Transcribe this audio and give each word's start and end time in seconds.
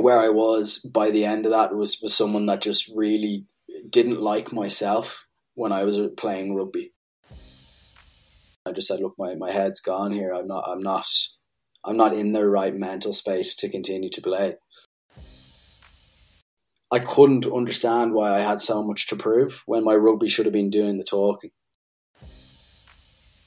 where 0.00 0.18
I 0.18 0.28
was 0.28 0.78
by 0.78 1.10
the 1.10 1.24
end 1.24 1.46
of 1.46 1.52
that 1.52 1.74
was 1.74 1.98
was 2.02 2.14
someone 2.14 2.46
that 2.46 2.62
just 2.62 2.90
really 2.94 3.44
didn't 3.88 4.20
like 4.20 4.52
myself 4.52 5.26
when 5.54 5.72
I 5.72 5.84
was 5.84 5.98
playing 6.16 6.54
rugby. 6.54 6.92
I 8.66 8.72
just 8.72 8.88
said, 8.88 9.00
look, 9.00 9.14
my, 9.18 9.34
my 9.34 9.50
head's 9.50 9.80
gone 9.80 10.12
here. 10.12 10.32
I'm 10.32 10.46
not 10.46 10.64
I'm 10.66 10.82
not 10.82 11.06
I'm 11.84 11.96
not 11.96 12.14
in 12.14 12.32
the 12.32 12.46
right 12.46 12.74
mental 12.74 13.12
space 13.12 13.54
to 13.56 13.68
continue 13.68 14.10
to 14.10 14.20
play. 14.20 14.56
I 16.92 16.98
couldn't 16.98 17.46
understand 17.46 18.14
why 18.14 18.34
I 18.34 18.40
had 18.40 18.60
so 18.60 18.82
much 18.82 19.06
to 19.08 19.16
prove 19.16 19.62
when 19.66 19.84
my 19.84 19.94
rugby 19.94 20.28
should 20.28 20.46
have 20.46 20.52
been 20.52 20.70
doing 20.70 20.98
the 20.98 21.04
talking. 21.04 21.50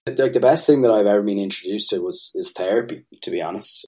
Like 0.06 0.34
the 0.34 0.40
best 0.40 0.66
thing 0.66 0.82
that 0.82 0.92
I've 0.92 1.08
ever 1.08 1.24
been 1.24 1.40
introduced 1.40 1.90
to 1.90 2.00
was 2.00 2.32
is 2.36 2.52
therapy, 2.52 3.06
to 3.22 3.32
be 3.32 3.42
honest. 3.42 3.86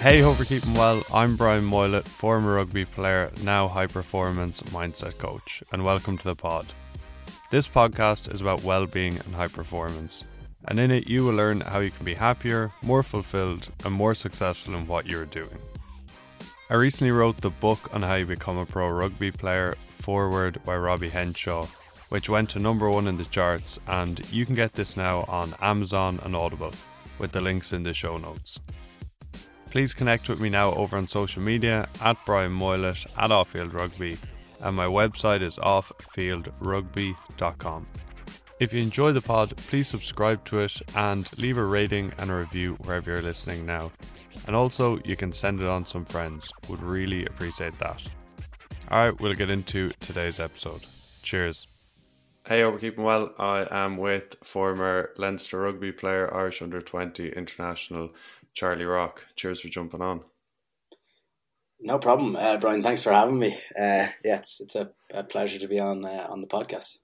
Hey, 0.00 0.20
hope 0.20 0.38
you're 0.38 0.46
keeping 0.46 0.74
well. 0.74 1.02
I'm 1.12 1.34
Brian 1.34 1.68
Moylett, 1.68 2.06
former 2.06 2.54
rugby 2.54 2.84
player, 2.84 3.32
now 3.42 3.66
high 3.66 3.88
performance 3.88 4.62
mindset 4.62 5.18
coach, 5.18 5.60
and 5.72 5.84
welcome 5.84 6.16
to 6.16 6.22
the 6.22 6.36
pod. 6.36 6.66
This 7.50 7.66
podcast 7.66 8.32
is 8.32 8.40
about 8.40 8.62
well 8.62 8.86
being 8.86 9.16
and 9.18 9.34
high 9.34 9.48
performance, 9.48 10.22
and 10.66 10.78
in 10.78 10.92
it, 10.92 11.08
you 11.08 11.24
will 11.24 11.34
learn 11.34 11.62
how 11.62 11.80
you 11.80 11.90
can 11.90 12.04
be 12.04 12.14
happier, 12.14 12.70
more 12.80 13.02
fulfilled, 13.02 13.70
and 13.84 13.92
more 13.92 14.14
successful 14.14 14.76
in 14.76 14.86
what 14.86 15.06
you're 15.06 15.24
doing. 15.24 15.58
I 16.70 16.74
recently 16.74 17.10
wrote 17.10 17.38
the 17.38 17.50
book 17.50 17.92
on 17.92 18.02
how 18.02 18.14
you 18.14 18.24
become 18.24 18.56
a 18.56 18.66
pro 18.66 18.88
rugby 18.90 19.32
player, 19.32 19.74
Foreword 19.98 20.62
by 20.64 20.76
Robbie 20.76 21.08
Henshaw, 21.08 21.66
which 22.08 22.28
went 22.28 22.50
to 22.50 22.60
number 22.60 22.88
one 22.88 23.08
in 23.08 23.18
the 23.18 23.24
charts, 23.24 23.80
and 23.88 24.32
you 24.32 24.46
can 24.46 24.54
get 24.54 24.74
this 24.74 24.96
now 24.96 25.24
on 25.26 25.56
Amazon 25.60 26.20
and 26.22 26.36
Audible, 26.36 26.72
with 27.18 27.32
the 27.32 27.40
links 27.40 27.72
in 27.72 27.82
the 27.82 27.92
show 27.92 28.16
notes. 28.16 28.60
Please 29.70 29.92
connect 29.92 30.28
with 30.28 30.40
me 30.40 30.48
now 30.48 30.72
over 30.74 30.96
on 30.96 31.06
social 31.06 31.42
media 31.42 31.88
at 32.02 32.16
Brian 32.24 32.58
Moylett 32.58 33.06
at 33.18 33.30
Offfield 33.30 33.74
Rugby, 33.74 34.16
and 34.62 34.74
my 34.74 34.86
website 34.86 35.42
is 35.42 35.56
offfieldrugby.com. 35.56 37.86
If 38.60 38.72
you 38.72 38.80
enjoy 38.80 39.12
the 39.12 39.20
pod, 39.20 39.56
please 39.56 39.86
subscribe 39.86 40.44
to 40.46 40.58
it 40.60 40.72
and 40.96 41.30
leave 41.38 41.58
a 41.58 41.64
rating 41.64 42.12
and 42.18 42.30
a 42.30 42.34
review 42.34 42.76
wherever 42.82 43.12
you're 43.12 43.22
listening 43.22 43.66
now. 43.66 43.92
And 44.46 44.56
also, 44.56 44.98
you 45.04 45.16
can 45.16 45.32
send 45.32 45.60
it 45.60 45.66
on 45.66 45.84
to 45.84 45.90
some 45.90 46.04
friends. 46.04 46.50
Would 46.68 46.82
really 46.82 47.24
appreciate 47.26 47.78
that. 47.78 48.02
Alright, 48.90 49.20
we'll 49.20 49.34
get 49.34 49.50
into 49.50 49.90
today's 50.00 50.40
episode. 50.40 50.80
Cheers. 51.22 51.68
Hey, 52.46 52.62
hope 52.62 52.74
we're 52.74 52.80
keeping 52.80 53.04
well. 53.04 53.32
I 53.38 53.66
am 53.70 53.98
with 53.98 54.34
former 54.42 55.10
Leinster 55.18 55.60
rugby 55.60 55.92
player, 55.92 56.34
Irish 56.34 56.62
under 56.62 56.80
20 56.80 57.28
international 57.28 58.10
Charlie 58.58 58.86
Rock. 58.86 59.24
Cheers 59.36 59.60
for 59.60 59.68
jumping 59.68 60.02
on. 60.02 60.22
No 61.80 62.00
problem, 62.00 62.34
uh, 62.34 62.56
Brian. 62.58 62.82
Thanks 62.82 63.04
for 63.04 63.12
having 63.12 63.38
me. 63.38 63.54
Uh, 63.78 64.08
yeah, 64.24 64.38
it's 64.38 64.60
it's 64.60 64.74
a, 64.74 64.90
a, 65.14 65.22
pleasure 65.22 65.60
to 65.60 65.68
be 65.68 65.78
on 65.78 66.04
uh, 66.04 66.26
on 66.28 66.40
the 66.40 66.48
podcast. 66.48 66.98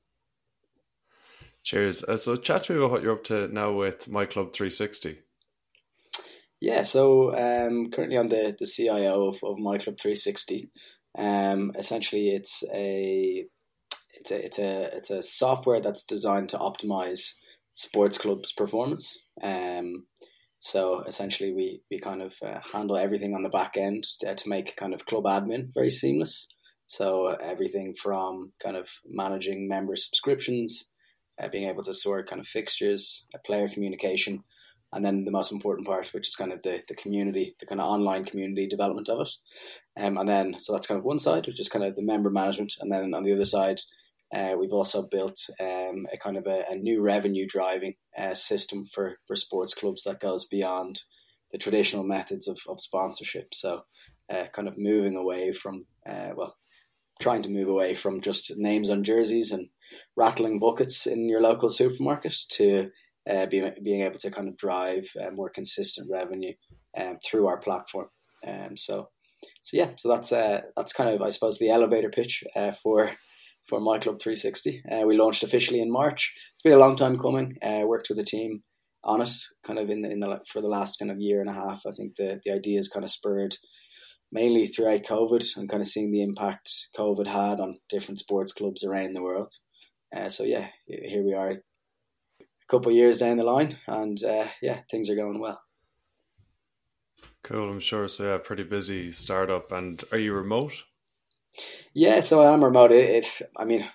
Cheers. 1.62 2.02
Uh, 2.02 2.16
so, 2.16 2.34
chat 2.34 2.64
to 2.64 2.72
me 2.72 2.78
about 2.78 2.90
what 2.90 3.02
you're 3.04 3.12
up 3.14 3.22
to 3.24 3.46
now 3.46 3.70
with 3.72 4.08
My 4.08 4.26
Club 4.26 4.52
360. 4.52 5.20
Yeah, 6.60 6.82
so 6.82 7.32
um, 7.36 7.92
currently 7.92 8.18
I'm 8.18 8.28
the, 8.28 8.56
the 8.58 8.66
CIO 8.66 9.28
of, 9.28 9.36
of 9.44 9.56
My 9.60 9.78
Club 9.78 9.96
360. 10.00 10.70
Um, 11.16 11.70
essentially, 11.78 12.30
it's 12.30 12.64
a 12.74 13.46
it's 14.18 14.32
a 14.32 14.44
it's 14.44 14.58
a 14.58 14.96
it's 14.96 15.10
a 15.10 15.22
software 15.22 15.80
that's 15.80 16.04
designed 16.04 16.48
to 16.48 16.58
optimize 16.58 17.34
sports 17.74 18.18
clubs' 18.18 18.50
performance. 18.50 19.16
Um, 19.40 20.06
so 20.64 21.02
essentially, 21.02 21.52
we 21.52 21.82
we 21.90 21.98
kind 21.98 22.22
of 22.22 22.34
uh, 22.42 22.58
handle 22.72 22.96
everything 22.96 23.34
on 23.34 23.42
the 23.42 23.50
back 23.50 23.76
end 23.76 24.04
to, 24.20 24.34
to 24.34 24.48
make 24.48 24.76
kind 24.76 24.94
of 24.94 25.04
club 25.04 25.24
admin 25.24 25.68
very 25.74 25.90
seamless. 25.90 26.48
So 26.86 27.26
uh, 27.26 27.36
everything 27.38 27.94
from 28.02 28.52
kind 28.62 28.74
of 28.74 28.88
managing 29.04 29.68
member 29.68 29.94
subscriptions, 29.94 30.90
uh, 31.38 31.48
being 31.50 31.68
able 31.68 31.82
to 31.82 31.92
sort 31.92 32.30
kind 32.30 32.40
of 32.40 32.46
fixtures, 32.46 33.26
uh, 33.34 33.38
player 33.44 33.68
communication, 33.68 34.42
and 34.90 35.04
then 35.04 35.22
the 35.22 35.30
most 35.30 35.52
important 35.52 35.86
part, 35.86 36.14
which 36.14 36.28
is 36.28 36.34
kind 36.34 36.50
of 36.50 36.62
the, 36.62 36.82
the 36.88 36.94
community, 36.94 37.54
the 37.60 37.66
kind 37.66 37.82
of 37.82 37.86
online 37.86 38.24
community 38.24 38.66
development 38.66 39.10
of 39.10 39.20
it. 39.20 39.30
Um, 40.02 40.16
and 40.16 40.26
then, 40.26 40.58
so 40.58 40.72
that's 40.72 40.86
kind 40.86 40.98
of 40.98 41.04
one 41.04 41.18
side, 41.18 41.46
which 41.46 41.60
is 41.60 41.68
kind 41.68 41.84
of 41.84 41.94
the 41.94 42.02
member 42.02 42.30
management. 42.30 42.72
And 42.80 42.90
then 42.90 43.12
on 43.12 43.22
the 43.22 43.34
other 43.34 43.44
side, 43.44 43.80
uh, 44.34 44.56
we've 44.58 44.72
also 44.72 45.06
built 45.06 45.38
um, 45.60 46.06
a 46.12 46.16
kind 46.20 46.36
of 46.36 46.46
a, 46.46 46.64
a 46.68 46.74
new 46.74 47.00
revenue 47.00 47.46
driving 47.46 47.94
uh, 48.18 48.34
system 48.34 48.82
for, 48.92 49.18
for 49.26 49.36
sports 49.36 49.74
clubs 49.74 50.02
that 50.04 50.20
goes 50.20 50.44
beyond 50.44 51.00
the 51.52 51.58
traditional 51.58 52.02
methods 52.02 52.48
of, 52.48 52.58
of 52.68 52.80
sponsorship. 52.80 53.54
So, 53.54 53.82
uh, 54.32 54.44
kind 54.52 54.66
of 54.66 54.78
moving 54.78 55.16
away 55.16 55.52
from, 55.52 55.84
uh, 56.08 56.30
well, 56.34 56.56
trying 57.20 57.42
to 57.42 57.50
move 57.50 57.68
away 57.68 57.94
from 57.94 58.20
just 58.20 58.56
names 58.56 58.90
on 58.90 59.04
jerseys 59.04 59.52
and 59.52 59.68
rattling 60.16 60.58
buckets 60.58 61.06
in 61.06 61.28
your 61.28 61.40
local 61.40 61.70
supermarket 61.70 62.34
to 62.48 62.90
uh, 63.30 63.46
being, 63.46 63.70
being 63.84 64.02
able 64.02 64.18
to 64.18 64.30
kind 64.30 64.48
of 64.48 64.56
drive 64.56 65.04
uh, 65.22 65.30
more 65.30 65.50
consistent 65.50 66.10
revenue 66.10 66.54
um, 66.96 67.18
through 67.24 67.46
our 67.46 67.58
platform. 67.58 68.08
Um, 68.44 68.76
so, 68.76 69.10
so 69.62 69.76
yeah, 69.76 69.90
so 69.96 70.08
that's 70.08 70.30
that's 70.30 70.92
kind 70.92 71.10
of 71.10 71.22
I 71.22 71.28
suppose 71.28 71.58
the 71.58 71.70
elevator 71.70 72.08
pitch 72.08 72.44
for 72.82 73.12
for 73.66 73.80
My 73.80 73.98
Club 73.98 74.20
360. 74.20 74.82
Uh, 74.90 75.06
we 75.06 75.16
launched 75.16 75.42
officially 75.42 75.80
in 75.80 75.90
March. 75.90 76.34
It's 76.52 76.62
been 76.62 76.72
a 76.72 76.78
long 76.78 76.96
time 76.96 77.18
coming. 77.18 77.56
Uh, 77.62 77.82
worked 77.86 78.08
with 78.08 78.18
a 78.18 78.24
team 78.24 78.62
on 79.02 79.20
it, 79.20 79.30
kind 79.66 79.78
of 79.78 79.90
in 79.90 80.02
the 80.02 80.10
in 80.10 80.20
the 80.20 80.40
for 80.48 80.60
the 80.60 80.68
last 80.68 80.98
kind 80.98 81.10
of 81.10 81.20
year 81.20 81.40
and 81.40 81.50
a 81.50 81.52
half. 81.52 81.82
I 81.86 81.90
think 81.90 82.16
the 82.16 82.40
the 82.44 82.52
idea 82.52 82.78
is 82.78 82.88
kind 82.88 83.04
of 83.04 83.10
spurred 83.10 83.54
mainly 84.32 84.66
throughout 84.66 85.04
COVID 85.04 85.56
and 85.56 85.68
kind 85.68 85.80
of 85.80 85.86
seeing 85.86 86.10
the 86.10 86.22
impact 86.22 86.68
COVID 86.98 87.26
had 87.26 87.60
on 87.60 87.78
different 87.88 88.18
sports 88.18 88.52
clubs 88.52 88.82
around 88.82 89.12
the 89.12 89.22
world. 89.22 89.52
Uh, 90.14 90.28
so 90.28 90.42
yeah, 90.42 90.68
here 90.86 91.24
we 91.24 91.34
are, 91.34 91.50
a 91.50 91.56
couple 92.68 92.90
of 92.90 92.96
years 92.96 93.18
down 93.18 93.36
the 93.36 93.44
line, 93.44 93.78
and 93.86 94.22
uh, 94.24 94.46
yeah, 94.62 94.80
things 94.90 95.08
are 95.10 95.16
going 95.16 95.40
well. 95.40 95.60
Cool, 97.44 97.70
I'm 97.70 97.80
sure. 97.80 98.08
So 98.08 98.24
yeah, 98.24 98.38
pretty 98.38 98.64
busy 98.64 99.12
startup. 99.12 99.70
And 99.70 100.02
are 100.12 100.18
you 100.18 100.32
remote? 100.32 100.82
Yeah, 101.94 102.20
so 102.20 102.42
I 102.42 102.52
am 102.52 102.64
remote. 102.64 102.92
If 102.92 103.42
I 103.56 103.64
mean, 103.64 103.88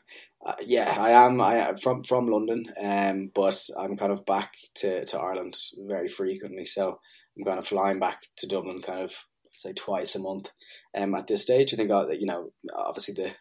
uh, 0.45 0.55
yeah, 0.65 0.95
I 0.97 1.25
am. 1.25 1.41
I 1.41 1.55
am 1.69 1.77
from 1.77 2.03
from 2.03 2.27
London, 2.27 2.65
um, 2.81 3.31
but 3.33 3.61
I'm 3.77 3.97
kind 3.97 4.11
of 4.11 4.25
back 4.25 4.53
to, 4.75 5.05
to 5.05 5.19
Ireland 5.19 5.57
very 5.87 6.07
frequently. 6.07 6.65
So 6.65 6.99
I'm 7.37 7.45
kind 7.45 7.59
of 7.59 7.67
flying 7.67 7.99
back 7.99 8.21
to 8.37 8.47
Dublin, 8.47 8.81
kind 8.81 9.03
of 9.03 9.13
say 9.55 9.73
twice 9.73 10.15
a 10.15 10.19
month. 10.19 10.49
Um, 10.95 11.15
at 11.15 11.27
this 11.27 11.41
stage, 11.41 11.73
I 11.73 11.77
think 11.77 11.91
uh, 11.91 12.07
you 12.09 12.25
know, 12.25 12.51
obviously 12.73 13.15
the 13.15 13.31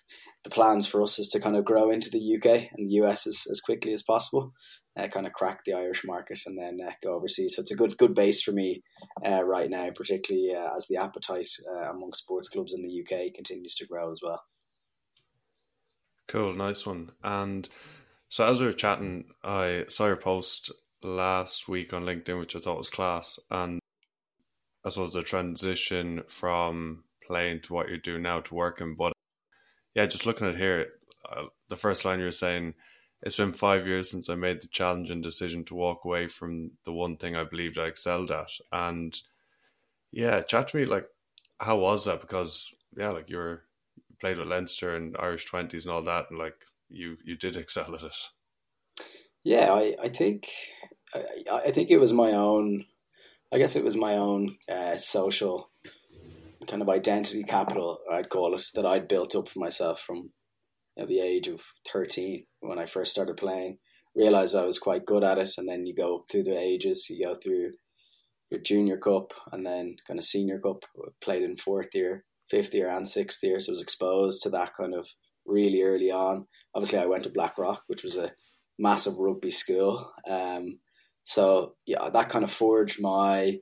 the 0.44 0.50
plans 0.50 0.86
for 0.86 1.02
us 1.02 1.18
is 1.18 1.28
to 1.30 1.40
kind 1.40 1.56
of 1.56 1.64
grow 1.64 1.90
into 1.90 2.10
the 2.10 2.36
UK 2.36 2.70
and 2.72 2.88
the 2.88 2.94
US 3.02 3.26
as, 3.26 3.46
as 3.50 3.60
quickly 3.60 3.92
as 3.92 4.02
possible 4.02 4.52
uh, 4.98 5.08
kind 5.08 5.26
of 5.26 5.32
crack 5.32 5.64
the 5.64 5.74
Irish 5.74 6.04
market 6.04 6.40
and 6.46 6.58
then 6.58 6.78
uh, 6.86 6.92
go 7.02 7.14
overseas. 7.14 7.56
So 7.56 7.62
it's 7.62 7.70
a 7.70 7.76
good 7.76 7.96
good 7.96 8.14
base 8.14 8.42
for 8.42 8.52
me 8.52 8.82
uh, 9.24 9.42
right 9.42 9.70
now, 9.70 9.90
particularly 9.94 10.54
uh, 10.54 10.76
as 10.76 10.86
the 10.88 10.96
appetite 10.96 11.48
uh, 11.70 11.90
among 11.90 12.12
sports 12.12 12.48
clubs 12.48 12.74
in 12.74 12.82
the 12.82 13.02
UK 13.02 13.34
continues 13.34 13.74
to 13.76 13.86
grow 13.86 14.10
as 14.10 14.20
well. 14.22 14.42
Cool, 16.26 16.54
nice 16.54 16.84
one. 16.84 17.12
And 17.22 17.68
so 18.28 18.46
as 18.46 18.60
we 18.60 18.66
were 18.66 18.72
chatting, 18.72 19.26
I 19.42 19.84
saw 19.88 20.06
your 20.06 20.16
post 20.16 20.70
last 21.02 21.68
week 21.68 21.92
on 21.92 22.04
LinkedIn, 22.04 22.38
which 22.38 22.56
I 22.56 22.60
thought 22.60 22.76
was 22.76 22.90
class, 22.90 23.38
and 23.50 23.80
as 24.84 24.96
well 24.96 25.06
as 25.06 25.12
the 25.12 25.22
transition 25.22 26.22
from 26.28 27.04
playing 27.26 27.60
to 27.62 27.72
what 27.72 27.88
you 27.88 27.98
do 27.98 28.18
now 28.18 28.40
to 28.40 28.54
working. 28.54 28.96
But 28.98 29.12
yeah, 29.98 30.06
just 30.06 30.26
looking 30.26 30.46
at 30.46 30.56
here, 30.56 30.90
uh, 31.28 31.46
the 31.68 31.76
first 31.76 32.04
line 32.04 32.20
you 32.20 32.26
were 32.26 32.30
saying 32.30 32.74
it's 33.20 33.34
been 33.34 33.52
five 33.52 33.84
years 33.84 34.08
since 34.08 34.30
I 34.30 34.36
made 34.36 34.62
the 34.62 34.68
challenging 34.68 35.20
decision 35.20 35.64
to 35.64 35.74
walk 35.74 36.04
away 36.04 36.28
from 36.28 36.70
the 36.84 36.92
one 36.92 37.16
thing 37.16 37.34
I 37.34 37.42
believed 37.42 37.80
I 37.80 37.86
excelled 37.86 38.30
at. 38.30 38.52
And 38.70 39.18
yeah, 40.12 40.42
chat 40.42 40.68
to 40.68 40.76
me 40.76 40.84
like 40.84 41.06
how 41.58 41.78
was 41.78 42.04
that? 42.04 42.20
Because 42.20 42.72
yeah, 42.96 43.08
like 43.08 43.28
you 43.28 43.38
were 43.38 43.64
played 44.20 44.38
with 44.38 44.46
Leinster 44.46 44.94
and 44.94 45.16
Irish 45.18 45.46
twenties 45.46 45.84
and 45.84 45.92
all 45.92 46.02
that, 46.02 46.26
and 46.30 46.38
like 46.38 46.54
you 46.88 47.16
you 47.24 47.36
did 47.36 47.56
excel 47.56 47.92
at 47.96 48.04
it. 48.04 48.16
Yeah, 49.42 49.72
I 49.72 49.96
I 50.00 50.08
think 50.10 50.46
I, 51.12 51.24
I 51.66 51.70
think 51.72 51.90
it 51.90 51.98
was 51.98 52.12
my 52.12 52.30
own. 52.30 52.84
I 53.50 53.58
guess 53.58 53.74
it 53.74 53.82
was 53.82 53.96
my 53.96 54.14
own 54.14 54.58
uh, 54.68 54.96
social 54.96 55.70
kind 56.66 56.82
of 56.82 56.88
identity 56.88 57.44
capital, 57.44 57.98
I'd 58.10 58.30
call 58.30 58.54
it, 58.54 58.64
that 58.74 58.86
I'd 58.86 59.08
built 59.08 59.34
up 59.36 59.48
for 59.48 59.60
myself 59.60 60.00
from 60.00 60.30
at 60.98 61.08
the 61.08 61.20
age 61.20 61.46
of 61.48 61.60
13 61.92 62.44
when 62.60 62.78
I 62.78 62.86
first 62.86 63.12
started 63.12 63.36
playing. 63.36 63.78
Realized 64.16 64.56
I 64.56 64.64
was 64.64 64.78
quite 64.78 65.06
good 65.06 65.22
at 65.22 65.38
it, 65.38 65.52
and 65.58 65.68
then 65.68 65.86
you 65.86 65.94
go 65.94 66.24
through 66.30 66.42
the 66.42 66.58
ages. 66.58 67.06
You 67.08 67.24
go 67.24 67.34
through 67.34 67.72
your 68.50 68.60
junior 68.60 68.98
cup, 68.98 69.32
and 69.52 69.64
then 69.64 69.96
kind 70.06 70.18
of 70.18 70.24
senior 70.24 70.58
cup. 70.58 70.84
Played 71.22 71.42
in 71.42 71.56
fourth 71.56 71.94
year, 71.94 72.24
fifth 72.50 72.74
year, 72.74 72.90
and 72.90 73.06
sixth 73.06 73.42
year, 73.42 73.60
so 73.60 73.70
I 73.70 73.74
was 73.74 73.82
exposed 73.82 74.42
to 74.42 74.50
that 74.50 74.74
kind 74.74 74.94
of 74.94 75.06
really 75.46 75.82
early 75.82 76.10
on. 76.10 76.46
Obviously, 76.74 76.98
I 76.98 77.06
went 77.06 77.24
to 77.24 77.30
Blackrock, 77.30 77.82
which 77.86 78.02
was 78.02 78.16
a 78.16 78.32
massive 78.78 79.18
rugby 79.18 79.50
school. 79.52 80.10
Um, 80.28 80.80
So 81.22 81.74
yeah, 81.86 82.08
that 82.10 82.30
kind 82.30 82.42
of 82.44 82.50
forged 82.50 83.02
my 83.02 83.58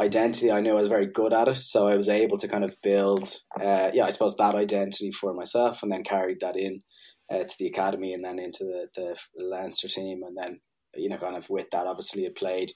identity. 0.00 0.50
I 0.50 0.60
knew 0.60 0.72
I 0.72 0.80
was 0.80 0.88
very 0.88 1.06
good 1.06 1.32
at 1.32 1.48
it, 1.48 1.56
so 1.56 1.88
I 1.88 1.96
was 1.96 2.08
able 2.08 2.36
to 2.38 2.48
kind 2.48 2.64
of 2.64 2.76
build, 2.82 3.28
uh, 3.60 3.90
yeah, 3.92 4.04
I 4.04 4.10
suppose 4.10 4.36
that 4.36 4.54
identity 4.54 5.10
for 5.10 5.32
myself, 5.34 5.82
and 5.82 5.90
then 5.90 6.02
carried 6.02 6.40
that 6.40 6.56
in 6.56 6.80
uh, 7.30 7.44
to 7.44 7.54
the 7.58 7.66
academy, 7.66 8.12
and 8.12 8.24
then 8.24 8.38
into 8.38 8.64
the 8.64 8.88
the 8.94 9.16
Leinster 9.44 9.88
team, 9.88 10.22
and 10.24 10.36
then 10.36 10.60
you 10.96 11.08
know, 11.08 11.18
kind 11.18 11.36
of 11.36 11.48
with 11.50 11.70
that, 11.70 11.86
obviously, 11.86 12.26
I 12.26 12.30
played 12.34 12.70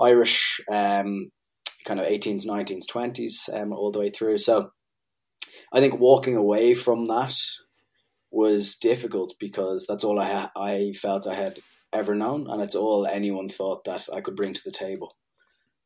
Irish, 0.00 0.60
um, 0.70 1.30
kind 1.84 2.00
of 2.00 2.06
18s, 2.06 2.46
19s, 2.46 2.84
20s, 2.92 3.54
um, 3.54 3.72
all 3.72 3.92
the 3.92 4.00
way 4.00 4.10
through. 4.10 4.38
So 4.38 4.70
I 5.72 5.80
think 5.80 5.98
walking 5.98 6.36
away 6.36 6.74
from 6.74 7.06
that 7.06 7.34
was 8.30 8.76
difficult 8.76 9.34
because 9.38 9.86
that's 9.88 10.04
all 10.04 10.18
I 10.18 10.30
ha- 10.30 10.50
I 10.56 10.92
felt 11.00 11.26
I 11.26 11.34
had 11.34 11.58
ever 11.92 12.14
known, 12.14 12.48
and 12.50 12.60
it's 12.62 12.74
all 12.74 13.06
anyone 13.06 13.48
thought 13.48 13.84
that 13.84 14.08
I 14.12 14.20
could 14.20 14.36
bring 14.36 14.54
to 14.54 14.62
the 14.64 14.72
table. 14.72 15.16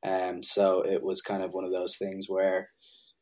Um, 0.07 0.43
so 0.43 0.83
it 0.83 1.03
was 1.03 1.21
kind 1.21 1.43
of 1.43 1.53
one 1.53 1.65
of 1.65 1.73
those 1.73 1.97
things 1.97 2.27
where 2.29 2.69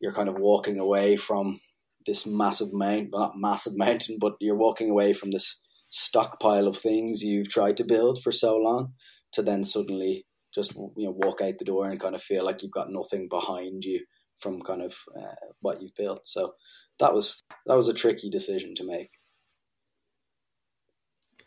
you're 0.01 0.13
kind 0.13 0.29
of 0.29 0.37
walking 0.39 0.79
away 0.79 1.17
from 1.17 1.61
this 2.07 2.27
massive 2.27 2.73
mountain, 2.73 3.11
not 3.13 3.33
massive 3.37 3.73
mountain, 3.77 4.19
but 4.21 4.35
you're 4.41 4.57
walking 4.57 4.91
away 4.91 5.13
from 5.13 5.31
this 5.31 5.61
stockpile 5.91 6.67
of 6.67 6.77
things 6.77 7.23
you've 7.23 7.49
tried 7.49 7.77
to 7.79 7.85
build 7.85 8.23
for 8.23 8.31
so 8.31 8.57
long 8.57 8.93
to 9.33 9.43
then 9.43 9.65
suddenly 9.65 10.27
just 10.55 10.75
you 10.75 10.93
know 10.97 11.15
walk 11.17 11.41
out 11.41 11.55
the 11.59 11.65
door 11.65 11.89
and 11.89 12.01
kind 12.01 12.15
of 12.15 12.23
feel 12.23 12.45
like 12.45 12.63
you've 12.63 12.73
got 12.73 12.91
nothing 12.91 13.29
behind 13.29 13.85
you 13.85 14.05
from 14.39 14.61
kind 14.63 14.83
of 14.83 14.95
uh, 15.17 15.35
what 15.61 15.83
you've 15.83 15.95
built. 15.95 16.27
So 16.27 16.55
that 16.99 17.13
was 17.15 17.41
that 17.67 17.77
was 17.77 17.89
a 17.89 17.95
tricky 17.95 18.31
decision 18.31 18.75
to 18.77 18.87
make. 18.87 19.11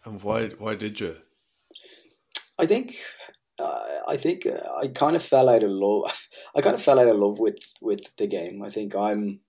And 0.05 0.21
why 0.21 0.49
why 0.49 0.75
did 0.75 0.99
you? 0.99 1.17
I 2.57 2.65
think 2.65 2.95
I 4.07 4.17
think 4.17 4.45
uh, 4.45 4.59
I 4.81 4.87
kind 4.87 5.15
of 5.15 5.23
fell 5.23 5.49
out 5.49 5.63
of 5.63 5.71
love. 5.71 6.27
I 6.55 6.61
kind 6.61 6.75
of 6.75 6.81
fell 6.81 6.99
out 6.99 7.07
of 7.07 7.17
love 7.17 7.39
with 7.39 7.57
with 7.81 8.15
the 8.17 8.27
game. 8.27 8.61
I 8.63 8.69
think 8.69 8.95
I'm 8.95 9.39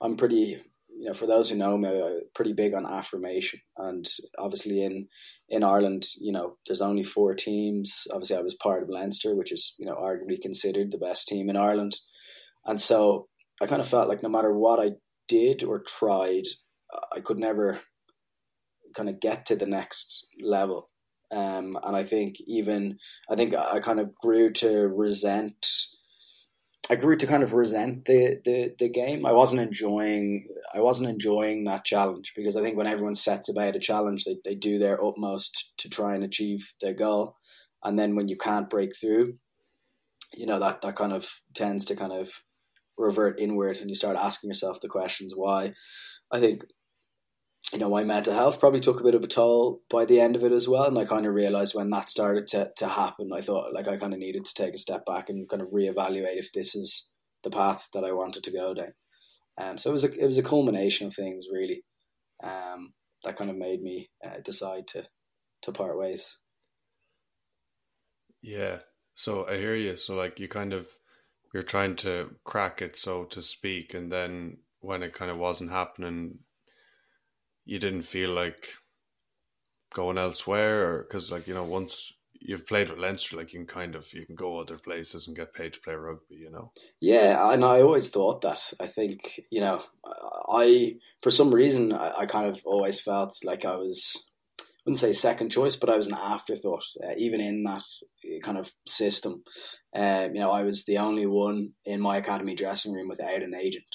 I'm 0.00 0.16
pretty 0.16 0.62
you 0.94 1.08
know 1.08 1.14
for 1.14 1.26
those 1.26 1.50
who 1.50 1.56
know 1.56 1.76
me, 1.76 1.88
I'm 1.88 2.20
pretty 2.34 2.52
big 2.52 2.74
on 2.74 2.86
affirmation. 2.86 3.60
And 3.76 4.06
obviously 4.38 4.84
in 4.84 5.08
in 5.48 5.62
Ireland, 5.62 6.06
you 6.20 6.32
know, 6.32 6.56
there's 6.66 6.82
only 6.82 7.02
four 7.02 7.34
teams. 7.34 8.06
Obviously, 8.12 8.36
I 8.36 8.42
was 8.42 8.54
part 8.54 8.82
of 8.82 8.88
Leinster, 8.88 9.34
which 9.34 9.52
is 9.52 9.74
you 9.78 9.86
know 9.86 9.96
arguably 9.96 10.40
considered 10.40 10.90
the 10.90 10.98
best 10.98 11.28
team 11.28 11.50
in 11.50 11.56
Ireland. 11.56 11.96
And 12.64 12.80
so 12.80 13.28
I 13.60 13.66
kind 13.66 13.80
of 13.80 13.88
felt 13.88 14.08
like 14.08 14.22
no 14.22 14.28
matter 14.28 14.52
what 14.52 14.80
I 14.80 14.92
did 15.28 15.62
or 15.64 15.80
tried, 15.80 16.44
I 17.14 17.20
could 17.20 17.38
never 17.38 17.80
kind 18.94 19.08
of 19.08 19.20
get 19.20 19.46
to 19.46 19.56
the 19.56 19.66
next 19.66 20.28
level. 20.40 20.90
Um, 21.32 21.78
and 21.82 21.96
I 21.96 22.04
think 22.04 22.36
even 22.46 22.98
I 23.30 23.36
think 23.36 23.54
I 23.54 23.80
kind 23.80 24.00
of 24.00 24.14
grew 24.16 24.52
to 24.52 24.88
resent. 24.88 25.66
I 26.90 26.96
grew 26.96 27.16
to 27.16 27.26
kind 27.26 27.42
of 27.42 27.54
resent 27.54 28.04
the, 28.04 28.40
the, 28.44 28.74
the 28.78 28.88
game. 28.88 29.24
I 29.24 29.32
wasn't 29.32 29.62
enjoying 29.62 30.46
I 30.74 30.80
wasn't 30.80 31.08
enjoying 31.08 31.64
that 31.64 31.84
challenge 31.84 32.34
because 32.36 32.56
I 32.56 32.62
think 32.62 32.76
when 32.76 32.86
everyone 32.86 33.14
sets 33.14 33.48
about 33.48 33.76
a 33.76 33.80
challenge, 33.80 34.24
they, 34.24 34.36
they 34.44 34.54
do 34.54 34.78
their 34.78 35.02
utmost 35.02 35.72
to 35.78 35.88
try 35.88 36.14
and 36.14 36.22
achieve 36.22 36.74
their 36.80 36.94
goal, 36.94 37.36
and 37.82 37.98
then 37.98 38.14
when 38.14 38.28
you 38.28 38.36
can't 38.36 38.68
break 38.68 38.90
through, 39.00 39.38
you 40.34 40.44
know 40.44 40.58
that 40.58 40.82
that 40.82 40.96
kind 40.96 41.12
of 41.12 41.40
tends 41.54 41.86
to 41.86 41.96
kind 41.96 42.12
of 42.12 42.30
revert 42.98 43.40
inward, 43.40 43.78
and 43.78 43.88
you 43.88 43.96
start 43.96 44.16
asking 44.16 44.50
yourself 44.50 44.80
the 44.80 44.88
questions 44.88 45.32
why. 45.34 45.72
I 46.30 46.40
think 46.40 46.64
you 47.72 47.78
know, 47.78 47.88
my 47.88 48.04
mental 48.04 48.34
health 48.34 48.60
probably 48.60 48.80
took 48.80 49.00
a 49.00 49.04
bit 49.04 49.14
of 49.14 49.24
a 49.24 49.28
toll 49.28 49.80
by 49.88 50.04
the 50.04 50.20
end 50.20 50.36
of 50.36 50.44
it 50.44 50.52
as 50.52 50.68
well. 50.68 50.84
And 50.84 50.98
I 50.98 51.06
kind 51.06 51.24
of 51.24 51.32
realized 51.32 51.74
when 51.74 51.88
that 51.90 52.10
started 52.10 52.46
to, 52.48 52.70
to 52.76 52.86
happen, 52.86 53.30
I 53.32 53.40
thought 53.40 53.72
like 53.72 53.88
I 53.88 53.96
kind 53.96 54.12
of 54.12 54.18
needed 54.18 54.44
to 54.44 54.54
take 54.54 54.74
a 54.74 54.78
step 54.78 55.06
back 55.06 55.30
and 55.30 55.48
kind 55.48 55.62
of 55.62 55.68
reevaluate 55.68 56.36
if 56.36 56.52
this 56.52 56.74
is 56.74 57.12
the 57.42 57.50
path 57.50 57.88
that 57.94 58.04
I 58.04 58.12
wanted 58.12 58.44
to 58.44 58.52
go 58.52 58.74
down. 58.74 58.92
Um, 59.58 59.78
so 59.78 59.90
it 59.90 59.92
was 59.92 60.04
a 60.04 60.12
it 60.18 60.26
was 60.26 60.38
a 60.38 60.42
culmination 60.42 61.06
of 61.06 61.14
things 61.14 61.46
really 61.52 61.84
um, 62.42 62.92
that 63.24 63.36
kind 63.36 63.50
of 63.50 63.56
made 63.56 63.82
me 63.82 64.10
uh, 64.24 64.40
decide 64.42 64.86
to 64.88 65.06
to 65.62 65.72
part 65.72 65.98
ways. 65.98 66.38
Yeah. 68.42 68.78
So 69.14 69.46
I 69.46 69.56
hear 69.56 69.76
you. 69.76 69.96
So 69.96 70.14
like 70.14 70.40
you 70.40 70.48
kind 70.48 70.72
of 70.72 70.88
you're 71.52 71.62
trying 71.62 71.96
to 71.96 72.36
crack 72.44 72.80
it, 72.82 72.96
so 72.96 73.24
to 73.24 73.42
speak, 73.42 73.94
and 73.94 74.10
then 74.10 74.58
when 74.80 75.02
it 75.02 75.14
kind 75.14 75.30
of 75.30 75.36
wasn't 75.36 75.70
happening, 75.70 76.38
you 77.64 77.78
didn't 77.78 78.02
feel 78.02 78.30
like 78.30 78.68
going 79.94 80.18
elsewhere, 80.18 80.90
or 80.90 81.02
because 81.02 81.30
like 81.30 81.46
you 81.46 81.54
know 81.54 81.64
once 81.64 82.12
you've 82.44 82.66
played 82.66 82.90
with 82.90 82.98
Leinster, 82.98 83.36
like 83.36 83.52
you 83.52 83.60
can 83.60 83.66
kind 83.66 83.94
of 83.94 84.12
you 84.12 84.26
can 84.26 84.34
go 84.34 84.58
other 84.58 84.78
places 84.78 85.26
and 85.26 85.36
get 85.36 85.54
paid 85.54 85.72
to 85.72 85.80
play 85.80 85.94
rugby, 85.94 86.36
you 86.36 86.50
know. 86.50 86.72
Yeah, 87.00 87.52
and 87.52 87.64
I 87.64 87.82
always 87.82 88.10
thought 88.10 88.40
that. 88.42 88.72
I 88.80 88.86
think 88.86 89.40
you 89.50 89.60
know, 89.60 89.82
I 90.52 90.96
for 91.22 91.30
some 91.30 91.54
reason 91.54 91.92
I, 91.92 92.12
I 92.20 92.26
kind 92.26 92.46
of 92.46 92.60
always 92.64 93.00
felt 93.00 93.34
like 93.44 93.64
I 93.64 93.76
was. 93.76 94.28
I 94.60 94.90
wouldn't 94.90 94.98
say 94.98 95.12
second 95.12 95.50
choice, 95.50 95.76
but 95.76 95.90
I 95.90 95.96
was 95.96 96.08
an 96.08 96.18
afterthought, 96.20 96.82
uh, 97.04 97.12
even 97.16 97.40
in 97.40 97.62
that 97.62 97.84
kind 98.42 98.58
of 98.58 98.68
system. 98.84 99.44
Uh, 99.94 100.26
you 100.34 100.40
know, 100.40 100.50
I 100.50 100.64
was 100.64 100.84
the 100.84 100.98
only 100.98 101.24
one 101.24 101.74
in 101.84 102.00
my 102.00 102.16
academy 102.16 102.56
dressing 102.56 102.92
room 102.92 103.06
without 103.06 103.42
an 103.42 103.54
agent, 103.54 103.86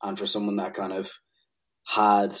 and 0.00 0.16
for 0.16 0.26
someone 0.26 0.54
that 0.58 0.74
kind 0.74 0.92
of 0.92 1.10
had 1.88 2.36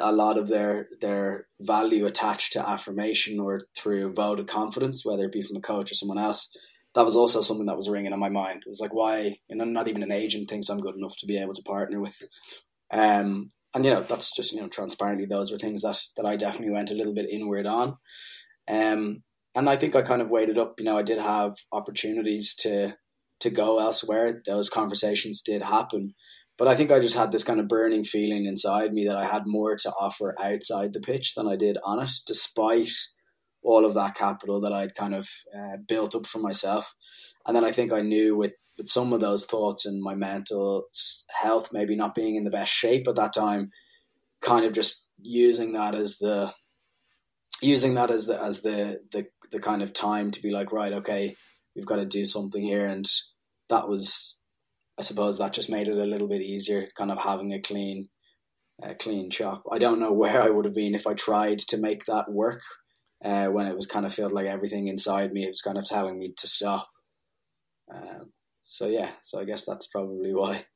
a 0.00 0.12
lot 0.12 0.38
of 0.38 0.46
their 0.48 0.88
their 1.00 1.48
value 1.60 2.06
attached 2.06 2.52
to 2.52 2.68
affirmation 2.68 3.40
or 3.40 3.62
through 3.76 4.12
vote 4.12 4.38
of 4.38 4.46
confidence, 4.46 5.04
whether 5.04 5.24
it 5.24 5.32
be 5.32 5.42
from 5.42 5.56
a 5.56 5.60
coach 5.60 5.90
or 5.90 5.96
someone 5.96 6.18
else. 6.18 6.56
That 6.94 7.04
was 7.04 7.16
also 7.16 7.40
something 7.40 7.66
that 7.66 7.76
was 7.76 7.88
ringing 7.88 8.12
in 8.12 8.20
my 8.20 8.28
mind. 8.28 8.62
It 8.64 8.68
was 8.68 8.78
like, 8.78 8.94
why? 8.94 9.36
You 9.48 9.56
know, 9.56 9.64
not 9.64 9.88
even 9.88 10.04
an 10.04 10.12
agent 10.12 10.48
thinks 10.48 10.68
I'm 10.68 10.78
good 10.78 10.94
enough 10.94 11.16
to 11.18 11.26
be 11.26 11.38
able 11.38 11.54
to 11.54 11.62
partner 11.62 12.00
with. 12.00 12.16
Um, 12.92 13.48
and 13.74 13.84
you 13.84 13.90
know, 13.90 14.04
that's 14.04 14.34
just 14.34 14.52
you 14.52 14.60
know, 14.60 14.68
transparently, 14.68 15.26
those 15.26 15.50
were 15.50 15.58
things 15.58 15.82
that 15.82 16.00
that 16.16 16.24
I 16.24 16.36
definitely 16.36 16.72
went 16.72 16.92
a 16.92 16.94
little 16.94 17.14
bit 17.14 17.28
inward 17.28 17.66
on. 17.66 17.96
Um, 18.68 19.24
and 19.56 19.68
I 19.68 19.74
think 19.74 19.96
I 19.96 20.02
kind 20.02 20.22
of 20.22 20.30
waited 20.30 20.56
up. 20.56 20.74
You 20.78 20.84
know, 20.84 20.96
I 20.96 21.02
did 21.02 21.18
have 21.18 21.54
opportunities 21.72 22.54
to 22.60 22.94
to 23.40 23.50
go 23.50 23.80
elsewhere. 23.80 24.40
Those 24.46 24.70
conversations 24.70 25.42
did 25.42 25.62
happen 25.62 26.14
but 26.56 26.68
I 26.68 26.76
think 26.76 26.90
I 26.90 27.00
just 27.00 27.16
had 27.16 27.32
this 27.32 27.44
kind 27.44 27.58
of 27.58 27.68
burning 27.68 28.04
feeling 28.04 28.46
inside 28.46 28.92
me 28.92 29.06
that 29.06 29.16
I 29.16 29.26
had 29.26 29.42
more 29.46 29.76
to 29.76 29.92
offer 30.00 30.34
outside 30.42 30.92
the 30.92 31.00
pitch 31.00 31.34
than 31.34 31.48
I 31.48 31.56
did 31.56 31.78
on 31.84 32.00
it, 32.00 32.10
despite 32.26 32.92
all 33.62 33.84
of 33.84 33.94
that 33.94 34.14
capital 34.14 34.60
that 34.60 34.72
I'd 34.72 34.94
kind 34.94 35.14
of 35.14 35.28
uh, 35.56 35.78
built 35.88 36.14
up 36.14 36.26
for 36.26 36.38
myself. 36.38 36.94
And 37.46 37.56
then 37.56 37.64
I 37.64 37.72
think 37.72 37.92
I 37.92 38.02
knew 38.02 38.36
with, 38.36 38.52
with 38.78 38.88
some 38.88 39.12
of 39.12 39.20
those 39.20 39.46
thoughts 39.46 39.86
and 39.86 40.02
my 40.02 40.14
mental 40.14 40.84
health 41.40 41.70
maybe 41.72 41.96
not 41.96 42.14
being 42.14 42.36
in 42.36 42.44
the 42.44 42.50
best 42.50 42.72
shape 42.72 43.08
at 43.08 43.16
that 43.16 43.32
time, 43.32 43.70
kind 44.40 44.64
of 44.64 44.72
just 44.72 45.10
using 45.20 45.72
that 45.72 45.94
as 45.94 46.18
the 46.18 46.52
using 47.62 47.94
that 47.94 48.10
as 48.10 48.26
the 48.26 48.40
as 48.40 48.62
the 48.62 48.98
the, 49.12 49.26
the 49.50 49.58
kind 49.58 49.82
of 49.82 49.92
time 49.92 50.30
to 50.30 50.42
be 50.42 50.50
like, 50.50 50.70
right, 50.70 50.92
okay, 50.92 51.34
we've 51.74 51.86
got 51.86 51.96
to 51.96 52.06
do 52.06 52.26
something 52.26 52.62
here 52.62 52.86
and 52.86 53.06
that 53.70 53.88
was 53.88 54.40
I 54.98 55.02
suppose 55.02 55.38
that 55.38 55.52
just 55.52 55.70
made 55.70 55.88
it 55.88 55.98
a 55.98 56.04
little 56.04 56.28
bit 56.28 56.42
easier, 56.42 56.88
kind 56.96 57.10
of 57.10 57.18
having 57.18 57.52
a 57.52 57.60
clean, 57.60 58.08
uh, 58.82 58.94
clean 58.98 59.30
shop. 59.30 59.64
I 59.70 59.78
don't 59.78 60.00
know 60.00 60.12
where 60.12 60.40
I 60.40 60.50
would 60.50 60.64
have 60.64 60.74
been 60.74 60.94
if 60.94 61.06
I 61.06 61.14
tried 61.14 61.58
to 61.60 61.78
make 61.78 62.04
that 62.06 62.30
work. 62.30 62.62
Uh, 63.24 63.46
when 63.46 63.66
it 63.66 63.74
was 63.74 63.86
kind 63.86 64.04
of 64.04 64.12
felt 64.12 64.32
like 64.32 64.46
everything 64.46 64.86
inside 64.86 65.32
me, 65.32 65.48
was 65.48 65.62
kind 65.62 65.78
of 65.78 65.86
telling 65.86 66.18
me 66.18 66.34
to 66.36 66.46
stop. 66.46 66.86
Um, 67.92 68.32
so 68.64 68.86
yeah, 68.86 69.12
so 69.22 69.40
I 69.40 69.44
guess 69.44 69.64
that's 69.64 69.86
probably 69.86 70.34
why. 70.34 70.66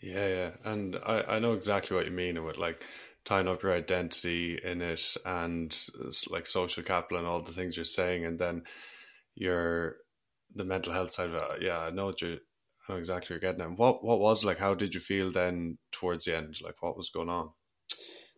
Yeah, 0.00 0.26
yeah, 0.26 0.50
and 0.64 0.96
I 0.96 1.22
I 1.22 1.38
know 1.38 1.52
exactly 1.52 1.96
what 1.96 2.06
you 2.06 2.12
mean 2.12 2.42
with 2.44 2.58
like 2.58 2.84
tying 3.24 3.46
up 3.46 3.62
your 3.62 3.72
identity 3.72 4.58
in 4.62 4.82
it 4.82 5.16
and 5.24 5.76
like 6.28 6.46
social 6.46 6.82
capital 6.82 7.18
and 7.18 7.26
all 7.26 7.42
the 7.42 7.52
things 7.52 7.76
you're 7.76 7.84
saying, 7.84 8.24
and 8.24 8.38
then 8.38 8.62
you're 9.34 9.96
the 10.54 10.64
mental 10.64 10.92
health 10.92 11.12
side 11.12 11.30
of 11.30 11.34
it, 11.34 11.62
yeah, 11.62 11.78
I 11.78 11.90
know 11.90 12.06
what 12.06 12.20
you 12.20 12.38
I 12.88 12.92
know 12.92 12.98
exactly 12.98 13.34
what 13.34 13.42
you're 13.42 13.52
getting 13.52 13.64
at. 13.64 13.78
What 13.78 14.04
what 14.04 14.18
was 14.18 14.44
like? 14.44 14.58
How 14.58 14.74
did 14.74 14.94
you 14.94 15.00
feel 15.00 15.30
then 15.30 15.78
towards 15.92 16.24
the 16.24 16.36
end? 16.36 16.58
Like 16.62 16.82
what 16.82 16.96
was 16.96 17.10
going 17.10 17.28
on? 17.28 17.50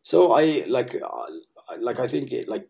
So 0.02 0.32
I 0.32 0.64
like 0.68 0.94
uh, 0.94 1.76
like 1.80 1.98
I 1.98 2.08
think 2.08 2.32
it, 2.32 2.48
like 2.48 2.68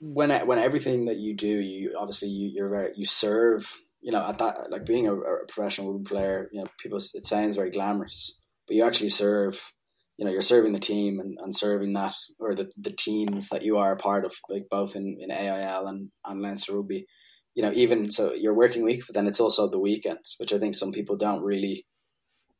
when 0.00 0.30
when 0.46 0.58
everything 0.58 1.06
that 1.06 1.18
you 1.18 1.34
do, 1.34 1.46
you 1.46 1.94
obviously 1.98 2.28
you, 2.28 2.50
you're 2.54 2.70
very 2.70 2.92
you 2.96 3.06
serve. 3.06 3.78
You 4.02 4.12
know, 4.12 4.26
at 4.26 4.38
that 4.38 4.70
like 4.70 4.86
being 4.86 5.06
a, 5.06 5.14
a 5.14 5.46
professional 5.46 5.92
rugby 5.92 6.08
player, 6.08 6.48
you 6.52 6.62
know, 6.62 6.68
people 6.78 6.96
it 6.96 7.26
sounds 7.26 7.56
very 7.56 7.70
glamorous, 7.70 8.40
but 8.66 8.76
you 8.76 8.86
actually 8.86 9.10
serve 9.10 9.72
you 10.20 10.26
know 10.26 10.32
you're 10.32 10.42
serving 10.42 10.72
the 10.72 10.78
team 10.78 11.18
and, 11.18 11.38
and 11.40 11.56
serving 11.56 11.94
that 11.94 12.14
or 12.38 12.54
the, 12.54 12.70
the 12.76 12.92
teams 12.92 13.48
that 13.48 13.62
you 13.62 13.78
are 13.78 13.92
a 13.92 13.96
part 13.96 14.26
of 14.26 14.34
like 14.50 14.66
both 14.70 14.94
in, 14.94 15.16
in 15.18 15.30
AIL 15.30 15.86
and, 15.86 16.10
and 16.26 16.42
Leinster 16.42 16.76
Rugby 16.76 17.06
you 17.54 17.62
know, 17.62 17.72
even 17.72 18.10
so 18.10 18.32
your 18.32 18.54
working 18.54 18.82
week, 18.84 19.02
but 19.06 19.14
then 19.14 19.26
it's 19.26 19.40
also 19.40 19.68
the 19.68 19.78
weekends, 19.78 20.36
which 20.38 20.52
I 20.52 20.58
think 20.58 20.74
some 20.74 20.92
people 20.92 21.16
don't 21.16 21.42
really 21.42 21.86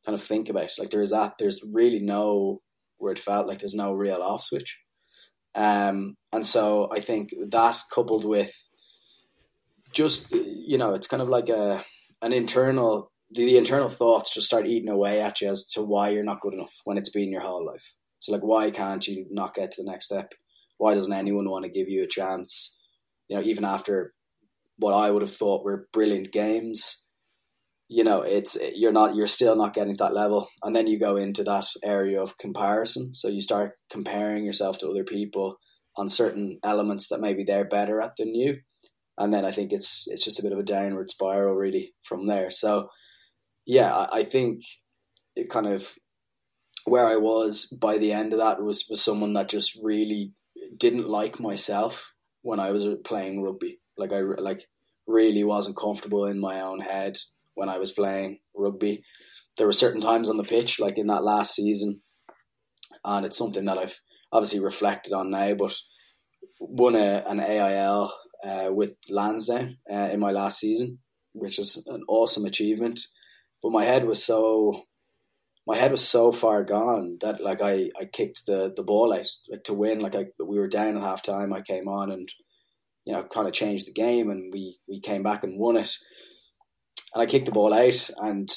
kind 0.05 0.15
of 0.15 0.23
think 0.23 0.49
about. 0.49 0.71
Like 0.77 0.89
there 0.89 1.01
is 1.01 1.11
that, 1.11 1.33
there's 1.37 1.63
really 1.73 1.99
no 1.99 2.61
where 2.97 3.13
it 3.13 3.19
felt 3.19 3.47
like 3.47 3.59
there's 3.59 3.75
no 3.75 3.93
real 3.93 4.21
off 4.21 4.43
switch. 4.43 4.79
Um, 5.55 6.15
and 6.31 6.45
so 6.45 6.89
I 6.93 6.99
think 6.99 7.33
that 7.49 7.77
coupled 7.93 8.25
with 8.25 8.53
just 9.91 10.31
you 10.31 10.77
know, 10.77 10.93
it's 10.93 11.07
kind 11.07 11.21
of 11.21 11.29
like 11.29 11.49
a 11.49 11.83
an 12.21 12.33
internal 12.33 13.11
the, 13.31 13.45
the 13.45 13.57
internal 13.57 13.89
thoughts 13.89 14.33
just 14.33 14.47
start 14.47 14.67
eating 14.67 14.89
away 14.89 15.21
at 15.21 15.41
you 15.41 15.49
as 15.49 15.65
to 15.65 15.81
why 15.81 16.09
you're 16.09 16.23
not 16.23 16.41
good 16.41 16.53
enough 16.53 16.73
when 16.83 16.97
it's 16.97 17.09
been 17.09 17.31
your 17.31 17.41
whole 17.41 17.65
life. 17.65 17.93
So 18.19 18.31
like, 18.31 18.43
why 18.43 18.71
can't 18.71 19.05
you 19.07 19.25
not 19.31 19.55
get 19.55 19.71
to 19.71 19.83
the 19.83 19.89
next 19.89 20.05
step? 20.05 20.33
Why 20.77 20.93
doesn't 20.93 21.13
anyone 21.13 21.49
want 21.49 21.65
to 21.65 21.71
give 21.71 21.89
you 21.89 22.03
a 22.03 22.07
chance? 22.07 22.79
You 23.27 23.37
know, 23.37 23.43
even 23.43 23.65
after 23.65 24.13
what 24.81 24.95
I 24.95 25.11
would 25.11 25.21
have 25.21 25.33
thought 25.33 25.63
were 25.63 25.87
brilliant 25.93 26.31
games, 26.31 27.07
you 27.87 28.03
know, 28.03 28.21
it's 28.21 28.57
you're 28.75 28.91
not 28.91 29.15
you're 29.15 29.27
still 29.27 29.55
not 29.55 29.73
getting 29.73 29.93
to 29.93 30.03
that 30.03 30.15
level, 30.15 30.47
and 30.63 30.75
then 30.75 30.87
you 30.87 30.99
go 30.99 31.17
into 31.17 31.43
that 31.43 31.67
area 31.83 32.21
of 32.21 32.37
comparison. 32.37 33.13
So 33.13 33.27
you 33.27 33.41
start 33.41 33.73
comparing 33.91 34.43
yourself 34.43 34.79
to 34.79 34.89
other 34.89 35.03
people 35.03 35.57
on 35.97 36.09
certain 36.09 36.57
elements 36.63 37.09
that 37.09 37.19
maybe 37.19 37.43
they're 37.43 37.65
better 37.65 38.01
at 38.01 38.15
than 38.17 38.33
you, 38.33 38.57
and 39.17 39.31
then 39.31 39.45
I 39.45 39.51
think 39.51 39.71
it's 39.71 40.05
it's 40.07 40.23
just 40.23 40.39
a 40.39 40.43
bit 40.43 40.51
of 40.51 40.59
a 40.59 40.63
downward 40.63 41.09
spiral 41.11 41.53
really 41.53 41.93
from 42.03 42.27
there. 42.27 42.49
So 42.49 42.89
yeah, 43.67 43.93
I, 43.93 44.19
I 44.19 44.23
think 44.23 44.63
it 45.35 45.49
kind 45.49 45.67
of 45.67 45.93
where 46.85 47.07
I 47.07 47.17
was 47.17 47.67
by 47.67 47.99
the 47.99 48.13
end 48.13 48.33
of 48.33 48.39
that 48.39 48.63
was 48.63 48.85
was 48.89 49.03
someone 49.03 49.33
that 49.33 49.49
just 49.49 49.77
really 49.83 50.33
didn't 50.75 51.07
like 51.07 51.39
myself 51.39 52.13
when 52.41 52.59
I 52.59 52.71
was 52.71 52.87
playing 53.03 53.43
rugby. 53.43 53.79
Like 53.97 54.13
I 54.13 54.21
like 54.21 54.61
really 55.07 55.43
wasn't 55.43 55.77
comfortable 55.77 56.25
in 56.25 56.39
my 56.39 56.61
own 56.61 56.79
head 56.79 57.17
when 57.55 57.69
I 57.69 57.77
was 57.77 57.91
playing 57.91 58.39
rugby. 58.55 59.03
There 59.57 59.67
were 59.67 59.73
certain 59.73 60.01
times 60.01 60.29
on 60.29 60.37
the 60.37 60.43
pitch, 60.43 60.79
like 60.79 60.97
in 60.97 61.07
that 61.07 61.23
last 61.23 61.55
season, 61.55 62.01
and 63.03 63.25
it's 63.25 63.37
something 63.37 63.65
that 63.65 63.77
I've 63.77 63.99
obviously 64.31 64.59
reflected 64.59 65.13
on 65.13 65.29
now. 65.29 65.53
But 65.55 65.75
won 66.59 66.95
a, 66.95 67.23
an 67.27 67.39
AIL 67.39 68.13
uh, 68.43 68.69
with 68.71 68.95
Lansdowne 69.09 69.77
uh, 69.91 70.09
in 70.11 70.19
my 70.19 70.31
last 70.31 70.59
season, 70.59 70.99
which 71.33 71.59
is 71.59 71.85
an 71.87 72.03
awesome 72.07 72.45
achievement. 72.45 72.99
But 73.61 73.71
my 73.71 73.83
head 73.83 74.05
was 74.05 74.23
so 74.23 74.85
my 75.67 75.77
head 75.77 75.91
was 75.91 76.07
so 76.07 76.31
far 76.31 76.63
gone 76.63 77.17
that 77.21 77.39
like 77.39 77.61
I, 77.61 77.91
I 77.99 78.05
kicked 78.05 78.45
the, 78.47 78.73
the 78.75 78.83
ball 78.83 79.13
out 79.13 79.27
like 79.49 79.63
to 79.65 79.73
win 79.73 79.99
like 79.99 80.15
I 80.15 80.25
we 80.43 80.57
were 80.57 80.67
down 80.67 80.97
at 80.97 81.03
half 81.03 81.21
time 81.21 81.53
I 81.53 81.61
came 81.61 81.87
on 81.87 82.11
and 82.11 82.27
you 83.05 83.13
know 83.13 83.23
kind 83.23 83.47
of 83.47 83.53
changed 83.53 83.87
the 83.87 83.93
game 83.93 84.29
and 84.29 84.51
we 84.53 84.77
we 84.87 84.99
came 84.99 85.23
back 85.23 85.43
and 85.43 85.59
won 85.59 85.77
it 85.77 85.91
and 87.13 87.21
I 87.21 87.25
kicked 87.25 87.45
the 87.45 87.51
ball 87.51 87.73
out 87.73 88.09
and 88.17 88.49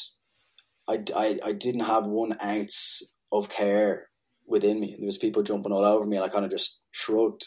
I, 0.89 1.03
I, 1.17 1.39
I 1.45 1.53
didn't 1.53 1.81
have 1.81 2.07
one 2.07 2.37
ounce 2.45 3.03
of 3.33 3.49
care 3.49 4.09
within 4.47 4.81
me 4.81 4.97
there 4.99 5.07
was 5.07 5.19
people 5.19 5.43
jumping 5.43 5.73
all 5.73 5.85
over 5.85 6.05
me 6.05 6.17
and 6.17 6.25
I 6.25 6.29
kind 6.29 6.45
of 6.45 6.51
just 6.51 6.83
shrugged 6.91 7.47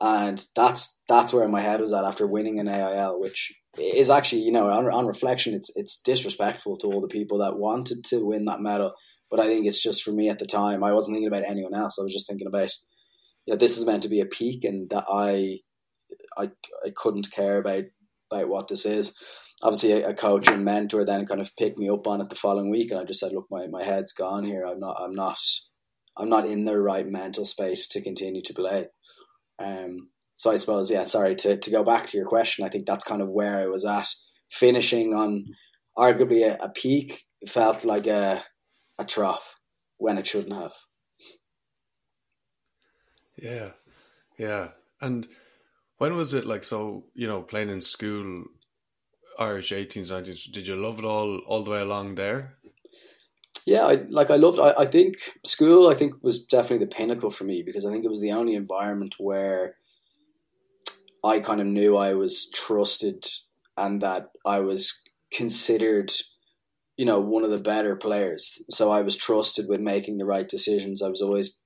and 0.00 0.44
that's 0.54 1.00
that's 1.08 1.32
where 1.32 1.48
my 1.48 1.60
head 1.60 1.80
was 1.80 1.92
at 1.92 2.04
after 2.04 2.26
winning 2.26 2.58
an 2.58 2.68
AIL 2.68 3.20
which 3.20 3.52
is 3.78 4.10
actually, 4.10 4.42
you 4.42 4.52
know, 4.52 4.68
on, 4.68 4.86
on 4.86 5.06
reflection, 5.06 5.54
it's 5.54 5.70
it's 5.76 6.00
disrespectful 6.00 6.76
to 6.76 6.88
all 6.88 7.00
the 7.00 7.08
people 7.08 7.38
that 7.38 7.58
wanted 7.58 8.04
to 8.04 8.24
win 8.24 8.46
that 8.46 8.60
medal. 8.60 8.92
But 9.30 9.40
I 9.40 9.46
think 9.46 9.66
it's 9.66 9.82
just 9.82 10.02
for 10.02 10.10
me 10.10 10.30
at 10.30 10.38
the 10.38 10.46
time, 10.46 10.82
I 10.82 10.92
wasn't 10.92 11.14
thinking 11.14 11.28
about 11.28 11.48
anyone 11.48 11.74
else. 11.74 11.98
I 11.98 12.02
was 12.02 12.12
just 12.12 12.26
thinking 12.26 12.46
about, 12.46 12.70
you 13.44 13.52
know, 13.52 13.58
this 13.58 13.76
is 13.76 13.86
meant 13.86 14.02
to 14.04 14.08
be 14.08 14.20
a 14.20 14.26
peak, 14.26 14.64
and 14.64 14.88
that 14.90 15.04
I, 15.12 15.58
I, 16.36 16.50
I 16.84 16.90
couldn't 16.94 17.30
care 17.30 17.58
about 17.58 17.84
about 18.30 18.48
what 18.48 18.68
this 18.68 18.84
is. 18.84 19.16
Obviously, 19.62 19.92
a, 19.92 20.10
a 20.10 20.14
coach 20.14 20.48
and 20.48 20.64
mentor 20.64 21.04
then 21.04 21.26
kind 21.26 21.40
of 21.40 21.56
picked 21.56 21.78
me 21.78 21.88
up 21.88 22.06
on 22.06 22.20
it 22.20 22.28
the 22.28 22.34
following 22.34 22.70
week, 22.70 22.90
and 22.90 23.00
I 23.00 23.04
just 23.04 23.20
said, 23.20 23.32
look, 23.32 23.46
my, 23.50 23.66
my 23.66 23.82
head's 23.82 24.12
gone 24.12 24.44
here. 24.44 24.64
I'm 24.64 24.78
not, 24.78 25.00
I'm 25.00 25.14
not, 25.14 25.38
I'm 26.16 26.28
not 26.28 26.46
in 26.46 26.64
the 26.64 26.78
right 26.78 27.06
mental 27.06 27.44
space 27.44 27.88
to 27.88 28.02
continue 28.02 28.42
to 28.42 28.54
play. 28.54 28.86
Um, 29.58 30.10
so 30.36 30.52
I 30.52 30.56
suppose, 30.56 30.90
yeah, 30.90 31.04
sorry, 31.04 31.34
to, 31.36 31.56
to 31.56 31.70
go 31.70 31.82
back 31.82 32.06
to 32.06 32.16
your 32.16 32.26
question, 32.26 32.64
I 32.64 32.68
think 32.68 32.86
that's 32.86 33.04
kind 33.04 33.22
of 33.22 33.28
where 33.28 33.58
I 33.58 33.66
was 33.66 33.84
at. 33.84 34.08
Finishing 34.50 35.14
on 35.14 35.46
arguably 35.96 36.46
a, 36.46 36.64
a 36.64 36.68
peak 36.68 37.24
felt 37.46 37.84
like 37.84 38.06
a, 38.06 38.42
a 38.98 39.04
trough 39.04 39.56
when 39.96 40.18
it 40.18 40.26
shouldn't 40.26 40.54
have. 40.54 40.72
Yeah, 43.36 43.72
yeah. 44.36 44.68
And 45.00 45.26
when 45.98 46.16
was 46.16 46.34
it 46.34 46.46
like, 46.46 46.64
so, 46.64 47.04
you 47.14 47.26
know, 47.26 47.42
playing 47.42 47.70
in 47.70 47.80
school, 47.80 48.44
Irish 49.38 49.70
18s, 49.70 50.10
19s, 50.10 50.50
did 50.52 50.66
you 50.66 50.76
love 50.76 50.98
it 50.98 51.04
all, 51.04 51.38
all 51.46 51.62
the 51.62 51.70
way 51.70 51.80
along 51.80 52.14
there? 52.14 52.58
yeah, 53.68 53.84
I, 53.84 53.94
like 54.08 54.30
I 54.30 54.36
loved. 54.36 54.58
I, 54.58 54.72
I 54.78 54.86
think 54.86 55.16
school. 55.44 55.88
I 55.88 55.94
think 55.94 56.14
was 56.22 56.42
definitely 56.42 56.86
the 56.86 56.94
pinnacle 56.94 57.28
for 57.28 57.44
me 57.44 57.62
because 57.62 57.84
I 57.84 57.90
think 57.90 58.02
it 58.02 58.08
was 58.10 58.20
the 58.20 58.32
only 58.32 58.54
environment 58.54 59.16
where 59.18 59.76
I 61.22 61.40
kind 61.40 61.60
of 61.60 61.66
knew 61.66 61.94
I 61.94 62.14
was 62.14 62.50
trusted 62.50 63.26
and 63.76 64.00
that 64.00 64.30
I 64.46 64.60
was 64.60 64.98
considered, 65.30 66.10
you 66.96 67.04
know, 67.04 67.20
one 67.20 67.44
of 67.44 67.50
the 67.50 67.58
better 67.58 67.94
players. 67.94 68.64
So 68.70 68.90
I 68.90 69.02
was 69.02 69.16
trusted 69.16 69.66
with 69.68 69.80
making 69.80 70.16
the 70.16 70.24
right 70.24 70.48
decisions. 70.48 71.02
I 71.02 71.10
was 71.10 71.20
always, 71.20 71.57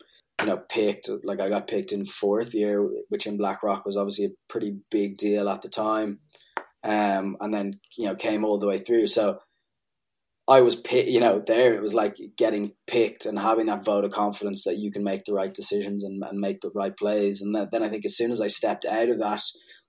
you 0.43 0.49
know, 0.49 0.63
picked. 0.69 1.09
Like 1.25 1.41
I 1.41 1.49
got 1.49 1.69
picked 1.69 1.93
in 1.93 2.05
fourth 2.05 2.55
year, 2.55 2.89
which 3.09 3.27
in 3.27 3.37
Blackrock 3.37 3.87
was 3.87 3.97
obviously 3.97 4.27
a 4.27 4.37
pretty 4.49 4.77
big 4.91 5.17
deal 5.17 5.49
at 5.49 5.63
the 5.63 5.69
time. 5.69 6.21
Um, 6.85 7.37
and 7.41 7.55
then 7.55 7.81
you 7.97 8.09
know 8.09 8.17
came 8.17 8.45
all 8.45 8.59
the 8.59 8.67
way 8.67 8.79
through. 8.79 9.07
So 9.07 9.39
I 10.49 10.61
was, 10.61 10.77
you 10.93 11.21
know, 11.21 11.43
there. 11.47 11.75
It 11.75 11.83
was 11.83 11.95
like 11.95 12.17
getting 12.37 12.73
picked 12.87 13.27
and 13.27 13.39
having 13.39 13.67
that 13.67 13.85
vote 13.85 14.05
of 14.05 14.11
confidence 14.11 14.65
that 14.65 14.79
you 14.79 14.91
can 14.91 15.05
make 15.05 15.25
the 15.25 15.35
right 15.35 15.55
decisions 15.55 16.03
and, 16.03 16.23
and 16.25 16.41
make 16.41 16.61
the 16.61 16.73
right 16.75 16.97
plays. 16.97 17.41
And 17.41 17.55
then 17.55 17.83
I 17.83 17.89
think 17.89 18.05
as 18.05 18.17
soon 18.17 18.33
as 18.33 18.41
I 18.41 18.49
stepped 18.49 18.85
out 18.85 19.09
of 19.09 19.19
that, 19.21 19.43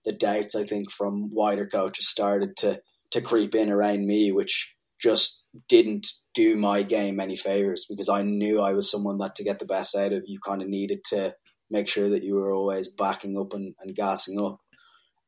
the 0.05 0.13
doubts 0.13 0.55
I 0.55 0.63
think 0.63 0.91
from 0.91 1.33
wider 1.33 1.65
coaches 1.65 2.07
started 2.10 2.55
to 2.57 2.79
to 3.12 3.22
creep 3.22 3.53
in 3.53 3.69
around 3.69 4.07
me, 4.07 4.31
which 4.31 4.72
just 5.03 5.43
didn't 5.67 6.07
do 6.33 6.55
my 6.55 6.81
game 6.81 7.19
any 7.19 7.36
favors 7.36 7.86
because 7.88 8.10
I 8.10 8.22
knew 8.24 8.62
I 8.62 8.74
was 8.74 8.89
someone 8.89 9.17
that 9.19 9.36
to 9.36 9.43
get 9.43 9.60
the 9.60 9.65
best 9.65 9.95
out 9.95 10.13
of 10.13 10.24
you 10.25 10.39
kind 10.39 10.62
of 10.62 10.69
needed 10.69 11.01
to 11.10 11.36
make 11.69 11.88
sure 11.88 12.10
that 12.10 12.24
you 12.24 12.36
were 12.36 12.53
always 12.53 12.91
backing 12.91 13.38
up 13.38 13.53
and, 13.53 13.75
and 13.81 13.95
gassing 13.95 14.39
up. 14.39 14.60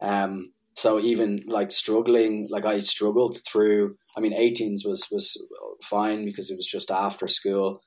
Um, 0.01 0.53
so 0.75 0.99
even 0.99 1.39
like 1.47 1.71
struggling, 1.71 2.47
like 2.49 2.65
I 2.65 2.79
struggled 2.79 3.37
through. 3.49 3.95
I 4.17 4.21
mean, 4.21 4.33
18s 4.33 4.85
was 4.85 5.07
was 5.11 5.37
fine 5.83 6.25
because 6.25 6.49
it 6.49 6.57
was 6.57 6.65
just 6.65 6.91
after 6.91 7.27
school. 7.27 7.81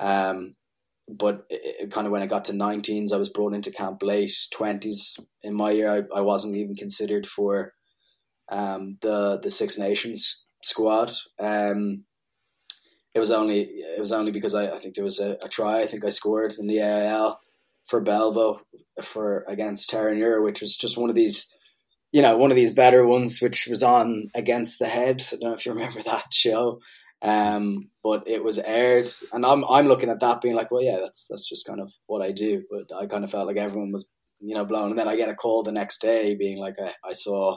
Um, 0.00 0.54
but 1.08 1.44
it, 1.48 1.84
it 1.84 1.90
kind 1.90 2.06
of 2.06 2.12
when 2.12 2.22
I 2.22 2.26
got 2.26 2.46
to 2.46 2.52
19s, 2.52 3.12
I 3.12 3.16
was 3.16 3.28
brought 3.28 3.54
into 3.54 3.70
camp 3.70 4.02
late. 4.02 4.32
20s 4.54 5.20
in 5.42 5.54
my 5.54 5.70
year, 5.70 5.90
I, 5.90 6.18
I 6.18 6.20
wasn't 6.20 6.56
even 6.56 6.74
considered 6.74 7.26
for 7.26 7.72
um, 8.50 8.98
the 9.02 9.38
the 9.42 9.50
Six 9.50 9.78
Nations 9.78 10.46
squad. 10.66 11.12
Um, 11.38 12.04
it 13.14 13.18
was 13.18 13.30
only 13.30 13.62
it 13.62 14.00
was 14.00 14.12
only 14.12 14.32
because 14.32 14.54
I, 14.54 14.68
I 14.68 14.78
think 14.78 14.94
there 14.94 15.04
was 15.04 15.20
a, 15.20 15.38
a 15.42 15.48
try. 15.48 15.80
I 15.80 15.86
think 15.86 16.04
I 16.04 16.10
scored 16.10 16.54
in 16.58 16.66
the 16.66 16.80
AIL 16.80 17.38
for 17.86 18.02
Belvo 18.02 18.60
for 19.02 19.44
against 19.48 19.90
Terenure, 19.90 20.42
which 20.42 20.60
was 20.60 20.76
just 20.76 20.98
one 20.98 21.08
of 21.08 21.16
these 21.16 21.56
you 22.12 22.22
know, 22.22 22.36
one 22.36 22.50
of 22.50 22.56
these 22.56 22.72
better 22.72 23.06
ones, 23.06 23.42
which 23.42 23.66
was 23.66 23.82
on 23.82 24.28
Against 24.34 24.78
the 24.78 24.86
Head. 24.86 25.22
I 25.26 25.36
don't 25.36 25.42
know 25.42 25.52
if 25.52 25.66
you 25.66 25.72
remember 25.72 26.02
that 26.04 26.32
show. 26.32 26.80
Um, 27.22 27.90
but 28.02 28.24
it 28.26 28.44
was 28.44 28.58
aired, 28.58 29.08
and 29.32 29.44
I'm 29.44 29.64
I'm 29.64 29.86
looking 29.86 30.10
at 30.10 30.20
that 30.20 30.40
being 30.42 30.54
like, 30.54 30.70
well, 30.70 30.82
yeah, 30.82 30.98
that's 31.02 31.26
that's 31.28 31.48
just 31.48 31.66
kind 31.66 31.80
of 31.80 31.92
what 32.06 32.22
I 32.22 32.30
do. 32.30 32.62
But 32.70 32.94
I 32.96 33.06
kind 33.06 33.24
of 33.24 33.30
felt 33.30 33.46
like 33.46 33.56
everyone 33.56 33.92
was, 33.92 34.08
you 34.40 34.54
know, 34.54 34.64
blown. 34.64 34.90
And 34.90 34.98
then 34.98 35.08
I 35.08 35.16
get 35.16 35.28
a 35.30 35.34
call 35.34 35.62
the 35.62 35.72
next 35.72 36.00
day 36.00 36.34
being 36.34 36.58
like, 36.58 36.76
I, 36.82 36.92
I 37.04 37.12
saw 37.14 37.56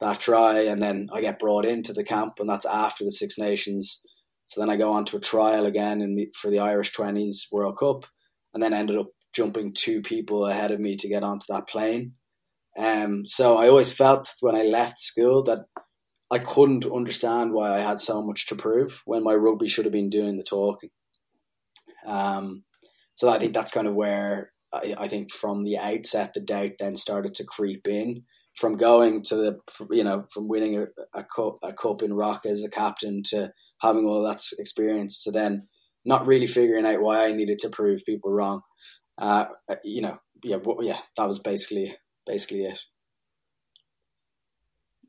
that 0.00 0.20
try, 0.20 0.60
and 0.62 0.80
then 0.80 1.08
I 1.12 1.20
get 1.20 1.38
brought 1.38 1.64
into 1.64 1.92
the 1.92 2.04
camp, 2.04 2.34
and 2.38 2.48
that's 2.48 2.66
after 2.66 3.04
the 3.04 3.10
Six 3.10 3.38
Nations. 3.38 4.02
So 4.46 4.60
then 4.60 4.70
I 4.70 4.76
go 4.76 4.92
on 4.92 5.04
to 5.06 5.16
a 5.16 5.20
trial 5.20 5.66
again 5.66 6.00
in 6.00 6.14
the 6.14 6.28
for 6.34 6.50
the 6.50 6.60
Irish 6.60 6.92
Twenties 6.92 7.48
World 7.52 7.78
Cup, 7.78 8.06
and 8.54 8.62
then 8.62 8.72
ended 8.72 8.96
up 8.96 9.08
jumping 9.34 9.72
two 9.72 10.02
people 10.02 10.46
ahead 10.46 10.70
of 10.70 10.80
me 10.80 10.96
to 10.96 11.08
get 11.08 11.22
onto 11.22 11.46
that 11.48 11.68
plane. 11.68 12.14
Um, 12.76 13.26
so 13.26 13.58
I 13.58 13.68
always 13.68 13.92
felt 13.92 14.32
when 14.40 14.54
I 14.54 14.62
left 14.62 14.98
school 14.98 15.42
that 15.44 15.64
I 16.30 16.38
couldn't 16.38 16.86
understand 16.86 17.52
why 17.52 17.74
I 17.74 17.80
had 17.80 18.00
so 18.00 18.22
much 18.22 18.46
to 18.46 18.54
prove 18.54 19.02
when 19.04 19.24
my 19.24 19.34
rugby 19.34 19.68
should 19.68 19.84
have 19.84 19.92
been 19.92 20.10
doing 20.10 20.36
the 20.36 20.42
talking. 20.42 20.90
Um, 22.06 22.64
so 23.14 23.28
I 23.28 23.38
think 23.38 23.54
that's 23.54 23.72
kind 23.72 23.88
of 23.88 23.94
where 23.94 24.52
I, 24.72 24.94
I, 24.98 25.08
think 25.08 25.32
from 25.32 25.64
the 25.64 25.78
outset 25.78 26.34
the 26.34 26.40
doubt 26.40 26.72
then 26.78 26.94
started 26.94 27.34
to 27.34 27.44
creep 27.44 27.88
in 27.88 28.22
from 28.58 28.76
going 28.76 29.22
to 29.22 29.36
the 29.36 29.60
you 29.90 30.02
know 30.02 30.26
from 30.32 30.48
winning 30.48 30.76
a, 30.76 30.86
a 31.14 31.24
cup 31.24 31.58
a 31.62 31.72
cup 31.72 32.02
in 32.02 32.12
rock 32.12 32.44
as 32.44 32.64
a 32.64 32.70
captain 32.70 33.22
to 33.22 33.52
having 33.80 34.04
all 34.04 34.24
that 34.24 34.42
experience 34.58 35.22
to 35.22 35.30
then 35.30 35.68
not 36.04 36.26
really 36.26 36.46
figuring 36.46 36.84
out 36.86 37.00
why 37.00 37.26
I 37.26 37.32
needed 37.32 37.58
to 37.60 37.68
prove 37.68 38.04
people 38.04 38.32
wrong. 38.32 38.62
Uh, 39.16 39.46
you 39.84 40.00
know, 40.00 40.18
yeah, 40.42 40.56
yeah, 40.80 40.98
that 41.16 41.26
was 41.26 41.38
basically 41.38 41.96
basically 42.26 42.64
it. 42.64 42.80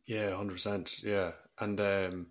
Yeah, 0.05 0.35
hundred 0.35 0.53
percent. 0.53 1.01
Yeah, 1.03 1.31
and 1.59 1.79
um, 1.79 2.27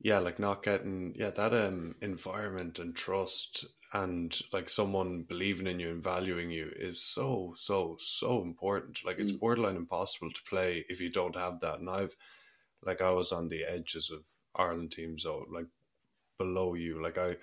yeah, 0.00 0.18
like 0.18 0.38
not 0.38 0.62
getting 0.62 1.14
yeah 1.16 1.30
that 1.30 1.52
um 1.52 1.96
environment 2.00 2.78
and 2.78 2.94
trust 2.94 3.66
and 3.92 4.38
like 4.52 4.68
someone 4.68 5.22
believing 5.22 5.66
in 5.66 5.80
you 5.80 5.90
and 5.90 6.04
valuing 6.04 6.50
you 6.50 6.70
is 6.76 7.02
so 7.02 7.54
so 7.56 7.96
so 8.00 8.42
important. 8.42 9.04
Like 9.04 9.18
it's 9.18 9.32
mm. 9.32 9.40
borderline 9.40 9.76
impossible 9.76 10.30
to 10.32 10.42
play 10.48 10.84
if 10.88 11.00
you 11.00 11.10
don't 11.10 11.36
have 11.36 11.60
that. 11.60 11.80
And 11.80 11.90
I've 11.90 12.16
like 12.82 13.02
I 13.02 13.10
was 13.10 13.32
on 13.32 13.48
the 13.48 13.64
edges 13.64 14.10
of 14.10 14.24
Ireland 14.54 14.92
teams, 14.92 15.24
so 15.24 15.46
like 15.52 15.66
below 16.38 16.74
you. 16.74 17.02
Like 17.02 17.18
I 17.18 17.36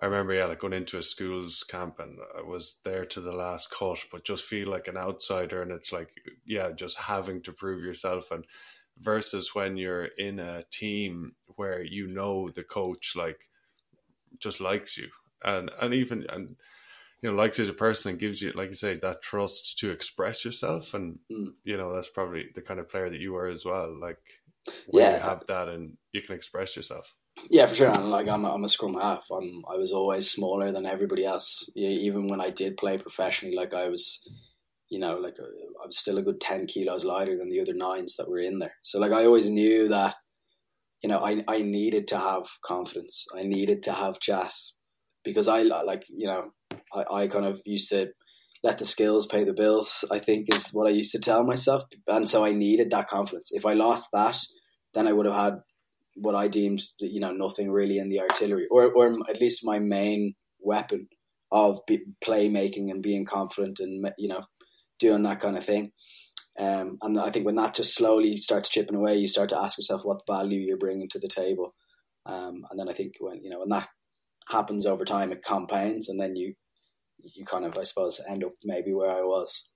I 0.00 0.06
remember, 0.06 0.32
yeah, 0.32 0.46
like 0.46 0.60
going 0.60 0.72
into 0.72 0.98
a 0.98 1.02
school's 1.02 1.62
camp 1.64 1.98
and 1.98 2.18
I 2.36 2.42
was 2.42 2.76
there 2.84 3.04
to 3.06 3.20
the 3.20 3.32
last 3.32 3.70
cut, 3.70 3.98
but 4.10 4.24
just 4.24 4.44
feel 4.44 4.68
like 4.68 4.88
an 4.88 4.96
outsider. 4.96 5.60
And 5.60 5.70
it's 5.70 5.92
like, 5.92 6.08
yeah, 6.46 6.70
just 6.70 6.96
having 6.96 7.42
to 7.42 7.52
prove 7.52 7.84
yourself. 7.84 8.30
And 8.30 8.44
versus 8.98 9.54
when 9.54 9.76
you're 9.76 10.04
in 10.04 10.38
a 10.38 10.62
team 10.70 11.32
where 11.56 11.82
you 11.82 12.06
know 12.06 12.50
the 12.50 12.62
coach, 12.62 13.14
like, 13.16 13.48
just 14.38 14.60
likes 14.60 14.96
you 14.96 15.08
and, 15.44 15.70
and 15.80 15.92
even, 15.92 16.26
and, 16.28 16.56
you 17.20 17.30
know, 17.30 17.36
likes 17.36 17.58
you 17.58 17.62
as 17.62 17.68
a 17.68 17.74
person 17.74 18.10
and 18.10 18.18
gives 18.18 18.42
you, 18.42 18.52
like 18.52 18.70
you 18.70 18.74
say, 18.74 18.94
that 18.94 19.22
trust 19.22 19.78
to 19.78 19.90
express 19.90 20.44
yourself. 20.44 20.94
And, 20.94 21.18
mm. 21.30 21.52
you 21.62 21.76
know, 21.76 21.94
that's 21.94 22.08
probably 22.08 22.46
the 22.54 22.62
kind 22.62 22.80
of 22.80 22.88
player 22.88 23.10
that 23.10 23.20
you 23.20 23.36
are 23.36 23.48
as 23.48 23.64
well. 23.64 23.96
Like, 24.00 24.18
yeah. 24.92 25.16
you 25.16 25.22
have 25.22 25.46
that 25.46 25.68
and 25.68 25.96
you 26.12 26.22
can 26.22 26.34
express 26.34 26.76
yourself. 26.76 27.14
Yeah, 27.50 27.66
for 27.66 27.74
sure. 27.74 27.90
And 27.90 28.10
like 28.10 28.28
I'm, 28.28 28.44
a, 28.44 28.52
I'm 28.52 28.64
a 28.64 28.68
scrum 28.68 28.94
half. 28.94 29.26
I'm, 29.30 29.62
I 29.70 29.76
was 29.76 29.92
always 29.92 30.30
smaller 30.30 30.72
than 30.72 30.84
everybody 30.86 31.24
else. 31.24 31.70
Even 31.76 32.26
when 32.26 32.40
I 32.40 32.50
did 32.50 32.76
play 32.76 32.98
professionally, 32.98 33.56
like 33.56 33.72
I 33.72 33.88
was, 33.88 34.28
you 34.92 34.98
know, 34.98 35.16
like 35.16 35.40
uh, 35.40 35.44
I 35.82 35.86
was 35.86 35.96
still 35.96 36.18
a 36.18 36.22
good 36.22 36.38
ten 36.38 36.66
kilos 36.66 37.02
lighter 37.02 37.34
than 37.38 37.48
the 37.48 37.62
other 37.62 37.72
nines 37.72 38.16
that 38.16 38.28
were 38.28 38.40
in 38.40 38.58
there. 38.58 38.74
So 38.82 39.00
like 39.00 39.12
I 39.12 39.24
always 39.24 39.48
knew 39.48 39.88
that, 39.88 40.16
you 41.02 41.08
know, 41.08 41.24
I 41.24 41.42
I 41.48 41.62
needed 41.62 42.08
to 42.08 42.18
have 42.18 42.44
confidence. 42.62 43.24
I 43.34 43.42
needed 43.42 43.82
to 43.84 43.92
have 43.92 44.20
chat 44.20 44.52
because 45.24 45.48
I 45.48 45.62
like 45.62 46.04
you 46.10 46.26
know 46.26 46.50
I, 46.92 47.22
I 47.22 47.26
kind 47.28 47.46
of 47.46 47.62
used 47.64 47.88
to 47.88 48.08
let 48.62 48.76
the 48.76 48.84
skills 48.84 49.26
pay 49.26 49.44
the 49.44 49.54
bills. 49.54 50.04
I 50.12 50.18
think 50.18 50.54
is 50.54 50.68
what 50.74 50.88
I 50.88 50.90
used 50.90 51.12
to 51.12 51.20
tell 51.20 51.42
myself, 51.42 51.84
and 52.06 52.28
so 52.28 52.44
I 52.44 52.52
needed 52.52 52.90
that 52.90 53.08
confidence. 53.08 53.50
If 53.50 53.64
I 53.64 53.72
lost 53.72 54.10
that, 54.12 54.38
then 54.92 55.08
I 55.08 55.14
would 55.14 55.24
have 55.24 55.34
had 55.34 55.54
what 56.16 56.34
I 56.34 56.48
deemed, 56.48 56.82
you 57.00 57.20
know, 57.20 57.32
nothing 57.32 57.70
really 57.70 57.96
in 57.96 58.10
the 58.10 58.20
artillery, 58.20 58.66
or 58.70 58.92
or 58.92 59.06
at 59.30 59.40
least 59.40 59.64
my 59.64 59.78
main 59.78 60.34
weapon 60.60 61.08
of 61.52 61.80
playmaking 62.24 62.90
and 62.90 63.02
being 63.02 63.26
confident 63.26 63.78
and 63.78 64.10
you 64.18 64.28
know 64.28 64.42
doing 65.02 65.22
that 65.24 65.40
kind 65.40 65.56
of 65.56 65.64
thing. 65.64 65.92
Um, 66.58 66.98
and 67.02 67.18
I 67.18 67.30
think 67.30 67.46
when 67.46 67.56
that 67.56 67.74
just 67.74 67.94
slowly 67.94 68.36
starts 68.36 68.68
chipping 68.68 68.96
away, 68.96 69.16
you 69.16 69.28
start 69.28 69.50
to 69.50 69.58
ask 69.58 69.78
yourself 69.78 70.02
what 70.04 70.26
value 70.26 70.60
you're 70.60 70.78
bringing 70.78 71.08
to 71.10 71.18
the 71.18 71.28
table. 71.28 71.74
Um, 72.26 72.64
and 72.70 72.78
then 72.78 72.88
I 72.88 72.92
think 72.92 73.14
when 73.20 73.42
you 73.42 73.50
know 73.50 73.60
when 73.60 73.70
that 73.70 73.88
happens 74.48 74.86
over 74.86 75.04
time, 75.04 75.32
it 75.32 75.42
compounds, 75.42 76.08
and 76.08 76.20
then 76.20 76.36
you 76.36 76.54
you 77.18 77.44
kind 77.44 77.64
of 77.64 77.76
I 77.78 77.82
suppose 77.82 78.20
end 78.28 78.44
up 78.44 78.52
maybe 78.64 78.92
where 78.92 79.10
I 79.10 79.22
was. 79.22 79.70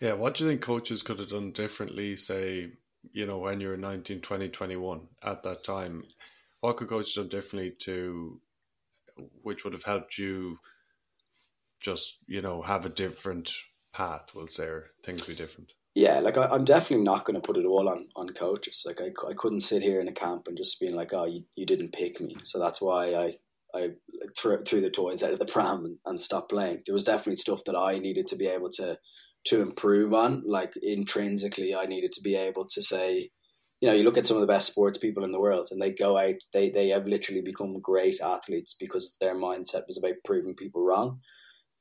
Yeah, 0.00 0.14
what 0.14 0.34
do 0.34 0.44
you 0.44 0.50
think 0.50 0.60
coaches 0.60 1.02
could 1.02 1.18
have 1.18 1.30
done 1.30 1.52
differently, 1.52 2.16
say 2.16 2.72
you 3.12 3.26
know, 3.26 3.38
when 3.38 3.60
you're 3.60 3.76
19, 3.76 4.20
20, 4.20 4.48
21 4.48 5.00
at 5.22 5.42
that 5.42 5.64
time, 5.64 6.04
what 6.60 6.76
could 6.76 6.88
coach 6.88 7.14
done 7.14 7.28
differently 7.28 7.72
to, 7.80 8.40
which 9.42 9.64
would 9.64 9.72
have 9.72 9.82
helped 9.82 10.18
you 10.18 10.58
just, 11.84 12.18
you 12.26 12.40
know, 12.40 12.62
have 12.62 12.86
a 12.86 12.88
different 12.88 13.52
path, 13.92 14.30
we'll 14.34 14.48
say, 14.48 14.64
or 14.64 14.90
things 15.04 15.22
be 15.24 15.34
different? 15.34 15.72
Yeah, 15.94 16.18
like 16.20 16.36
I, 16.36 16.52
am 16.52 16.64
definitely 16.64 17.04
not 17.04 17.24
going 17.24 17.40
to 17.40 17.46
put 17.46 17.56
it 17.56 17.66
all 17.66 17.88
on, 17.88 18.08
on 18.16 18.28
coaches. 18.30 18.82
Like 18.84 19.00
I, 19.00 19.10
I 19.28 19.34
couldn't 19.34 19.60
sit 19.60 19.82
here 19.82 20.00
in 20.00 20.08
a 20.08 20.12
camp 20.12 20.48
and 20.48 20.56
just 20.56 20.80
being 20.80 20.96
like, 20.96 21.12
oh, 21.12 21.26
you, 21.26 21.44
you 21.56 21.66
didn't 21.66 21.92
pick 21.92 22.20
me. 22.20 22.36
So 22.44 22.58
that's 22.58 22.82
why 22.82 23.14
I, 23.14 23.34
I 23.74 23.90
threw, 24.36 24.58
threw 24.58 24.80
the 24.80 24.90
toys 24.90 25.22
out 25.22 25.32
of 25.32 25.38
the 25.38 25.46
pram 25.46 25.84
and, 25.84 25.98
and 26.04 26.20
stopped 26.20 26.50
playing. 26.50 26.82
There 26.84 26.94
was 26.94 27.04
definitely 27.04 27.36
stuff 27.36 27.62
that 27.66 27.76
I 27.76 27.98
needed 27.98 28.26
to 28.28 28.36
be 28.36 28.48
able 28.48 28.70
to 28.72 28.98
to 29.46 29.60
improve 29.60 30.14
on. 30.14 30.42
Like 30.46 30.72
intrinsically, 30.82 31.74
I 31.74 31.86
needed 31.86 32.12
to 32.12 32.22
be 32.22 32.34
able 32.34 32.66
to 32.66 32.82
say, 32.82 33.30
you 33.80 33.88
know, 33.88 33.94
you 33.94 34.02
look 34.02 34.16
at 34.16 34.26
some 34.26 34.36
of 34.36 34.40
the 34.40 34.52
best 34.52 34.70
sports 34.70 34.98
people 34.98 35.24
in 35.24 35.30
the 35.30 35.40
world, 35.40 35.68
and 35.70 35.80
they 35.80 35.92
go 35.92 36.18
out, 36.18 36.36
they 36.52 36.70
they 36.70 36.88
have 36.88 37.06
literally 37.06 37.42
become 37.42 37.78
great 37.80 38.20
athletes 38.20 38.74
because 38.78 39.16
their 39.20 39.36
mindset 39.36 39.86
was 39.86 39.98
about 39.98 40.14
proving 40.24 40.54
people 40.54 40.82
wrong. 40.82 41.20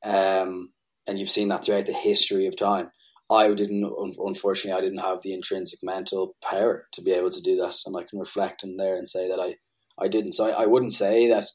Um, 0.03 0.71
and 1.07 1.19
you've 1.19 1.29
seen 1.29 1.49
that 1.49 1.63
throughout 1.65 1.85
the 1.85 1.93
history 1.93 2.47
of 2.47 2.57
time. 2.57 2.91
I 3.29 3.53
didn't, 3.53 3.83
unfortunately, 4.17 4.77
I 4.77 4.81
didn't 4.81 4.99
have 4.99 5.21
the 5.21 5.33
intrinsic 5.33 5.79
mental 5.81 6.35
power 6.43 6.87
to 6.91 7.01
be 7.01 7.11
able 7.11 7.31
to 7.31 7.41
do 7.41 7.55
that, 7.57 7.75
and 7.85 7.95
I 7.97 8.03
can 8.03 8.19
reflect 8.19 8.63
in 8.63 8.77
there 8.77 8.95
and 8.95 9.09
say 9.09 9.27
that 9.29 9.39
I, 9.39 9.55
I 9.97 10.07
didn't. 10.07 10.33
So 10.33 10.49
I, 10.49 10.63
I 10.63 10.65
wouldn't 10.65 10.93
say 10.93 11.29
that 11.29 11.45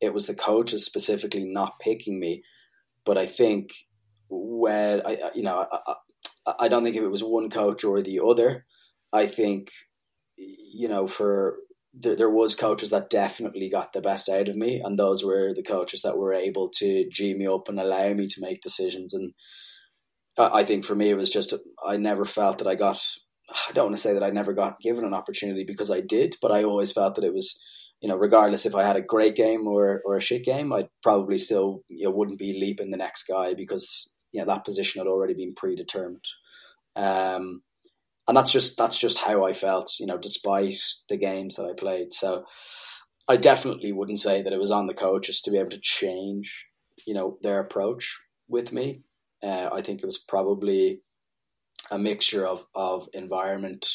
it 0.00 0.14
was 0.14 0.26
the 0.26 0.34
coaches 0.34 0.84
specifically 0.84 1.44
not 1.44 1.80
picking 1.80 2.20
me, 2.20 2.42
but 3.04 3.18
I 3.18 3.26
think 3.26 3.70
where 4.28 5.06
I, 5.06 5.30
you 5.34 5.42
know, 5.42 5.66
I, 5.70 5.78
I, 6.46 6.54
I 6.60 6.68
don't 6.68 6.84
think 6.84 6.96
if 6.96 7.02
it 7.02 7.08
was 7.08 7.24
one 7.24 7.50
coach 7.50 7.84
or 7.84 8.00
the 8.02 8.20
other. 8.24 8.64
I 9.12 9.26
think, 9.26 9.70
you 10.36 10.88
know, 10.88 11.06
for 11.06 11.56
there, 11.98 12.16
there 12.16 12.30
was 12.30 12.54
coaches 12.54 12.90
that 12.90 13.10
definitely 13.10 13.68
got 13.68 13.92
the 13.92 14.00
best 14.00 14.28
out 14.28 14.48
of 14.48 14.56
me, 14.56 14.80
and 14.84 14.98
those 14.98 15.24
were 15.24 15.52
the 15.54 15.62
coaches 15.62 16.02
that 16.02 16.16
were 16.16 16.32
able 16.32 16.70
to 16.76 17.08
g 17.10 17.34
me 17.34 17.46
up 17.46 17.68
and 17.68 17.80
allow 17.80 18.12
me 18.12 18.28
to 18.28 18.40
make 18.40 18.60
decisions. 18.60 19.14
And 19.14 19.32
I, 20.38 20.60
I 20.60 20.64
think 20.64 20.84
for 20.84 20.94
me, 20.94 21.10
it 21.10 21.16
was 21.16 21.30
just 21.30 21.54
I 21.86 21.96
never 21.96 22.24
felt 22.24 22.58
that 22.58 22.68
I 22.68 22.74
got. 22.74 23.00
I 23.68 23.72
don't 23.72 23.86
want 23.86 23.96
to 23.96 24.00
say 24.00 24.12
that 24.12 24.24
I 24.24 24.30
never 24.30 24.52
got 24.52 24.80
given 24.80 25.04
an 25.04 25.14
opportunity 25.14 25.64
because 25.64 25.90
I 25.90 26.00
did, 26.00 26.34
but 26.42 26.50
I 26.50 26.64
always 26.64 26.92
felt 26.92 27.14
that 27.14 27.24
it 27.24 27.32
was 27.32 27.62
you 28.02 28.08
know, 28.08 28.16
regardless 28.16 28.66
if 28.66 28.74
I 28.74 28.84
had 28.84 28.96
a 28.96 29.02
great 29.02 29.36
game 29.36 29.66
or, 29.66 30.02
or 30.04 30.16
a 30.16 30.20
shit 30.20 30.44
game, 30.44 30.72
I 30.72 30.88
probably 31.02 31.38
still 31.38 31.82
you 31.88 32.04
know, 32.04 32.10
wouldn't 32.10 32.38
be 32.38 32.58
leaping 32.60 32.90
the 32.90 32.96
next 32.96 33.24
guy 33.24 33.54
because 33.54 34.14
you 34.32 34.40
know, 34.40 34.46
that 34.52 34.64
position 34.64 35.00
had 35.00 35.08
already 35.08 35.34
been 35.34 35.54
predetermined. 35.54 36.24
Um, 36.94 37.62
and 38.28 38.36
that's 38.36 38.52
just 38.52 38.76
that's 38.76 38.98
just 38.98 39.18
how 39.18 39.44
I 39.44 39.52
felt, 39.52 39.94
you 40.00 40.06
know, 40.06 40.18
despite 40.18 40.74
the 41.08 41.16
games 41.16 41.56
that 41.56 41.66
I 41.66 41.72
played. 41.78 42.12
So 42.12 42.44
I 43.28 43.36
definitely 43.36 43.92
wouldn't 43.92 44.20
say 44.20 44.42
that 44.42 44.52
it 44.52 44.58
was 44.58 44.70
on 44.70 44.86
the 44.86 44.94
coaches 44.94 45.40
to 45.42 45.50
be 45.50 45.58
able 45.58 45.70
to 45.70 45.80
change, 45.80 46.66
you 47.06 47.14
know, 47.14 47.38
their 47.42 47.60
approach 47.60 48.18
with 48.48 48.72
me. 48.72 49.02
Uh, 49.42 49.68
I 49.72 49.82
think 49.82 50.02
it 50.02 50.06
was 50.06 50.18
probably 50.18 51.00
a 51.90 51.98
mixture 51.98 52.46
of 52.46 52.66
of 52.74 53.08
environment. 53.12 53.86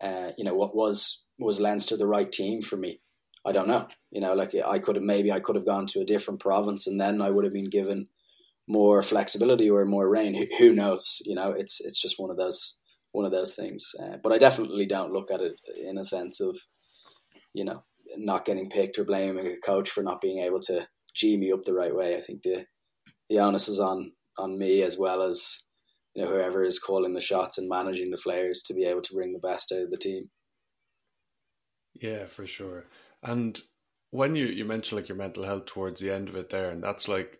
Uh, 0.00 0.32
you 0.36 0.44
know, 0.44 0.54
what 0.54 0.74
was 0.74 1.24
was 1.38 1.60
Leinster 1.60 1.96
the 1.96 2.06
right 2.06 2.30
team 2.30 2.60
for 2.62 2.76
me? 2.76 3.00
I 3.46 3.52
don't 3.52 3.68
know. 3.68 3.88
You 4.10 4.20
know, 4.20 4.34
like 4.34 4.54
I 4.54 4.78
could 4.78 4.96
have 4.96 5.04
maybe 5.04 5.32
I 5.32 5.40
could 5.40 5.56
have 5.56 5.66
gone 5.66 5.86
to 5.88 6.00
a 6.00 6.06
different 6.06 6.40
province, 6.40 6.86
and 6.86 7.00
then 7.00 7.22
I 7.22 7.30
would 7.30 7.44
have 7.44 7.54
been 7.54 7.70
given 7.70 8.08
more 8.66 9.02
flexibility 9.02 9.70
or 9.70 9.84
more 9.84 10.08
rain. 10.08 10.46
Who 10.58 10.74
knows? 10.74 11.22
You 11.24 11.34
know, 11.34 11.52
it's 11.52 11.80
it's 11.80 12.00
just 12.00 12.18
one 12.18 12.30
of 12.30 12.36
those 12.36 12.79
one 13.12 13.24
of 13.24 13.32
those 13.32 13.54
things. 13.54 13.92
Uh, 14.00 14.16
but 14.22 14.32
I 14.32 14.38
definitely 14.38 14.86
don't 14.86 15.12
look 15.12 15.30
at 15.30 15.40
it 15.40 15.54
in 15.82 15.98
a 15.98 16.04
sense 16.04 16.40
of, 16.40 16.58
you 17.52 17.64
know, 17.64 17.84
not 18.16 18.44
getting 18.44 18.70
picked 18.70 18.98
or 18.98 19.04
blaming 19.04 19.46
a 19.46 19.56
coach 19.64 19.90
for 19.90 20.02
not 20.02 20.20
being 20.20 20.40
able 20.44 20.60
to 20.60 20.86
g 21.14 21.36
me 21.36 21.52
up 21.52 21.62
the 21.64 21.74
right 21.74 21.94
way. 21.94 22.16
I 22.16 22.20
think 22.20 22.42
the 22.42 22.66
the 23.28 23.38
onus 23.38 23.68
is 23.68 23.80
on 23.80 24.12
on 24.38 24.58
me 24.58 24.82
as 24.82 24.98
well 24.98 25.22
as 25.22 25.68
you 26.14 26.24
know 26.24 26.30
whoever 26.30 26.64
is 26.64 26.78
calling 26.78 27.12
the 27.12 27.20
shots 27.20 27.58
and 27.58 27.68
managing 27.68 28.10
the 28.10 28.18
players 28.18 28.62
to 28.62 28.74
be 28.74 28.84
able 28.84 29.02
to 29.02 29.14
bring 29.14 29.32
the 29.32 29.38
best 29.38 29.72
out 29.72 29.82
of 29.82 29.90
the 29.90 29.96
team. 29.96 30.30
Yeah, 31.94 32.26
for 32.26 32.46
sure. 32.46 32.86
And 33.22 33.60
when 34.10 34.34
you 34.36 34.46
you 34.46 34.64
mentioned 34.64 35.00
like 35.00 35.08
your 35.08 35.18
mental 35.18 35.44
health 35.44 35.66
towards 35.66 36.00
the 36.00 36.10
end 36.10 36.28
of 36.28 36.36
it 36.36 36.50
there, 36.50 36.70
and 36.70 36.82
that's 36.82 37.08
like 37.08 37.38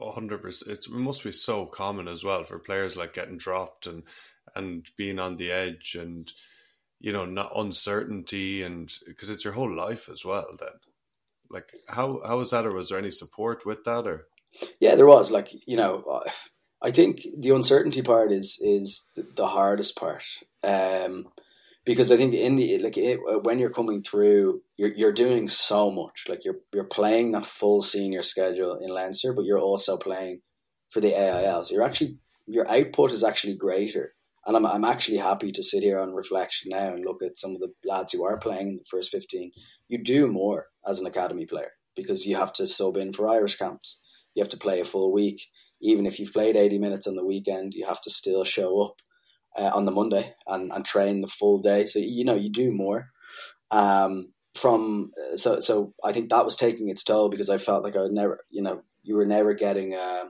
hundred 0.00 0.42
percent. 0.42 0.70
It 0.70 0.90
must 0.90 1.24
be 1.24 1.32
so 1.32 1.66
common 1.66 2.06
as 2.06 2.22
well 2.22 2.44
for 2.44 2.58
players 2.58 2.96
like 2.96 3.14
getting 3.14 3.38
dropped 3.38 3.86
and 3.86 4.02
and 4.56 4.86
being 4.96 5.18
on 5.18 5.36
the 5.36 5.50
edge 5.50 5.96
and 5.98 6.32
you 7.00 7.12
know 7.12 7.26
not 7.26 7.52
uncertainty 7.56 8.62
and 8.62 8.92
because 9.06 9.30
it's 9.30 9.44
your 9.44 9.52
whole 9.52 9.74
life 9.74 10.08
as 10.10 10.24
well. 10.24 10.48
Then, 10.58 10.68
like 11.50 11.72
how 11.88 12.20
how 12.26 12.38
was 12.38 12.50
that, 12.50 12.66
or 12.66 12.72
was 12.72 12.88
there 12.88 12.98
any 12.98 13.10
support 13.10 13.66
with 13.66 13.84
that, 13.84 14.06
or? 14.06 14.26
Yeah, 14.80 14.94
there 14.94 15.06
was. 15.06 15.30
Like 15.30 15.50
you 15.66 15.76
know, 15.76 16.22
I 16.82 16.90
think 16.90 17.26
the 17.38 17.50
uncertainty 17.50 18.02
part 18.02 18.32
is 18.32 18.58
is 18.62 19.10
the 19.14 19.46
hardest 19.46 19.96
part. 19.96 20.24
Um, 20.62 21.28
because 21.84 22.10
I 22.10 22.16
think 22.16 22.34
in 22.34 22.56
the 22.56 22.78
like 22.78 22.98
it, 22.98 23.18
when 23.44 23.58
you're 23.58 23.70
coming 23.70 24.02
through, 24.02 24.60
you're 24.76 24.92
you're 24.92 25.12
doing 25.12 25.48
so 25.48 25.90
much. 25.90 26.26
Like 26.28 26.44
you're 26.44 26.58
you're 26.74 26.84
playing 26.84 27.32
that 27.32 27.46
full 27.46 27.80
senior 27.80 28.22
schedule 28.22 28.76
in 28.76 28.90
Leinster, 28.90 29.32
but 29.32 29.44
you're 29.44 29.60
also 29.60 29.96
playing 29.96 30.40
for 30.90 31.00
the 31.00 31.14
AIL. 31.14 31.64
So 31.64 31.74
you're 31.74 31.84
actually 31.84 32.18
your 32.46 32.68
output 32.68 33.12
is 33.12 33.24
actually 33.24 33.54
greater. 33.54 34.14
And 34.46 34.56
I'm 34.56 34.64
I'm 34.64 34.84
actually 34.84 35.18
happy 35.18 35.50
to 35.50 35.62
sit 35.62 35.82
here 35.82 35.98
on 35.98 36.14
reflection 36.14 36.70
now 36.70 36.94
and 36.94 37.04
look 37.04 37.22
at 37.22 37.38
some 37.38 37.52
of 37.52 37.60
the 37.60 37.72
lads 37.84 38.12
who 38.12 38.24
are 38.24 38.38
playing 38.38 38.68
in 38.68 38.74
the 38.76 38.84
first 38.88 39.10
fifteen. 39.10 39.50
You 39.88 40.02
do 40.02 40.28
more 40.28 40.66
as 40.88 41.00
an 41.00 41.06
academy 41.06 41.46
player 41.46 41.72
because 41.96 42.26
you 42.26 42.36
have 42.36 42.52
to 42.54 42.66
sub 42.66 42.96
in 42.96 43.12
for 43.12 43.28
Irish 43.28 43.56
camps. 43.56 44.00
You 44.34 44.42
have 44.42 44.50
to 44.50 44.56
play 44.56 44.80
a 44.80 44.84
full 44.84 45.12
week. 45.12 45.42
Even 45.82 46.06
if 46.06 46.18
you've 46.18 46.32
played 46.32 46.56
eighty 46.56 46.78
minutes 46.78 47.06
on 47.06 47.16
the 47.16 47.24
weekend, 47.24 47.74
you 47.74 47.86
have 47.86 48.00
to 48.02 48.10
still 48.10 48.44
show 48.44 48.82
up 48.82 48.94
uh, 49.58 49.70
on 49.74 49.84
the 49.84 49.92
Monday 49.92 50.34
and, 50.46 50.70
and 50.72 50.84
train 50.84 51.20
the 51.20 51.28
full 51.28 51.58
day. 51.58 51.86
So 51.86 51.98
you 51.98 52.24
know 52.24 52.36
you 52.36 52.50
do 52.50 52.72
more. 52.72 53.08
Um, 53.70 54.32
from 54.54 55.10
so 55.34 55.60
so 55.60 55.92
I 56.04 56.12
think 56.12 56.30
that 56.30 56.44
was 56.44 56.56
taking 56.56 56.88
its 56.88 57.04
toll 57.04 57.28
because 57.28 57.50
I 57.50 57.58
felt 57.58 57.84
like 57.84 57.96
I 57.96 58.00
would 58.00 58.12
never, 58.12 58.40
you 58.50 58.62
know, 58.62 58.82
you 59.02 59.16
were 59.16 59.26
never 59.26 59.54
getting 59.54 59.94
uh, 59.94 60.24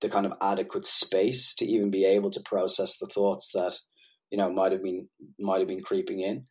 the 0.00 0.08
kind 0.08 0.26
of 0.26 0.32
adequate 0.40 0.86
space 0.86 1.54
to 1.56 1.66
even 1.66 1.90
be 1.90 2.04
able 2.04 2.30
to 2.30 2.40
process 2.44 2.98
the 2.98 3.06
thoughts 3.06 3.50
that 3.54 3.74
you 4.30 4.38
know 4.38 4.50
might 4.50 4.72
have 4.72 4.82
been 4.82 5.08
might 5.38 5.60
have 5.60 5.68
been 5.68 5.82
creeping 5.82 6.20
in. 6.20 6.46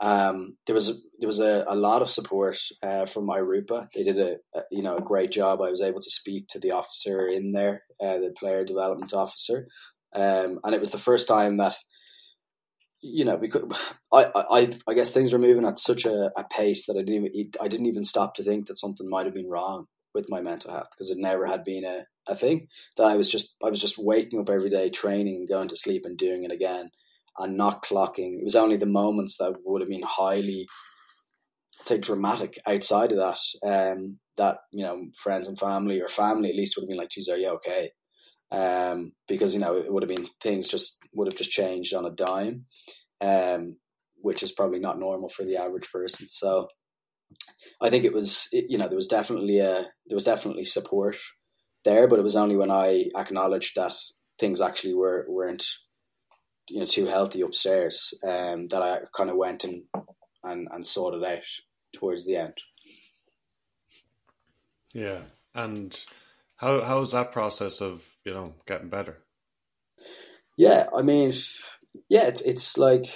Um, 0.00 0.56
there 0.66 0.74
was 0.74 0.88
a, 0.88 0.94
there 1.20 1.28
was 1.28 1.38
a, 1.38 1.64
a 1.68 1.76
lot 1.76 2.02
of 2.02 2.10
support 2.10 2.56
uh, 2.82 3.06
from 3.06 3.28
IRUPA. 3.28 3.86
They 3.94 4.02
did 4.02 4.18
a, 4.18 4.36
a, 4.54 4.62
you 4.70 4.82
know 4.82 4.96
a 4.96 5.02
great 5.02 5.30
job. 5.30 5.60
I 5.60 5.70
was 5.70 5.80
able 5.80 6.00
to 6.00 6.10
speak 6.10 6.46
to 6.48 6.58
the 6.58 6.72
officer 6.72 7.28
in 7.28 7.52
there, 7.52 7.82
uh, 8.02 8.18
the 8.18 8.34
player 8.36 8.64
development 8.64 9.14
officer, 9.14 9.68
um, 10.14 10.58
and 10.64 10.74
it 10.74 10.80
was 10.80 10.90
the 10.90 10.98
first 10.98 11.28
time 11.28 11.58
that 11.58 11.76
you 13.00 13.24
know 13.24 13.36
because 13.36 13.62
I, 14.12 14.30
I 14.34 14.72
I 14.88 14.94
guess 14.94 15.12
things 15.12 15.32
were 15.32 15.38
moving 15.38 15.64
at 15.64 15.78
such 15.78 16.06
a, 16.06 16.30
a 16.36 16.44
pace 16.50 16.86
that 16.86 16.98
I 16.98 17.02
didn't 17.02 17.32
even, 17.34 17.50
I 17.60 17.68
didn't 17.68 17.86
even 17.86 18.04
stop 18.04 18.34
to 18.34 18.42
think 18.42 18.66
that 18.66 18.76
something 18.76 19.08
might 19.08 19.26
have 19.26 19.34
been 19.34 19.48
wrong 19.48 19.86
with 20.14 20.26
my 20.28 20.40
mental 20.40 20.72
health 20.72 20.88
because 20.92 21.10
it 21.10 21.18
never 21.18 21.46
had 21.46 21.64
been 21.64 21.84
a, 21.84 22.04
a 22.26 22.34
thing 22.34 22.68
that 22.96 23.04
I 23.06 23.16
was 23.16 23.30
just 23.30 23.54
I 23.62 23.70
was 23.70 23.80
just 23.80 23.98
waking 23.98 24.40
up 24.40 24.50
every 24.50 24.70
day 24.70 24.90
training 24.90 25.36
and 25.36 25.48
going 25.48 25.68
to 25.68 25.76
sleep 25.76 26.02
and 26.04 26.16
doing 26.16 26.44
it 26.44 26.52
again 26.52 26.90
and 27.38 27.56
not 27.56 27.84
clocking. 27.84 28.38
It 28.38 28.44
was 28.44 28.56
only 28.56 28.76
the 28.76 28.86
moments 28.86 29.36
that 29.38 29.54
would 29.64 29.80
have 29.80 29.88
been 29.90 30.04
highly, 30.06 30.66
I'd 31.80 31.86
say, 31.86 31.98
dramatic 31.98 32.58
outside 32.66 33.12
of 33.12 33.18
that. 33.18 33.38
Um, 33.66 34.18
that 34.36 34.58
you 34.72 34.84
know, 34.84 35.06
friends 35.16 35.46
and 35.46 35.58
family 35.58 36.00
or 36.00 36.08
family 36.08 36.50
at 36.50 36.56
least 36.56 36.76
would 36.76 36.82
have 36.82 36.88
been 36.88 36.98
like, 36.98 37.10
"Geez, 37.10 37.28
are 37.28 37.36
you 37.36 37.50
okay?" 37.50 37.90
Um, 38.50 39.12
because 39.28 39.54
you 39.54 39.60
know 39.60 39.76
it 39.76 39.92
would 39.92 40.02
have 40.02 40.14
been 40.14 40.26
things 40.42 40.68
just 40.68 40.98
would 41.14 41.28
have 41.28 41.38
just 41.38 41.50
changed 41.50 41.94
on 41.94 42.04
a 42.04 42.10
dime, 42.10 42.66
um, 43.20 43.76
which 44.16 44.42
is 44.42 44.52
probably 44.52 44.78
not 44.78 44.98
normal 44.98 45.28
for 45.28 45.44
the 45.44 45.56
average 45.56 45.90
person. 45.90 46.28
So, 46.28 46.68
I 47.80 47.90
think 47.90 48.04
it 48.04 48.12
was 48.12 48.48
you 48.52 48.78
know 48.78 48.88
there 48.88 48.96
was 48.96 49.08
definitely 49.08 49.58
a 49.60 49.86
there 50.06 50.16
was 50.16 50.24
definitely 50.24 50.64
support 50.64 51.16
there, 51.84 52.08
but 52.08 52.18
it 52.18 52.22
was 52.22 52.36
only 52.36 52.56
when 52.56 52.70
I 52.70 53.06
acknowledged 53.16 53.76
that 53.76 53.94
things 54.38 54.60
actually 54.60 54.94
were 54.94 55.26
weren't 55.28 55.64
you 56.68 56.80
know 56.80 56.86
too 56.86 57.06
healthy 57.06 57.42
upstairs 57.42 58.14
um, 58.26 58.68
that 58.68 58.82
I 58.82 59.00
kind 59.16 59.30
of 59.30 59.36
went 59.36 59.64
and 59.64 59.82
and 60.42 60.68
and 60.70 60.84
sorted 60.84 61.24
out 61.24 61.44
towards 61.94 62.26
the 62.26 62.36
end. 62.36 62.54
Yeah, 64.92 65.22
and 65.54 65.98
how 66.56 66.82
how 66.82 67.00
was 67.00 67.12
that 67.12 67.32
process 67.32 67.80
of 67.80 68.16
you 68.24 68.32
know 68.32 68.54
getting 68.66 68.88
better? 68.88 69.18
Yeah, 70.56 70.86
I 70.96 71.02
mean, 71.02 71.32
yeah, 72.08 72.26
it's 72.26 72.42
it's 72.42 72.78
like 72.78 73.06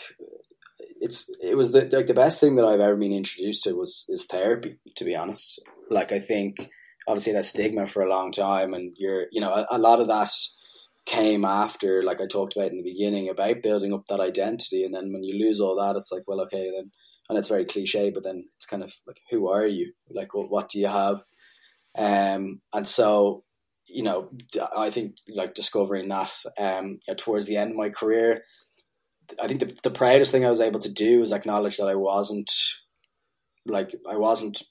it's 1.00 1.31
it 1.42 1.57
was 1.57 1.72
the 1.72 1.88
like 1.92 2.07
the 2.07 2.14
best 2.14 2.40
thing 2.40 2.57
that 2.57 2.64
I've 2.64 2.81
ever 2.81 2.96
been 2.96 3.12
introduced 3.12 3.64
to 3.64 3.74
was 3.74 4.04
is 4.09 4.26
therapy. 4.26 4.78
To 4.96 5.04
be 5.04 5.14
honest, 5.14 5.61
like 5.90 6.12
I 6.12 6.18
think 6.18 6.68
obviously 7.09 7.33
that 7.33 7.44
stigma 7.44 7.87
for 7.87 8.03
a 8.03 8.09
long 8.09 8.31
time, 8.31 8.75
and 8.75 8.94
you're 8.97 9.27
you 9.33 9.40
know 9.40 9.53
a, 9.53 9.66
a 9.73 9.79
lot 9.79 10.01
of 10.01 10.07
that 10.07 10.31
came 11.09 11.44
after, 11.44 12.03
like 12.03 12.21
I 12.21 12.27
talked 12.27 12.55
about 12.55 12.71
in 12.71 12.77
the 12.77 12.83
beginning, 12.83 13.31
about 13.31 13.62
building 13.62 13.94
up 13.94 14.05
that 14.09 14.21
identity. 14.21 14.85
And 14.85 14.92
then 14.92 15.11
when 15.12 15.25
you 15.25 15.42
lose 15.42 15.59
all 15.59 15.77
that, 15.77 15.97
it's 15.97 16.12
like, 16.12 16.25
well, 16.27 16.42
okay, 16.42 16.71
then, 16.71 16.90
and 17.29 17.38
it's 17.38 17.49
very 17.49 17.64
cliche, 17.64 18.11
but 18.11 18.25
then 18.25 18.44
it's 18.55 18.66
kind 18.66 18.83
of 18.83 18.92
like, 19.07 19.18
who 19.31 19.49
are 19.49 19.66
you? 19.66 19.94
Like, 20.11 20.29
what, 20.35 20.68
do 20.68 20.79
you 20.79 20.88
have? 20.88 21.21
Um, 21.97 22.61
and 22.75 22.87
so, 22.87 23.44
you 23.88 24.03
know, 24.03 24.29
I 24.77 24.90
think 24.90 25.16
like 25.35 25.55
discovering 25.55 26.09
that 26.09 26.31
um, 26.61 26.88
you 26.88 26.99
know, 27.09 27.14
towards 27.16 27.47
the 27.47 27.57
end 27.57 27.71
of 27.71 27.77
my 27.79 27.88
career, 27.88 28.42
I 29.42 29.49
think 29.49 29.61
the, 29.61 29.75
the 29.83 29.90
proudest 29.90 30.31
thing 30.31 30.44
I 30.44 30.51
was 30.51 30.61
able 30.61 30.81
to 30.81 30.92
do 30.92 31.21
was 31.21 31.33
acknowledge 31.33 31.79
that 31.79 31.88
I 31.88 31.94
wasn't 31.94 32.51
like 33.66 33.94
I 34.11 34.16
wasn't 34.16 34.62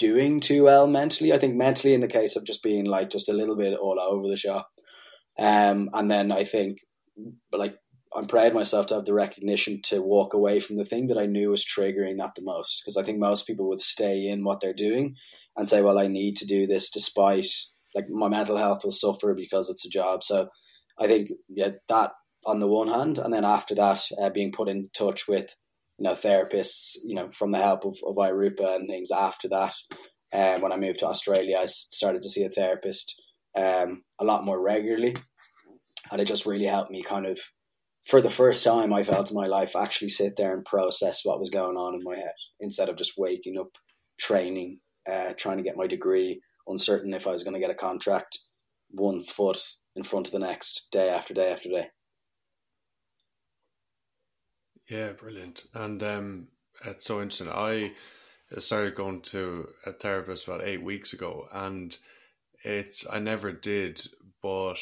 doing 0.00 0.40
too 0.40 0.64
well 0.64 0.86
mentally. 0.86 1.32
I 1.32 1.38
think 1.38 1.54
mentally, 1.54 1.94
in 1.94 2.00
the 2.00 2.16
case 2.18 2.34
of 2.34 2.46
just 2.46 2.62
being 2.62 2.86
like 2.86 3.10
just 3.10 3.28
a 3.28 3.38
little 3.40 3.56
bit 3.56 3.78
all 3.78 4.00
over 4.00 4.26
the 4.26 4.36
shop, 4.46 4.68
um, 5.38 5.90
and 5.92 6.10
then 6.10 6.32
I 6.32 6.44
think, 6.44 6.78
like, 7.52 7.76
I'm 8.16 8.26
proud 8.26 8.48
of 8.48 8.54
myself 8.54 8.86
to 8.86 8.94
have 8.94 9.04
the 9.04 9.14
recognition 9.14 9.80
to 9.84 10.02
walk 10.02 10.34
away 10.34 10.58
from 10.60 10.76
the 10.76 10.84
thing 10.84 11.06
that 11.08 11.18
I 11.18 11.26
knew 11.26 11.50
was 11.50 11.64
triggering 11.64 12.16
that 12.16 12.34
the 12.34 12.42
most. 12.42 12.82
Because 12.82 12.96
I 12.96 13.04
think 13.04 13.18
most 13.18 13.46
people 13.46 13.68
would 13.68 13.80
stay 13.80 14.26
in 14.26 14.42
what 14.42 14.60
they're 14.60 14.86
doing 14.88 15.14
and 15.56 15.68
say, 15.68 15.82
well, 15.82 15.98
I 15.98 16.08
need 16.08 16.36
to 16.38 16.46
do 16.46 16.66
this 16.66 16.90
despite, 16.90 17.46
like, 17.94 18.08
my 18.08 18.28
mental 18.28 18.56
health 18.56 18.80
will 18.82 18.90
suffer 18.90 19.34
because 19.34 19.70
it's 19.70 19.86
a 19.86 19.90
job. 19.90 20.24
So 20.24 20.48
I 20.98 21.06
think, 21.06 21.30
yeah, 21.48 21.70
that 21.88 22.10
on 22.44 22.58
the 22.58 22.66
one 22.66 22.88
hand. 22.88 23.18
And 23.18 23.32
then 23.32 23.44
after 23.44 23.74
that, 23.76 24.02
uh, 24.20 24.30
being 24.30 24.52
put 24.52 24.68
in 24.68 24.86
touch 24.96 25.28
with, 25.28 25.54
you 26.00 26.04
know, 26.04 26.14
therapists, 26.14 26.96
you 27.04 27.14
know, 27.14 27.30
from 27.30 27.52
the 27.52 27.58
help 27.58 27.84
of, 27.84 27.96
of 28.04 28.16
IRUPA 28.16 28.76
and 28.76 28.88
things 28.88 29.10
after 29.10 29.48
that. 29.48 29.74
Um, 30.32 30.62
when 30.62 30.72
I 30.72 30.76
moved 30.76 31.00
to 31.00 31.06
Australia, 31.06 31.58
I 31.60 31.66
started 31.66 32.22
to 32.22 32.30
see 32.30 32.44
a 32.44 32.48
therapist 32.48 33.20
um, 33.56 34.02
a 34.18 34.24
lot 34.24 34.44
more 34.44 34.60
regularly 34.60 35.14
and 36.10 36.20
it 36.20 36.26
just 36.26 36.46
really 36.46 36.66
helped 36.66 36.90
me 36.90 37.02
kind 37.02 37.26
of 37.26 37.38
for 38.04 38.20
the 38.20 38.30
first 38.30 38.64
time 38.64 38.92
I 38.92 39.02
felt 39.02 39.30
in 39.30 39.36
my 39.36 39.46
life 39.46 39.76
actually 39.76 40.08
sit 40.08 40.34
there 40.36 40.54
and 40.54 40.64
process 40.64 41.20
what 41.24 41.38
was 41.38 41.50
going 41.50 41.76
on 41.76 41.94
in 41.94 42.02
my 42.02 42.16
head 42.16 42.34
instead 42.60 42.88
of 42.88 42.96
just 42.96 43.12
waking 43.16 43.58
up 43.58 43.76
training 44.18 44.80
uh, 45.10 45.32
trying 45.36 45.56
to 45.56 45.62
get 45.62 45.76
my 45.76 45.86
degree 45.86 46.40
uncertain 46.66 47.14
if 47.14 47.26
I 47.26 47.32
was 47.32 47.42
going 47.42 47.54
to 47.54 47.60
get 47.60 47.70
a 47.70 47.74
contract 47.74 48.38
one 48.90 49.20
foot 49.20 49.58
in 49.96 50.02
front 50.02 50.26
of 50.26 50.32
the 50.32 50.38
next 50.38 50.88
day 50.92 51.08
after 51.08 51.34
day 51.34 51.50
after 51.50 51.68
day 51.68 51.88
yeah 54.90 55.12
brilliant 55.12 55.64
and 55.74 56.02
um, 56.02 56.48
it's 56.84 57.06
so 57.06 57.22
interesting 57.22 57.48
I 57.48 57.92
started 58.58 58.96
going 58.96 59.22
to 59.22 59.68
a 59.86 59.92
therapist 59.92 60.46
about 60.46 60.64
eight 60.64 60.82
weeks 60.82 61.12
ago 61.12 61.46
and 61.52 61.96
it's 62.64 63.06
I 63.10 63.18
never 63.18 63.52
did 63.52 64.06
but 64.42 64.78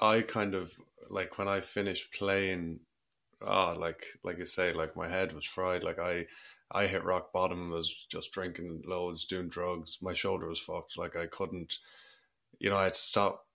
I 0.00 0.22
kind 0.22 0.54
of 0.54 0.72
like 1.10 1.38
when 1.38 1.48
I 1.48 1.60
finished 1.60 2.12
playing, 2.12 2.80
ah, 3.42 3.72
like 3.72 4.04
like 4.22 4.40
I 4.40 4.44
say, 4.44 4.72
like 4.72 4.96
my 4.96 5.08
head 5.08 5.32
was 5.32 5.44
fried. 5.44 5.82
Like 5.82 5.98
I 5.98 6.26
I 6.70 6.86
hit 6.86 7.04
rock 7.04 7.32
bottom. 7.32 7.70
Was 7.70 8.06
just 8.10 8.32
drinking 8.32 8.82
loads, 8.86 9.24
doing 9.24 9.48
drugs. 9.48 9.98
My 10.02 10.14
shoulder 10.14 10.48
was 10.48 10.60
fucked. 10.60 10.98
Like 10.98 11.16
I 11.16 11.26
couldn't, 11.26 11.78
you 12.58 12.70
know, 12.70 12.76
I 12.76 12.84
had 12.84 12.94
to 12.94 13.00
stop 13.00 13.46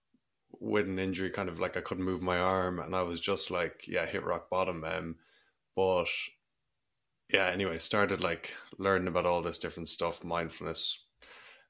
with 0.59 0.87
an 0.87 0.99
injury. 0.99 1.29
Kind 1.29 1.49
of 1.49 1.59
like 1.59 1.77
I 1.77 1.81
couldn't 1.81 2.05
move 2.05 2.21
my 2.21 2.37
arm, 2.37 2.79
and 2.79 2.95
I 2.95 3.03
was 3.03 3.21
just 3.21 3.51
like, 3.51 3.85
yeah, 3.87 4.05
hit 4.05 4.23
rock 4.23 4.49
bottom. 4.49 4.83
Um, 4.83 5.15
but 5.75 6.07
yeah, 7.31 7.47
anyway, 7.47 7.77
started 7.77 8.21
like 8.21 8.53
learning 8.77 9.07
about 9.07 9.25
all 9.25 9.41
this 9.41 9.57
different 9.57 9.87
stuff, 9.87 10.23
mindfulness, 10.23 11.05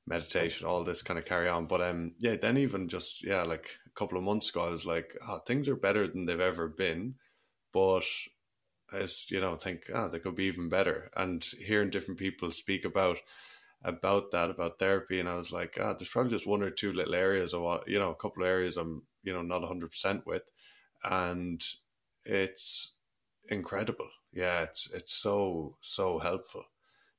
meditation, 0.08 0.68
all 0.68 0.84
this 0.84 1.02
kind 1.02 1.20
of 1.20 1.26
carry 1.26 1.48
on. 1.48 1.68
But 1.68 1.82
um, 1.82 2.14
yeah, 2.20 2.36
then 2.36 2.58
even 2.58 2.90
just 2.90 3.24
yeah, 3.24 3.44
like 3.44 3.70
a 3.86 4.00
couple 4.00 4.18
of 4.18 4.24
months 4.24 4.50
ago, 4.50 4.62
I 4.64 4.70
was 4.70 4.86
like, 4.86 5.16
oh, 5.28 5.40
things 5.40 5.68
are 5.68 5.76
better 5.76 6.08
than 6.08 6.26
they've 6.26 6.40
ever 6.40 6.68
been, 6.68 7.16
but 7.74 8.06
as 8.94 9.30
you 9.30 9.40
know, 9.40 9.56
think 9.56 9.84
ah, 9.94 10.06
oh, 10.06 10.10
they 10.10 10.20
could 10.20 10.36
be 10.36 10.46
even 10.46 10.70
better. 10.70 11.10
And 11.16 11.44
hearing 11.44 11.90
different 11.90 12.20
people 12.20 12.52
speak 12.52 12.86
about 12.86 13.18
about 13.84 14.32
that, 14.32 14.50
about 14.50 14.80
therapy, 14.80 15.20
and 15.20 15.28
I 15.30 15.36
was 15.36 15.52
like, 15.52 15.78
ah, 15.80 15.92
oh, 15.92 15.96
there's 15.98 16.10
probably 16.10 16.32
just 16.32 16.48
one 16.48 16.62
or 16.64 16.70
two 16.70 16.94
little 16.94 17.16
areas 17.16 17.54
of 17.54 17.62
what 17.62 17.88
you 17.88 18.00
know, 18.00 18.12
a 18.12 18.16
couple 18.16 18.44
of 18.44 18.50
areas 18.50 18.78
I'm 18.78 19.04
you 19.24 19.34
know 19.34 19.42
not 19.42 19.64
hundred 19.64 19.92
percent 19.92 20.26
with, 20.26 20.44
and 21.04 21.64
it's 22.26 22.94
incredible. 23.52 24.10
Yeah, 24.34 24.64
it's 24.64 24.90
it's 24.94 25.14
so 25.14 25.78
so 25.82 26.20
helpful 26.20 26.64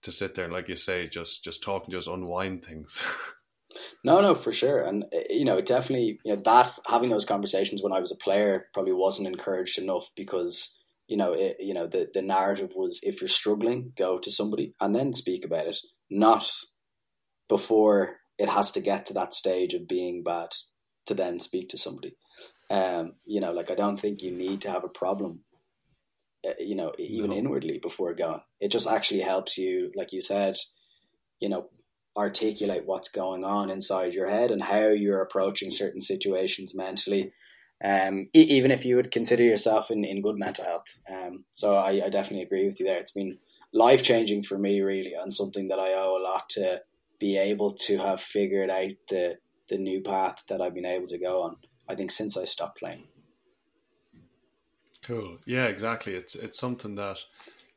to 0.03 0.13
sit 0.13 0.35
there 0.35 0.45
and 0.45 0.53
like 0.53 0.69
you 0.69 0.77
say, 0.77 1.09
just 1.09 1.45
just 1.45 1.63
talk 1.63 1.85
and 1.85 1.93
just 1.93 2.09
unwind 2.09 2.65
things. 2.65 3.03
No, 4.05 4.21
no, 4.21 4.35
for 4.35 4.53
sure, 4.53 4.83
and 4.83 5.07
eh, 5.15 5.23
you 5.31 5.47
know, 5.47 5.63
definitely, 5.63 6.19
you 6.27 6.35
know, 6.35 6.43
that 6.45 6.71
having 6.87 7.09
those 7.09 7.25
conversations 7.25 7.83
when 7.83 7.95
I 7.95 8.01
was 8.01 8.13
a 8.13 8.23
player 8.23 8.67
probably 8.75 8.93
wasn't 8.93 9.29
encouraged 9.29 9.79
enough 9.79 10.11
because 10.15 10.79
you 11.09 11.17
know, 11.17 11.33
it, 11.33 11.57
you 11.59 11.75
know, 11.75 11.87
the 11.87 12.09
the 12.13 12.23
narrative 12.23 12.73
was 12.75 13.01
if 13.03 13.21
you're 13.21 13.29
struggling, 13.29 13.93
go 13.97 14.19
to 14.19 14.31
somebody 14.31 14.75
and 14.81 14.95
then 14.95 15.13
speak 15.13 15.45
about 15.45 15.67
it, 15.67 15.79
not 16.11 16.51
before 17.49 18.17
it 18.39 18.49
has 18.49 18.73
to 18.73 18.81
get 18.81 19.07
to 19.07 19.15
that 19.15 19.35
stage 19.35 19.75
of 19.75 19.89
being 19.89 20.23
bad 20.23 20.49
to 21.07 21.15
then 21.15 21.39
speak 21.39 21.69
to 21.69 21.79
somebody. 21.79 22.17
Um, 22.71 23.13
you 23.25 23.41
know, 23.41 23.53
like 23.53 23.71
I 23.71 23.75
don't 23.75 23.99
think 23.99 24.23
you 24.23 24.31
need 24.31 24.63
to 24.63 24.71
have 24.71 24.85
a 24.85 24.89
problem, 24.89 25.41
you 26.59 26.75
know, 26.75 26.93
even 26.99 27.31
no. 27.31 27.37
inwardly 27.37 27.79
before 27.79 28.15
going. 28.15 28.41
It 28.61 28.71
just 28.71 28.89
actually 28.89 29.21
helps 29.21 29.59
you, 29.59 29.93
like 29.95 30.13
you 30.13 30.21
said, 30.21 30.57
you 31.41 31.49
know, 31.49 31.69
articulate 32.17 32.83
what's 32.85 33.09
going 33.09 33.45
on 33.45 33.71
inside 33.71 34.15
your 34.15 34.29
head 34.29 34.51
and 34.51 34.63
how 34.63 34.89
you're 34.89 35.23
approaching 35.23 35.71
certain 35.71 36.01
situations 36.01 36.75
mentally. 36.75 37.33
Um, 37.83 38.29
e- 38.35 38.41
even 38.51 38.71
if 38.71 38.85
you 38.85 38.97
would 38.97 39.11
consider 39.11 39.43
yourself 39.43 39.91
in, 39.91 40.05
in 40.05 40.23
good 40.23 40.39
mental 40.39 40.65
health. 40.65 40.99
Um, 41.11 41.45
so 41.51 41.77
I, 41.77 42.05
I 42.05 42.09
definitely 42.11 42.43
agree 42.43 42.67
with 42.67 42.79
you 42.79 42.87
there. 42.87 42.99
It's 42.99 43.13
been 43.13 43.39
life 43.73 44.03
changing 44.03 44.43
for 44.43 44.59
me, 44.59 44.81
really, 44.83 45.15
and 45.15 45.33
something 45.33 45.69
that 45.69 45.79
I 45.79 45.95
owe 45.95 46.19
a 46.21 46.23
lot 46.23 46.49
to 46.51 46.83
be 47.19 47.39
able 47.39 47.71
to 47.71 47.99
have 47.99 48.21
figured 48.21 48.71
out 48.71 48.93
the 49.09 49.39
the 49.69 49.79
new 49.79 50.03
path 50.03 50.45
that 50.49 50.61
I've 50.61 50.75
been 50.75 50.85
able 50.85 51.07
to 51.07 51.19
go 51.19 51.43
on. 51.43 51.57
I 51.89 51.95
think 51.95 52.11
since 52.11 52.37
I 52.37 52.45
stopped 52.45 52.79
playing. 52.79 53.05
Cool. 55.03 55.39
Yeah, 55.47 55.67
exactly. 55.67 56.15
It's 56.15 56.35
it's 56.35 56.59
something 56.59 56.95
that 56.95 57.19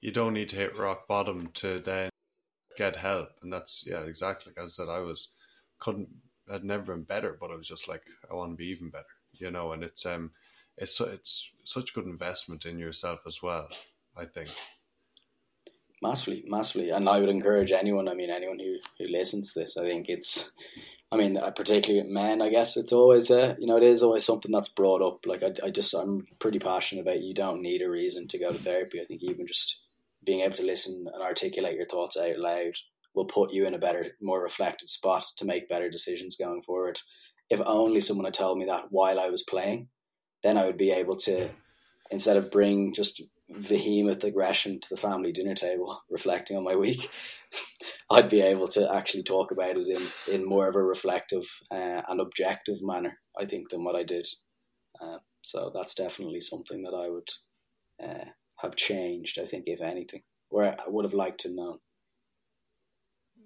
you 0.01 0.11
don't 0.11 0.33
need 0.33 0.49
to 0.49 0.55
hit 0.55 0.77
rock 0.77 1.07
bottom 1.07 1.47
to 1.55 1.79
then 1.79 2.09
get 2.77 2.95
help, 2.95 3.29
and 3.41 3.51
that's 3.51 3.83
yeah, 3.85 4.01
exactly. 4.01 4.53
Like 4.55 4.63
I 4.63 4.67
said, 4.67 4.89
I 4.89 4.99
was 4.99 5.29
couldn't 5.79 6.09
had 6.49 6.63
never 6.63 6.93
been 6.93 7.03
better, 7.03 7.35
but 7.39 7.51
I 7.51 7.55
was 7.55 7.67
just 7.67 7.87
like 7.87 8.03
I 8.29 8.35
want 8.35 8.51
to 8.51 8.57
be 8.57 8.67
even 8.67 8.89
better, 8.89 9.05
you 9.33 9.49
know. 9.49 9.71
And 9.71 9.83
it's 9.83 10.05
um, 10.05 10.31
it's 10.77 11.01
it's 11.01 11.49
such 11.63 11.93
good 11.93 12.05
investment 12.05 12.65
in 12.65 12.77
yourself 12.77 13.21
as 13.25 13.41
well. 13.41 13.69
I 14.15 14.25
think 14.25 14.49
massively, 16.01 16.43
massively, 16.47 16.91
and 16.91 17.09
I 17.09 17.19
would 17.19 17.29
encourage 17.29 17.71
anyone. 17.71 18.07
I 18.07 18.13
mean, 18.13 18.29
anyone 18.29 18.59
who 18.59 18.77
who 18.99 19.11
listens 19.11 19.53
to 19.53 19.61
this, 19.61 19.77
I 19.77 19.83
think 19.83 20.09
it's. 20.09 20.51
I 21.15 21.17
mean, 21.17 21.37
uh, 21.37 21.51
particularly 21.51 22.09
men, 22.09 22.41
I 22.41 22.49
guess 22.49 22.75
it's 22.75 22.91
always 22.91 23.31
a, 23.31 23.55
you 23.57 23.67
know, 23.67 23.77
it 23.77 23.83
is 23.83 24.03
always 24.03 24.25
something 24.25 24.51
that's 24.51 24.67
brought 24.67 25.01
up. 25.01 25.25
Like 25.25 25.43
I, 25.43 25.53
I 25.65 25.69
just, 25.69 25.93
I'm 25.93 26.27
pretty 26.39 26.59
passionate 26.59 27.03
about. 27.03 27.21
You 27.21 27.33
don't 27.33 27.61
need 27.61 27.81
a 27.81 27.89
reason 27.89 28.27
to 28.27 28.37
go 28.37 28.51
to 28.51 28.57
therapy. 28.57 28.99
I 29.01 29.05
think 29.05 29.23
even 29.23 29.47
just 29.47 29.85
being 30.25 30.41
able 30.41 30.55
to 30.55 30.65
listen 30.65 31.05
and 31.11 31.23
articulate 31.23 31.75
your 31.75 31.85
thoughts 31.85 32.17
out 32.17 32.37
loud 32.37 32.73
will 33.13 33.25
put 33.25 33.53
you 33.53 33.65
in 33.65 33.73
a 33.73 33.79
better, 33.79 34.07
more 34.21 34.43
reflective 34.43 34.89
spot 34.89 35.23
to 35.37 35.45
make 35.45 35.69
better 35.69 35.89
decisions 35.89 36.35
going 36.35 36.61
forward. 36.61 36.99
If 37.49 37.61
only 37.65 38.01
someone 38.01 38.25
had 38.25 38.33
told 38.33 38.57
me 38.57 38.65
that 38.65 38.87
while 38.89 39.17
I 39.17 39.29
was 39.29 39.43
playing, 39.43 39.87
then 40.43 40.57
I 40.57 40.65
would 40.65 40.77
be 40.77 40.91
able 40.91 41.15
to, 41.17 41.49
instead 42.11 42.35
of 42.35 42.51
bring 42.51 42.93
just 42.93 43.21
vehement 43.49 44.23
aggression 44.25 44.81
to 44.81 44.89
the 44.89 44.97
family 44.97 45.31
dinner 45.31 45.55
table, 45.55 46.03
reflecting 46.09 46.57
on 46.57 46.65
my 46.65 46.75
week, 46.75 47.09
I'd 48.09 48.29
be 48.29 48.41
able 48.41 48.67
to 48.69 48.93
actually 48.93 49.23
talk 49.23 49.51
about 49.51 49.77
it 49.77 49.87
in, 49.87 50.33
in 50.33 50.45
more 50.45 50.67
of 50.67 50.75
a 50.75 50.83
reflective 50.83 51.45
uh, 51.71 52.01
and 52.07 52.19
objective 52.19 52.77
manner, 52.81 53.17
I 53.39 53.45
think, 53.45 53.69
than 53.69 53.83
what 53.83 53.95
I 53.95 54.03
did. 54.03 54.27
Uh, 55.01 55.17
so 55.41 55.71
that's 55.73 55.95
definitely 55.95 56.41
something 56.41 56.83
that 56.83 56.93
I 56.93 57.09
would 57.09 57.29
uh, 58.03 58.25
have 58.57 58.75
changed, 58.75 59.39
I 59.39 59.45
think, 59.45 59.65
if 59.67 59.81
anything, 59.81 60.23
where 60.49 60.75
I 60.79 60.87
would 60.87 61.05
have 61.05 61.13
liked 61.13 61.41
to 61.41 61.53
know. 61.53 61.79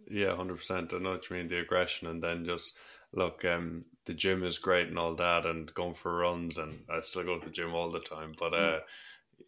Yeah, 0.10 0.36
hundred 0.36 0.58
percent. 0.58 0.94
I 0.94 0.98
know 0.98 1.12
what 1.12 1.30
you 1.30 1.36
mean. 1.36 1.48
The 1.48 1.60
aggression, 1.60 2.08
and 2.08 2.24
then 2.24 2.46
just 2.46 2.78
look. 3.14 3.46
Um, 3.46 3.86
the 4.06 4.14
gym 4.14 4.44
is 4.44 4.58
great 4.58 4.88
and 4.88 4.98
all 4.98 5.14
that, 5.16 5.46
and 5.46 5.72
going 5.76 5.94
for 5.94 6.18
runs, 6.18 6.58
and 6.58 6.80
I 6.90 7.00
still 7.02 7.24
go 7.24 7.38
to 7.38 7.46
the 7.46 7.52
gym 7.52 7.76
all 7.76 7.92
the 7.92 8.00
time. 8.00 8.32
But 8.40 8.54
mm. 8.54 8.80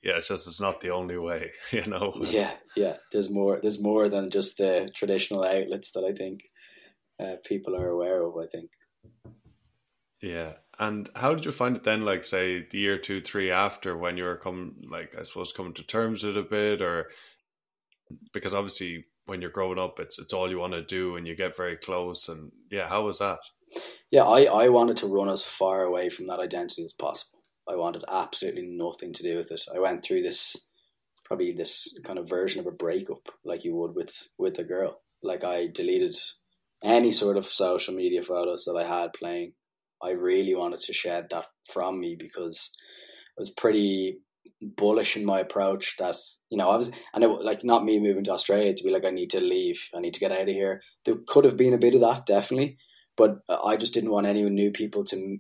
Yeah, 0.04 0.18
it's 0.18 0.28
just 0.28 0.48
it's 0.48 0.62
not 0.62 0.82
the 0.82 0.92
only 0.92 1.18
way, 1.18 1.52
you 1.72 1.86
know. 1.86 2.14
Yeah, 2.22 2.54
yeah. 2.76 2.96
There's 3.12 3.30
more. 3.30 3.60
There's 3.62 3.82
more 3.82 4.10
than 4.10 4.30
just 4.30 4.58
the 4.58 4.92
traditional 4.96 5.44
outlets 5.44 5.92
that 5.92 6.04
I 6.04 6.12
think 6.12 6.44
uh, 7.20 7.38
people 7.46 7.76
are 7.76 7.90
aware 7.90 8.24
of. 8.24 8.38
I 8.38 8.48
think. 8.48 8.72
Yeah, 10.22 10.54
and 10.80 11.10
how 11.16 11.34
did 11.34 11.46
you 11.46 11.52
find 11.52 11.76
it 11.76 11.84
then? 11.84 12.06
Like, 12.06 12.24
say, 12.24 12.66
the 12.70 12.78
year 12.78 12.98
two, 12.98 13.22
three 13.22 13.50
after, 13.52 13.98
when 13.98 14.18
you 14.18 14.24
were 14.24 14.38
coming, 14.38 14.76
like, 14.90 15.16
I 15.18 15.24
suppose, 15.24 15.52
coming 15.52 15.74
to 15.74 15.84
terms 15.84 16.24
with 16.24 16.38
a 16.38 16.44
bit, 16.44 16.82
or 16.82 17.10
because 18.34 18.54
obviously 18.54 19.06
when 19.26 19.42
you're 19.42 19.50
growing 19.50 19.80
up, 19.80 20.00
it's 20.00 20.20
it's 20.20 20.34
all 20.34 20.50
you 20.50 20.60
want 20.60 20.74
to 20.74 20.84
do, 20.84 21.16
and 21.16 21.28
you 21.28 21.36
get 21.36 21.58
very 21.58 21.78
close. 21.78 22.30
And 22.30 22.52
yeah, 22.70 22.88
how 22.88 23.06
was 23.06 23.20
that? 23.20 23.40
Yeah, 24.12 24.24
I 24.24 24.44
I 24.44 24.70
wanted 24.70 24.98
to 24.98 25.08
run 25.08 25.30
as 25.30 25.44
far 25.44 25.84
away 25.84 26.10
from 26.10 26.28
that 26.28 26.40
identity 26.40 26.84
as 26.84 26.94
possible. 26.94 27.41
I 27.70 27.76
wanted 27.76 28.04
absolutely 28.10 28.64
nothing 28.68 29.14
to 29.14 29.24
do 29.24 29.38
with 29.38 29.52
it. 29.52 29.62
I 29.74 29.80
went 29.80 30.04
through 30.04 30.24
this 30.24 30.58
probably 31.26 31.54
this 31.54 31.98
kind 32.04 32.20
of 32.20 32.30
version 32.30 32.60
of 32.60 32.68
a 32.68 32.72
breakup, 32.72 33.30
like 33.46 33.64
you 33.64 33.76
would 33.76 33.96
with 33.96 34.30
with 34.38 34.60
a 34.60 34.64
girl. 34.64 35.02
Like 35.24 35.44
I 35.44 35.68
deleted 35.68 36.16
any 36.84 37.12
sort 37.12 37.38
of 37.38 37.46
social 37.46 37.94
media 37.94 38.24
photos 38.24 38.66
that 38.66 38.76
I 38.78 38.88
had 38.88 39.14
playing. 39.14 39.54
I 40.04 40.12
really 40.12 40.56
wanted 40.56 40.80
to 40.82 40.94
shed 40.94 41.28
that 41.30 41.46
from 41.72 42.00
me 42.00 42.16
because 42.20 42.76
I 43.38 43.42
was 43.42 43.52
pretty 43.52 44.20
bullish 44.62 45.16
in 45.16 45.26
my 45.26 45.40
approach 45.40 45.96
that 45.98 46.18
you 46.50 46.58
know 46.58 46.70
I 46.70 46.76
was 46.76 46.92
and 47.14 47.24
it, 47.24 47.28
like 47.28 47.64
not 47.64 47.84
me 47.84 48.00
moving 48.00 48.24
to 48.26 48.32
Australia 48.32 48.74
to 48.74 48.84
be 48.84 48.92
like 48.92 49.06
I 49.06 49.10
need 49.10 49.32
to 49.32 49.40
leave 49.40 49.90
I 49.96 50.00
need 50.00 50.14
to 50.16 50.20
get 50.20 50.32
out 50.32 50.42
of 50.42 50.48
here 50.48 50.82
there 51.06 51.16
could 51.28 51.46
have 51.46 51.58
been 51.58 51.74
a 51.74 51.80
bit 51.80 51.96
of 51.96 52.02
that 52.02 52.26
definitely 52.26 52.78
but 53.18 53.40
I 53.50 53.78
just 53.78 53.94
didn't 53.94 54.12
want 54.12 54.28
any 54.28 54.48
new 54.50 54.72
people 54.72 55.04
to 55.06 55.38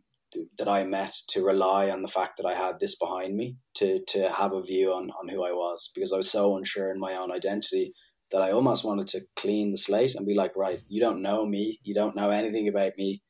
that 0.57 0.67
I 0.67 0.83
met 0.83 1.13
to 1.29 1.43
rely 1.43 1.89
on 1.89 2.01
the 2.01 2.07
fact 2.07 2.37
that 2.37 2.47
I 2.47 2.53
had 2.53 2.79
this 2.79 2.95
behind 2.97 3.35
me 3.35 3.57
to 3.75 4.01
to 4.09 4.29
have 4.31 4.53
a 4.53 4.61
view 4.61 4.93
on 4.93 5.09
on 5.11 5.27
who 5.27 5.43
I 5.43 5.51
was 5.51 5.91
because 5.93 6.13
I 6.13 6.17
was 6.17 6.31
so 6.31 6.57
unsure 6.57 6.91
in 6.91 6.99
my 6.99 7.13
own 7.13 7.31
identity 7.31 7.93
that 8.31 8.41
I 8.41 8.51
almost 8.51 8.85
wanted 8.85 9.07
to 9.07 9.21
clean 9.35 9.71
the 9.71 9.77
slate 9.77 10.15
and 10.15 10.25
be 10.25 10.35
like 10.35 10.55
right 10.55 10.81
you 10.87 11.01
don't 11.01 11.21
know 11.21 11.45
me. 11.45 11.79
You 11.83 11.93
don't 11.93 12.15
know 12.15 12.29
anything 12.29 12.67
about 12.67 12.93
me. 12.97 13.21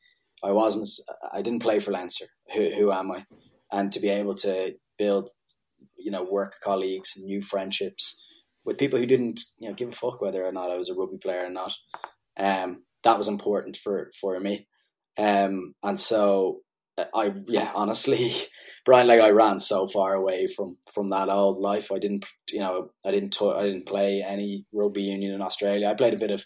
I 0.43 0.51
wasn't 0.51 0.87
I 1.31 1.41
didn't 1.41 1.61
play 1.61 1.79
for 1.79 1.91
Leinster 1.91 2.25
who 2.53 2.69
who 2.75 2.91
am 2.91 3.11
I? 3.11 3.25
And 3.71 3.91
to 3.93 3.99
be 3.99 4.09
able 4.09 4.33
to 4.35 4.73
build 4.97 5.29
you 5.97 6.11
know 6.11 6.23
work 6.23 6.55
colleagues, 6.63 7.13
new 7.17 7.41
friendships 7.41 8.23
with 8.65 8.77
people 8.77 8.99
who 8.99 9.05
didn't 9.05 9.41
you 9.59 9.69
know 9.69 9.75
give 9.75 9.89
a 9.89 9.93
fuck 9.93 10.21
whether 10.21 10.45
or 10.45 10.51
not 10.51 10.71
I 10.71 10.77
was 10.77 10.89
a 10.89 10.95
rugby 10.95 11.17
player 11.17 11.45
or 11.45 11.49
not. 11.49 11.73
Um, 12.37 12.83
that 13.03 13.17
was 13.17 13.27
important 13.27 13.77
for 13.77 14.11
for 14.19 14.39
me, 14.39 14.67
um, 15.17 15.73
and 15.83 15.99
so 15.99 16.61
I 17.13 17.33
yeah 17.47 17.71
honestly, 17.75 18.31
Brian, 18.85 19.07
like 19.07 19.21
I 19.21 19.29
ran 19.29 19.59
so 19.59 19.87
far 19.87 20.13
away 20.13 20.47
from 20.47 20.77
from 20.93 21.09
that 21.09 21.29
old 21.29 21.57
life. 21.57 21.91
I 21.91 21.99
didn't 21.99 22.25
you 22.49 22.59
know 22.59 22.89
I 23.05 23.11
didn't 23.11 23.33
t- 23.33 23.53
I 23.55 23.63
didn't 23.63 23.85
play 23.85 24.23
any 24.27 24.65
rugby 24.73 25.03
union 25.03 25.33
in 25.33 25.41
Australia. 25.41 25.87
I 25.87 25.93
played 25.93 26.13
a 26.13 26.19
bit 26.19 26.31
of 26.31 26.45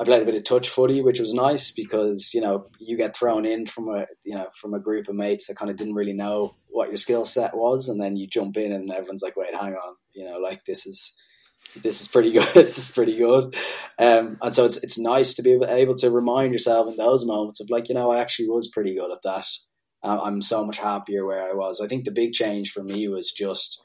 I 0.00 0.04
played 0.04 0.22
a 0.22 0.24
bit 0.24 0.34
of 0.34 0.44
touch 0.44 0.70
footy, 0.70 1.02
which 1.02 1.20
was 1.20 1.34
nice 1.34 1.72
because 1.72 2.30
you 2.32 2.40
know 2.40 2.66
you 2.78 2.96
get 2.96 3.14
thrown 3.14 3.44
in 3.44 3.66
from 3.66 3.88
a 3.90 4.06
you 4.24 4.34
know 4.34 4.48
from 4.58 4.72
a 4.72 4.80
group 4.80 5.08
of 5.08 5.14
mates 5.14 5.46
that 5.46 5.56
kind 5.56 5.70
of 5.70 5.76
didn't 5.76 5.94
really 5.94 6.14
know 6.14 6.56
what 6.68 6.88
your 6.88 6.96
skill 6.96 7.26
set 7.26 7.54
was, 7.54 7.90
and 7.90 8.00
then 8.00 8.16
you 8.16 8.26
jump 8.26 8.56
in 8.56 8.72
and 8.72 8.90
everyone's 8.90 9.22
like, 9.22 9.36
"Wait, 9.36 9.54
hang 9.54 9.74
on, 9.74 9.96
you 10.14 10.24
know, 10.24 10.38
like 10.38 10.64
this 10.64 10.86
is 10.86 11.14
this 11.82 12.00
is 12.00 12.08
pretty 12.08 12.32
good. 12.32 12.48
this 12.54 12.78
is 12.78 12.90
pretty 12.90 13.18
good." 13.18 13.54
Um, 13.98 14.38
and 14.40 14.54
so 14.54 14.64
it's 14.64 14.78
it's 14.78 14.98
nice 14.98 15.34
to 15.34 15.42
be 15.42 15.52
able 15.68 15.94
to 15.96 16.10
remind 16.10 16.54
yourself 16.54 16.88
in 16.88 16.96
those 16.96 17.26
moments 17.26 17.60
of 17.60 17.68
like, 17.68 17.90
you 17.90 17.94
know, 17.94 18.10
I 18.10 18.22
actually 18.22 18.48
was 18.48 18.68
pretty 18.68 18.94
good 18.94 19.12
at 19.12 19.22
that. 19.24 19.44
I'm 20.02 20.42
so 20.42 20.64
much 20.64 20.78
happier 20.78 21.26
where 21.26 21.42
I 21.42 21.52
was. 21.52 21.80
I 21.80 21.86
think 21.86 22.04
the 22.04 22.10
big 22.10 22.32
change 22.32 22.70
for 22.70 22.82
me 22.82 23.08
was 23.08 23.32
just 23.32 23.82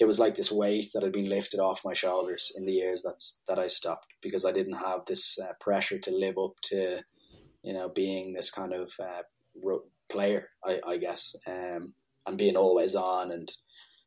it 0.00 0.06
was 0.06 0.18
like 0.18 0.34
this 0.34 0.50
weight 0.50 0.88
that 0.94 1.02
had 1.02 1.12
been 1.12 1.28
lifted 1.28 1.60
off 1.60 1.84
my 1.84 1.92
shoulders 1.92 2.50
in 2.56 2.64
the 2.64 2.72
years 2.72 3.02
that's 3.02 3.42
that 3.46 3.58
I 3.58 3.68
stopped 3.68 4.06
because 4.22 4.46
I 4.46 4.52
didn't 4.52 4.78
have 4.78 5.04
this 5.06 5.38
uh, 5.38 5.52
pressure 5.60 5.98
to 5.98 6.10
live 6.10 6.38
up 6.38 6.58
to, 6.64 7.02
you 7.62 7.74
know, 7.74 7.90
being 7.90 8.32
this 8.32 8.50
kind 8.50 8.72
of 8.72 8.90
uh, 8.98 9.22
player, 10.08 10.48
I, 10.64 10.80
I 10.86 10.96
guess, 10.96 11.36
um, 11.46 11.92
and 12.26 12.38
being 12.38 12.56
always 12.56 12.94
on 12.94 13.30
and, 13.30 13.52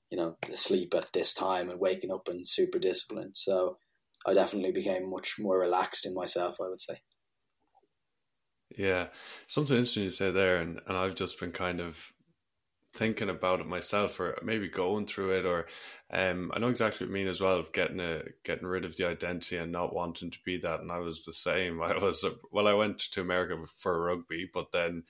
you 0.10 0.18
know, 0.18 0.36
sleep 0.56 0.96
at 0.96 1.14
this 1.14 1.36
time 1.36 1.70
and 1.70 1.80
waking 1.80 2.12
up 2.12 2.28
and 2.28 2.48
super 2.48 2.80
disciplined. 2.80 3.38
So 3.38 3.78
I 4.26 4.34
definitely 4.34 4.72
became 4.72 5.12
much 5.12 5.36
more 5.38 5.60
relaxed 5.60 6.08
in 6.08 6.16
myself, 6.16 6.58
I 6.60 6.70
would 6.70 6.82
say. 6.82 7.02
Yeah, 8.78 9.08
something 9.48 9.76
interesting 9.76 10.04
you 10.04 10.10
say 10.10 10.32
there, 10.32 10.58
and, 10.58 10.80
and 10.88 10.98
I've 10.98 11.16
just 11.16 11.40
been 11.40 11.52
kind 11.52 11.80
of 11.80 12.14
thinking 12.96 13.30
about 13.30 13.60
it 13.60 13.68
myself 13.68 14.20
or 14.20 14.38
maybe 14.44 14.70
going 14.70 15.08
through 15.08 15.32
it 15.32 15.46
or 15.46 15.66
um, 16.12 16.52
I 16.54 16.60
know 16.60 16.70
exactly 16.70 17.06
what 17.06 17.10
you 17.10 17.14
mean 17.14 17.28
as 17.28 17.42
well 17.42 17.66
getting 17.74 18.00
a 18.00 18.22
getting 18.44 18.68
rid 18.68 18.86
of 18.86 18.96
the 18.96 19.08
identity 19.08 19.58
and 19.58 19.72
not 19.72 19.96
wanting 19.96 20.30
to 20.30 20.38
be 20.46 20.58
that 20.58 20.80
and 20.80 20.92
I 20.92 21.00
was 21.00 21.26
the 21.26 21.34
same. 21.34 21.82
I 21.82 21.98
was 21.98 22.24
well 22.52 22.68
I 22.68 22.74
went 22.74 23.00
to 23.00 23.22
America 23.22 23.58
for 23.80 24.00
rugby 24.04 24.50
but 24.54 24.72
then 24.72 25.04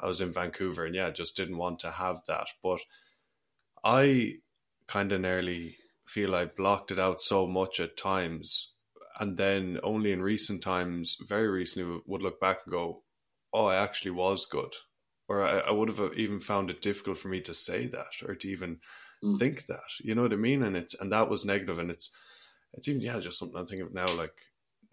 I 0.00 0.06
was 0.06 0.20
in 0.20 0.32
Vancouver 0.32 0.84
and 0.84 0.94
yeah 0.94 1.10
just 1.10 1.36
didn't 1.36 1.58
want 1.58 1.78
to 1.80 1.92
have 1.92 2.22
that. 2.26 2.48
But 2.62 2.80
I 3.84 4.38
kind 4.88 5.12
of 5.12 5.20
nearly 5.20 5.76
feel 6.08 6.34
I 6.34 6.46
blocked 6.46 6.90
it 6.90 6.98
out 6.98 7.20
so 7.20 7.46
much 7.46 7.78
at 7.78 7.96
times 7.96 8.72
and 9.20 9.36
then 9.36 9.78
only 9.84 10.10
in 10.10 10.22
recent 10.22 10.62
times 10.62 11.16
very 11.26 11.48
recently 11.48 12.00
would 12.06 12.22
look 12.22 12.40
back 12.40 12.58
and 12.64 12.72
go 12.72 13.02
oh 13.52 13.66
I 13.66 13.76
actually 13.76 14.12
was 14.12 14.46
good 14.46 14.74
or 15.28 15.42
I, 15.42 15.58
I, 15.58 15.70
would 15.70 15.88
have 15.88 16.14
even 16.16 16.40
found 16.40 16.70
it 16.70 16.80
difficult 16.82 17.18
for 17.18 17.28
me 17.28 17.40
to 17.42 17.54
say 17.54 17.86
that 17.86 18.12
or 18.26 18.34
to 18.34 18.48
even 18.48 18.78
mm. 19.22 19.38
think 19.38 19.66
that. 19.66 19.80
You 20.00 20.14
know 20.14 20.22
what 20.22 20.32
I 20.32 20.36
mean? 20.36 20.62
And 20.62 20.76
it's 20.76 20.94
and 20.94 21.12
that 21.12 21.28
was 21.28 21.44
negative, 21.44 21.78
and 21.78 21.90
it's 21.90 22.10
it's 22.72 22.88
even 22.88 23.02
yeah, 23.02 23.20
just 23.20 23.38
something 23.38 23.60
I 23.60 23.64
think 23.64 23.82
of 23.82 23.94
now. 23.94 24.10
Like 24.12 24.34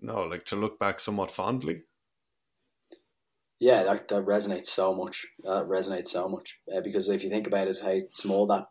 no, 0.01 0.23
like 0.23 0.45
to 0.45 0.55
look 0.55 0.77
back 0.77 0.99
somewhat 0.99 1.31
fondly. 1.31 1.83
Yeah, 3.57 3.83
that, 3.83 4.09
that 4.09 4.25
resonates 4.25 4.65
so 4.65 4.93
much. 4.93 5.25
That 5.43 5.67
resonates 5.67 6.07
so 6.07 6.27
much 6.27 6.59
uh, 6.75 6.81
because 6.81 7.07
if 7.07 7.23
you 7.23 7.29
think 7.29 7.47
about 7.47 7.69
it, 7.69 7.79
how 7.81 7.99
small 8.11 8.45
that 8.47 8.67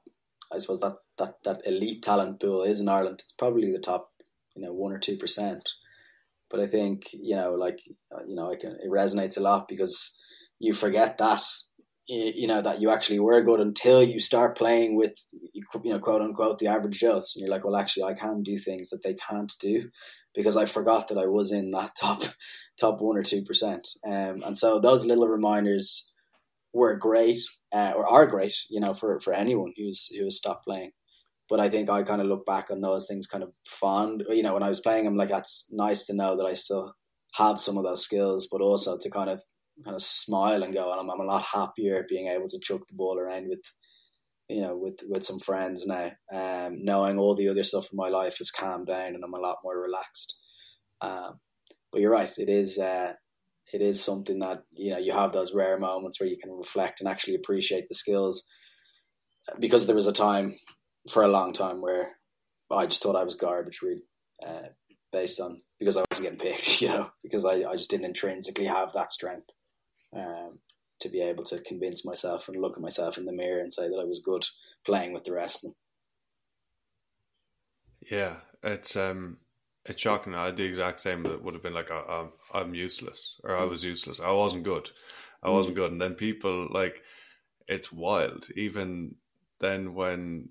I 0.52 0.58
suppose 0.58 0.80
that 0.80 0.96
that 1.18 1.36
that 1.44 1.62
elite 1.66 2.02
talent 2.02 2.40
pool 2.40 2.62
is 2.62 2.80
in 2.80 2.88
Ireland. 2.88 3.20
It's 3.22 3.32
probably 3.32 3.72
the 3.72 3.78
top, 3.78 4.10
you 4.54 4.62
know, 4.62 4.72
one 4.72 4.92
or 4.92 4.98
two 4.98 5.16
percent. 5.16 5.70
But 6.54 6.62
I 6.62 6.68
think 6.68 7.08
you 7.12 7.34
know, 7.34 7.54
like 7.54 7.80
uh, 8.14 8.22
you 8.28 8.36
know, 8.36 8.54
can, 8.54 8.76
it 8.80 8.88
resonates 8.88 9.36
a 9.36 9.40
lot 9.40 9.66
because 9.66 10.16
you 10.60 10.72
forget 10.72 11.18
that 11.18 11.42
you 12.06 12.46
know 12.46 12.62
that 12.62 12.80
you 12.80 12.92
actually 12.92 13.18
were 13.18 13.42
good 13.42 13.58
until 13.58 14.04
you 14.04 14.20
start 14.20 14.56
playing 14.56 14.96
with 14.96 15.18
you 15.52 15.64
know 15.92 15.98
quote 15.98 16.22
unquote 16.22 16.58
the 16.58 16.68
average 16.68 17.00
Joes 17.00 17.32
and 17.34 17.42
you're 17.42 17.50
like 17.50 17.64
well 17.64 17.74
actually 17.74 18.04
I 18.04 18.14
can 18.14 18.44
do 18.44 18.56
things 18.56 18.90
that 18.90 19.02
they 19.02 19.14
can't 19.14 19.52
do 19.58 19.90
because 20.32 20.56
I 20.56 20.66
forgot 20.66 21.08
that 21.08 21.18
I 21.18 21.26
was 21.26 21.50
in 21.50 21.72
that 21.72 21.96
top 22.00 22.22
top 22.78 23.00
one 23.00 23.16
or 23.16 23.24
two 23.24 23.42
percent. 23.42 23.88
Um, 24.06 24.44
and 24.46 24.56
so 24.56 24.78
those 24.78 25.04
little 25.04 25.26
reminders 25.26 26.12
were 26.72 26.94
great 26.94 27.38
uh, 27.72 27.94
or 27.96 28.06
are 28.06 28.28
great 28.28 28.54
you 28.70 28.78
know 28.78 28.94
for, 28.94 29.18
for 29.18 29.32
anyone 29.32 29.72
who's 29.76 30.06
who 30.16 30.22
has 30.22 30.36
stopped 30.36 30.66
playing 30.66 30.92
but 31.48 31.60
I 31.60 31.68
think 31.68 31.90
I 31.90 32.02
kind 32.02 32.20
of 32.20 32.26
look 32.26 32.46
back 32.46 32.70
on 32.70 32.80
those 32.80 33.06
things 33.06 33.26
kind 33.26 33.44
of 33.44 33.50
fond. 33.66 34.24
You 34.28 34.42
know, 34.42 34.54
when 34.54 34.62
I 34.62 34.68
was 34.68 34.80
playing, 34.80 35.06
I'm 35.06 35.16
like, 35.16 35.28
that's 35.28 35.68
nice 35.72 36.06
to 36.06 36.14
know 36.14 36.36
that 36.36 36.46
I 36.46 36.54
still 36.54 36.94
have 37.34 37.60
some 37.60 37.76
of 37.76 37.84
those 37.84 38.02
skills, 38.02 38.48
but 38.50 38.60
also 38.60 38.96
to 38.98 39.10
kind 39.10 39.30
of 39.30 39.42
kind 39.84 39.94
of 39.94 40.00
smile 40.00 40.62
and 40.62 40.72
go, 40.72 40.90
I'm, 40.90 41.10
I'm 41.10 41.20
a 41.20 41.24
lot 41.24 41.42
happier 41.42 42.06
being 42.08 42.28
able 42.28 42.48
to 42.48 42.60
chuck 42.62 42.80
the 42.88 42.94
ball 42.94 43.18
around 43.18 43.48
with, 43.48 43.60
you 44.48 44.62
know, 44.62 44.76
with 44.76 45.00
with 45.08 45.24
some 45.24 45.40
friends 45.40 45.86
now. 45.86 46.12
Um, 46.32 46.84
knowing 46.84 47.18
all 47.18 47.34
the 47.34 47.48
other 47.48 47.64
stuff 47.64 47.88
in 47.92 47.96
my 47.96 48.08
life 48.08 48.38
has 48.38 48.50
calmed 48.50 48.86
down 48.86 49.14
and 49.14 49.24
I'm 49.24 49.34
a 49.34 49.40
lot 49.40 49.58
more 49.62 49.78
relaxed. 49.78 50.38
Um, 51.00 51.40
but 51.92 52.00
you're 52.00 52.12
right, 52.12 52.32
it 52.38 52.48
is. 52.48 52.78
Uh, 52.78 53.12
it 53.72 53.80
is 53.82 54.02
something 54.02 54.38
that 54.38 54.62
you 54.72 54.92
know 54.92 54.98
you 54.98 55.12
have 55.12 55.32
those 55.32 55.54
rare 55.54 55.78
moments 55.78 56.20
where 56.20 56.28
you 56.28 56.36
can 56.40 56.52
reflect 56.52 57.00
and 57.00 57.08
actually 57.08 57.34
appreciate 57.34 57.86
the 57.88 57.94
skills 57.94 58.46
because 59.58 59.86
there 59.86 59.96
was 59.96 60.06
a 60.06 60.12
time 60.12 60.56
for 61.10 61.22
a 61.22 61.28
long 61.28 61.52
time 61.52 61.80
where 61.80 62.12
I 62.70 62.86
just 62.86 63.02
thought 63.02 63.16
I 63.16 63.24
was 63.24 63.34
garbage, 63.34 63.82
really, 63.82 64.04
uh, 64.46 64.68
based 65.12 65.40
on 65.40 65.62
because 65.78 65.96
I 65.96 66.04
wasn't 66.10 66.24
getting 66.24 66.52
picked, 66.52 66.80
you 66.82 66.88
know, 66.88 67.10
because 67.22 67.44
I, 67.44 67.64
I 67.68 67.76
just 67.76 67.90
didn't 67.90 68.06
intrinsically 68.06 68.66
have 68.66 68.92
that 68.92 69.12
strength 69.12 69.50
um, 70.14 70.58
to 71.00 71.08
be 71.08 71.20
able 71.20 71.44
to 71.44 71.60
convince 71.60 72.04
myself 72.04 72.48
and 72.48 72.60
look 72.60 72.76
at 72.76 72.82
myself 72.82 73.18
in 73.18 73.26
the 73.26 73.32
mirror 73.32 73.60
and 73.60 73.72
say 73.72 73.88
that 73.88 74.00
I 74.00 74.04
was 74.04 74.22
good 74.24 74.44
playing 74.86 75.12
with 75.12 75.24
the 75.24 75.32
rest. 75.32 75.66
Yeah, 78.10 78.36
it's 78.62 78.96
um, 78.96 79.38
it's 79.86 80.00
shocking. 80.00 80.34
I 80.34 80.46
had 80.46 80.56
the 80.56 80.64
exact 80.64 81.00
same. 81.00 81.24
It 81.26 81.42
would 81.42 81.54
have 81.54 81.62
been 81.62 81.74
like, 81.74 81.90
I, 81.90 82.26
I'm 82.52 82.74
useless, 82.74 83.40
or 83.44 83.56
I 83.56 83.64
was 83.64 83.84
useless. 83.84 84.20
I 84.20 84.30
wasn't 84.32 84.64
good. 84.64 84.90
I 85.42 85.50
wasn't 85.50 85.74
mm. 85.74 85.78
good. 85.78 85.92
And 85.92 86.00
then 86.00 86.14
people 86.14 86.68
like, 86.70 87.02
it's 87.68 87.92
wild. 87.92 88.46
Even 88.56 89.16
then, 89.60 89.94
when 89.94 90.48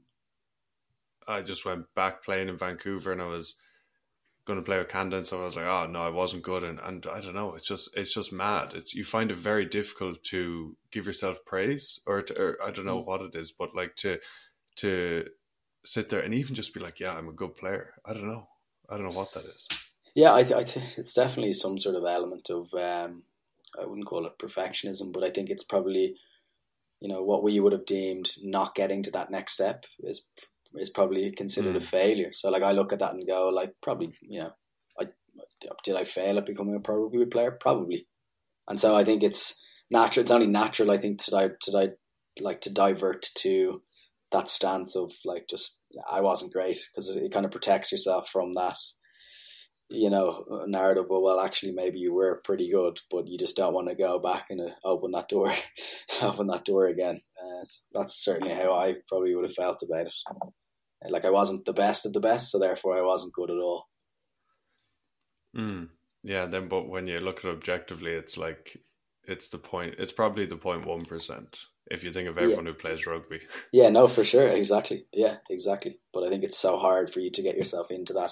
I 1.28 1.42
just 1.42 1.66
went 1.66 1.86
back 1.96 2.24
playing 2.24 2.50
in 2.50 2.58
Vancouver 2.58 3.12
and 3.12 3.22
I 3.22 3.28
was 3.28 3.56
going 4.46 4.60
to 4.60 4.66
play 4.66 4.78
with 4.78 4.90
Camden, 4.90 5.24
so 5.24 5.42
I 5.42 5.46
was 5.46 5.56
like, 5.56 5.66
oh 5.66 5.88
no, 5.88 6.04
I 6.04 6.10
wasn't 6.10 6.44
good, 6.44 6.64
and 6.64 6.80
and 6.80 7.06
I 7.08 7.22
don't 7.22 7.36
know, 7.36 7.56
it's 7.56 7.68
just 7.68 7.90
it's 7.96 8.14
just 8.14 8.34
mad. 8.34 8.74
It's 8.74 8.94
you 8.94 9.04
find 9.04 9.32
it 9.32 9.38
very 9.38 9.66
difficult 9.66 10.24
to 10.26 10.76
give 10.92 11.06
yourself 11.06 11.46
praise, 11.46 12.00
or, 12.06 12.22
to, 12.24 12.42
or 12.42 12.58
I 12.64 12.72
don't 12.72 12.86
know 12.86 13.02
mm. 13.02 13.06
what 13.06 13.22
it 13.22 13.36
is, 13.36 13.52
but 13.52 13.76
like 13.76 13.96
to 13.98 14.20
to 14.78 15.26
sit 15.86 16.10
there 16.10 16.22
and 16.22 16.34
even 16.34 16.56
just 16.56 16.74
be 16.74 16.80
like, 16.80 17.00
yeah, 17.00 17.14
I'm 17.14 17.30
a 17.30 17.34
good 17.34 17.56
player. 17.56 17.94
I 18.06 18.14
don't 18.14 18.28
know, 18.28 18.48
I 18.90 18.98
don't 18.98 19.10
know 19.10 19.16
what 19.16 19.34
that 19.34 19.46
is. 19.46 19.68
Yeah, 20.16 20.34
I, 20.34 20.44
th- 20.44 20.54
I 20.54 20.64
th- 20.64 20.98
it's 20.98 21.14
definitely 21.14 21.54
some 21.54 21.78
sort 21.80 21.96
of 21.96 22.04
element 22.06 22.50
of 22.50 22.72
um, 22.74 23.24
I 23.80 23.86
wouldn't 23.86 24.08
call 24.08 24.26
it 24.26 24.38
perfectionism, 24.38 25.12
but 25.14 25.24
I 25.24 25.30
think 25.30 25.50
it's 25.50 25.64
probably 25.64 26.16
you 27.00 27.10
know 27.10 27.24
what 27.24 27.44
we 27.44 27.60
would 27.60 27.74
have 27.74 27.86
deemed 27.86 28.30
not 28.42 28.76
getting 28.76 29.04
to 29.04 29.12
that 29.12 29.32
next 29.32 29.54
step 29.54 29.86
is 30.00 30.26
is 30.76 30.90
probably 30.90 31.32
considered 31.32 31.74
mm. 31.74 31.78
a 31.78 31.82
failure. 31.82 32.32
So 32.34 32.50
like 32.50 32.64
I 32.64 32.72
look 32.72 32.94
at 32.94 33.00
that 33.00 33.14
and 33.14 33.28
go 33.28 33.50
like 33.50 33.74
probably 33.82 34.14
you 34.22 34.42
know 34.42 34.52
I 35.00 35.06
did 35.84 35.96
I 35.96 36.04
fail 36.04 36.38
at 36.38 36.46
becoming 36.46 36.76
a 36.76 36.80
pro 36.80 37.04
rugby 37.04 37.26
player 37.26 37.52
probably, 37.52 38.08
and 38.68 38.80
so 38.80 38.96
I 38.96 39.04
think 39.04 39.24
it's 39.24 39.64
natural. 39.90 40.24
It's 40.24 40.32
only 40.32 40.48
natural 40.48 40.92
I 40.92 40.98
think 40.98 41.24
to 41.24 41.56
to 41.62 41.96
like 42.42 42.62
to 42.62 42.74
divert 42.74 43.26
to 43.36 43.82
that 44.32 44.50
stance 44.50 44.96
of 44.96 45.12
like 45.26 45.48
just 45.50 45.84
I 46.12 46.22
wasn't 46.22 46.54
great 46.54 46.78
because 46.92 47.16
it, 47.16 47.24
it 47.24 47.32
kind 47.32 47.46
of 47.46 47.52
protects 47.52 47.92
yourself 47.92 48.28
from 48.30 48.54
that 48.54 48.78
you 49.90 50.10
know 50.10 50.64
narrative 50.68 51.06
well 51.10 51.22
well 51.22 51.40
actually 51.40 51.72
maybe 51.72 52.00
you 52.00 52.14
were 52.14 52.42
pretty 52.44 52.70
good 52.72 53.00
but 53.12 53.28
you 53.28 53.38
just 53.38 53.56
don't 53.56 53.74
want 53.74 53.88
to 53.88 53.96
go 53.96 54.20
back 54.20 54.48
and 54.50 54.60
uh, 54.60 54.70
open 54.84 55.12
that 55.12 55.30
door 55.30 55.54
open 56.22 56.48
that 56.48 56.66
door 56.66 56.88
again 56.88 57.22
uh, 57.40 57.64
so 57.64 57.82
that's 57.94 58.24
certainly 58.24 58.54
how 58.54 58.74
I 58.74 58.96
probably 59.08 59.36
would 59.36 59.46
have 59.46 59.54
felt 59.54 59.84
about 59.84 60.08
it 60.08 60.14
like 61.10 61.26
I 61.26 61.30
wasn't 61.30 61.66
the 61.66 61.74
best 61.74 62.06
of 62.06 62.14
the 62.14 62.20
best, 62.20 62.52
so 62.52 62.60
therefore 62.60 62.98
I 62.98 63.02
wasn't 63.02 63.34
good 63.34 63.50
at 63.50 63.58
all. 63.58 63.88
Mm. 65.56 65.90
Yeah, 66.24 66.46
then 66.46 66.68
but 66.68 66.88
when 66.88 67.08
you 67.08 67.20
look 67.20 67.40
at 67.40 67.46
it 67.46 67.56
objectively, 67.56 68.12
it's 68.12 68.38
like 68.38 68.78
it's 69.26 69.50
the 69.50 69.58
point. 69.58 69.96
It's 69.98 70.12
probably 70.12 70.46
the 70.46 70.58
point 70.58 70.86
one 70.86 71.06
percent 71.06 71.60
if 71.92 72.04
you 72.04 72.12
think 72.12 72.30
of 72.30 72.38
everyone 72.38 72.66
yeah. 72.66 72.72
who 72.72 72.78
plays 72.78 73.06
rugby. 73.06 73.42
Yeah, 73.72 73.90
no, 73.90 74.08
for 74.08 74.24
sure, 74.24 74.48
exactly. 74.48 75.06
Yeah, 75.12 75.38
exactly. 75.50 76.00
But 76.14 76.24
I 76.24 76.30
think 76.30 76.44
it's 76.44 76.58
so 76.58 76.78
hard 76.78 77.10
for 77.10 77.20
you 77.20 77.30
to 77.32 77.42
get 77.42 77.58
yourself 77.58 77.92
into 77.92 78.14
that 78.14 78.32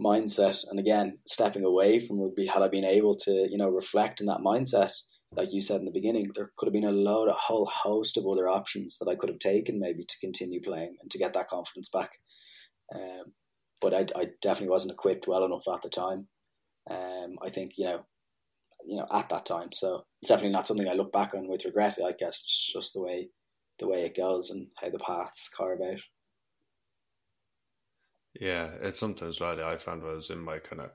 mindset. 0.00 0.64
And 0.70 0.78
again, 0.78 1.18
stepping 1.26 1.64
away 1.64 2.00
from 2.00 2.20
rugby, 2.20 2.46
had 2.46 2.62
I 2.62 2.68
been 2.68 2.84
able 2.84 3.14
to, 3.16 3.32
you 3.50 3.58
know, 3.58 3.68
reflect 3.68 4.20
in 4.20 4.26
that 4.26 4.40
mindset, 4.40 4.92
like 5.36 5.52
you 5.52 5.60
said 5.60 5.78
in 5.78 5.84
the 5.84 5.90
beginning, 5.90 6.30
there 6.34 6.50
could 6.56 6.66
have 6.66 6.72
been 6.72 6.84
a 6.84 6.92
load, 6.92 7.28
a 7.28 7.32
whole 7.32 7.66
host 7.66 8.16
of 8.16 8.26
other 8.26 8.48
options 8.48 8.98
that 8.98 9.08
I 9.08 9.14
could 9.14 9.28
have 9.28 9.38
taken 9.38 9.80
maybe 9.80 10.02
to 10.02 10.18
continue 10.20 10.60
playing 10.60 10.96
and 11.00 11.10
to 11.10 11.18
get 11.18 11.32
that 11.34 11.48
confidence 11.48 11.88
back. 11.88 12.10
Um, 12.94 13.32
but 13.80 13.94
I, 13.94 14.06
I 14.18 14.28
definitely 14.40 14.70
wasn't 14.70 14.94
equipped 14.94 15.26
well 15.26 15.44
enough 15.44 15.68
at 15.72 15.82
the 15.82 15.90
time. 15.90 16.28
Um, 16.90 17.36
I 17.42 17.50
think 17.50 17.72
you 17.76 17.86
know, 17.86 18.06
you 18.86 18.96
know, 18.96 19.06
at 19.10 19.28
that 19.30 19.46
time. 19.46 19.72
So 19.72 20.04
it's 20.22 20.28
definitely 20.28 20.52
not 20.52 20.66
something 20.66 20.88
I 20.88 20.94
look 20.94 21.12
back 21.12 21.34
on 21.34 21.48
with 21.48 21.64
regret. 21.64 21.98
I 22.04 22.12
guess 22.12 22.42
it's 22.42 22.72
just 22.72 22.94
the 22.94 23.02
way, 23.02 23.28
the 23.78 23.88
way 23.88 24.04
it 24.04 24.16
goes 24.16 24.50
and 24.50 24.68
how 24.80 24.90
the 24.90 24.98
paths 24.98 25.50
carve 25.54 25.80
out. 25.80 26.00
Yeah, 28.40 28.70
it's 28.82 28.98
sometimes 28.98 29.40
right. 29.40 29.58
I 29.58 29.76
found 29.76 30.02
I 30.02 30.12
was 30.12 30.30
in 30.30 30.40
my 30.40 30.58
kind 30.58 30.82
of 30.82 30.90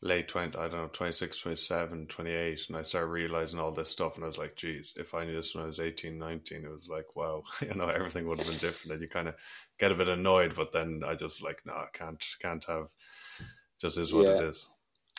late 0.00 0.28
20, 0.28 0.56
I 0.56 0.68
don't 0.68 0.72
know, 0.72 0.90
26, 0.92 1.38
27, 1.38 2.06
28. 2.06 2.60
And 2.68 2.76
I 2.76 2.82
started 2.82 3.08
realizing 3.08 3.58
all 3.58 3.72
this 3.72 3.90
stuff. 3.90 4.14
And 4.14 4.24
I 4.24 4.26
was 4.26 4.38
like, 4.38 4.54
geez, 4.54 4.94
if 4.96 5.14
I 5.14 5.24
knew 5.24 5.34
this 5.34 5.54
when 5.54 5.64
I 5.64 5.66
was 5.66 5.80
18, 5.80 6.18
19, 6.18 6.64
it 6.64 6.70
was 6.70 6.88
like, 6.88 7.16
wow, 7.16 7.42
you 7.60 7.74
know, 7.74 7.88
everything 7.88 8.28
would 8.28 8.38
have 8.38 8.46
been 8.46 8.58
different. 8.58 8.92
And 8.92 9.02
you 9.02 9.08
kind 9.08 9.28
of 9.28 9.34
get 9.78 9.92
a 9.92 9.96
bit 9.96 10.08
annoyed. 10.08 10.54
But 10.54 10.72
then 10.72 11.02
I 11.06 11.14
just 11.14 11.42
like, 11.42 11.58
no, 11.66 11.72
I 11.72 11.86
can't, 11.92 12.22
can't 12.40 12.64
have, 12.66 12.88
just 13.80 13.98
is 13.98 14.12
what 14.12 14.26
yeah. 14.26 14.36
it 14.36 14.44
is. 14.44 14.68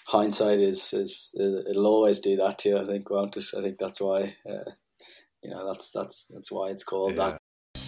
Hindsight 0.05 0.59
is, 0.59 0.93
is, 0.93 1.35
it'll 1.39 1.85
always 1.85 2.19
do 2.19 2.37
that 2.37 2.57
to 2.59 2.69
you, 2.69 2.79
I 2.79 2.85
think, 2.85 3.09
won't 3.09 3.37
it? 3.37 3.45
I 3.55 3.61
think 3.61 3.77
that's 3.77 4.01
why, 4.01 4.35
uh, 4.49 4.71
you 5.43 5.51
know, 5.51 5.67
that's, 5.67 5.91
that's, 5.91 6.27
that's 6.33 6.51
why 6.51 6.69
it's 6.69 6.83
called 6.83 7.15
yeah. 7.15 7.37
that. 7.73 7.81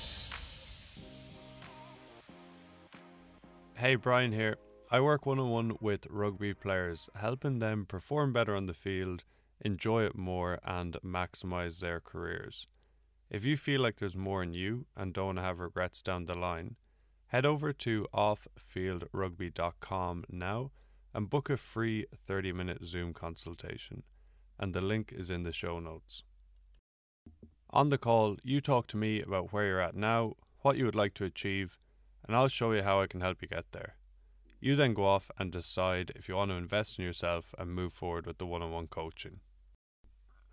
Hey, 3.75 3.95
Brian 3.95 4.31
here. 4.31 4.57
I 4.93 4.99
work 4.99 5.25
one 5.25 5.39
on 5.39 5.49
one 5.49 5.77
with 5.79 6.05
rugby 6.09 6.53
players, 6.53 7.09
helping 7.15 7.59
them 7.59 7.85
perform 7.85 8.33
better 8.33 8.57
on 8.57 8.65
the 8.65 8.73
field, 8.73 9.23
enjoy 9.61 10.03
it 10.03 10.17
more, 10.17 10.59
and 10.65 10.97
maximize 11.01 11.79
their 11.79 12.01
careers. 12.01 12.67
If 13.29 13.45
you 13.45 13.55
feel 13.55 13.79
like 13.79 13.99
there's 13.99 14.17
more 14.17 14.43
in 14.43 14.53
you 14.53 14.87
and 14.97 15.13
don't 15.13 15.27
want 15.27 15.37
to 15.37 15.43
have 15.43 15.59
regrets 15.59 16.01
down 16.01 16.25
the 16.25 16.35
line, 16.35 16.75
head 17.27 17.45
over 17.45 17.71
to 17.71 18.05
offfieldrugby.com 18.13 20.25
now 20.29 20.71
and 21.13 21.29
book 21.29 21.49
a 21.49 21.55
free 21.55 22.05
30 22.27 22.51
minute 22.51 22.85
Zoom 22.85 23.13
consultation. 23.13 24.03
And 24.59 24.73
the 24.73 24.81
link 24.81 25.13
is 25.15 25.29
in 25.29 25.43
the 25.43 25.53
show 25.53 25.79
notes. 25.79 26.23
On 27.69 27.87
the 27.87 27.97
call, 27.97 28.35
you 28.43 28.59
talk 28.59 28.87
to 28.87 28.97
me 28.97 29.21
about 29.21 29.53
where 29.53 29.67
you're 29.67 29.79
at 29.79 29.95
now, 29.95 30.33
what 30.63 30.75
you 30.75 30.83
would 30.83 30.95
like 30.95 31.13
to 31.13 31.23
achieve, 31.23 31.77
and 32.27 32.35
I'll 32.35 32.49
show 32.49 32.73
you 32.73 32.83
how 32.83 32.99
I 32.99 33.07
can 33.07 33.21
help 33.21 33.41
you 33.41 33.47
get 33.47 33.71
there. 33.71 33.95
You 34.63 34.75
then 34.75 34.93
go 34.93 35.05
off 35.05 35.31
and 35.39 35.51
decide 35.51 36.11
if 36.15 36.29
you 36.29 36.35
want 36.35 36.51
to 36.51 36.55
invest 36.55 36.99
in 36.99 37.03
yourself 37.03 37.55
and 37.57 37.73
move 37.73 37.93
forward 37.93 38.27
with 38.27 38.37
the 38.37 38.45
one 38.45 38.61
on 38.61 38.71
one 38.71 38.85
coaching. 38.85 39.39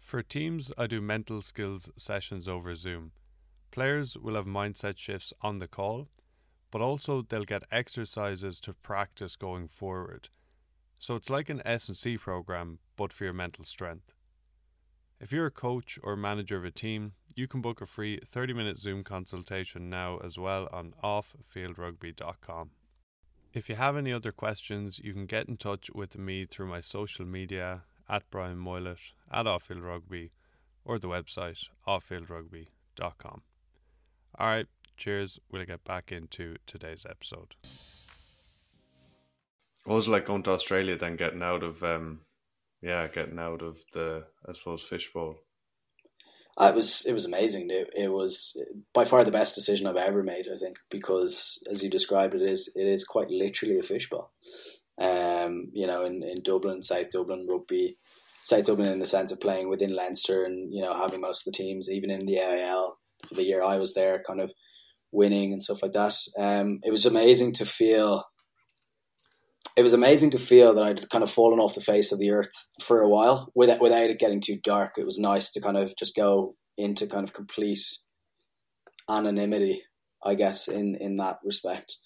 For 0.00 0.22
teams, 0.22 0.72
I 0.78 0.86
do 0.86 1.02
mental 1.02 1.42
skills 1.42 1.90
sessions 1.98 2.48
over 2.48 2.74
Zoom. 2.74 3.12
Players 3.70 4.16
will 4.16 4.34
have 4.34 4.46
mindset 4.46 4.96
shifts 4.96 5.34
on 5.42 5.58
the 5.58 5.68
call, 5.68 6.08
but 6.70 6.80
also 6.80 7.20
they'll 7.20 7.44
get 7.44 7.64
exercises 7.70 8.60
to 8.60 8.72
practice 8.72 9.36
going 9.36 9.68
forward. 9.68 10.30
So 10.98 11.14
it's 11.14 11.28
like 11.28 11.50
an 11.50 11.60
S&C 11.66 12.16
program 12.16 12.78
but 12.96 13.12
for 13.12 13.24
your 13.24 13.34
mental 13.34 13.64
strength. 13.64 14.14
If 15.20 15.32
you're 15.32 15.46
a 15.46 15.50
coach 15.50 15.98
or 16.02 16.16
manager 16.16 16.56
of 16.56 16.64
a 16.64 16.70
team, 16.70 17.12
you 17.34 17.46
can 17.46 17.60
book 17.60 17.82
a 17.82 17.86
free 17.86 18.20
30-minute 18.34 18.78
Zoom 18.78 19.04
consultation 19.04 19.90
now 19.90 20.16
as 20.24 20.38
well 20.38 20.66
on 20.72 20.94
offfieldrugby.com. 21.04 22.70
If 23.54 23.68
you 23.68 23.76
have 23.76 23.96
any 23.96 24.12
other 24.12 24.30
questions, 24.30 24.98
you 24.98 25.14
can 25.14 25.26
get 25.26 25.48
in 25.48 25.56
touch 25.56 25.90
with 25.94 26.18
me 26.18 26.44
through 26.44 26.66
my 26.66 26.80
social 26.80 27.24
media 27.24 27.82
at 28.08 28.28
Brian 28.30 28.58
Moylett, 28.58 29.12
at 29.32 29.46
Offfield 29.46 29.82
Rugby, 29.82 30.32
or 30.84 30.98
the 30.98 31.08
website 31.08 31.64
offfieldrugby.com. 31.86 33.42
All 34.38 34.46
right, 34.46 34.66
cheers. 34.96 35.40
We'll 35.50 35.64
get 35.64 35.82
back 35.84 36.12
into 36.12 36.56
today's 36.66 37.06
episode. 37.08 37.54
What 39.84 39.94
was 39.94 40.08
like 40.08 40.26
going 40.26 40.42
to 40.42 40.50
Australia 40.50 40.96
then, 40.96 41.16
getting 41.16 41.42
out 41.42 41.62
of, 41.62 41.82
um, 41.82 42.20
yeah, 42.82 43.08
getting 43.08 43.38
out 43.38 43.62
of 43.62 43.78
the, 43.94 44.24
I 44.46 44.52
suppose, 44.52 44.82
fishbowl? 44.82 45.36
It 46.60 46.74
was 46.74 47.06
it 47.06 47.12
was 47.12 47.24
amazing. 47.24 47.70
It, 47.70 47.90
it, 47.96 48.12
was 48.12 48.60
by 48.92 49.04
far 49.04 49.22
the 49.22 49.30
best 49.30 49.54
decision 49.54 49.86
I've 49.86 49.96
ever 49.96 50.24
made. 50.24 50.46
I 50.52 50.58
think 50.58 50.78
because, 50.90 51.62
as 51.70 51.82
you 51.82 51.90
described, 51.90 52.34
it 52.34 52.42
is 52.42 52.72
it 52.74 52.86
is 52.86 53.04
quite 53.04 53.30
literally 53.30 53.78
a 53.78 53.82
fishbowl. 53.82 54.32
Um, 55.00 55.70
you 55.72 55.86
know, 55.86 56.04
in, 56.04 56.24
in 56.24 56.42
Dublin, 56.42 56.82
South 56.82 57.10
Dublin 57.10 57.46
rugby, 57.48 57.96
South 58.42 58.64
Dublin 58.64 58.88
in 58.88 58.98
the 58.98 59.06
sense 59.06 59.30
of 59.30 59.40
playing 59.40 59.68
within 59.68 59.94
Leinster 59.94 60.44
and 60.44 60.74
you 60.74 60.82
know 60.82 60.94
having 60.94 61.20
most 61.20 61.46
of 61.46 61.52
the 61.52 61.56
teams, 61.56 61.88
even 61.88 62.10
in 62.10 62.26
the 62.26 62.38
AIL, 62.38 62.98
for 63.28 63.34
the 63.34 63.44
year 63.44 63.62
I 63.62 63.76
was 63.76 63.94
there, 63.94 64.20
kind 64.26 64.40
of 64.40 64.50
winning 65.12 65.52
and 65.52 65.62
stuff 65.62 65.82
like 65.82 65.92
that. 65.92 66.16
Um, 66.36 66.80
it 66.82 66.90
was 66.90 67.06
amazing 67.06 67.52
to 67.54 67.66
feel. 67.66 68.24
It 69.78 69.84
was 69.84 69.92
amazing 69.92 70.32
to 70.32 70.40
feel 70.40 70.74
that 70.74 70.82
I'd 70.82 71.08
kind 71.08 71.22
of 71.22 71.30
fallen 71.30 71.60
off 71.60 71.76
the 71.76 71.80
face 71.80 72.10
of 72.10 72.18
the 72.18 72.32
earth 72.32 72.68
for 72.82 73.00
a 73.00 73.08
while 73.08 73.52
without 73.54 73.80
without 73.80 74.10
it 74.10 74.18
getting 74.18 74.40
too 74.40 74.56
dark. 74.60 74.98
It 74.98 75.04
was 75.04 75.20
nice 75.20 75.52
to 75.52 75.60
kind 75.60 75.76
of 75.76 75.94
just 75.96 76.16
go 76.16 76.56
into 76.76 77.06
kind 77.06 77.22
of 77.22 77.32
complete 77.32 77.86
anonymity, 79.08 79.84
I 80.20 80.34
guess, 80.34 80.66
in 80.66 80.96
in 80.96 81.14
that 81.18 81.38
respect. 81.44 81.96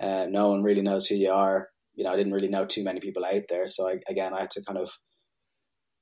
Uh, 0.00 0.24
no 0.30 0.48
one 0.48 0.62
really 0.62 0.80
knows 0.80 1.06
who 1.06 1.16
you 1.16 1.30
are. 1.30 1.68
You 1.94 2.04
know, 2.04 2.14
I 2.14 2.16
didn't 2.16 2.32
really 2.32 2.48
know 2.48 2.64
too 2.64 2.82
many 2.82 2.98
people 2.98 3.26
out 3.26 3.42
there, 3.50 3.68
so 3.68 3.86
I, 3.86 4.00
again, 4.08 4.32
I 4.32 4.40
had 4.40 4.50
to 4.52 4.64
kind 4.64 4.78
of. 4.78 4.88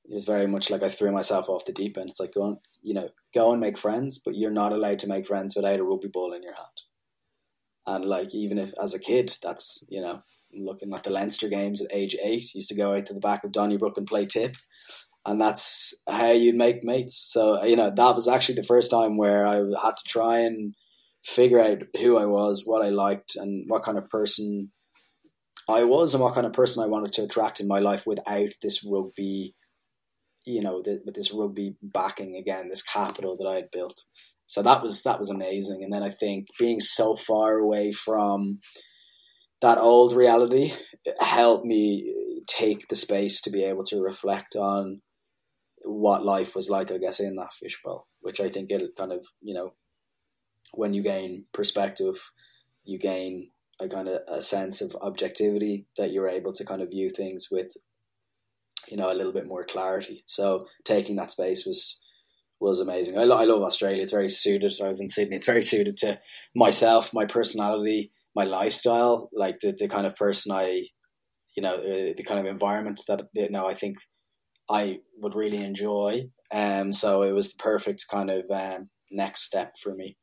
It 0.05 0.13
was 0.13 0.23
very 0.23 0.47
much 0.47 0.69
like 0.69 0.81
I 0.81 0.87
threw 0.87 1.11
myself 1.11 1.49
off 1.49 1.65
the 1.65 1.73
deep 1.73 1.97
end. 1.97 2.09
It's 2.09 2.21
like 2.21 2.35
going, 2.35 2.55
you 2.81 2.93
know, 2.93 3.09
go 3.33 3.51
and 3.51 3.59
make 3.59 3.77
friends, 3.77 4.21
but 4.23 4.37
you're 4.37 4.49
not 4.49 4.71
allowed 4.71 4.99
to 4.99 5.09
make 5.09 5.27
friends 5.27 5.57
without 5.57 5.81
a 5.81 5.83
rugby 5.83 6.07
ball 6.07 6.31
in 6.31 6.41
your 6.41 6.55
hand. 6.55 6.77
And 7.85 8.05
like, 8.05 8.33
even 8.33 8.57
if 8.59 8.71
as 8.81 8.93
a 8.93 8.99
kid, 8.99 9.35
that's 9.43 9.83
you 9.89 9.99
know, 9.99 10.21
looking 10.53 10.93
at 10.93 11.03
the 11.03 11.09
Leinster 11.09 11.49
games 11.49 11.81
at 11.81 11.93
age 11.93 12.15
eight, 12.23 12.53
used 12.53 12.69
to 12.69 12.75
go 12.75 12.93
out 12.93 13.05
to 13.07 13.13
the 13.13 13.19
back 13.19 13.43
of 13.43 13.51
Donnybrook 13.51 13.97
and 13.97 14.07
play 14.07 14.25
tip, 14.25 14.55
and 15.25 15.39
that's 15.39 15.93
how 16.07 16.31
you'd 16.31 16.55
make 16.55 16.83
mates. 16.83 17.29
So 17.31 17.63
you 17.63 17.75
know, 17.75 17.91
that 17.95 18.15
was 18.15 18.27
actually 18.27 18.55
the 18.55 18.63
first 18.63 18.91
time 18.91 19.17
where 19.17 19.45
I 19.45 19.55
had 19.55 19.97
to 19.97 20.03
try 20.07 20.39
and 20.39 20.73
figure 21.23 21.61
out 21.61 21.83
who 21.99 22.17
I 22.17 22.25
was, 22.25 22.63
what 22.65 22.85
I 22.85 22.89
liked, 22.89 23.35
and 23.35 23.65
what 23.67 23.83
kind 23.83 23.97
of 23.97 24.09
person 24.09 24.71
I 25.69 25.83
was, 25.83 26.13
and 26.13 26.23
what 26.23 26.33
kind 26.33 26.47
of 26.47 26.53
person 26.53 26.83
I 26.83 26.87
wanted 26.87 27.13
to 27.13 27.23
attract 27.23 27.59
in 27.59 27.67
my 27.67 27.79
life 27.79 28.05
without 28.05 28.49
this 28.61 28.85
rugby, 28.89 29.53
you 30.45 30.61
know, 30.61 30.81
the, 30.81 31.01
with 31.05 31.15
this 31.15 31.33
rugby 31.33 31.75
backing 31.81 32.37
again, 32.37 32.69
this 32.69 32.83
capital 32.83 33.35
that 33.39 33.47
I 33.47 33.55
had 33.55 33.71
built. 33.71 33.99
So 34.45 34.61
that 34.63 34.81
was 34.81 35.03
that 35.03 35.19
was 35.19 35.29
amazing. 35.29 35.83
And 35.83 35.91
then 35.91 36.03
I 36.03 36.09
think 36.09 36.47
being 36.57 36.79
so 36.79 37.15
far 37.15 37.57
away 37.57 37.91
from 37.91 38.59
that 39.61 39.77
old 39.77 40.13
reality 40.13 40.73
helped 41.19 41.65
me 41.65 42.13
take 42.47 42.87
the 42.87 42.95
space 42.95 43.41
to 43.41 43.49
be 43.49 43.63
able 43.63 43.83
to 43.83 44.01
reflect 44.01 44.55
on 44.55 45.01
what 45.83 46.25
life 46.25 46.55
was 46.55 46.69
like, 46.69 46.91
I 46.91 46.97
guess, 46.97 47.19
in 47.19 47.35
that 47.35 47.53
fishbowl, 47.53 48.07
which 48.21 48.39
I 48.39 48.49
think 48.49 48.71
it 48.71 48.81
kind 48.97 49.11
of, 49.11 49.25
you 49.41 49.53
know, 49.53 49.73
when 50.73 50.93
you 50.93 51.01
gain 51.01 51.45
perspective, 51.53 52.31
you 52.83 52.99
gain 52.99 53.49
a 53.79 53.87
kind 53.87 54.07
of 54.07 54.21
a 54.27 54.41
sense 54.41 54.81
of 54.81 54.95
objectivity 55.01 55.85
that 55.97 56.11
you're 56.11 56.27
able 56.27 56.53
to 56.53 56.65
kind 56.65 56.81
of 56.81 56.91
view 56.91 57.09
things 57.09 57.47
with, 57.51 57.67
you 58.87 58.97
know, 58.97 59.11
a 59.11 59.15
little 59.15 59.33
bit 59.33 59.47
more 59.47 59.63
clarity. 59.63 60.23
So 60.25 60.67
taking 60.83 61.15
that 61.17 61.31
space 61.31 61.65
was 61.65 62.01
was 62.59 62.79
amazing. 62.79 63.19
I, 63.19 63.23
lo- 63.23 63.37
I 63.37 63.43
love 63.45 63.61
Australia. 63.61 64.01
It's 64.01 64.11
very 64.11 64.31
suited. 64.31 64.73
I 64.83 64.87
was 64.87 64.99
in 64.99 65.09
Sydney. 65.09 65.35
It's 65.35 65.45
very 65.45 65.61
suited 65.61 65.95
to 65.97 66.19
myself, 66.55 67.13
my 67.13 67.25
personality, 67.25 68.11
my 68.37 68.43
lifestyle, 68.43 69.29
like 69.33 69.59
the, 69.59 69.75
the 69.75 69.87
kind 69.87 70.05
of 70.05 70.15
person 70.15 70.51
I, 70.51 70.85
you 71.55 71.63
know, 71.63 71.73
uh, 71.73 72.13
the 72.15 72.23
kind 72.23 72.39
of 72.39 72.45
environment 72.45 73.01
that 73.07 73.21
you 73.33 73.49
know 73.49 73.67
I 73.67 73.73
think 73.73 73.97
I 74.69 74.99
would 75.17 75.33
really 75.33 75.63
enjoy. 75.63 76.29
Um, 76.51 76.93
so 76.93 77.23
it 77.23 77.31
was 77.31 77.51
the 77.51 77.63
perfect 77.63 78.05
kind 78.09 78.29
of 78.29 78.45
um, 78.51 78.89
next 79.09 79.41
step 79.41 79.73
for 79.81 79.93
me. 79.95 80.17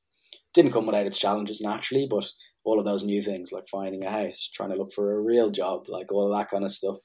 Didn't 0.55 0.71
come 0.71 0.87
without 0.87 1.07
its 1.07 1.19
challenges 1.19 1.61
naturally, 1.61 2.07
but 2.09 2.25
all 2.63 2.79
of 2.79 2.85
those 2.85 3.05
new 3.05 3.21
things 3.21 3.51
like 3.51 3.65
finding 3.69 4.05
a 4.05 4.11
house, 4.11 4.49
trying 4.55 4.71
to 4.71 4.77
look 4.77 4.93
for 4.93 5.13
a 5.13 5.21
real 5.21 5.51
job, 5.51 5.89
like 5.89 6.13
all 6.13 6.33
of 6.33 6.39
that 6.39 6.49
kind 6.49 6.65
of 6.65 6.71
stuff. 6.71 6.97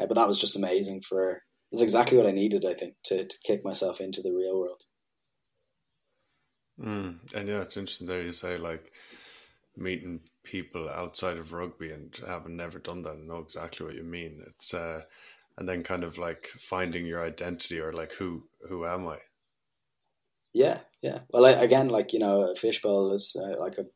Uh, 0.00 0.06
but 0.06 0.14
that 0.14 0.28
was 0.28 0.40
just 0.40 0.56
amazing 0.56 1.02
for. 1.06 1.42
It's 1.72 1.82
exactly 1.82 2.18
what 2.18 2.26
I 2.26 2.32
needed, 2.32 2.64
I 2.64 2.74
think, 2.74 2.94
to, 3.06 3.24
to 3.24 3.36
kick 3.44 3.64
myself 3.64 4.00
into 4.00 4.22
the 4.22 4.30
real 4.30 4.58
world. 4.60 4.80
Mm, 6.78 7.34
and 7.34 7.48
yeah, 7.48 7.62
it's 7.62 7.76
interesting 7.76 8.06
there 8.06 8.22
you 8.22 8.30
say 8.30 8.58
like 8.58 8.92
meeting 9.76 10.20
people 10.44 10.88
outside 10.88 11.38
of 11.38 11.52
rugby 11.52 11.92
and 11.92 12.18
having 12.26 12.56
never 12.56 12.78
done 12.78 13.02
that 13.02 13.14
and 13.14 13.28
know 13.28 13.38
exactly 13.38 13.86
what 13.86 13.94
you 13.94 14.02
mean. 14.02 14.42
It's 14.46 14.74
uh, 14.74 15.02
and 15.58 15.68
then 15.68 15.82
kind 15.82 16.04
of 16.04 16.18
like 16.18 16.50
finding 16.58 17.06
your 17.06 17.24
identity 17.24 17.78
or 17.78 17.92
like 17.92 18.12
who 18.12 18.44
who 18.68 18.86
am 18.86 19.06
I? 19.06 19.18
Yeah, 20.54 20.78
yeah. 21.02 21.20
Well, 21.30 21.46
I, 21.46 21.50
again, 21.50 21.88
like 21.88 22.12
you 22.12 22.18
know, 22.18 22.54
fishbowl 22.56 23.14
is 23.14 23.36
uh, 23.38 23.58
like 23.58 23.78
a 23.78 23.86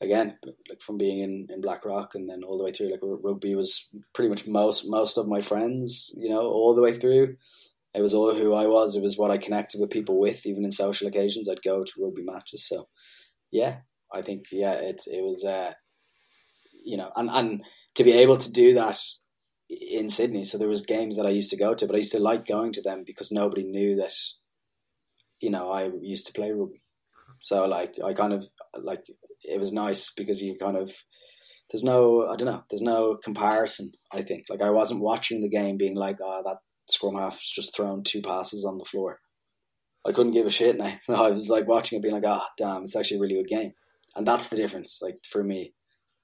again 0.00 0.38
like 0.68 0.80
from 0.80 0.96
being 0.96 1.20
in 1.20 1.46
in 1.50 1.60
Blackrock 1.60 2.14
and 2.14 2.28
then 2.28 2.44
all 2.44 2.58
the 2.58 2.64
way 2.64 2.72
through. 2.72 2.90
Like 2.90 3.00
rugby 3.02 3.54
was 3.54 3.94
pretty 4.14 4.28
much 4.28 4.46
most 4.46 4.88
most 4.88 5.18
of 5.18 5.28
my 5.28 5.40
friends. 5.40 6.14
You 6.18 6.30
know, 6.30 6.42
all 6.42 6.74
the 6.74 6.82
way 6.82 6.92
through. 6.92 7.36
It 7.94 8.02
was 8.02 8.14
all 8.14 8.34
who 8.34 8.54
I 8.54 8.66
was. 8.66 8.96
It 8.96 9.02
was 9.02 9.18
what 9.18 9.30
I 9.30 9.38
connected 9.38 9.80
with 9.80 9.90
people 9.90 10.20
with. 10.20 10.46
Even 10.46 10.64
in 10.64 10.70
social 10.70 11.08
occasions, 11.08 11.48
I'd 11.48 11.62
go 11.62 11.82
to 11.82 11.92
rugby 12.02 12.22
matches. 12.22 12.68
So, 12.68 12.86
yeah, 13.50 13.78
I 14.12 14.22
think 14.22 14.46
yeah, 14.52 14.74
it 14.74 15.02
it 15.06 15.24
was 15.24 15.44
uh, 15.44 15.72
you 16.88 16.96
know, 16.96 17.12
and 17.16 17.28
and 17.30 17.64
to 17.96 18.04
be 18.04 18.12
able 18.12 18.36
to 18.36 18.50
do 18.50 18.74
that 18.74 18.98
in 19.68 20.08
Sydney. 20.08 20.44
So 20.44 20.56
there 20.56 20.68
was 20.68 20.86
games 20.86 21.16
that 21.16 21.26
I 21.26 21.30
used 21.30 21.50
to 21.50 21.58
go 21.58 21.74
to, 21.74 21.86
but 21.86 21.94
I 21.94 21.98
used 21.98 22.12
to 22.12 22.20
like 22.20 22.46
going 22.46 22.72
to 22.72 22.82
them 22.82 23.04
because 23.06 23.30
nobody 23.30 23.64
knew 23.64 23.96
that, 23.96 24.14
you 25.40 25.50
know, 25.50 25.70
I 25.70 25.90
used 26.00 26.26
to 26.26 26.32
play 26.32 26.50
rugby. 26.50 26.82
So 27.40 27.66
like 27.66 27.96
I 28.04 28.14
kind 28.14 28.32
of 28.32 28.46
like 28.82 29.04
it 29.42 29.58
was 29.58 29.72
nice 29.72 30.10
because 30.16 30.42
you 30.42 30.56
kind 30.58 30.78
of 30.78 30.90
there's 31.70 31.84
no 31.84 32.26
I 32.26 32.36
don't 32.36 32.46
know 32.46 32.64
there's 32.70 32.82
no 32.82 33.18
comparison. 33.22 33.92
I 34.10 34.22
think 34.22 34.46
like 34.48 34.62
I 34.62 34.70
wasn't 34.70 35.02
watching 35.02 35.42
the 35.42 35.50
game 35.50 35.76
being 35.76 35.94
like 35.94 36.16
oh 36.22 36.42
that 36.44 36.58
scrum 36.88 37.16
half's 37.16 37.54
just 37.54 37.76
thrown 37.76 38.02
two 38.02 38.22
passes 38.22 38.64
on 38.64 38.78
the 38.78 38.86
floor. 38.86 39.20
I 40.06 40.12
couldn't 40.12 40.32
give 40.32 40.46
a 40.46 40.50
shit 40.50 40.78
now. 40.78 40.96
I 41.08 41.30
was 41.30 41.50
like 41.50 41.68
watching 41.68 41.98
it 41.98 42.02
being 42.02 42.14
like 42.14 42.24
oh 42.26 42.46
damn 42.56 42.82
it's 42.82 42.96
actually 42.96 43.18
a 43.18 43.20
really 43.20 43.34
good 43.34 43.48
game, 43.48 43.72
and 44.16 44.26
that's 44.26 44.48
the 44.48 44.56
difference 44.56 45.00
like 45.02 45.18
for 45.30 45.44
me 45.44 45.74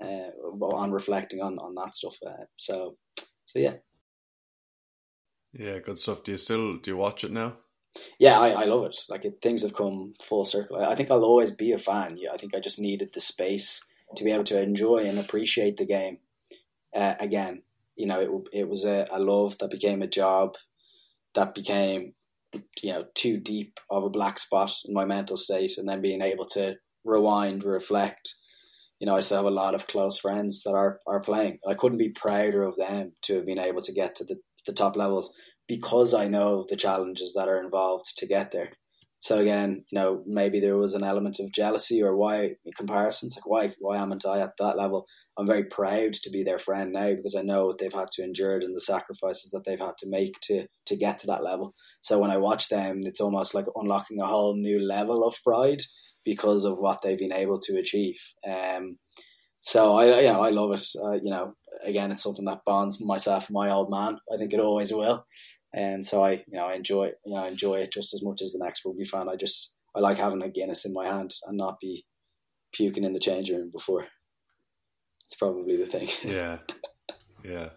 uh, 0.02 0.30
on 0.60 0.92
reflecting 0.92 1.40
on 1.40 1.58
on 1.58 1.74
that 1.74 1.94
stuff. 1.94 2.16
Uh, 2.26 2.44
so 2.56 2.96
so 3.44 3.58
yeah. 3.58 3.74
Yeah, 5.52 5.78
good 5.78 5.98
stuff. 5.98 6.24
Do 6.24 6.32
you 6.32 6.38
still 6.38 6.78
do 6.78 6.90
you 6.90 6.96
watch 6.96 7.24
it 7.24 7.32
now? 7.32 7.58
Yeah, 8.18 8.40
I, 8.40 8.48
I 8.48 8.64
love 8.64 8.86
it. 8.86 8.96
Like 9.08 9.24
it, 9.24 9.40
things 9.40 9.62
have 9.62 9.74
come 9.74 10.14
full 10.20 10.44
circle. 10.44 10.82
I 10.84 10.94
think 10.94 11.10
I'll 11.10 11.24
always 11.24 11.52
be 11.52 11.72
a 11.72 11.78
fan. 11.78 12.16
Yeah, 12.18 12.32
I 12.32 12.36
think 12.36 12.54
I 12.54 12.60
just 12.60 12.80
needed 12.80 13.12
the 13.12 13.20
space 13.20 13.82
to 14.16 14.24
be 14.24 14.32
able 14.32 14.44
to 14.44 14.60
enjoy 14.60 15.06
and 15.06 15.18
appreciate 15.18 15.76
the 15.76 15.86
game 15.86 16.18
uh, 16.94 17.14
again. 17.20 17.62
You 17.96 18.06
know, 18.06 18.20
it 18.52 18.60
it 18.60 18.68
was 18.68 18.84
a, 18.84 19.06
a 19.12 19.20
love 19.20 19.58
that 19.58 19.70
became 19.70 20.02
a 20.02 20.08
job, 20.08 20.56
that 21.34 21.54
became 21.54 22.14
you 22.82 22.92
know 22.92 23.04
too 23.14 23.38
deep 23.38 23.78
of 23.90 24.04
a 24.04 24.10
black 24.10 24.38
spot 24.38 24.72
in 24.84 24.92
my 24.92 25.04
mental 25.04 25.36
state, 25.36 25.78
and 25.78 25.88
then 25.88 26.00
being 26.00 26.22
able 26.22 26.44
to 26.46 26.74
rewind, 27.04 27.62
reflect, 27.62 28.34
you 29.04 29.10
know, 29.10 29.16
I 29.18 29.20
still 29.20 29.36
have 29.36 29.44
a 29.44 29.50
lot 29.50 29.74
of 29.74 29.86
close 29.86 30.18
friends 30.18 30.62
that 30.62 30.72
are 30.72 30.98
are 31.06 31.20
playing. 31.20 31.58
I 31.68 31.74
couldn't 31.74 31.98
be 31.98 32.08
prouder 32.08 32.62
of 32.62 32.74
them 32.76 33.12
to 33.24 33.34
have 33.34 33.44
been 33.44 33.58
able 33.58 33.82
to 33.82 33.92
get 33.92 34.14
to 34.14 34.24
the, 34.24 34.36
the 34.66 34.72
top 34.72 34.96
levels 34.96 35.30
because 35.68 36.14
I 36.14 36.26
know 36.26 36.64
the 36.66 36.76
challenges 36.76 37.34
that 37.36 37.46
are 37.46 37.62
involved 37.62 38.06
to 38.16 38.26
get 38.26 38.50
there. 38.50 38.70
So 39.18 39.40
again, 39.40 39.84
you 39.92 39.98
know, 39.98 40.22
maybe 40.24 40.58
there 40.58 40.78
was 40.78 40.94
an 40.94 41.04
element 41.04 41.36
of 41.38 41.52
jealousy 41.52 42.02
or 42.02 42.16
why 42.16 42.54
comparisons, 42.78 43.36
like 43.36 43.46
why 43.46 43.74
why 43.78 43.98
haven't 43.98 44.24
I 44.24 44.40
at 44.40 44.56
that 44.58 44.78
level? 44.78 45.04
I'm 45.36 45.46
very 45.46 45.64
proud 45.64 46.14
to 46.14 46.30
be 46.30 46.42
their 46.42 46.58
friend 46.58 46.90
now 46.90 47.14
because 47.14 47.36
I 47.36 47.42
know 47.42 47.66
what 47.66 47.76
they've 47.76 47.92
had 47.92 48.08
to 48.12 48.24
endure 48.24 48.54
and 48.54 48.74
the 48.74 48.80
sacrifices 48.80 49.50
that 49.50 49.64
they've 49.66 49.78
had 49.78 49.98
to 49.98 50.08
make 50.08 50.40
to 50.44 50.66
to 50.86 50.96
get 50.96 51.18
to 51.18 51.26
that 51.26 51.44
level. 51.44 51.74
So 52.00 52.18
when 52.20 52.30
I 52.30 52.38
watch 52.38 52.70
them, 52.70 53.00
it's 53.02 53.20
almost 53.20 53.54
like 53.54 53.66
unlocking 53.76 54.20
a 54.20 54.26
whole 54.26 54.56
new 54.56 54.80
level 54.82 55.26
of 55.26 55.36
pride 55.44 55.82
because 56.24 56.64
of 56.64 56.78
what 56.78 57.02
they've 57.02 57.18
been 57.18 57.32
able 57.32 57.58
to 57.58 57.78
achieve. 57.78 58.18
Um, 58.46 58.98
so 59.60 59.98
I, 59.98 60.20
you 60.20 60.32
know, 60.32 60.42
I 60.42 60.50
love 60.50 60.72
it. 60.72 60.86
Uh, 61.02 61.12
you 61.12 61.30
know, 61.30 61.54
again, 61.84 62.12
it's 62.12 62.22
something 62.22 62.44
that 62.46 62.64
bonds 62.66 63.02
myself 63.04 63.48
and 63.48 63.54
my 63.54 63.70
old 63.70 63.90
man. 63.90 64.18
I 64.32 64.36
think 64.36 64.52
it 64.52 64.60
always 64.60 64.92
will. 64.92 65.26
And 65.72 65.96
um, 65.96 66.02
so 66.02 66.24
I, 66.24 66.32
you 66.32 66.58
know, 66.58 66.66
I 66.66 66.74
enjoy, 66.74 67.06
you 67.24 67.34
know, 67.34 67.44
enjoy 67.44 67.76
it 67.76 67.92
just 67.92 68.14
as 68.14 68.22
much 68.22 68.42
as 68.42 68.52
the 68.52 68.62
next 68.62 68.84
rugby 68.84 69.04
fan. 69.04 69.28
I 69.28 69.36
just, 69.36 69.78
I 69.94 70.00
like 70.00 70.18
having 70.18 70.42
a 70.42 70.48
Guinness 70.48 70.84
in 70.84 70.92
my 70.92 71.06
hand 71.06 71.34
and 71.46 71.56
not 71.56 71.80
be 71.80 72.04
puking 72.72 73.04
in 73.04 73.12
the 73.12 73.18
change 73.18 73.50
room 73.50 73.70
before. 73.72 74.06
It's 75.24 75.34
probably 75.34 75.76
the 75.76 75.86
thing. 75.86 76.08
Yeah, 76.24 76.58
yeah, 77.42 77.70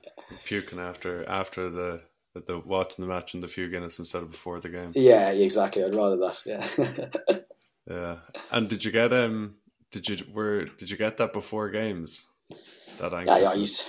puking 0.45 0.79
after 0.79 1.27
after 1.29 1.69
the 1.69 2.01
the 2.33 2.59
watching 2.59 3.03
the 3.05 3.11
match 3.11 3.33
and 3.33 3.41
the 3.41 3.47
few 3.47 3.69
Guinness 3.69 3.99
instead 3.99 4.23
of 4.23 4.31
before 4.31 4.59
the 4.59 4.69
game. 4.69 4.91
Yeah, 4.93 5.31
exactly. 5.31 5.83
I'd 5.83 5.95
rather 5.95 6.17
that. 6.17 6.41
Yeah. 6.45 7.37
Yeah. 7.89 8.17
And 8.51 8.67
did 8.67 8.83
you 8.83 8.91
get 8.91 9.13
um 9.13 9.55
did 9.91 10.09
you 10.09 10.17
were 10.33 10.65
did 10.65 10.89
you 10.89 10.97
get 10.97 11.17
that 11.17 11.33
before 11.33 11.69
games? 11.69 12.27
That 12.99 13.11
yeah, 13.11 13.37
yeah, 13.37 13.51
I 13.51 13.53
used, 13.53 13.85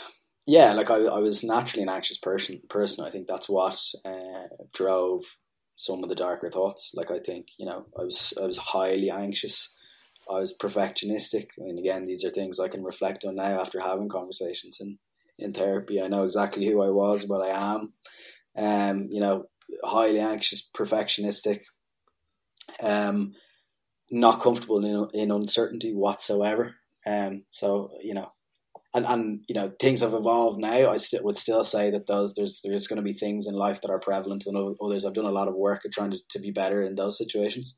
yeah, 0.46 0.72
like 0.74 0.90
I, 0.90 0.96
I 0.96 1.18
was 1.18 1.42
naturally 1.42 1.82
an 1.82 1.88
anxious 1.88 2.18
person. 2.18 2.61
Person, 2.68 3.07
I 3.07 3.11
think 3.11 3.26
that's 3.26 3.49
what 3.49 3.78
uh, 4.05 4.49
drove 4.74 5.24
some 5.76 6.03
of 6.03 6.09
the 6.09 6.14
darker 6.14 6.51
thoughts. 6.51 6.92
Like 6.94 7.11
I 7.11 7.18
think 7.18 7.49
you 7.59 7.66
know, 7.66 7.86
I 7.99 8.03
was 8.03 8.34
I 8.40 8.46
was 8.46 8.59
highly 8.59 9.11
anxious. 9.11 9.74
I 10.30 10.34
was 10.34 10.57
perfectionistic. 10.57 11.46
I 11.59 11.64
mean, 11.64 11.78
again, 11.78 12.05
these 12.05 12.24
are 12.24 12.30
things 12.30 12.61
I 12.61 12.68
can 12.68 12.84
reflect 12.84 13.24
on 13.24 13.36
now 13.36 13.61
after 13.61 13.80
having 13.80 14.11
conversations 14.11 14.78
and 14.80 14.99
in 15.38 15.53
therapy. 15.53 16.03
I 16.03 16.09
know 16.09 16.24
exactly 16.24 16.66
who 16.66 16.82
I 16.82 16.90
was, 16.90 17.26
what 17.26 17.49
I 17.49 17.74
am. 17.74 17.92
Um, 18.57 19.09
you 19.11 19.20
know, 19.20 19.44
highly 19.82 20.20
anxious, 20.20 20.68
perfectionistic. 20.76 21.61
Um, 22.82 23.32
not 24.11 24.40
comfortable 24.40 24.84
in 24.84 25.09
in 25.20 25.30
uncertainty 25.30 25.92
whatsoever. 25.92 26.74
Um, 27.06 27.44
so 27.50 27.90
you 28.02 28.14
know, 28.14 28.32
and 28.94 29.06
and 29.06 29.44
you 29.48 29.54
know 29.54 29.72
things 29.80 30.00
have 30.00 30.14
evolved 30.14 30.59
now. 30.61 30.90
I 30.90 30.96
still 30.96 31.24
would 31.24 31.36
still 31.36 31.64
say 31.64 31.90
that 31.90 32.06
those 32.06 32.34
there's 32.34 32.61
there's 32.62 32.86
going 32.86 32.96
to 32.96 33.02
be 33.02 33.12
things 33.12 33.46
in 33.46 33.54
life 33.54 33.80
that 33.82 33.90
are 33.90 34.00
prevalent 34.00 34.44
than 34.44 34.76
others. 34.82 35.04
I've 35.04 35.14
done 35.14 35.24
a 35.24 35.30
lot 35.30 35.48
of 35.48 35.54
work 35.54 35.84
at 35.84 35.92
trying 35.92 36.11
to, 36.12 36.18
to 36.30 36.38
be 36.38 36.50
better 36.50 36.82
in 36.82 36.94
those 36.94 37.18
situations. 37.18 37.76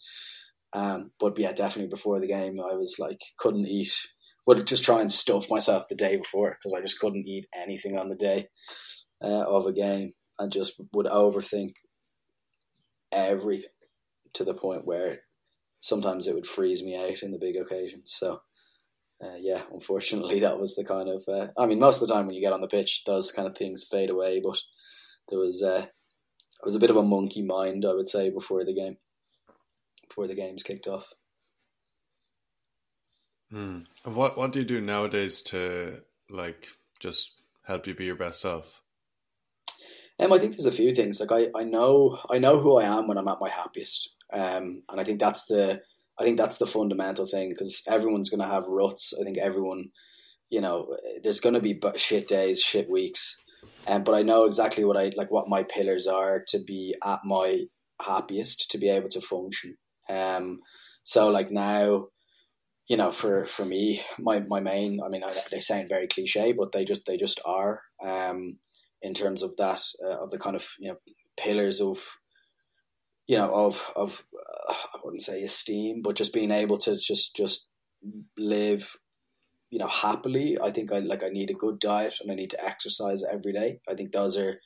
Um, 0.73 1.11
but 1.19 1.39
yeah, 1.39 1.53
definitely 1.53 1.91
before 1.91 2.21
the 2.21 2.29
game, 2.29 2.61
I 2.61 2.75
was 2.75 2.97
like 2.99 3.21
couldn't 3.39 3.67
eat. 3.67 3.93
Would 4.47 4.67
just 4.67 4.85
try 4.85 5.01
and 5.01 5.13
stuff 5.13 5.51
myself 5.51 5.85
the 5.89 5.95
day 5.95 6.17
before 6.17 6.57
because 6.59 6.73
I 6.73 6.81
just 6.81 6.99
couldn't 6.99 7.29
eat 7.29 7.47
anything 7.55 7.97
on 7.97 8.09
the 8.09 8.17
day 8.17 8.49
uh, 9.23 9.45
of 9.47 9.67
a 9.67 9.73
game, 9.73 10.13
I 10.39 10.47
just 10.47 10.81
would 10.93 11.07
overthink 11.07 11.73
everything 13.13 13.69
to 14.35 14.45
the 14.45 14.55
point 14.55 14.87
where 14.87 15.21
sometimes 15.81 16.29
it 16.29 16.35
would 16.35 16.47
freeze 16.47 16.83
me 16.85 16.97
out 16.97 17.23
in 17.23 17.33
the 17.33 17.39
big 17.39 17.57
occasions. 17.57 18.13
So 18.13 18.41
uh, 19.23 19.37
yeah, 19.39 19.63
unfortunately, 19.73 20.41
that 20.41 20.59
was 20.59 20.77
the 20.77 20.85
kind 20.85 21.09
of. 21.09 21.25
Uh, 21.29 21.49
I 21.59 21.67
mean, 21.67 21.79
most 21.79 22.01
of 22.01 22.09
the 22.09 22.15
time 22.15 22.27
when 22.27 22.35
you 22.35 22.41
get 22.41 22.55
on 22.55 22.61
the 22.61 22.69
pitch, 22.69 23.03
those 23.05 23.31
kind 23.31 23.47
of 23.47 23.57
things 23.57 23.87
fade 23.91 24.09
away. 24.09 24.41
But 24.43 24.59
there 25.29 25.39
was 25.39 25.63
uh, 25.63 25.87
it 25.87 26.65
was 26.65 26.75
a 26.75 26.81
bit 26.81 26.91
of 26.91 26.97
a 26.97 27.03
monkey 27.03 27.43
mind, 27.43 27.85
I 27.85 27.93
would 27.93 28.09
say, 28.09 28.31
before 28.31 28.65
the 28.65 28.75
game, 28.75 28.97
before 30.09 30.27
the 30.27 30.35
games 30.35 30.63
kicked 30.63 30.87
off. 30.87 31.13
Hmm. 33.51 33.81
And 34.05 34.15
what 34.15 34.39
what 34.39 34.53
do 34.53 34.61
you 34.61 34.65
do 34.65 34.81
nowadays 34.81 35.43
to 35.43 36.01
like 36.31 36.69
just 36.99 37.33
help 37.65 37.87
you 37.87 37.95
be 37.95 38.07
your 38.07 38.17
best 38.17 38.41
self? 38.41 38.81
Um, 40.19 40.33
I 40.33 40.39
think 40.39 40.53
there's 40.53 40.67
a 40.67 40.73
few 40.73 40.95
things. 40.95 41.21
Like 41.21 41.33
I, 41.33 41.59
I 41.59 41.65
know 41.65 42.19
I 42.31 42.39
know 42.39 42.59
who 42.59 42.79
I 42.79 42.85
am 42.85 43.07
when 43.07 43.19
I'm 43.19 43.29
at 43.29 43.41
my 43.41 43.51
happiest. 43.51 44.15
Um, 44.33 44.83
and 44.91 45.01
I 45.01 45.05
think 45.05 45.21
that's 45.21 45.47
the 45.47 45.81
I 46.19 46.25
think 46.25 46.37
that's 46.37 46.59
the 46.59 46.67
fundamental 46.67 47.27
thing 47.27 47.49
because 47.49 47.83
everyone's 47.89 48.29
going 48.29 48.43
to 48.43 48.55
have 48.55 48.69
ruts. 48.69 49.15
I 49.19 49.25
think 49.25 49.39
everyone, 49.39 49.87
you 50.51 50.61
know, 50.61 50.97
there's 51.23 51.41
going 51.41 51.55
to 51.55 51.61
be 51.61 51.81
shit 51.97 52.29
days, 52.29 52.61
shit 52.61 52.91
weeks, 52.91 53.37
um, 53.87 54.05
but 54.05 54.15
I 54.15 54.23
know 54.23 54.45
exactly 54.45 54.85
what 54.85 54.97
I 54.97 55.13
like, 55.17 55.31
what 55.31 55.49
my 55.49 55.63
pillars 55.63 56.07
are 56.07 56.45
to 56.49 56.59
be 56.67 56.95
at 57.05 57.21
my 57.25 57.65
happiest, 58.03 58.71
to 58.71 58.79
be 58.79 58.91
able 58.91 59.09
to 59.11 59.21
function. 59.21 59.77
Um, 60.09 60.61
so 61.03 61.29
like 61.31 61.51
now, 61.51 62.09
you 62.89 62.97
know, 62.97 63.13
for 63.13 63.47
for 63.47 63.65
me, 63.65 64.03
my 64.19 64.41
my 64.41 64.61
main, 64.61 65.01
I 65.03 65.09
mean, 65.09 65.25
I, 65.25 65.35
they 65.51 65.61
sound 65.61 65.89
very 65.89 66.07
cliche, 66.07 66.53
but 66.53 66.73
they 66.73 66.85
just 66.85 67.07
they 67.07 67.17
just 67.17 67.41
are. 67.45 67.81
Um, 68.05 68.59
in 69.03 69.15
terms 69.15 69.43
of 69.43 69.57
that, 69.57 69.81
uh, 70.05 70.23
of 70.23 70.31
the 70.31 70.39
kind 70.39 70.57
of 70.57 70.69
you 70.79 70.91
know 70.91 70.97
pillars 71.39 71.81
of 71.81 71.99
you 73.31 73.37
know 73.37 73.55
of 73.55 73.93
of 73.95 74.25
uh, 74.69 74.73
I 74.95 74.99
wouldn't 75.05 75.23
say 75.23 75.45
esteem, 75.45 76.03
but 76.03 76.17
just 76.17 76.35
being 76.35 76.51
able 76.51 76.79
to 76.79 76.97
just 76.99 77.37
just 77.37 77.69
live 78.37 78.97
you 79.71 79.79
know 79.79 79.87
happily. 79.87 80.59
I 80.61 80.71
think 80.73 80.93
I 80.93 80.99
like 80.99 81.23
I 81.23 81.29
need 81.29 81.49
a 81.49 81.63
good 81.65 81.79
diet 81.79 82.15
and 82.21 82.33
I 82.33 82.35
need 82.35 82.51
to 82.51 82.65
exercise 82.65 83.23
every 83.23 83.53
day. 83.53 83.79
I 83.89 83.95
think 83.95 84.11
those 84.11 84.37
are 84.37 84.59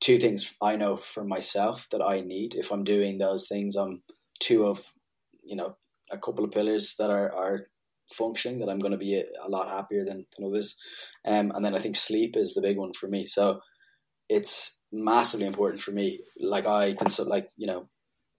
two 0.00 0.16
things 0.16 0.54
I 0.62 0.76
know 0.76 0.96
for 0.96 1.24
myself 1.24 1.88
that 1.90 2.00
I 2.00 2.22
need. 2.22 2.54
If 2.54 2.72
I'm 2.72 2.84
doing 2.84 3.18
those 3.18 3.48
things, 3.48 3.76
I'm 3.76 4.02
two 4.40 4.66
of 4.66 4.82
you 5.44 5.56
know 5.56 5.76
a 6.10 6.16
couple 6.16 6.42
of 6.42 6.52
pillars 6.52 6.94
that 6.98 7.10
are 7.10 7.30
are 7.34 7.66
functioning 8.10 8.60
that 8.60 8.70
I'm 8.70 8.78
going 8.78 8.92
to 8.92 9.06
be 9.08 9.16
a, 9.16 9.24
a 9.44 9.50
lot 9.50 9.68
happier 9.68 10.06
than, 10.06 10.24
than 10.38 10.46
others. 10.48 10.74
Um, 11.26 11.52
and 11.54 11.62
then 11.62 11.74
I 11.74 11.80
think 11.80 11.96
sleep 11.96 12.34
is 12.34 12.54
the 12.54 12.62
big 12.62 12.78
one 12.78 12.94
for 12.94 13.08
me. 13.08 13.26
So 13.26 13.60
it's 14.30 14.86
massively 14.90 15.46
important 15.46 15.82
for 15.82 15.90
me. 15.90 16.20
Like 16.40 16.66
I 16.66 16.94
can, 16.94 17.08
like 17.26 17.48
you 17.58 17.66
know, 17.66 17.90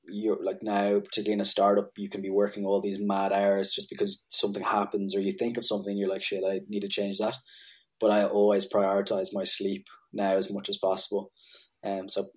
you're 0.10 0.44
like 0.44 0.62
now, 0.62 1.00
particularly 1.00 1.34
in 1.34 1.42
a 1.42 1.46
startup, 1.46 1.92
you 1.98 2.10
can 2.10 2.22
be 2.22 2.30
working 2.30 2.66
all 2.66 2.82
these 2.82 3.00
mad 3.00 3.32
hours 3.34 3.72
just 3.72 3.90
because 3.90 4.24
something 4.30 4.64
happens 4.64 5.16
or 5.16 5.20
you 5.20 5.34
think 5.34 5.58
of 5.58 5.66
something, 5.66 5.98
you're 5.98 6.10
like, 6.10 6.24
shit, 6.24 6.44
I 6.48 6.62
need 6.68 6.82
to 6.82 6.88
change 6.88 7.18
that. 7.18 7.38
But 8.00 8.12
I 8.12 8.26
always 8.26 8.72
prioritize 8.72 9.30
my 9.34 9.44
sleep 9.44 9.88
now 10.14 10.36
as 10.36 10.52
much 10.52 10.70
as 10.70 10.78
possible. 10.78 11.32
Um, 11.84 12.10
so 12.10 12.28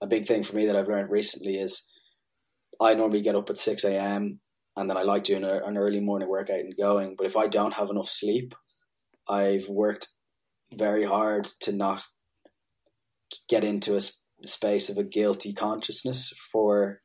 a 0.00 0.06
big 0.06 0.26
thing 0.26 0.42
for 0.42 0.56
me 0.56 0.66
that 0.66 0.76
I've 0.76 0.88
learned 0.88 1.10
recently 1.10 1.56
is 1.58 1.90
I 2.80 2.94
normally 2.94 3.20
get 3.20 3.36
up 3.36 3.50
at 3.50 3.58
6 3.58 3.84
a.m. 3.84 4.40
and 4.76 4.90
then 4.90 4.96
I 4.96 5.02
like 5.02 5.24
doing 5.24 5.44
a, 5.44 5.62
an 5.64 5.76
early 5.76 6.00
morning 6.00 6.28
workout 6.28 6.60
and 6.60 6.76
going. 6.76 7.14
But 7.16 7.26
if 7.26 7.36
I 7.36 7.46
don't 7.46 7.74
have 7.74 7.90
enough 7.90 8.08
sleep, 8.08 8.54
I've 9.28 9.68
worked 9.68 10.08
very 10.74 11.04
hard 11.04 11.44
to 11.60 11.72
not 11.72 12.02
get 13.48 13.64
into 13.64 13.96
a 13.96 14.00
space 14.46 14.88
of 14.90 14.98
a 14.98 15.04
guilty 15.04 15.52
consciousness 15.52 16.32
for 16.52 17.00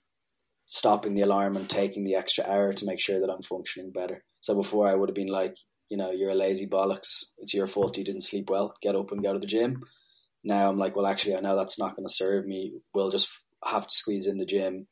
stopping 0.72 1.14
the 1.14 1.22
alarm 1.22 1.58
and 1.58 1.68
taking 1.68 2.04
the 2.04 2.16
extra 2.16 2.46
hour 2.48 2.72
to 2.72 2.86
make 2.86 3.02
sure 3.02 3.20
that 3.20 3.30
I'm 3.30 3.42
functioning 3.42 3.92
better. 3.92 4.24
So 4.40 4.56
before 4.56 4.88
I 4.88 4.94
would 4.94 5.10
have 5.10 5.16
been 5.16 5.28
like, 5.28 5.56
you 5.90 5.98
know, 5.98 6.12
you're 6.12 6.30
a 6.30 6.36
lazy 6.36 6.68
bollocks. 6.68 7.24
It's 7.40 7.56
your 7.56 7.66
fault 7.66 7.98
you 7.98 8.04
didn't 8.04 8.24
sleep 8.24 8.52
well. 8.52 8.76
Get 8.80 8.96
up 8.96 9.12
and 9.12 9.24
go 9.24 9.34
to 9.34 9.40
the 9.40 9.48
gym. 9.48 9.82
Now 10.44 10.70
I'm 10.70 10.78
like, 10.78 10.96
well, 10.96 11.08
actually, 11.08 11.36
I 11.36 11.40
know 11.40 11.58
that's 11.58 11.80
not 11.80 11.96
going 11.96 12.08
to 12.08 12.14
serve 12.14 12.46
me. 12.46 12.74
We'll 12.94 13.10
just 13.10 13.28
have 13.66 13.88
to 13.88 13.94
squeeze 13.94 14.28
in 14.28 14.38
the 14.38 14.46
gym 14.46 14.86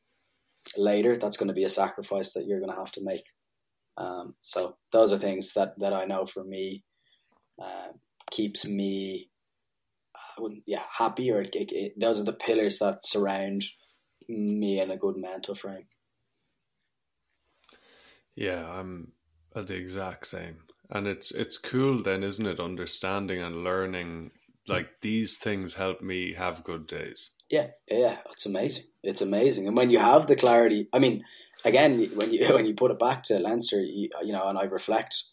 later. 0.76 1.16
That's 1.16 1.36
going 1.36 1.46
to 1.48 1.54
be 1.54 1.62
a 1.62 1.68
sacrifice 1.68 2.32
that 2.32 2.44
you're 2.44 2.58
going 2.58 2.72
to 2.72 2.78
have 2.78 2.92
to 2.92 3.04
make. 3.04 3.26
Um, 3.96 4.34
so 4.40 4.76
those 4.90 5.12
are 5.12 5.18
things 5.18 5.52
that, 5.54 5.78
that 5.78 5.92
I 5.92 6.06
know 6.06 6.26
for 6.26 6.42
me 6.42 6.82
uh, 7.62 7.92
keeps 8.32 8.66
me, 8.66 9.30
uh, 10.40 10.48
yeah, 10.66 10.82
happy. 10.92 11.30
Or 11.30 11.40
it, 11.40 11.50
it, 11.54 11.92
those 12.00 12.20
are 12.20 12.24
the 12.24 12.32
pillars 12.32 12.80
that 12.80 13.06
surround 13.06 13.62
me 14.28 14.80
in 14.80 14.90
a 14.90 14.96
good 14.96 15.16
mental 15.16 15.54
frame. 15.54 15.86
Yeah, 18.34 18.68
I'm 18.70 19.12
at 19.54 19.66
the 19.66 19.74
exact 19.74 20.26
same. 20.26 20.58
And 20.90 21.06
it's 21.06 21.32
it's 21.32 21.58
cool 21.58 22.02
then, 22.02 22.22
isn't 22.22 22.46
it? 22.46 22.60
Understanding 22.60 23.42
and 23.42 23.64
learning 23.64 24.30
like 24.68 25.00
these 25.00 25.36
things 25.36 25.74
help 25.74 26.00
me 26.00 26.34
have 26.34 26.64
good 26.64 26.86
days. 26.86 27.30
Yeah, 27.50 27.68
yeah, 27.90 28.18
it's 28.30 28.46
amazing. 28.46 28.84
It's 29.02 29.22
amazing, 29.22 29.66
and 29.66 29.76
when 29.76 29.90
you 29.90 29.98
have 29.98 30.26
the 30.26 30.36
clarity, 30.36 30.88
I 30.92 30.98
mean, 30.98 31.24
again, 31.64 32.10
when 32.14 32.32
you 32.32 32.46
when 32.54 32.66
you 32.66 32.74
put 32.74 32.90
it 32.90 32.98
back 32.98 33.24
to 33.24 33.38
Leinster, 33.38 33.80
you, 33.82 34.08
you 34.22 34.32
know, 34.32 34.46
and 34.48 34.58
I 34.58 34.64
reflect, 34.64 35.24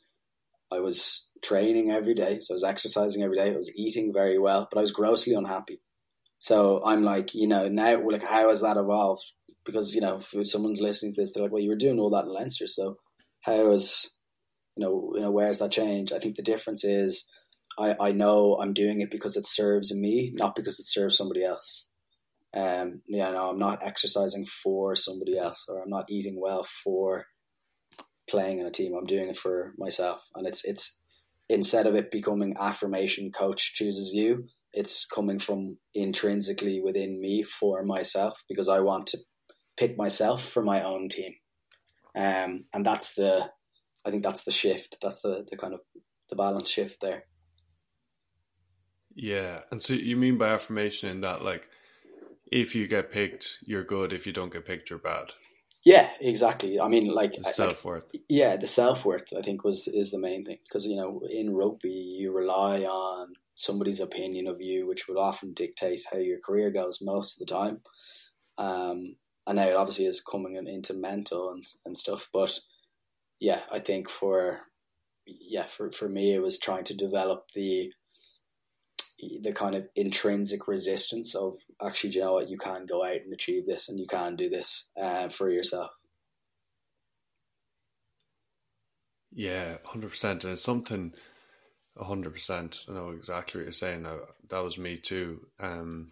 I 0.71 0.79
was 0.79 1.29
training 1.43 1.91
every 1.91 2.13
day, 2.13 2.39
so 2.39 2.53
I 2.53 2.55
was 2.55 2.63
exercising 2.63 3.23
every 3.23 3.37
day, 3.37 3.51
I 3.51 3.57
was 3.57 3.75
eating 3.77 4.13
very 4.13 4.39
well, 4.39 4.67
but 4.71 4.79
I 4.79 4.81
was 4.81 4.91
grossly 4.91 5.35
unhappy. 5.35 5.79
So 6.45 6.79
I'm 6.85 7.03
like, 7.03 7.33
you 7.33 7.47
know, 7.47 7.67
now 7.69 8.07
like 8.07 8.21
how 8.21 8.49
has 8.49 8.61
that 8.61 8.77
evolved? 8.77 9.23
Because 9.65 9.95
you 9.95 10.01
know, 10.01 10.21
if 10.31 10.47
someone's 10.47 10.79
listening 10.79 11.11
to 11.13 11.21
this, 11.21 11.33
they're 11.33 11.41
like, 11.41 11.51
well, 11.51 11.63
you 11.63 11.69
were 11.69 11.75
doing 11.75 11.97
all 11.99 12.11
that 12.11 12.25
in 12.25 12.31
Leinster, 12.31 12.67
so 12.67 12.97
how 13.41 13.71
is 13.71 14.15
you 14.75 14.85
know, 14.85 15.13
you 15.15 15.21
know, 15.21 15.31
where's 15.31 15.57
that 15.57 15.71
change? 15.71 16.11
I 16.13 16.19
think 16.19 16.35
the 16.35 16.43
difference 16.43 16.83
is, 16.83 17.27
I 17.79 17.95
I 17.99 18.11
know 18.11 18.59
I'm 18.61 18.73
doing 18.73 19.01
it 19.01 19.09
because 19.09 19.37
it 19.37 19.47
serves 19.47 19.91
me, 19.91 20.33
not 20.35 20.53
because 20.53 20.79
it 20.79 20.85
serves 20.85 21.17
somebody 21.17 21.43
else. 21.43 21.89
Um, 22.53 23.01
yeah, 23.07 23.31
no, 23.31 23.49
I'm 23.49 23.57
not 23.57 23.79
exercising 23.81 24.45
for 24.45 24.95
somebody 24.95 25.39
else, 25.39 25.65
or 25.67 25.81
I'm 25.81 25.89
not 25.89 26.11
eating 26.11 26.39
well 26.39 26.61
for 26.61 27.25
playing 28.29 28.59
in 28.59 28.67
a 28.67 28.71
team. 28.71 28.93
I'm 28.93 29.07
doing 29.07 29.29
it 29.29 29.37
for 29.37 29.73
myself, 29.79 30.21
and 30.35 30.45
it's 30.45 30.63
it's 30.63 31.03
instead 31.49 31.87
of 31.87 31.95
it 31.95 32.11
becoming 32.11 32.55
affirmation 32.59 33.31
coach 33.31 33.73
chooses 33.73 34.13
you 34.13 34.47
it's 34.75 35.05
coming 35.05 35.39
from 35.39 35.77
intrinsically 35.93 36.81
within 36.81 37.19
me 37.21 37.41
for 37.41 37.81
myself 37.83 38.43
because 38.49 38.67
I 38.67 38.81
want 38.81 39.07
to 39.07 39.17
pick 39.77 39.97
myself 39.97 40.43
for 40.43 40.61
my 40.61 40.83
own 40.83 41.07
team. 41.07 41.33
Um, 42.13 42.65
and 42.73 42.85
that's 42.85 43.15
the, 43.15 43.49
I 44.05 44.11
think 44.11 44.21
that's 44.21 44.43
the 44.43 44.51
shift. 44.51 44.97
That's 45.01 45.21
the, 45.21 45.45
the 45.49 45.55
kind 45.55 45.73
of 45.73 45.79
the 46.29 46.35
balance 46.35 46.69
shift 46.69 46.99
there. 47.01 47.23
Yeah. 49.15 49.61
And 49.71 49.81
so 49.81 49.93
you 49.93 50.17
mean 50.17 50.37
by 50.37 50.49
affirmation 50.49 51.09
in 51.09 51.21
that, 51.21 51.41
like, 51.41 51.69
if 52.51 52.75
you 52.75 52.87
get 52.87 53.11
picked, 53.11 53.59
you're 53.65 53.83
good. 53.83 54.11
If 54.11 54.27
you 54.27 54.33
don't 54.33 54.51
get 54.51 54.65
picked, 54.65 54.89
you're 54.89 54.99
bad. 54.99 55.31
Yeah, 55.85 56.09
exactly. 56.19 56.79
I 56.79 56.87
mean, 56.87 57.07
like 57.13 57.35
self 57.43 57.85
worth. 57.85 58.05
Like, 58.13 58.23
yeah, 58.27 58.57
the 58.57 58.67
self 58.67 59.05
worth. 59.05 59.31
I 59.37 59.41
think 59.41 59.63
was 59.63 59.87
is 59.87 60.11
the 60.11 60.19
main 60.19 60.43
thing 60.43 60.57
because 60.67 60.87
you 60.87 60.95
know 60.95 61.21
in 61.29 61.55
rugby 61.55 62.09
you 62.17 62.35
rely 62.35 62.81
on 62.81 63.33
somebody's 63.55 64.01
opinion 64.01 64.47
of 64.47 64.61
you, 64.61 64.87
which 64.87 65.07
would 65.07 65.17
often 65.17 65.53
dictate 65.53 66.03
how 66.11 66.17
your 66.17 66.39
career 66.39 66.69
goes 66.69 67.01
most 67.01 67.41
of 67.41 67.47
the 67.47 67.53
time. 67.53 67.81
Um, 68.57 69.15
and 69.47 69.57
now 69.57 69.67
it 69.67 69.75
obviously 69.75 70.05
is 70.05 70.21
coming 70.21 70.55
into 70.55 70.93
mental 70.93 71.51
and, 71.51 71.65
and 71.85 71.97
stuff. 71.97 72.29
But 72.33 72.57
yeah, 73.39 73.61
I 73.71 73.79
think 73.79 74.09
for 74.09 74.61
yeah 75.25 75.63
for, 75.63 75.91
for 75.91 76.07
me 76.07 76.33
it 76.33 76.41
was 76.41 76.59
trying 76.59 76.83
to 76.85 76.93
develop 76.95 77.45
the 77.55 77.91
the 79.41 79.53
kind 79.53 79.75
of 79.75 79.87
intrinsic 79.95 80.67
resistance 80.67 81.35
of 81.35 81.57
actually 81.83 82.11
you 82.11 82.21
know 82.21 82.33
what 82.33 82.49
you 82.49 82.57
can 82.57 82.85
go 82.85 83.03
out 83.03 83.15
and 83.15 83.33
achieve 83.33 83.65
this 83.65 83.89
and 83.89 83.99
you 83.99 84.05
can 84.05 84.35
do 84.35 84.49
this 84.49 84.91
uh, 85.01 85.29
for 85.29 85.49
yourself 85.49 85.95
yeah 89.31 89.77
100% 89.85 90.23
and 90.31 90.43
it's 90.43 90.61
something 90.61 91.13
hundred 91.97 92.33
percent. 92.33 92.83
I 92.89 92.93
know 92.93 93.11
exactly 93.11 93.59
what 93.59 93.65
you're 93.65 93.71
saying. 93.71 94.05
That 94.49 94.63
was 94.63 94.77
me 94.77 94.97
too. 94.97 95.47
Um, 95.59 96.11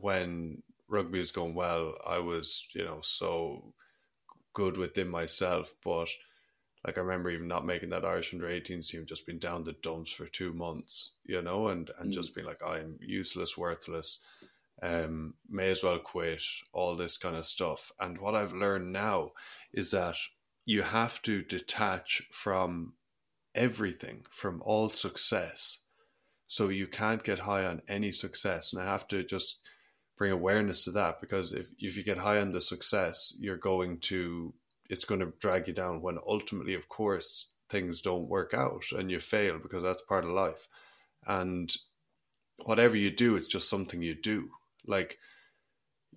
when 0.00 0.62
rugby 0.88 1.18
was 1.18 1.32
going 1.32 1.54
well, 1.54 1.94
I 2.06 2.18
was, 2.18 2.66
you 2.74 2.84
know, 2.84 3.00
so 3.02 3.72
good 4.52 4.76
within 4.76 5.08
myself, 5.08 5.72
but 5.84 6.08
like 6.84 6.98
I 6.98 7.00
remember 7.00 7.30
even 7.30 7.48
not 7.48 7.64
making 7.64 7.90
that 7.90 8.04
Irish 8.04 8.34
under 8.34 8.48
18 8.48 8.82
team, 8.82 9.06
just 9.06 9.26
being 9.26 9.38
down 9.38 9.64
the 9.64 9.72
dumps 9.72 10.12
for 10.12 10.26
two 10.26 10.52
months, 10.52 11.12
you 11.24 11.40
know, 11.40 11.68
and 11.68 11.90
and 11.98 12.10
mm. 12.10 12.14
just 12.14 12.34
being 12.34 12.46
like, 12.46 12.60
I'm 12.64 12.98
useless, 13.00 13.56
worthless, 13.56 14.18
um, 14.82 15.34
may 15.48 15.70
as 15.70 15.82
well 15.82 15.98
quit, 15.98 16.42
all 16.72 16.96
this 16.96 17.16
kind 17.16 17.36
of 17.36 17.46
stuff. 17.46 17.92
And 18.00 18.18
what 18.18 18.34
I've 18.34 18.52
learned 18.52 18.92
now 18.92 19.32
is 19.72 19.92
that 19.92 20.16
you 20.64 20.82
have 20.82 21.22
to 21.22 21.42
detach 21.42 22.22
from 22.32 22.94
everything, 23.54 24.24
from 24.30 24.62
all 24.64 24.88
success. 24.88 25.78
So 26.46 26.68
you 26.68 26.86
can't 26.86 27.24
get 27.24 27.40
high 27.40 27.64
on 27.64 27.82
any 27.88 28.12
success. 28.12 28.72
And 28.72 28.82
I 28.82 28.86
have 28.86 29.08
to 29.08 29.24
just 29.24 29.58
bring 30.18 30.32
awareness 30.32 30.84
to 30.84 30.90
that 30.92 31.20
because 31.20 31.52
if, 31.52 31.68
if 31.78 31.96
you 31.96 32.04
get 32.04 32.18
high 32.18 32.40
on 32.40 32.52
the 32.52 32.60
success, 32.60 33.34
you're 33.38 33.56
going 33.56 33.98
to 34.00 34.54
it's 34.90 35.04
going 35.06 35.20
to 35.20 35.32
drag 35.40 35.68
you 35.68 35.72
down 35.72 36.02
when 36.02 36.18
ultimately, 36.26 36.74
of 36.74 36.88
course, 36.88 37.48
things 37.70 38.02
don't 38.02 38.28
work 38.28 38.52
out 38.52 38.84
and 38.92 39.10
you 39.10 39.18
fail 39.18 39.58
because 39.58 39.82
that's 39.82 40.02
part 40.02 40.24
of 40.24 40.30
life. 40.30 40.68
And 41.26 41.74
whatever 42.64 42.96
you 42.96 43.10
do, 43.10 43.34
it's 43.34 43.46
just 43.46 43.70
something 43.70 44.02
you 44.02 44.14
do. 44.14 44.50
Like 44.86 45.18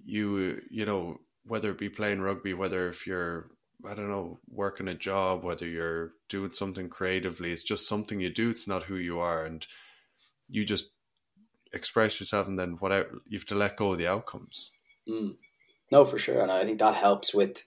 you, 0.03 0.61
you 0.69 0.85
know, 0.85 1.21
whether 1.45 1.71
it 1.71 1.77
be 1.77 1.89
playing 1.89 2.19
rugby, 2.19 2.53
whether 2.53 2.89
if 2.89 3.07
you're, 3.07 3.47
I 3.85 3.93
don't 3.93 4.09
know, 4.09 4.39
working 4.49 4.87
a 4.87 4.93
job, 4.93 5.43
whether 5.43 5.67
you're 5.67 6.11
doing 6.29 6.53
something 6.53 6.89
creatively, 6.89 7.51
it's 7.51 7.63
just 7.63 7.87
something 7.87 8.19
you 8.19 8.29
do. 8.29 8.49
It's 8.49 8.67
not 8.67 8.83
who 8.83 8.95
you 8.95 9.19
are. 9.19 9.45
And 9.45 9.65
you 10.49 10.65
just 10.65 10.89
express 11.73 12.19
yourself 12.19 12.47
and 12.47 12.57
then 12.57 12.77
whatever, 12.79 13.21
you 13.27 13.37
have 13.37 13.47
to 13.47 13.55
let 13.55 13.77
go 13.77 13.91
of 13.91 13.97
the 13.97 14.07
outcomes. 14.07 14.71
Mm. 15.09 15.35
No, 15.91 16.05
for 16.05 16.17
sure. 16.17 16.41
And 16.41 16.51
I 16.51 16.63
think 16.63 16.79
that 16.79 16.95
helps 16.95 17.33
with 17.33 17.63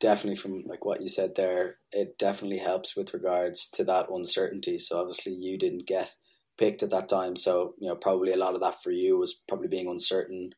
definitely 0.00 0.36
from 0.36 0.64
like 0.66 0.84
what 0.84 1.00
you 1.02 1.08
said 1.08 1.34
there, 1.34 1.76
it 1.92 2.18
definitely 2.18 2.58
helps 2.58 2.96
with 2.96 3.14
regards 3.14 3.68
to 3.70 3.84
that 3.84 4.06
uncertainty. 4.10 4.78
So 4.78 5.00
obviously 5.00 5.32
you 5.32 5.58
didn't 5.58 5.86
get 5.86 6.14
picked 6.56 6.82
at 6.82 6.90
that 6.90 7.08
time, 7.08 7.36
so 7.36 7.74
you 7.78 7.88
know 7.88 7.96
probably 7.96 8.32
a 8.32 8.36
lot 8.36 8.54
of 8.54 8.60
that 8.60 8.80
for 8.82 8.90
you 8.90 9.18
was 9.18 9.42
probably 9.48 9.68
being 9.68 9.88
uncertain. 9.88 10.50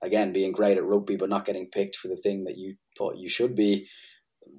Again, 0.00 0.32
being 0.32 0.52
great 0.52 0.76
at 0.76 0.84
rugby 0.84 1.16
but 1.16 1.28
not 1.28 1.44
getting 1.44 1.66
picked 1.66 1.96
for 1.96 2.08
the 2.08 2.16
thing 2.16 2.44
that 2.44 2.56
you 2.56 2.76
thought 2.96 3.18
you 3.18 3.28
should 3.28 3.54
be. 3.54 3.88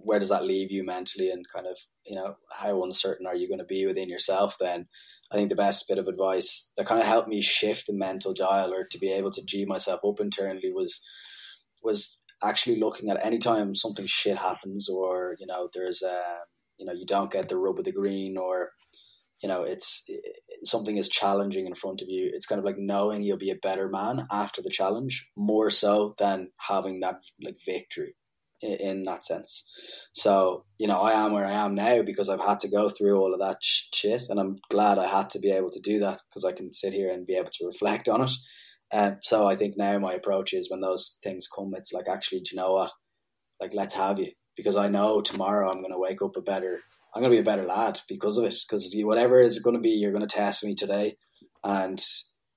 Where 0.01 0.19
does 0.19 0.29
that 0.29 0.45
leave 0.45 0.71
you 0.71 0.85
mentally, 0.85 1.29
and 1.29 1.45
kind 1.53 1.67
of 1.67 1.77
you 2.05 2.15
know 2.15 2.35
how 2.59 2.83
uncertain 2.83 3.27
are 3.27 3.35
you 3.35 3.47
going 3.47 3.59
to 3.59 3.65
be 3.65 3.85
within 3.85 4.09
yourself? 4.09 4.55
Then 4.59 4.87
I 5.31 5.35
think 5.35 5.49
the 5.49 5.55
best 5.55 5.87
bit 5.87 5.97
of 5.97 6.07
advice 6.07 6.71
that 6.77 6.87
kind 6.87 7.01
of 7.01 7.07
helped 7.07 7.27
me 7.27 7.41
shift 7.41 7.87
the 7.87 7.93
mental 7.93 8.33
dial 8.33 8.73
or 8.73 8.85
to 8.85 8.97
be 8.97 9.11
able 9.11 9.31
to 9.31 9.45
g 9.45 9.65
myself 9.65 10.01
up 10.05 10.19
internally 10.19 10.71
was 10.73 11.05
was 11.83 12.21
actually 12.43 12.79
looking 12.79 13.09
at 13.09 13.23
any 13.23 13.37
time 13.37 13.75
something 13.75 14.05
shit 14.05 14.37
happens 14.37 14.89
or 14.89 15.35
you 15.39 15.45
know 15.45 15.69
there's 15.73 16.01
a 16.01 16.23
you 16.77 16.85
know 16.85 16.93
you 16.93 17.05
don't 17.05 17.31
get 17.31 17.49
the 17.49 17.57
rub 17.57 17.77
of 17.77 17.85
the 17.85 17.91
green 17.91 18.37
or 18.37 18.71
you 19.43 19.49
know 19.49 19.63
it's 19.63 20.03
it, 20.07 20.21
something 20.63 20.97
is 20.97 21.09
challenging 21.09 21.65
in 21.65 21.75
front 21.75 22.01
of 22.01 22.07
you 22.09 22.29
it's 22.33 22.45
kind 22.45 22.59
of 22.59 22.65
like 22.65 22.77
knowing 22.77 23.23
you'll 23.23 23.37
be 23.37 23.51
a 23.51 23.55
better 23.55 23.89
man 23.89 24.25
after 24.31 24.61
the 24.61 24.69
challenge 24.69 25.29
more 25.35 25.69
so 25.69 26.15
than 26.17 26.49
having 26.57 27.01
that 27.01 27.15
like 27.43 27.55
victory 27.65 28.15
in, 28.62 29.03
that 29.03 29.26
sense 29.26 29.70
so 30.14 30.66
you 30.78 30.88
know 30.88 31.01
i 31.01 31.12
am 31.12 31.32
where 31.32 31.45
i 31.45 31.51
am 31.51 31.76
now 31.76 32.01
because 32.01 32.30
i've 32.30 32.41
had 32.41 32.60
to 32.60 32.70
go 32.70 32.89
through 32.89 33.20
all 33.20 33.34
of 33.34 33.39
that 33.39 33.57
shit 33.62 34.24
and 34.30 34.39
i'm 34.39 34.57
glad 34.70 34.99
i 34.99 35.07
had 35.07 35.30
to 35.30 35.39
be 35.39 35.51
able 35.51 35.70
to 35.70 35.80
do 35.80 35.99
that 35.99 36.22
because 36.30 36.43
i 36.43 36.51
can 36.51 36.72
sit 36.72 36.93
here 36.93 37.12
and 37.12 37.26
be 37.26 37.36
able 37.36 37.49
to 37.51 37.66
reflect 37.66 38.10
on 38.10 38.22
it 38.22 38.32
um, 38.91 39.18
so 39.24 39.47
I 39.47 39.55
think 39.55 39.76
now 39.78 39.99
my 39.99 40.14
approach 40.14 40.53
is 40.53 40.70
when 40.70 40.80
those 40.80 41.20
things 41.24 41.47
come, 41.47 41.74
it's 41.76 41.93
like 41.93 42.07
actually, 42.07 42.41
do 42.41 42.55
you 42.55 42.57
know 42.62 42.74
what? 42.74 42.91
Like, 43.62 43.74
let's 43.74 43.93
have 43.93 44.20
you 44.20 44.32
because 44.55 44.76
I 44.76 44.88
know 44.88 45.22
tomorrow 45.22 45.70
I'm 45.70 45.82
going 45.82 45.91
to 45.91 45.99
wake 45.99 46.22
up 46.22 46.36
a 46.38 46.41
better. 46.41 46.80
I'm 47.14 47.22
going 47.22 47.32
to 47.32 47.36
be 47.36 47.41
a 47.41 47.51
better 47.51 47.66
lad 47.66 47.99
because 48.07 48.38
of 48.38 48.45
it. 48.45 48.55
Because 48.68 48.93
whatever 49.03 49.39
is 49.39 49.60
going 49.60 49.76
to 49.76 49.82
be, 49.82 49.89
you're 49.89 50.12
going 50.12 50.26
to 50.26 50.36
test 50.36 50.64
me 50.64 50.76
today, 50.76 51.18
and 51.64 52.01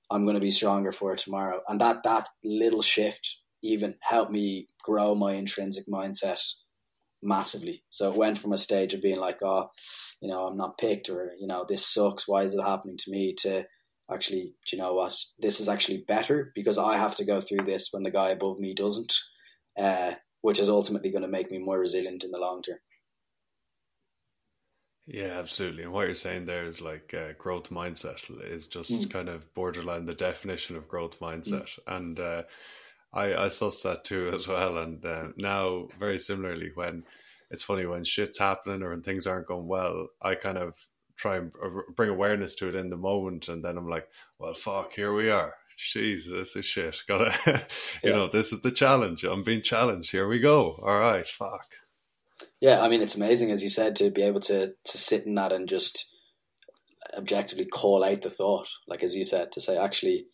I'm 0.09 0.25
going 0.25 0.35
to 0.35 0.41
be 0.41 0.51
stronger 0.51 0.91
for 0.91 1.13
it 1.13 1.19
tomorrow. 1.19 1.61
And 1.67 1.79
that 1.81 2.03
that 2.03 2.27
little 2.43 2.81
shift 2.81 3.39
even 3.63 3.95
helped 4.01 4.31
me 4.31 4.67
grow 4.83 5.15
my 5.15 5.33
intrinsic 5.33 5.85
mindset 5.87 6.39
massively. 7.21 7.83
So 7.89 8.11
it 8.11 8.17
went 8.17 8.37
from 8.37 8.51
a 8.53 8.57
stage 8.57 8.93
of 8.93 9.01
being 9.01 9.19
like, 9.19 9.41
oh, 9.41 9.69
you 10.21 10.29
know, 10.29 10.45
I'm 10.47 10.57
not 10.57 10.77
picked, 10.77 11.09
or 11.09 11.31
you 11.39 11.47
know, 11.47 11.65
this 11.67 11.85
sucks. 11.85 12.27
Why 12.27 12.43
is 12.43 12.53
it 12.53 12.61
happening 12.61 12.97
to 12.97 13.11
me? 13.11 13.33
To 13.39 13.65
actually, 14.11 14.53
do 14.67 14.75
you 14.75 14.81
know 14.81 14.93
what? 14.93 15.15
This 15.39 15.59
is 15.59 15.69
actually 15.69 16.03
better 16.07 16.51
because 16.53 16.77
I 16.77 16.97
have 16.97 17.15
to 17.17 17.25
go 17.25 17.39
through 17.39 17.63
this 17.63 17.89
when 17.91 18.03
the 18.03 18.11
guy 18.11 18.29
above 18.29 18.59
me 18.59 18.73
doesn't, 18.73 19.13
uh, 19.79 20.13
which 20.41 20.59
is 20.59 20.69
ultimately 20.69 21.11
going 21.11 21.23
to 21.23 21.29
make 21.29 21.49
me 21.49 21.57
more 21.57 21.79
resilient 21.79 22.23
in 22.23 22.31
the 22.31 22.39
long 22.39 22.61
term. 22.61 22.79
Yeah, 25.05 25.37
absolutely. 25.37 25.83
And 25.83 25.91
what 25.91 26.05
you're 26.05 26.15
saying 26.15 26.45
there 26.45 26.65
is 26.65 26.79
like 26.79 27.13
uh, 27.13 27.33
growth 27.37 27.69
mindset 27.69 28.21
is 28.49 28.67
just 28.67 28.91
mm. 28.91 29.11
kind 29.11 29.27
of 29.27 29.53
borderline 29.53 30.05
the 30.05 30.13
definition 30.13 30.77
of 30.77 30.87
growth 30.87 31.19
mindset. 31.19 31.77
Mm. 31.87 31.97
And 31.97 32.19
uh, 32.19 32.43
I, 33.13 33.35
I 33.35 33.47
suss 33.49 33.81
that 33.83 34.03
too 34.03 34.31
as 34.35 34.47
well. 34.47 34.77
And 34.77 35.05
uh, 35.05 35.27
now, 35.37 35.87
very 35.99 36.19
similarly, 36.19 36.71
when 36.73 37.03
it's 37.51 37.63
funny 37.63 37.85
when 37.85 38.03
shit's 38.03 38.39
happening 38.39 38.81
or 38.81 38.89
when 38.89 39.03
things 39.03 39.27
aren't 39.27 39.47
going 39.47 39.67
well, 39.67 40.07
I 40.21 40.35
kind 40.35 40.57
of 40.57 40.75
try 41.15 41.37
and 41.37 41.51
bring 41.95 42.09
awareness 42.09 42.55
to 42.55 42.67
it 42.67 42.75
in 42.75 42.89
the 42.89 42.97
moment 42.97 43.47
and 43.47 43.63
then 43.63 43.77
i'm 43.77 43.87
like 43.87 44.07
well 44.39 44.53
fuck 44.55 44.93
here 44.93 45.13
we 45.13 45.29
are. 45.29 45.53
Jeez 45.77 46.29
this 46.29 46.55
is 46.55 46.65
shit. 46.65 47.01
Gotta 47.07 47.33
you 48.03 48.09
yeah. 48.09 48.15
know 48.15 48.27
this 48.27 48.51
is 48.51 48.61
the 48.61 48.71
challenge. 48.71 49.23
I'm 49.23 49.43
being 49.43 49.61
challenged. 49.61 50.11
Here 50.11 50.27
we 50.27 50.39
go. 50.39 50.79
All 50.83 50.99
right 50.99 51.27
fuck. 51.27 51.65
Yeah 52.59 52.81
i 52.81 52.89
mean 52.89 53.01
it's 53.01 53.15
amazing 53.15 53.51
as 53.51 53.63
you 53.63 53.69
said 53.69 53.95
to 53.97 54.09
be 54.09 54.23
able 54.23 54.39
to 54.41 54.67
to 54.67 54.97
sit 54.97 55.25
in 55.25 55.35
that 55.35 55.53
and 55.53 55.69
just 55.69 56.07
objectively 57.15 57.65
call 57.65 58.03
out 58.03 58.21
the 58.23 58.29
thought. 58.29 58.67
Like 58.87 59.03
as 59.03 59.15
you 59.15 59.23
said 59.23 59.51
to 59.53 59.61
say 59.61 59.77
actually 59.77 60.25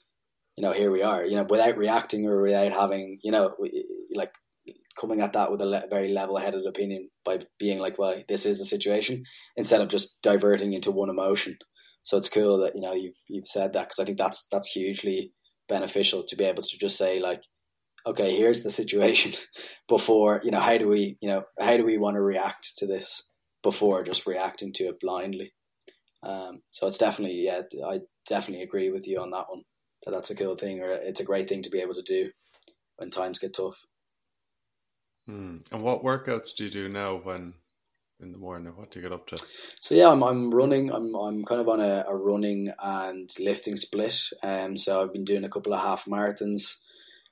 you 0.60 0.66
know 0.66 0.74
here 0.74 0.92
we 0.92 1.02
are 1.02 1.26
you 1.26 1.38
know 1.38 1.48
without 1.50 1.78
reacting 1.78 2.28
or 2.28 2.42
without 2.42 2.74
having 2.74 3.18
you 3.24 3.32
know 3.32 3.56
like 4.14 4.34
coming 5.00 5.22
at 5.22 5.32
that 5.34 5.50
with 5.50 5.62
a 5.62 5.66
le- 5.66 5.88
very 5.90 6.10
level-headed 6.10 6.66
opinion 6.68 7.10
by 7.24 7.40
being 7.58 7.80
like, 7.80 7.98
"Well, 7.98 8.22
this 8.28 8.46
is 8.46 8.60
a 8.60 8.66
situation," 8.66 9.24
instead 9.56 9.80
of 9.80 9.88
just 9.88 10.22
diverting 10.22 10.74
into 10.74 10.92
one 10.92 11.10
emotion. 11.10 11.58
So 12.04 12.18
it's 12.18 12.28
cool 12.28 12.58
that 12.60 12.76
you 12.76 12.82
know 12.82 12.94
you've 12.94 13.16
you've 13.30 13.48
said 13.48 13.74
that 13.74 13.84
because 13.84 14.00
I 14.00 14.06
think 14.06 14.18
that's 14.18 14.48
that's 14.52 14.68
hugely 14.68 15.32
beneficial 15.70 16.24
to 16.28 16.36
be 16.36 16.44
able 16.44 16.64
to 16.64 16.78
just 16.78 16.98
say 16.98 17.22
like, 17.22 17.42
"Okay, 18.06 18.36
here's 18.36 18.64
the 18.64 18.72
situation." 18.72 19.32
before 19.88 20.42
you 20.44 20.52
know, 20.52 20.60
how 20.60 20.78
do 20.78 20.90
we 20.90 21.16
you 21.22 21.30
know 21.30 21.44
how 21.58 21.78
do 21.78 21.86
we 21.86 21.98
want 21.98 22.16
to 22.16 22.22
react 22.22 22.68
to 22.80 22.86
this 22.86 23.24
before 23.64 24.04
just 24.04 24.28
reacting 24.28 24.74
to 24.74 24.90
it 24.90 25.00
blindly? 25.00 25.54
Um, 26.22 26.62
so 26.72 26.88
it's 26.88 26.98
definitely 26.98 27.46
yeah, 27.46 27.62
I 27.88 28.00
definitely 28.28 28.64
agree 28.64 28.92
with 28.92 29.08
you 29.08 29.22
on 29.22 29.32
that 29.32 29.46
one. 29.48 29.64
That 30.06 30.12
that's 30.12 30.32
a 30.32 30.36
cool 30.36 30.56
thing, 30.56 30.82
or 30.82 30.92
it's 30.92 31.20
a 31.20 31.26
great 31.26 31.50
thing 31.50 31.62
to 31.64 31.70
be 31.70 31.80
able 31.80 31.94
to 31.96 32.02
do 32.02 32.32
when 32.98 33.10
times 33.10 33.40
get 33.40 33.54
tough. 33.54 33.86
Mm. 35.30 35.62
And 35.72 35.84
what 35.84 36.04
workouts 36.04 36.56
do 36.56 36.66
you 36.66 36.72
do 36.72 36.90
now 36.90 37.18
when 37.18 37.54
in 38.22 38.32
the 38.32 38.38
morning? 38.38 38.74
What 38.76 38.92
do 38.92 39.00
you 39.00 39.04
get 39.04 39.14
up 39.14 39.28
to? 39.28 39.38
So 39.80 39.96
yeah, 39.96 40.10
I'm 40.10 40.24
I'm 40.24 40.52
running. 40.52 40.92
I'm 40.92 41.16
I'm 41.16 41.44
kind 41.44 41.62
of 41.62 41.70
on 41.70 41.80
a, 41.80 42.06
a 42.08 42.16
running 42.16 42.72
and 42.82 43.30
lifting 43.40 43.76
split. 43.76 44.20
Um, 44.44 44.78
so 44.78 45.02
I've 45.02 45.14
been 45.14 45.26
doing 45.26 45.44
a 45.44 45.50
couple 45.50 45.74
of 45.74 45.82
half 45.82 46.06
marathons 46.06 46.84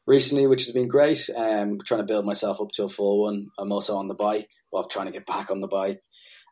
recently, 0.06 0.48
which 0.48 0.64
has 0.66 0.72
been 0.72 0.88
great. 0.88 1.30
Um, 1.36 1.80
trying 1.86 2.02
to 2.02 2.08
build 2.08 2.26
myself 2.26 2.62
up 2.62 2.72
to 2.74 2.86
a 2.86 2.90
full 2.90 3.24
one. 3.24 3.48
I'm 3.58 3.72
also 3.72 3.98
on 3.98 4.08
the 4.08 4.14
bike. 4.14 4.50
Well, 4.72 4.88
trying 4.88 5.08
to 5.08 5.12
get 5.12 5.26
back 5.26 5.52
on 5.52 5.60
the 5.60 5.68
bike. 5.68 6.02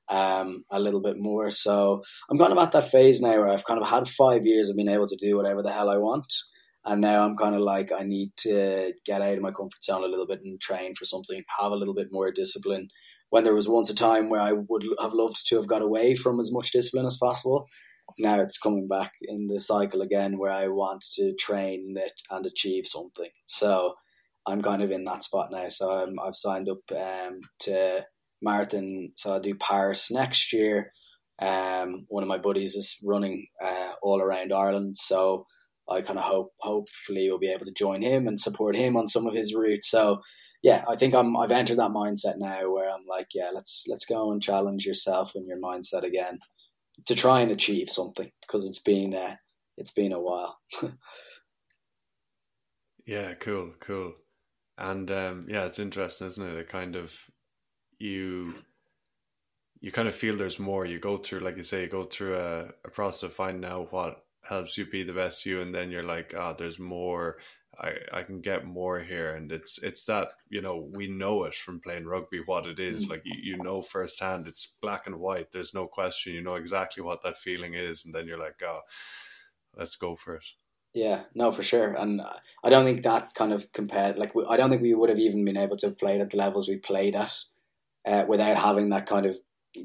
Um, 0.08 0.64
a 0.70 0.80
little 0.80 1.01
bit 1.01 1.16
more. 1.18 1.49
So 1.49 2.03
I'm 2.30 2.38
kind 2.38 2.51
of 2.51 2.60
at 2.60 2.74
that 2.74 2.91
phase 2.91 3.22
now 3.22 3.32
where 3.32 3.49
I've 3.49 3.66
kind 3.66 3.82
of 3.82 3.88
had 3.88 4.08
five 4.08 4.45
years 4.45 4.70
of 4.70 4.76
being 4.76 4.88
able 4.88 5.08
to 5.08 5.18
do 5.20 5.36
whatever 5.36 5.64
the 5.64 5.72
hell 5.72 5.89
I 5.89 5.97
want. 5.97 6.32
And 6.86 7.01
now 7.01 7.26
I'm 7.26 7.36
kind 7.36 7.56
of 7.56 7.62
like, 7.62 7.91
I 7.91 8.03
need 8.03 8.32
to 8.41 8.93
get 9.03 9.22
out 9.22 9.34
of 9.34 9.41
my 9.41 9.49
comfort 9.49 9.84
zone 9.84 10.03
a 10.03 10.08
little 10.08 10.28
bit 10.28 10.41
and 10.43 10.62
train 10.62 10.93
for 10.93 11.06
something, 11.06 11.43
have 11.60 11.72
a 11.72 11.76
little 11.76 11.95
bit 11.95 12.10
more 12.12 12.32
discipline. 12.32 12.89
When 13.32 13.43
there 13.43 13.56
was 13.56 13.68
once 13.68 13.89
a 13.89 13.95
time 13.95 14.30
where 14.30 14.41
I 14.41 14.51
would 14.53 14.84
have 15.01 15.14
loved 15.14 15.47
to 15.47 15.56
have 15.56 15.68
got 15.68 15.82
away 15.82 16.14
from 16.14 16.39
as 16.39 16.51
much 16.53 16.72
discipline 16.72 17.08
as 17.08 17.18
possible, 17.18 17.66
now 18.20 18.39
it's 18.39 18.60
coming 18.60 18.88
back 18.88 19.14
in 19.24 19.47
the 19.47 19.60
cycle 19.60 20.01
again 20.01 20.38
where 20.38 20.51
I 20.51 20.68
want 20.68 21.03
to 21.16 21.34
train 21.34 21.95
it 21.97 22.14
and 22.30 22.45
achieve 22.45 22.86
something. 22.86 23.30
So 23.47 23.95
I'm 24.45 24.62
kind 24.62 24.84
of 24.84 24.91
in 24.91 25.06
that 25.06 25.24
spot 25.24 25.49
now. 25.51 25.68
So 25.70 25.89
I'm, 25.89 26.20
I've 26.24 26.36
signed 26.36 26.70
up 26.70 26.78
um, 26.95 27.39
to 27.62 28.06
marathon. 28.46 29.12
So 29.16 29.34
I'll 29.34 29.39
do 29.41 29.56
Paris 29.56 30.10
next 30.12 30.54
year. 30.54 30.93
Um, 31.39 32.06
one 32.08 32.24
of 32.24 32.30
my 32.30 32.38
buddies 32.38 32.76
is 32.76 32.98
running 33.04 33.48
uh, 33.62 33.91
all 34.02 34.22
around 34.22 34.54
Ireland. 34.54 34.96
So 34.98 35.46
I 35.89 36.02
kind 36.02 36.18
of 36.18 36.26
hope 36.26 36.52
hopefully 36.60 37.28
we'll 37.30 37.39
be 37.39 37.52
able 37.52 37.66
to 37.66 37.74
join 37.74 38.02
him 38.02 38.28
and 38.28 38.39
support 38.39 38.76
him 38.76 38.96
on 38.96 39.08
some 39.08 39.28
of 39.28 39.34
his 39.34 39.54
routes. 39.54 39.89
So 39.89 40.22
yeah, 40.64 40.84
I 40.89 40.96
think 40.96 41.14
I'm 41.14 41.38
I've 41.38 41.52
entered 41.52 41.78
that 41.78 41.91
mindset 41.91 42.38
now 42.38 42.72
where 42.72 42.91
I'm 42.91 43.06
like, 43.08 43.28
yeah, 43.36 43.52
let's 43.54 43.86
let's 43.88 44.06
go 44.06 44.32
and 44.32 44.41
challenge 44.41 44.86
yourself 44.86 45.34
and 45.36 45.48
your 45.48 45.60
mindset 45.60 46.04
again 46.04 46.39
to 47.06 47.16
try 47.16 47.41
and 47.41 47.52
achieve 47.52 47.89
something 47.89 48.32
because 48.41 48.68
it's 48.68 48.82
been 48.82 49.14
uh, 49.14 49.36
it's 49.78 49.91
been 49.91 50.14
a 50.14 50.20
while. 50.20 50.58
yeah, 53.06 53.34
cool, 53.36 53.74
cool. 53.80 54.14
And 54.78 55.12
um, 55.12 55.46
yeah, 55.50 55.66
it's 55.66 55.80
interesting, 55.80 56.28
isn't 56.28 56.43
it? 56.43 56.58
It 56.58 56.70
kind 56.70 56.96
of 56.96 57.14
you 58.00 58.56
you 59.82 59.91
kind 59.91 60.08
of 60.08 60.16
feel 60.16 60.36
there's 60.36 60.60
more. 60.60 60.86
You 60.86 61.00
go 61.00 61.18
through, 61.18 61.41
like 61.41 61.58
you 61.58 61.64
say, 61.64 61.84
you 61.84 61.88
go 61.88 62.06
through 62.06 62.36
a, 62.36 62.70
a 62.86 62.89
process 62.89 63.24
of 63.24 63.34
finding 63.34 63.70
out 63.70 63.91
what 63.93 64.24
helps 64.41 64.78
you 64.78 64.86
be 64.86 65.04
the 65.04 65.14
best 65.14 65.46
you, 65.46 65.62
and 65.62 65.74
then 65.74 65.91
you're 65.91 66.04
like, 66.04 66.34
ah, 66.36 66.52
oh, 66.52 66.56
there's 66.58 66.80
more. 66.80 67.38
I, 67.80 67.91
I 68.14 68.24
can 68.24 68.39
get 68.39 68.66
more 68.66 69.00
here, 69.00 69.36
and 69.36 69.52
it's 69.52 69.78
it's 69.80 70.06
that 70.06 70.30
you 70.50 70.62
know 70.62 70.89
we 70.93 71.08
know 71.08 71.43
it 71.43 71.56
from 71.56 71.82
playing 71.82 72.06
rugby 72.06 72.41
what 72.46 72.66
it 72.66 72.80
is. 72.80 73.06
Mm. 73.06 73.10
Like 73.10 73.22
you, 73.26 73.58
you 73.58 73.64
know 73.64 73.82
firsthand, 73.82 74.48
it's 74.48 74.74
black 74.82 75.08
and 75.08 75.20
white. 75.20 75.52
There's 75.52 75.74
no 75.74 75.86
question. 75.86 76.34
You 76.34 76.41
know 76.41 76.56
exactly 76.56 77.04
what 77.04 77.22
that 77.24 77.38
feeling 77.38 77.74
is, 77.74 78.06
and 78.06 78.16
then 78.16 78.28
you're 78.28 78.39
like, 78.39 78.62
oh, 78.66 78.80
let's 79.78 79.98
go 79.98 80.16
for 80.16 80.36
it. 80.36 80.46
Yeah, 80.93 81.24
no, 81.36 81.52
for 81.52 81.64
sure, 81.64 81.93
and 81.93 82.22
I 82.64 82.70
don't 82.70 82.86
think 82.86 83.04
that 83.04 83.34
kind 83.36 83.52
of 83.52 83.72
compared. 83.74 84.18
Like, 84.18 84.32
I 84.50 84.56
don't 84.56 84.70
think 84.70 84.82
we 84.82 84.93
would 84.93 85.10
have 85.10 85.20
even 85.20 85.43
been 85.43 85.58
able 85.58 85.76
to 85.78 85.91
play 85.91 86.20
at 86.20 86.30
the 86.30 86.38
levels 86.38 86.70
we 86.70 86.78
played 86.78 87.16
at 87.16 87.38
uh, 88.06 88.26
without 88.28 88.58
having 88.58 88.89
that 88.89 89.06
kind 89.06 89.26
of 89.26 89.38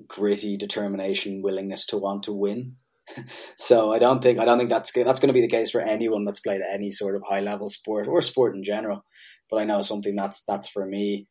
gritty 0.06 0.56
determination, 0.56 1.42
willingness 1.42 1.86
to 1.86 1.96
want 1.96 2.24
to 2.24 2.32
win. 2.32 2.76
so 3.56 3.92
I 3.92 3.98
don't 3.98 4.22
think 4.22 4.38
I 4.38 4.44
don't 4.44 4.58
think 4.58 4.70
that's 4.70 4.92
that's 4.92 5.20
going 5.20 5.28
to 5.28 5.34
be 5.34 5.40
the 5.40 5.48
case 5.48 5.70
for 5.70 5.80
anyone 5.80 6.22
that's 6.22 6.40
played 6.40 6.60
any 6.60 6.90
sort 6.90 7.16
of 7.16 7.22
high 7.28 7.40
level 7.40 7.68
sport 7.68 8.06
or 8.06 8.22
sport 8.22 8.54
in 8.54 8.62
general. 8.62 9.04
But 9.48 9.60
I 9.60 9.64
know 9.64 9.82
something 9.82 10.14
that's 10.14 10.42
that's 10.46 10.68
for 10.68 10.86
me. 10.86 11.26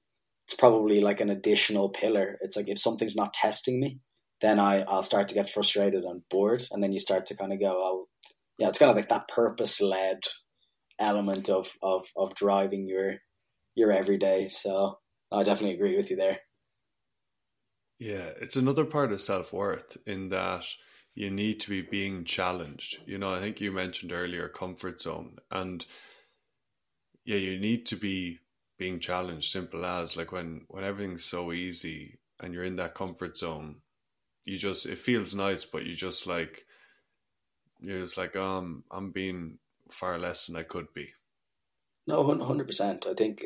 It's 0.46 0.56
probably 0.56 1.00
like 1.00 1.22
an 1.22 1.30
additional 1.30 1.90
pillar. 1.90 2.38
It's 2.42 2.58
like 2.58 2.68
if 2.68 2.80
something's 2.80 3.16
not 3.16 3.34
testing 3.34 3.80
me, 3.80 4.00
then 4.42 4.60
I 4.60 4.82
I'll 4.82 5.04
start 5.04 5.28
to 5.30 5.36
get 5.36 5.50
frustrated 5.50 6.04
and 6.04 6.22
bored, 6.30 6.64
and 6.72 6.84
then 6.84 6.92
you 6.92 7.00
start 7.00 7.28
to 7.28 7.38
kind 7.38 7.54
of 7.54 7.60
go, 7.60 7.72
oh, 7.72 8.06
yeah, 8.58 8.68
it's 8.68 8.80
kind 8.80 8.90
of 8.90 8.96
like 8.96 9.10
that 9.10 9.28
purpose 9.28 9.82
led 9.82 10.20
element 11.00 11.50
of 11.50 11.72
of 11.82 12.08
of 12.18 12.36
driving 12.36 12.88
your 12.88 13.16
your 13.76 13.92
everyday. 13.92 14.48
So 14.48 14.98
I 15.32 15.44
definitely 15.44 15.76
agree 15.76 15.96
with 15.96 16.10
you 16.10 16.18
there. 16.18 16.40
Yeah, 18.00 18.30
it's 18.40 18.56
another 18.56 18.86
part 18.86 19.12
of 19.12 19.22
self 19.22 19.52
worth 19.52 19.98
in 20.08 20.30
that 20.30 20.64
you 21.16 21.30
need 21.30 21.60
to 21.62 21.70
be 21.70 21.82
being 21.82 22.24
challenged. 22.24 23.00
You 23.06 23.18
know, 23.18 23.34
I 23.34 23.42
think 23.42 23.60
you 23.60 23.74
mentioned 23.74 24.14
earlier 24.14 24.48
comfort 24.48 25.02
zone, 25.02 25.38
and 25.52 25.86
yeah, 27.26 27.36
you 27.36 27.60
need 27.60 27.86
to 27.88 27.98
be 27.98 28.40
being 28.78 29.02
challenged. 29.02 29.52
Simple 29.52 29.86
as 29.86 30.16
like 30.16 30.32
when 30.32 30.62
when 30.70 30.86
everything's 30.86 31.26
so 31.26 31.52
easy 31.52 32.20
and 32.40 32.54
you're 32.54 32.64
in 32.64 32.78
that 32.78 32.96
comfort 32.96 33.36
zone, 33.36 33.82
you 34.46 34.58
just 34.58 34.86
it 34.86 34.98
feels 34.98 35.36
nice, 35.36 35.66
but 35.66 35.86
you 35.86 35.94
just 35.94 36.26
like 36.26 36.66
you're 37.82 38.00
just 38.00 38.18
like 38.18 38.38
um 38.38 38.86
I'm 38.92 39.12
being 39.12 39.60
far 39.92 40.18
less 40.18 40.46
than 40.46 40.56
I 40.56 40.64
could 40.64 40.94
be. 40.94 41.10
No, 42.08 42.24
hundred 42.24 42.68
percent. 42.68 43.06
I 43.10 43.14
think 43.14 43.46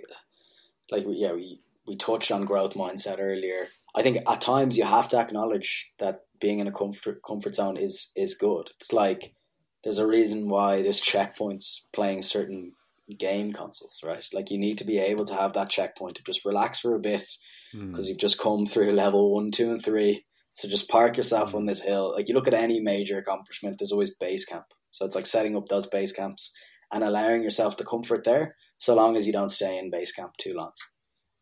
like 0.91 1.05
yeah 1.07 1.33
we 1.33 1.59
we 1.87 1.95
touched 1.95 2.31
on 2.31 2.45
growth 2.45 2.75
mindset 2.75 3.17
earlier 3.19 3.67
I 3.95 4.01
think 4.01 4.17
at 4.27 4.41
times 4.41 4.77
you 4.77 4.85
have 4.85 5.07
to 5.09 5.19
acknowledge 5.19 5.91
that 5.99 6.21
being 6.39 6.59
in 6.59 6.67
a 6.67 6.71
comfort 6.71 7.21
comfort 7.25 7.55
zone 7.55 7.77
is 7.77 8.11
is 8.15 8.35
good. 8.35 8.69
It's 8.75 8.91
like 8.91 9.35
there's 9.83 9.99
a 9.99 10.07
reason 10.07 10.49
why 10.49 10.81
there's 10.81 11.01
checkpoints 11.01 11.81
playing 11.93 12.23
certain 12.23 12.73
game 13.17 13.51
consoles, 13.51 13.99
right? 14.03 14.25
Like 14.33 14.49
you 14.49 14.57
need 14.57 14.77
to 14.79 14.85
be 14.85 14.97
able 14.97 15.25
to 15.25 15.35
have 15.35 15.53
that 15.53 15.69
checkpoint 15.69 16.15
to 16.15 16.23
just 16.23 16.45
relax 16.45 16.79
for 16.79 16.95
a 16.95 16.99
bit 16.99 17.23
because 17.71 18.05
mm. 18.05 18.09
you've 18.09 18.17
just 18.17 18.39
come 18.39 18.65
through 18.65 18.93
level 18.93 19.33
one, 19.33 19.51
two, 19.51 19.71
and 19.71 19.83
three. 19.83 20.25
So 20.53 20.69
just 20.69 20.89
park 20.89 21.17
yourself 21.17 21.51
mm. 21.51 21.55
on 21.55 21.65
this 21.65 21.81
hill. 21.81 22.13
Like 22.15 22.27
you 22.29 22.33
look 22.33 22.47
at 22.47 22.53
any 22.53 22.79
major 22.79 23.17
accomplishment, 23.17 23.77
there's 23.77 23.91
always 23.91 24.15
base 24.15 24.45
camp. 24.45 24.65
So 24.91 25.05
it's 25.05 25.15
like 25.15 25.25
setting 25.25 25.57
up 25.57 25.67
those 25.67 25.87
base 25.87 26.11
camps 26.11 26.53
and 26.91 27.03
allowing 27.03 27.43
yourself 27.43 27.75
the 27.75 27.85
comfort 27.85 28.23
there, 28.23 28.55
so 28.77 28.95
long 28.95 29.17
as 29.17 29.25
you 29.25 29.33
don't 29.33 29.49
stay 29.49 29.77
in 29.77 29.89
base 29.89 30.11
camp 30.11 30.37
too 30.37 30.53
long. 30.53 30.71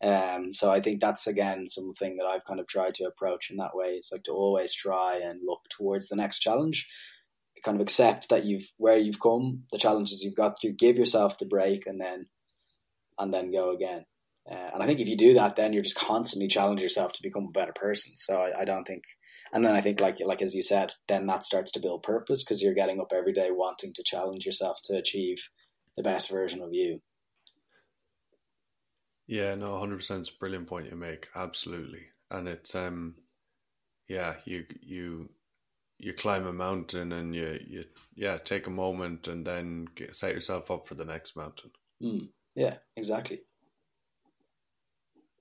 Um, 0.04 0.52
so 0.52 0.72
I 0.72 0.80
think 0.80 1.00
that's 1.00 1.28
again 1.28 1.68
something 1.68 2.18
that 2.18 2.26
I've 2.26 2.46
kind 2.46 2.60
of 2.60 2.68
tried 2.68 2.96
to 2.96 3.06
approach 3.06 3.52
in 3.52 3.58
that 3.58 3.76
way. 3.76 3.90
It's 3.90 4.12
like 4.12 4.24
to 4.24 4.32
always 4.32 4.74
try 4.74 5.22
and 5.24 5.40
look 5.46 5.62
towards 5.70 6.08
the 6.08 6.16
next 6.16 6.40
challenge, 6.40 6.88
kind 7.64 7.78
of 7.78 7.82
accept 7.82 8.30
that 8.30 8.46
you've 8.46 8.68
where 8.78 8.98
you've 8.98 9.20
come, 9.20 9.64
the 9.72 9.78
challenges 9.78 10.24
you've 10.24 10.36
got. 10.36 10.64
You 10.64 10.74
give 10.74 10.98
yourself 10.98 11.38
the 11.38 11.46
break 11.46 11.86
and 11.86 12.00
then 12.00 12.26
and 13.20 13.34
then 13.34 13.52
go 13.52 13.72
again. 13.72 14.06
Uh, 14.50 14.72
and 14.74 14.82
I 14.82 14.88
think 14.88 15.00
if 15.00 15.08
you 15.08 15.16
do 15.16 15.36
that, 15.36 15.56
then 15.56 15.72
you're 15.72 15.84
just 15.84 16.00
constantly 16.00 16.48
challenge 16.48 16.82
yourself 16.82 17.14
to 17.14 17.24
become 17.24 17.46
a 17.48 17.52
better 17.52 17.74
person. 17.74 18.14
So 18.16 18.42
I, 18.42 18.62
I 18.62 18.66
don't 18.66 18.86
think, 18.86 19.04
and 19.54 19.64
then 19.64 19.76
I 19.76 19.82
think 19.82 20.02
like 20.02 20.18
like 20.26 20.42
as 20.42 20.56
you 20.56 20.64
said, 20.64 20.94
then 21.08 21.28
that 21.28 21.44
starts 21.44 21.72
to 21.74 21.80
build 21.80 22.04
purpose 22.04 22.44
because 22.44 22.62
you're 22.62 22.74
getting 22.74 23.00
up 23.00 23.14
every 23.14 23.34
day 23.34 23.50
wanting 23.52 23.94
to 23.94 24.04
challenge 24.04 24.46
yourself 24.46 24.80
to 24.86 24.98
achieve 24.98 25.38
the 25.96 26.04
best 26.04 26.32
version 26.32 26.62
of 26.62 26.70
you. 26.72 27.02
Yeah, 29.32 29.56
no, 29.56 29.80
hundred 29.80 29.96
percent. 29.96 30.20
It's 30.20 30.30
a 30.30 30.38
brilliant 30.38 30.68
point 30.68 30.90
you 30.90 30.98
make. 30.98 31.30
Absolutely, 31.34 32.02
and 32.32 32.50
it's 32.50 32.76
um, 32.76 33.16
yeah, 34.10 34.36
you 34.44 34.66
you 34.82 35.30
you 35.98 36.12
climb 36.12 36.48
a 36.48 36.52
mountain 36.52 37.14
and 37.14 37.34
you 37.34 37.58
you 37.66 37.86
yeah 38.14 38.40
take 38.40 38.68
a 38.68 38.72
moment 38.72 39.30
and 39.30 39.48
then 39.48 39.88
get, 39.96 40.18
set 40.18 40.36
yourself 40.36 40.70
up 40.70 40.86
for 40.86 40.96
the 40.96 41.06
next 41.06 41.38
mountain. 41.38 41.72
Mm, 42.04 42.28
yeah, 42.56 42.76
exactly. 42.98 43.44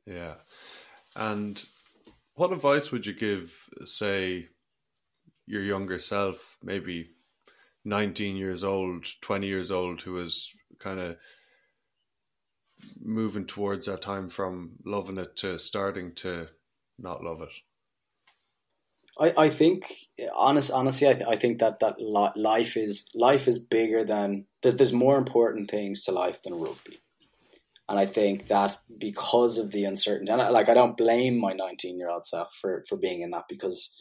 Yeah, 0.06 0.34
and 1.16 1.60
what 2.36 2.52
advice 2.52 2.92
would 2.92 3.06
you 3.06 3.12
give, 3.12 3.68
say, 3.86 4.46
your 5.48 5.64
younger 5.64 5.98
self, 5.98 6.58
maybe 6.62 7.10
nineteen 7.84 8.36
years 8.36 8.62
old, 8.62 9.04
twenty 9.20 9.48
years 9.48 9.72
old, 9.72 10.00
who 10.00 10.12
was 10.12 10.54
kind 10.78 11.00
of 11.00 11.16
moving 13.02 13.46
towards 13.46 13.86
that 13.86 14.02
time 14.02 14.28
from 14.28 14.72
loving 14.84 15.18
it 15.18 15.36
to 15.36 15.58
starting 15.58 16.14
to 16.16 16.48
not 16.98 17.22
love 17.22 17.42
it? 17.42 17.50
I, 19.18 19.44
I 19.44 19.48
think 19.50 19.92
honest 20.34 20.70
honestly 20.70 21.08
I, 21.08 21.14
th- 21.14 21.28
I 21.28 21.36
think 21.36 21.58
that 21.58 21.80
that 21.80 22.00
life 22.00 22.76
is 22.76 23.10
life 23.14 23.46
is 23.48 23.58
bigger 23.58 24.04
than 24.04 24.46
there's 24.62 24.76
there's 24.76 24.92
more 24.92 25.18
important 25.18 25.70
things 25.70 26.04
to 26.04 26.12
life 26.12 26.42
than 26.42 26.54
rugby, 26.54 27.00
and 27.88 27.98
I 27.98 28.06
think 28.06 28.46
that 28.46 28.78
because 28.98 29.58
of 29.58 29.70
the 29.72 29.84
uncertainty 29.84 30.32
and 30.32 30.40
I, 30.40 30.48
like 30.48 30.68
I 30.68 30.74
don't 30.74 30.96
blame 30.96 31.38
my 31.38 31.52
19 31.52 31.98
year 31.98 32.10
old 32.10 32.26
self 32.26 32.54
for 32.54 32.82
for 32.88 32.96
being 32.96 33.22
in 33.22 33.30
that 33.32 33.44
because 33.48 33.96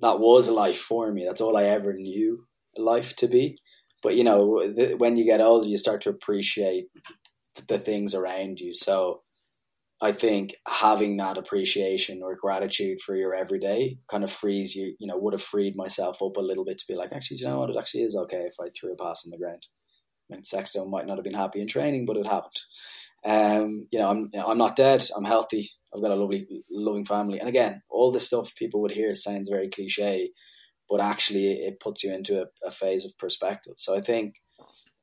that 0.00 0.20
was 0.20 0.48
a 0.48 0.54
life 0.54 0.78
for 0.78 1.10
me. 1.10 1.24
That's 1.24 1.40
all 1.40 1.56
I 1.56 1.64
ever 1.64 1.94
knew 1.94 2.46
life 2.76 3.16
to 3.16 3.28
be. 3.28 3.56
But 4.02 4.16
you 4.16 4.24
know 4.24 4.62
when 4.98 5.16
you 5.16 5.24
get 5.24 5.40
older 5.40 5.66
you 5.66 5.78
start 5.78 6.02
to 6.02 6.10
appreciate 6.10 6.88
the 7.66 7.78
things 7.78 8.14
around 8.14 8.60
you. 8.60 8.72
So 8.74 9.22
I 10.00 10.12
think 10.12 10.54
having 10.68 11.16
that 11.16 11.38
appreciation 11.38 12.22
or 12.22 12.36
gratitude 12.36 13.00
for 13.00 13.16
your 13.16 13.34
everyday 13.34 13.98
kind 14.08 14.24
of 14.24 14.30
frees 14.30 14.74
you, 14.74 14.94
you 14.98 15.06
know, 15.06 15.16
would 15.16 15.32
have 15.32 15.42
freed 15.42 15.74
myself 15.74 16.22
up 16.22 16.36
a 16.36 16.42
little 16.42 16.64
bit 16.64 16.78
to 16.78 16.84
be 16.86 16.94
like, 16.94 17.12
actually, 17.12 17.38
you 17.38 17.46
know 17.46 17.60
what? 17.60 17.70
It 17.70 17.76
actually 17.78 18.02
is 18.02 18.16
okay 18.16 18.42
if 18.42 18.54
I 18.60 18.68
threw 18.68 18.92
a 18.92 18.96
pass 18.96 19.24
on 19.26 19.30
the 19.30 19.38
ground. 19.38 19.66
I 20.30 20.34
mean, 20.34 20.44
Sexto 20.44 20.84
might 20.86 21.06
not 21.06 21.16
have 21.16 21.24
been 21.24 21.34
happy 21.34 21.60
in 21.60 21.68
training, 21.68 22.04
but 22.04 22.16
it 22.16 22.26
happened. 22.26 22.56
Um, 23.24 23.86
you 23.90 23.98
know, 23.98 24.10
I'm 24.10 24.30
I'm 24.46 24.58
not 24.58 24.76
dead. 24.76 25.04
I'm 25.16 25.24
healthy. 25.24 25.70
I've 25.94 26.02
got 26.02 26.10
a 26.10 26.16
lovely, 26.16 26.46
loving 26.70 27.06
family. 27.06 27.38
And 27.38 27.48
again, 27.48 27.82
all 27.88 28.12
this 28.12 28.26
stuff 28.26 28.54
people 28.54 28.82
would 28.82 28.90
hear 28.90 29.14
sounds 29.14 29.48
very 29.48 29.68
cliche, 29.68 30.30
but 30.90 31.00
actually, 31.00 31.52
it 31.52 31.80
puts 31.80 32.04
you 32.04 32.12
into 32.12 32.42
a, 32.42 32.46
a 32.66 32.70
phase 32.70 33.04
of 33.04 33.16
perspective. 33.18 33.74
So 33.78 33.96
I 33.96 34.00
think 34.00 34.34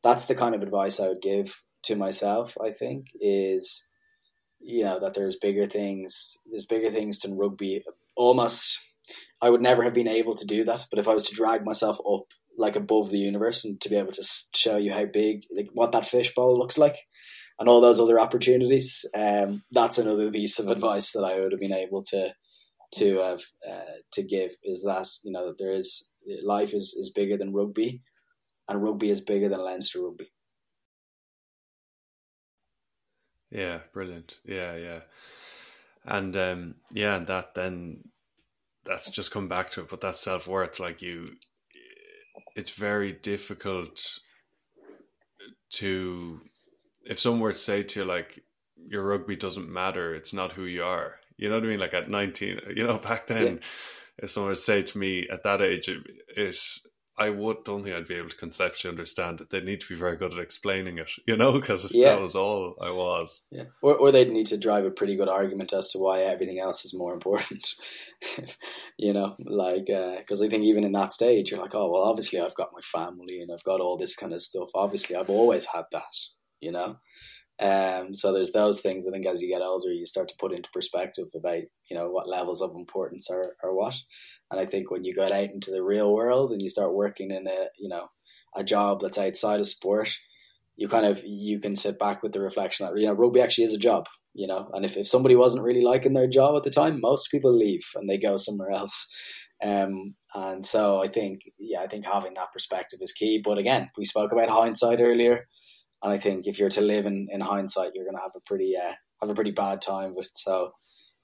that's 0.03 0.25
the 0.25 0.35
kind 0.35 0.53
of 0.53 0.61
advice 0.61 0.99
I 0.99 1.07
would 1.07 1.21
give 1.21 1.63
to 1.83 1.95
myself, 1.95 2.57
I 2.63 2.71
think, 2.71 3.07
is 3.19 3.87
you 4.59 4.83
know 4.83 4.99
that 4.99 5.13
there's 5.13 5.35
bigger 5.37 5.65
things. 5.65 6.37
There's 6.49 6.65
bigger 6.65 6.89
things 6.89 7.19
than 7.19 7.37
rugby. 7.37 7.83
Almost, 8.15 8.79
I 9.41 9.49
would 9.49 9.61
never 9.61 9.83
have 9.83 9.93
been 9.93 10.07
able 10.07 10.35
to 10.35 10.45
do 10.45 10.63
that. 10.65 10.85
But 10.89 10.99
if 10.99 11.07
I 11.07 11.13
was 11.13 11.25
to 11.25 11.35
drag 11.35 11.65
myself 11.65 11.99
up 12.09 12.25
like 12.57 12.75
above 12.75 13.09
the 13.09 13.17
universe 13.17 13.65
and 13.65 13.79
to 13.81 13.89
be 13.89 13.97
able 13.97 14.11
to 14.11 14.23
show 14.55 14.77
you 14.77 14.93
how 14.93 15.05
big, 15.05 15.43
like 15.55 15.69
what 15.73 15.91
that 15.91 16.05
fishbowl 16.05 16.57
looks 16.57 16.77
like, 16.77 16.95
and 17.59 17.69
all 17.69 17.81
those 17.81 17.99
other 17.99 18.19
opportunities, 18.19 19.05
um, 19.15 19.63
that's 19.71 19.97
another 19.97 20.31
piece 20.31 20.59
of 20.59 20.69
advice 20.69 21.11
that 21.13 21.23
I 21.23 21.39
would 21.39 21.51
have 21.51 21.61
been 21.61 21.73
able 21.73 22.03
to 22.03 22.33
to 22.95 23.17
have 23.19 23.41
uh, 23.67 23.95
to 24.13 24.23
give. 24.23 24.51
Is 24.63 24.83
that 24.83 25.07
you 25.23 25.31
know 25.31 25.47
that 25.47 25.57
there 25.57 25.73
is 25.73 26.13
life 26.43 26.73
is 26.73 26.95
is 26.97 27.11
bigger 27.13 27.37
than 27.37 27.53
rugby, 27.53 28.01
and 28.67 28.81
rugby 28.81 29.09
is 29.09 29.21
bigger 29.21 29.49
than 29.49 29.63
Leinster 29.63 30.01
rugby. 30.01 30.32
Yeah, 33.53 33.79
brilliant. 33.93 34.37
Yeah, 34.45 34.75
yeah. 34.75 34.99
And 36.05 36.35
um 36.35 36.75
yeah, 36.91 37.15
and 37.15 37.27
that 37.27 37.53
then 37.53 38.09
that's 38.83 39.09
just 39.09 39.31
come 39.31 39.47
back 39.47 39.71
to 39.71 39.81
it, 39.81 39.89
but 39.89 40.01
that 40.01 40.17
self 40.17 40.47
worth, 40.47 40.79
like 40.79 41.01
you 41.01 41.35
it's 42.55 42.71
very 42.71 43.11
difficult 43.11 44.01
to 45.73 46.41
if 47.05 47.19
someone 47.19 47.41
were 47.41 47.53
to 47.53 47.57
say 47.57 47.83
to 47.83 47.99
you 47.99 48.05
like 48.05 48.43
your 48.87 49.03
rugby 49.03 49.35
doesn't 49.35 49.69
matter, 49.71 50.15
it's 50.15 50.33
not 50.33 50.53
who 50.53 50.65
you 50.65 50.83
are. 50.83 51.15
You 51.37 51.49
know 51.49 51.55
what 51.55 51.63
I 51.63 51.67
mean? 51.67 51.79
Like 51.79 51.93
at 51.93 52.09
nineteen, 52.09 52.59
you 52.75 52.85
know, 52.85 52.97
back 52.97 53.27
then, 53.27 53.47
yeah. 53.47 53.59
if 54.17 54.31
someone 54.31 54.49
would 54.49 54.57
say 54.57 54.81
to 54.81 54.97
me 54.97 55.27
at 55.31 55.43
that 55.43 55.61
age, 55.61 55.89
it, 55.89 56.03
it 56.35 56.57
I 57.17 57.29
would 57.29 57.63
don't 57.63 57.83
think 57.83 57.95
I'd 57.95 58.07
be 58.07 58.15
able 58.15 58.29
to 58.29 58.35
conceptually 58.37 58.91
understand 58.91 59.39
it. 59.41 59.49
They'd 59.51 59.63
need 59.65 59.81
to 59.81 59.87
be 59.87 59.95
very 59.95 60.17
good 60.17 60.33
at 60.33 60.39
explaining 60.39 60.97
it, 60.97 61.11
you 61.27 61.37
know, 61.37 61.51
because 61.51 61.93
Yeah. 61.93 62.15
that 62.15 62.21
was 62.21 62.35
all 62.35 62.75
I 62.81 62.89
was. 62.91 63.45
Yeah, 63.51 63.65
or 63.81 63.95
or 63.95 64.11
they'd 64.11 64.31
need 64.31 64.47
to 64.47 64.57
drive 64.57 64.85
a 64.85 64.91
pretty 64.91 65.15
good 65.15 65.29
argument 65.29 65.73
as 65.73 65.89
to 65.91 65.99
why 65.99 66.21
everything 66.21 66.59
else 66.59 66.85
is 66.85 66.93
more 66.97 67.13
important. 67.13 67.67
you 68.97 69.13
know, 69.13 69.35
like 69.45 69.89
uh, 69.89 70.17
because 70.17 70.41
I 70.41 70.47
think 70.49 70.63
even 70.63 70.83
in 70.83 70.91
that 70.93 71.13
stage, 71.13 71.51
you're 71.51 71.61
like, 71.61 71.75
oh 71.75 71.91
well, 71.91 72.03
obviously 72.03 72.39
I've 72.39 72.55
got 72.55 72.71
my 72.73 72.81
family 72.81 73.41
and 73.41 73.51
I've 73.51 73.63
got 73.63 73.81
all 73.81 73.97
this 73.97 74.15
kind 74.15 74.33
of 74.33 74.41
stuff. 74.41 74.69
Obviously, 74.73 75.15
I've 75.15 75.29
always 75.29 75.65
had 75.65 75.85
that. 75.91 76.15
You 76.61 76.71
know, 76.71 76.97
um, 77.61 78.15
so 78.15 78.33
there's 78.33 78.51
those 78.51 78.81
things. 78.81 79.07
I 79.07 79.11
think 79.11 79.25
as 79.25 79.41
you 79.41 79.49
get 79.49 79.61
older, 79.61 79.91
you 79.91 80.05
start 80.05 80.27
to 80.29 80.35
put 80.39 80.53
into 80.53 80.69
perspective 80.71 81.27
about 81.35 81.61
you 81.89 81.95
know 81.97 82.09
what 82.09 82.27
levels 82.27 82.61
of 82.61 82.71
importance 82.75 83.29
are 83.29 83.55
are 83.63 83.73
what. 83.73 83.95
And 84.51 84.59
I 84.59 84.65
think 84.65 84.89
when 84.89 85.03
you 85.03 85.13
get 85.13 85.31
out 85.31 85.51
into 85.51 85.71
the 85.71 85.83
real 85.83 86.11
world 86.11 86.51
and 86.51 86.61
you 86.61 86.69
start 86.69 86.93
working 86.93 87.31
in 87.31 87.47
a 87.47 87.67
you 87.77 87.89
know 87.89 88.07
a 88.55 88.63
job 88.63 89.01
that's 89.01 89.17
outside 89.17 89.59
of 89.59 89.67
sport, 89.67 90.15
you 90.75 90.87
kind 90.87 91.05
of 91.05 91.23
you 91.25 91.59
can 91.59 91.75
sit 91.75 91.99
back 91.99 92.23
with 92.23 92.33
the 92.33 92.41
reflection 92.41 92.85
that 92.85 92.99
you 92.99 93.07
know 93.07 93.13
rugby 93.13 93.41
actually 93.41 93.65
is 93.65 93.73
a 93.73 93.79
job. 93.79 94.07
You 94.35 94.47
know, 94.47 94.71
and 94.73 94.83
if, 94.83 94.97
if 94.97 95.07
somebody 95.07 95.35
wasn't 95.35 95.63
really 95.63 95.83
liking 95.83 96.13
their 96.13 96.27
job 96.27 96.55
at 96.57 96.63
the 96.63 96.71
time, 96.71 96.99
most 96.99 97.29
people 97.29 97.55
leave 97.55 97.83
and 97.93 98.09
they 98.09 98.17
go 98.17 98.37
somewhere 98.37 98.71
else. 98.71 99.15
Um, 99.63 100.15
and 100.33 100.65
so 100.65 101.01
I 101.01 101.07
think, 101.07 101.41
yeah, 101.59 101.81
I 101.81 101.87
think 101.87 102.05
having 102.05 102.33
that 102.33 102.51
perspective 102.51 102.97
is 103.01 103.11
key. 103.11 103.41
But 103.43 103.59
again, 103.59 103.91
we 103.95 104.05
spoke 104.05 104.31
about 104.31 104.49
hindsight 104.49 104.99
earlier, 104.99 105.47
and 106.03 106.11
I 106.11 106.17
think 106.17 106.45
if 106.45 106.59
you're 106.59 106.69
to 106.69 106.81
live 106.81 107.05
in, 107.05 107.27
in 107.31 107.39
hindsight, 107.39 107.93
you're 107.95 108.03
going 108.03 108.17
to 108.17 108.21
have 108.21 108.35
a 108.35 108.41
pretty 108.41 108.73
uh, 108.77 108.93
have 109.21 109.29
a 109.29 109.33
pretty 109.33 109.51
bad 109.51 109.81
time 109.81 110.13
with. 110.15 110.29
So, 110.33 110.73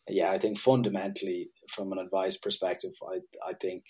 yeah, 0.08 0.32
I 0.32 0.38
think 0.38 0.58
fundamentally, 0.58 1.50
from 1.70 1.92
an 1.92 2.00
advice 2.00 2.38
perspective, 2.38 2.92
I 3.08 3.20
I 3.48 3.54
think 3.54 3.84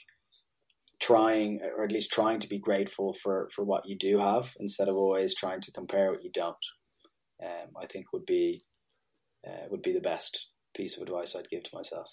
trying 0.99 1.61
or 1.61 1.83
at 1.83 1.91
least 1.91 2.11
trying 2.11 2.39
to 2.39 2.49
be 2.49 2.59
grateful 2.59 3.13
for 3.13 3.49
for 3.53 3.63
what 3.63 3.83
you 3.85 3.97
do 3.97 4.17
have 4.17 4.53
instead 4.59 4.89
of 4.89 4.95
always 4.95 5.35
trying 5.35 5.61
to 5.61 5.71
compare 5.71 6.11
what 6.11 6.23
you 6.23 6.31
don't. 6.33 6.65
Um, 7.41 7.69
I 7.81 7.85
think 7.85 8.11
would 8.11 8.25
be 8.25 8.61
uh, 9.47 9.67
would 9.69 9.83
be 9.83 9.93
the 9.93 10.01
best 10.01 10.49
piece 10.75 10.97
of 10.97 11.03
advice 11.03 11.35
I'd 11.35 11.49
give 11.49 11.63
to 11.63 11.75
myself. 11.75 12.07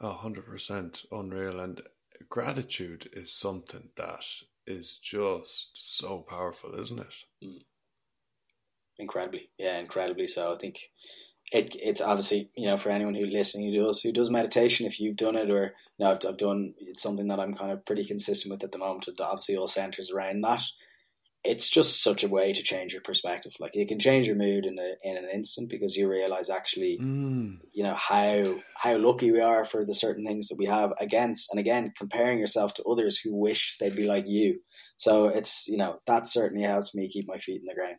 A 0.00 0.12
hundred 0.12 0.44
percent 0.44 1.02
unreal, 1.10 1.60
and 1.60 1.80
gratitude 2.28 3.08
is 3.14 3.34
something 3.34 3.88
that 3.96 4.24
is 4.66 4.98
just 5.02 5.70
so 5.74 6.18
powerful, 6.18 6.78
isn't 6.78 6.98
it? 6.98 7.14
Mm. 7.44 7.62
Incredibly, 8.98 9.50
yeah, 9.58 9.78
incredibly 9.78 10.26
so. 10.26 10.52
I 10.52 10.56
think 10.56 10.90
it 11.52 11.76
it's 11.80 12.00
obviously 12.00 12.50
you 12.56 12.66
know 12.66 12.76
for 12.76 12.90
anyone 12.90 13.14
who 13.14 13.26
listening 13.26 13.72
who 13.72 13.84
does 13.84 14.00
who 14.00 14.12
does 14.12 14.30
meditation, 14.30 14.86
if 14.86 14.98
you've 14.98 15.16
done 15.16 15.36
it 15.36 15.50
or 15.50 15.74
you 15.98 16.04
know 16.04 16.10
I've, 16.10 16.18
I've 16.26 16.38
done 16.38 16.74
it's 16.78 17.02
something 17.02 17.28
that 17.28 17.38
I'm 17.38 17.54
kind 17.54 17.70
of 17.72 17.84
pretty 17.84 18.04
consistent 18.04 18.52
with 18.52 18.64
at 18.64 18.72
the 18.72 18.78
moment. 18.78 19.08
Obviously 19.20 19.56
all 19.56 19.68
centers 19.68 20.10
around 20.10 20.40
that. 20.42 20.62
It's 21.46 21.70
just 21.70 22.02
such 22.02 22.24
a 22.24 22.28
way 22.28 22.52
to 22.52 22.62
change 22.62 22.92
your 22.92 23.02
perspective. 23.02 23.52
Like 23.60 23.76
it 23.76 23.88
can 23.88 23.98
change 23.98 24.26
your 24.26 24.36
mood 24.36 24.66
in 24.66 24.78
a 24.78 24.94
in 25.08 25.16
an 25.16 25.28
instant 25.32 25.70
because 25.70 25.96
you 25.96 26.08
realize 26.08 26.50
actually 26.50 26.98
Mm. 27.00 27.58
you 27.72 27.82
know 27.84 27.94
how 27.94 28.44
how 28.74 28.96
lucky 28.98 29.30
we 29.32 29.40
are 29.40 29.64
for 29.64 29.84
the 29.84 29.94
certain 29.94 30.24
things 30.24 30.48
that 30.48 30.56
we 30.58 30.66
have 30.66 30.92
against 31.00 31.48
and 31.50 31.60
again 31.60 31.92
comparing 31.96 32.38
yourself 32.38 32.74
to 32.74 32.84
others 32.84 33.18
who 33.18 33.34
wish 33.34 33.76
they'd 33.78 33.96
be 33.96 34.06
like 34.06 34.26
you 34.28 34.60
so 34.96 35.28
it's 35.28 35.68
you 35.68 35.76
know 35.76 35.98
that 36.06 36.26
certainly 36.28 36.64
helps 36.64 36.94
me 36.94 37.08
keep 37.08 37.26
my 37.28 37.36
feet 37.36 37.60
in 37.60 37.64
the 37.66 37.74
ground 37.74 37.98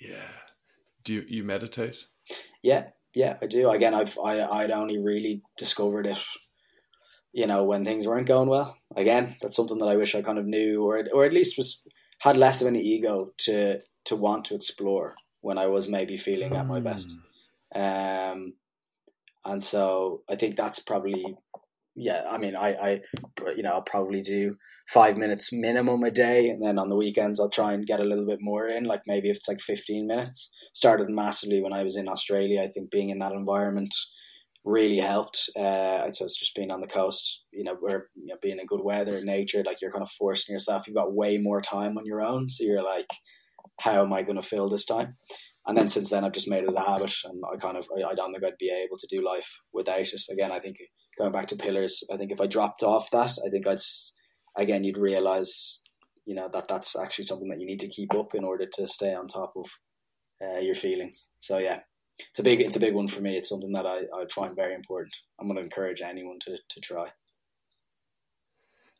Yeah. 0.00 0.32
Do 1.04 1.14
you, 1.14 1.24
you 1.28 1.44
meditate? 1.44 1.96
yeah 2.62 2.84
yeah 3.14 3.36
i 3.42 3.46
do 3.46 3.68
again 3.70 3.92
i've 3.94 4.18
i 4.24 4.40
i'd 4.58 4.70
only 4.70 4.98
really 4.98 5.42
discovered 5.58 6.06
it 6.06 6.18
you 7.34 7.46
know 7.46 7.64
when 7.64 7.84
things 7.84 8.06
weren't 8.06 8.28
going 8.28 8.48
well 8.48 8.78
again 8.96 9.36
that's 9.42 9.56
something 9.56 9.78
that 9.78 9.88
i 9.88 9.96
wish 9.96 10.14
i 10.14 10.22
kind 10.22 10.38
of 10.38 10.46
knew 10.46 10.82
or 10.82 11.04
or 11.12 11.24
at 11.24 11.32
least 11.32 11.58
was 11.58 11.82
had 12.20 12.36
less 12.36 12.62
of 12.62 12.66
an 12.66 12.76
ego 12.76 13.32
to 13.36 13.78
to 14.04 14.16
want 14.16 14.46
to 14.46 14.54
explore 14.54 15.14
when 15.42 15.58
i 15.58 15.66
was 15.66 15.88
maybe 15.88 16.16
feeling 16.16 16.54
at 16.56 16.66
my 16.66 16.80
best 16.80 17.14
Mm. 17.74 18.32
Um, 18.32 18.54
and 19.44 19.62
so 19.62 20.22
I 20.30 20.36
think 20.36 20.56
that's 20.56 20.78
probably, 20.78 21.36
yeah, 21.94 22.24
I 22.30 22.38
mean, 22.38 22.56
I, 22.56 22.74
I, 22.74 23.00
you 23.56 23.62
know, 23.62 23.72
I'll 23.72 23.82
probably 23.82 24.22
do 24.22 24.56
five 24.88 25.16
minutes 25.16 25.52
minimum 25.52 26.02
a 26.02 26.10
day. 26.10 26.48
And 26.48 26.62
then 26.64 26.78
on 26.78 26.88
the 26.88 26.96
weekends, 26.96 27.38
I'll 27.38 27.50
try 27.50 27.72
and 27.72 27.86
get 27.86 28.00
a 28.00 28.04
little 28.04 28.26
bit 28.26 28.38
more 28.40 28.66
in, 28.66 28.84
like 28.84 29.02
maybe 29.06 29.28
if 29.28 29.36
it's 29.36 29.48
like 29.48 29.60
15 29.60 30.06
minutes. 30.06 30.50
Started 30.72 31.10
massively 31.10 31.62
when 31.62 31.72
I 31.72 31.82
was 31.82 31.96
in 31.96 32.08
Australia. 32.08 32.62
I 32.62 32.68
think 32.68 32.90
being 32.90 33.10
in 33.10 33.18
that 33.18 33.32
environment 33.32 33.94
really 34.64 34.98
helped. 34.98 35.50
Uh, 35.56 36.02
I 36.04 36.08
suppose 36.10 36.36
just 36.36 36.54
being 36.54 36.70
on 36.70 36.80
the 36.80 36.86
coast, 36.86 37.44
you 37.52 37.64
know, 37.64 37.76
where, 37.78 38.08
you 38.14 38.26
know, 38.26 38.36
being 38.40 38.58
in 38.58 38.66
good 38.66 38.82
weather, 38.82 39.20
nature, 39.22 39.62
like 39.64 39.80
you're 39.82 39.92
kind 39.92 40.02
of 40.02 40.10
forcing 40.10 40.52
yourself. 40.52 40.86
You've 40.86 40.96
got 40.96 41.14
way 41.14 41.38
more 41.38 41.60
time 41.60 41.98
on 41.98 42.06
your 42.06 42.22
own. 42.22 42.48
So 42.48 42.64
you're 42.64 42.82
like, 42.82 43.06
how 43.80 44.02
am 44.02 44.12
I 44.12 44.22
going 44.22 44.36
to 44.36 44.42
fill 44.42 44.68
this 44.68 44.86
time? 44.86 45.16
and 45.66 45.76
then 45.76 45.88
since 45.88 46.10
then 46.10 46.24
I've 46.24 46.32
just 46.32 46.48
made 46.48 46.64
it 46.64 46.76
a 46.76 46.80
habit, 46.80 47.12
and 47.24 47.42
I 47.52 47.56
kind 47.56 47.76
of 47.76 47.88
I, 47.96 48.10
I 48.10 48.14
don't 48.14 48.32
think 48.32 48.44
I'd 48.44 48.58
be 48.58 48.70
able 48.84 48.96
to 48.98 49.06
do 49.08 49.24
life 49.24 49.60
without 49.72 50.00
it. 50.00 50.22
Again, 50.30 50.52
I 50.52 50.60
think 50.60 50.76
going 51.18 51.32
back 51.32 51.46
to 51.48 51.56
pillars, 51.56 52.04
I 52.12 52.16
think 52.16 52.32
if 52.32 52.40
I 52.40 52.46
dropped 52.46 52.82
off 52.82 53.10
that, 53.12 53.36
I 53.44 53.50
think 53.50 53.66
I'd 53.66 53.78
again 54.56 54.84
you'd 54.84 54.98
realize 54.98 55.82
you 56.26 56.34
know 56.34 56.48
that 56.52 56.68
that's 56.68 56.96
actually 56.96 57.24
something 57.24 57.48
that 57.48 57.60
you 57.60 57.66
need 57.66 57.80
to 57.80 57.88
keep 57.88 58.14
up 58.14 58.34
in 58.34 58.44
order 58.44 58.66
to 58.74 58.88
stay 58.88 59.14
on 59.14 59.26
top 59.26 59.54
of 59.56 59.66
uh, 60.42 60.58
your 60.58 60.74
feelings. 60.74 61.30
So 61.38 61.58
yeah, 61.58 61.80
it's 62.18 62.38
a 62.38 62.42
big 62.42 62.60
it's 62.60 62.76
a 62.76 62.80
big 62.80 62.94
one 62.94 63.08
for 63.08 63.20
me. 63.20 63.36
It's 63.36 63.48
something 63.48 63.72
that 63.72 63.86
I 63.86 64.02
I'd 64.16 64.30
find 64.30 64.54
very 64.54 64.74
important. 64.74 65.16
I'm 65.38 65.46
going 65.46 65.56
to 65.56 65.62
encourage 65.62 66.02
anyone 66.02 66.38
to 66.40 66.56
to 66.68 66.80
try. 66.80 67.08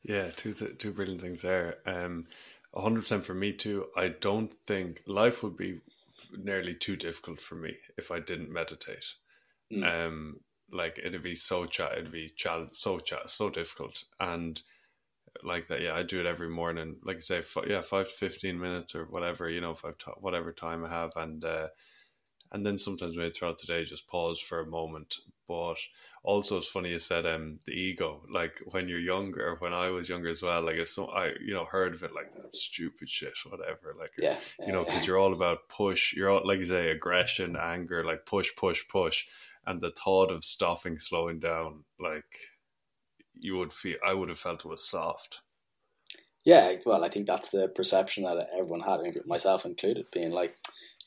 Yeah, 0.02 0.30
two 0.36 0.52
th- 0.52 0.78
two 0.78 0.92
brilliant 0.92 1.22
things 1.22 1.42
there. 1.42 1.78
Um, 1.86 2.26
a 2.74 2.82
hundred 2.82 3.02
percent 3.02 3.24
for 3.24 3.34
me 3.34 3.52
too. 3.52 3.86
I 3.96 4.08
don't 4.08 4.52
think 4.66 5.02
life 5.06 5.42
would 5.42 5.56
be 5.56 5.80
nearly 6.32 6.74
too 6.74 6.96
difficult 6.96 7.40
for 7.40 7.54
me 7.54 7.76
if 7.96 8.10
I 8.10 8.20
didn't 8.20 8.52
meditate. 8.52 9.06
Mm. 9.72 10.06
Um, 10.06 10.40
like 10.70 10.98
it'd 11.02 11.22
be 11.22 11.36
so 11.36 11.66
cha- 11.66 11.92
it'd 11.92 12.12
be 12.12 12.32
chal- 12.36 12.70
so 12.72 12.98
cha- 12.98 13.26
so 13.26 13.48
difficult, 13.48 14.04
and 14.20 14.60
like 15.42 15.66
that. 15.68 15.80
Yeah, 15.80 15.94
I 15.94 16.02
do 16.02 16.20
it 16.20 16.26
every 16.26 16.48
morning. 16.48 16.96
Like 17.04 17.16
I 17.16 17.20
say, 17.20 17.38
f- 17.38 17.56
yeah, 17.66 17.80
five 17.80 18.08
to 18.08 18.12
fifteen 18.12 18.58
minutes 18.58 18.94
or 18.94 19.04
whatever. 19.04 19.48
You 19.48 19.60
know, 19.60 19.74
five 19.74 19.96
t- 19.98 20.10
whatever 20.20 20.52
time 20.52 20.84
I 20.84 20.88
have, 20.88 21.12
and 21.16 21.44
uh, 21.44 21.68
and 22.53 22.64
then 22.64 22.78
sometimes 22.78 23.16
maybe 23.16 23.32
throughout 23.32 23.59
the 23.59 23.66
day, 23.66 23.84
just 23.84 24.09
pause 24.09 24.40
for 24.40 24.61
a 24.61 24.66
moment. 24.66 25.16
But 25.47 25.76
also, 26.22 26.59
it's 26.59 26.68
funny 26.68 26.90
you 26.90 26.99
said 26.99 27.26
um 27.26 27.59
the 27.66 27.72
ego. 27.72 28.22
Like 28.32 28.62
when 28.70 28.88
you're 28.88 28.99
younger, 28.99 29.57
when 29.59 29.74
I 29.74 29.90
was 29.90 30.09
younger 30.09 30.30
as 30.30 30.42
well. 30.42 30.62
Like 30.62 30.76
if 30.76 30.88
some 30.88 31.09
I 31.12 31.32
you 31.45 31.53
know 31.53 31.64
heard 31.64 31.95
of 31.95 32.03
it, 32.03 32.14
like 32.14 32.32
that 32.32 32.55
stupid 32.55 33.11
shit, 33.11 33.34
whatever. 33.49 33.95
Like 33.99 34.12
Yeah, 34.16 34.38
you 34.66 34.72
know, 34.72 34.84
because 34.84 35.07
you're 35.07 35.18
all 35.18 35.34
about 35.34 35.68
push. 35.68 36.14
You're 36.14 36.30
all 36.30 36.47
like 36.47 36.61
you 36.61 36.66
say, 36.66 36.90
aggression, 36.90 37.57
anger, 37.61 38.05
like 38.05 38.24
push, 38.24 38.51
push, 38.57 38.82
push, 38.88 39.24
and 39.66 39.80
the 39.80 39.90
thought 39.90 40.30
of 40.30 40.45
stopping, 40.45 40.99
slowing 40.99 41.40
down, 41.40 41.84
like 42.01 42.38
you 43.38 43.57
would 43.59 43.72
feel. 43.72 43.97
I 44.07 44.14
would 44.14 44.28
have 44.28 44.38
felt 44.38 44.64
it 44.64 44.68
was 44.68 44.88
soft. 44.88 45.40
Yeah, 46.45 46.74
well, 46.84 47.05
I 47.05 47.09
think 47.09 47.26
that's 47.26 47.49
the 47.49 47.68
perception 47.68 48.24
that 48.24 48.51
everyone 48.53 48.80
had, 48.80 49.01
myself 49.26 49.64
included, 49.64 50.11
being 50.12 50.30
like, 50.30 50.55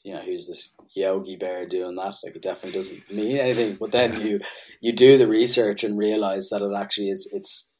you 0.08 0.14
know, 0.14 0.24
who's 0.24 0.48
this 0.48 0.74
Yogi 0.96 1.36
Bear 1.36 1.68
doing 1.68 1.96
that? 1.96 2.16
Like, 2.24 2.34
it 2.34 2.42
definitely 2.42 2.80
doesn't 2.80 3.12
mean 3.12 3.38
anything. 3.38 3.76
But 3.76 3.92
then 3.92 4.22
you 4.22 4.40
you 4.80 4.94
do 4.94 5.18
the 5.18 5.28
research 5.28 5.84
and 5.84 5.98
realize 5.98 6.48
that 6.50 6.62
it 6.62 6.72
actually 6.74 7.10
is. 7.10 7.30
It's 7.34 7.74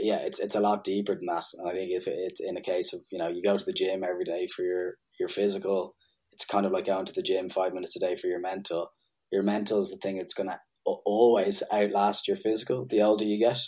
yeah, 0.00 0.18
it's 0.22 0.40
it's 0.40 0.56
a 0.56 0.60
lot 0.60 0.82
deeper 0.82 1.14
than 1.14 1.26
that. 1.26 1.44
And 1.56 1.68
I 1.68 1.72
think 1.72 1.92
if 1.92 2.08
it's 2.08 2.40
in 2.40 2.56
a 2.56 2.60
case 2.60 2.92
of 2.92 3.02
you 3.12 3.18
know 3.18 3.28
you 3.28 3.40
go 3.40 3.56
to 3.56 3.64
the 3.64 3.72
gym 3.72 4.02
every 4.02 4.24
day 4.24 4.48
for 4.48 4.64
your 4.64 4.94
your 5.20 5.28
physical, 5.28 5.94
it's 6.32 6.44
kind 6.44 6.66
of 6.66 6.72
like 6.72 6.86
going 6.86 7.06
to 7.06 7.12
the 7.12 7.22
gym 7.22 7.48
five 7.48 7.72
minutes 7.72 7.94
a 7.94 8.00
day 8.00 8.16
for 8.16 8.26
your 8.26 8.40
mental. 8.40 8.90
Your 9.30 9.44
mental 9.44 9.78
is 9.78 9.90
the 9.90 9.96
thing 9.98 10.16
that's 10.16 10.34
going 10.34 10.48
to 10.48 10.58
always 10.84 11.62
outlast 11.72 12.26
your 12.26 12.36
physical. 12.36 12.84
The 12.84 13.02
older 13.02 13.24
you 13.24 13.38
get. 13.38 13.60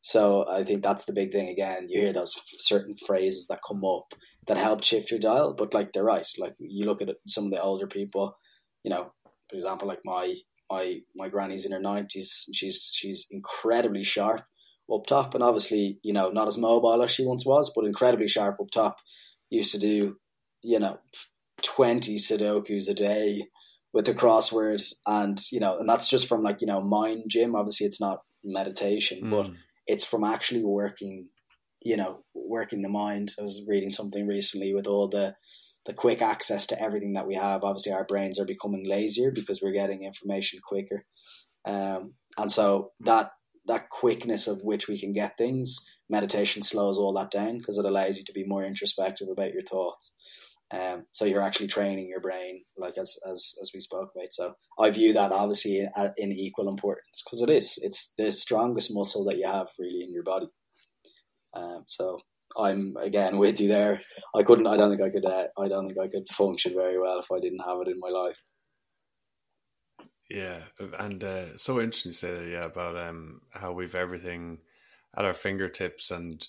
So 0.00 0.46
I 0.50 0.64
think 0.64 0.82
that's 0.82 1.04
the 1.04 1.12
big 1.12 1.30
thing. 1.30 1.48
Again, 1.48 1.86
you 1.88 2.00
hear 2.00 2.12
those 2.12 2.34
certain 2.58 2.96
phrases 3.06 3.46
that 3.48 3.60
come 3.66 3.84
up 3.84 4.14
that 4.50 4.58
help 4.58 4.82
shift 4.82 5.12
your 5.12 5.20
dial, 5.20 5.54
but 5.54 5.72
like 5.74 5.92
they're 5.92 6.02
right. 6.02 6.26
Like 6.36 6.54
you 6.58 6.84
look 6.84 7.00
at 7.00 7.08
some 7.28 7.44
of 7.44 7.52
the 7.52 7.62
older 7.62 7.86
people, 7.86 8.36
you 8.82 8.90
know, 8.90 9.12
for 9.48 9.54
example, 9.54 9.86
like 9.86 10.00
my 10.04 10.34
my 10.68 10.98
my 11.14 11.28
granny's 11.28 11.64
in 11.64 11.70
her 11.70 11.78
nineties. 11.78 12.46
She's 12.52 12.90
she's 12.92 13.28
incredibly 13.30 14.02
sharp 14.02 14.42
up 14.92 15.06
top, 15.06 15.36
and 15.36 15.44
obviously, 15.44 16.00
you 16.02 16.12
know, 16.12 16.30
not 16.30 16.48
as 16.48 16.58
mobile 16.58 17.00
as 17.00 17.12
she 17.12 17.24
once 17.24 17.46
was, 17.46 17.70
but 17.76 17.84
incredibly 17.84 18.26
sharp 18.26 18.56
up 18.60 18.72
top. 18.72 18.96
Used 19.50 19.70
to 19.70 19.78
do, 19.78 20.16
you 20.62 20.80
know, 20.80 20.98
twenty 21.62 22.16
Sudokus 22.16 22.90
a 22.90 22.94
day 22.94 23.44
with 23.92 24.06
the 24.06 24.14
crosswords, 24.14 24.94
and 25.06 25.40
you 25.52 25.60
know, 25.60 25.78
and 25.78 25.88
that's 25.88 26.10
just 26.10 26.26
from 26.28 26.42
like 26.42 26.60
you 26.60 26.66
know 26.66 26.80
mind 26.80 27.22
gym. 27.28 27.54
Obviously, 27.54 27.86
it's 27.86 28.00
not 28.00 28.22
meditation, 28.42 29.30
but 29.30 29.46
Mm. 29.46 29.56
it's 29.86 30.04
from 30.04 30.24
actually 30.24 30.64
working 30.64 31.28
you 31.82 31.96
know 31.96 32.22
working 32.34 32.82
the 32.82 32.88
mind 32.88 33.32
i 33.38 33.42
was 33.42 33.64
reading 33.68 33.90
something 33.90 34.26
recently 34.26 34.74
with 34.74 34.86
all 34.86 35.08
the 35.08 35.34
the 35.86 35.94
quick 35.94 36.20
access 36.20 36.66
to 36.66 36.80
everything 36.80 37.14
that 37.14 37.26
we 37.26 37.34
have 37.34 37.64
obviously 37.64 37.92
our 37.92 38.04
brains 38.04 38.38
are 38.38 38.44
becoming 38.44 38.86
lazier 38.86 39.30
because 39.30 39.60
we're 39.62 39.72
getting 39.72 40.04
information 40.04 40.60
quicker 40.62 41.04
um, 41.64 42.14
and 42.38 42.50
so 42.50 42.92
that 43.00 43.30
that 43.66 43.88
quickness 43.88 44.48
of 44.48 44.60
which 44.62 44.88
we 44.88 44.98
can 44.98 45.12
get 45.12 45.36
things, 45.36 45.86
meditation 46.08 46.62
slows 46.62 46.98
all 46.98 47.12
that 47.14 47.30
down 47.30 47.58
because 47.58 47.78
it 47.78 47.84
allows 47.84 48.16
you 48.16 48.24
to 48.24 48.32
be 48.32 48.44
more 48.44 48.64
introspective 48.64 49.28
about 49.30 49.52
your 49.52 49.62
thoughts. 49.62 50.14
Um, 50.72 51.06
so 51.12 51.24
you're 51.24 51.42
actually 51.42 51.66
training 51.66 52.08
your 52.08 52.20
brain, 52.20 52.62
like 52.76 52.96
as 52.96 53.18
as 53.28 53.54
as 53.60 53.72
we 53.74 53.80
spoke 53.80 54.10
about. 54.14 54.32
So 54.32 54.54
I 54.78 54.90
view 54.90 55.12
that 55.14 55.32
obviously 55.32 55.80
in, 55.80 56.12
in 56.16 56.32
equal 56.32 56.68
importance 56.68 57.22
because 57.24 57.42
it 57.42 57.50
is. 57.50 57.78
It's 57.82 58.14
the 58.16 58.30
strongest 58.30 58.94
muscle 58.94 59.24
that 59.24 59.38
you 59.38 59.46
have 59.46 59.68
really 59.78 60.04
in 60.04 60.12
your 60.12 60.22
body. 60.22 60.48
Um, 61.54 61.84
so 61.86 62.20
I'm 62.58 62.96
again 62.96 63.38
with 63.38 63.60
you 63.60 63.68
there. 63.68 64.00
I 64.34 64.42
couldn't. 64.42 64.66
I 64.66 64.76
don't 64.76 64.90
think 64.90 65.02
I 65.02 65.10
could. 65.10 65.26
Uh, 65.26 65.48
I 65.58 65.68
don't 65.68 65.88
think 65.88 65.98
I 65.98 66.08
could 66.08 66.28
function 66.28 66.74
very 66.74 66.98
well 66.98 67.18
if 67.18 67.30
I 67.30 67.40
didn't 67.40 67.64
have 67.66 67.80
it 67.80 67.88
in 67.88 68.00
my 68.00 68.08
life. 68.08 68.42
Yeah, 70.28 70.62
and 70.98 71.24
uh, 71.24 71.56
so 71.58 71.80
interesting 71.80 72.12
to 72.12 72.18
say 72.18 72.34
that. 72.34 72.48
Yeah, 72.48 72.64
about 72.64 72.96
um 72.96 73.40
how 73.50 73.72
we've 73.72 73.94
everything 73.94 74.58
at 75.16 75.24
our 75.24 75.34
fingertips 75.34 76.10
and 76.10 76.46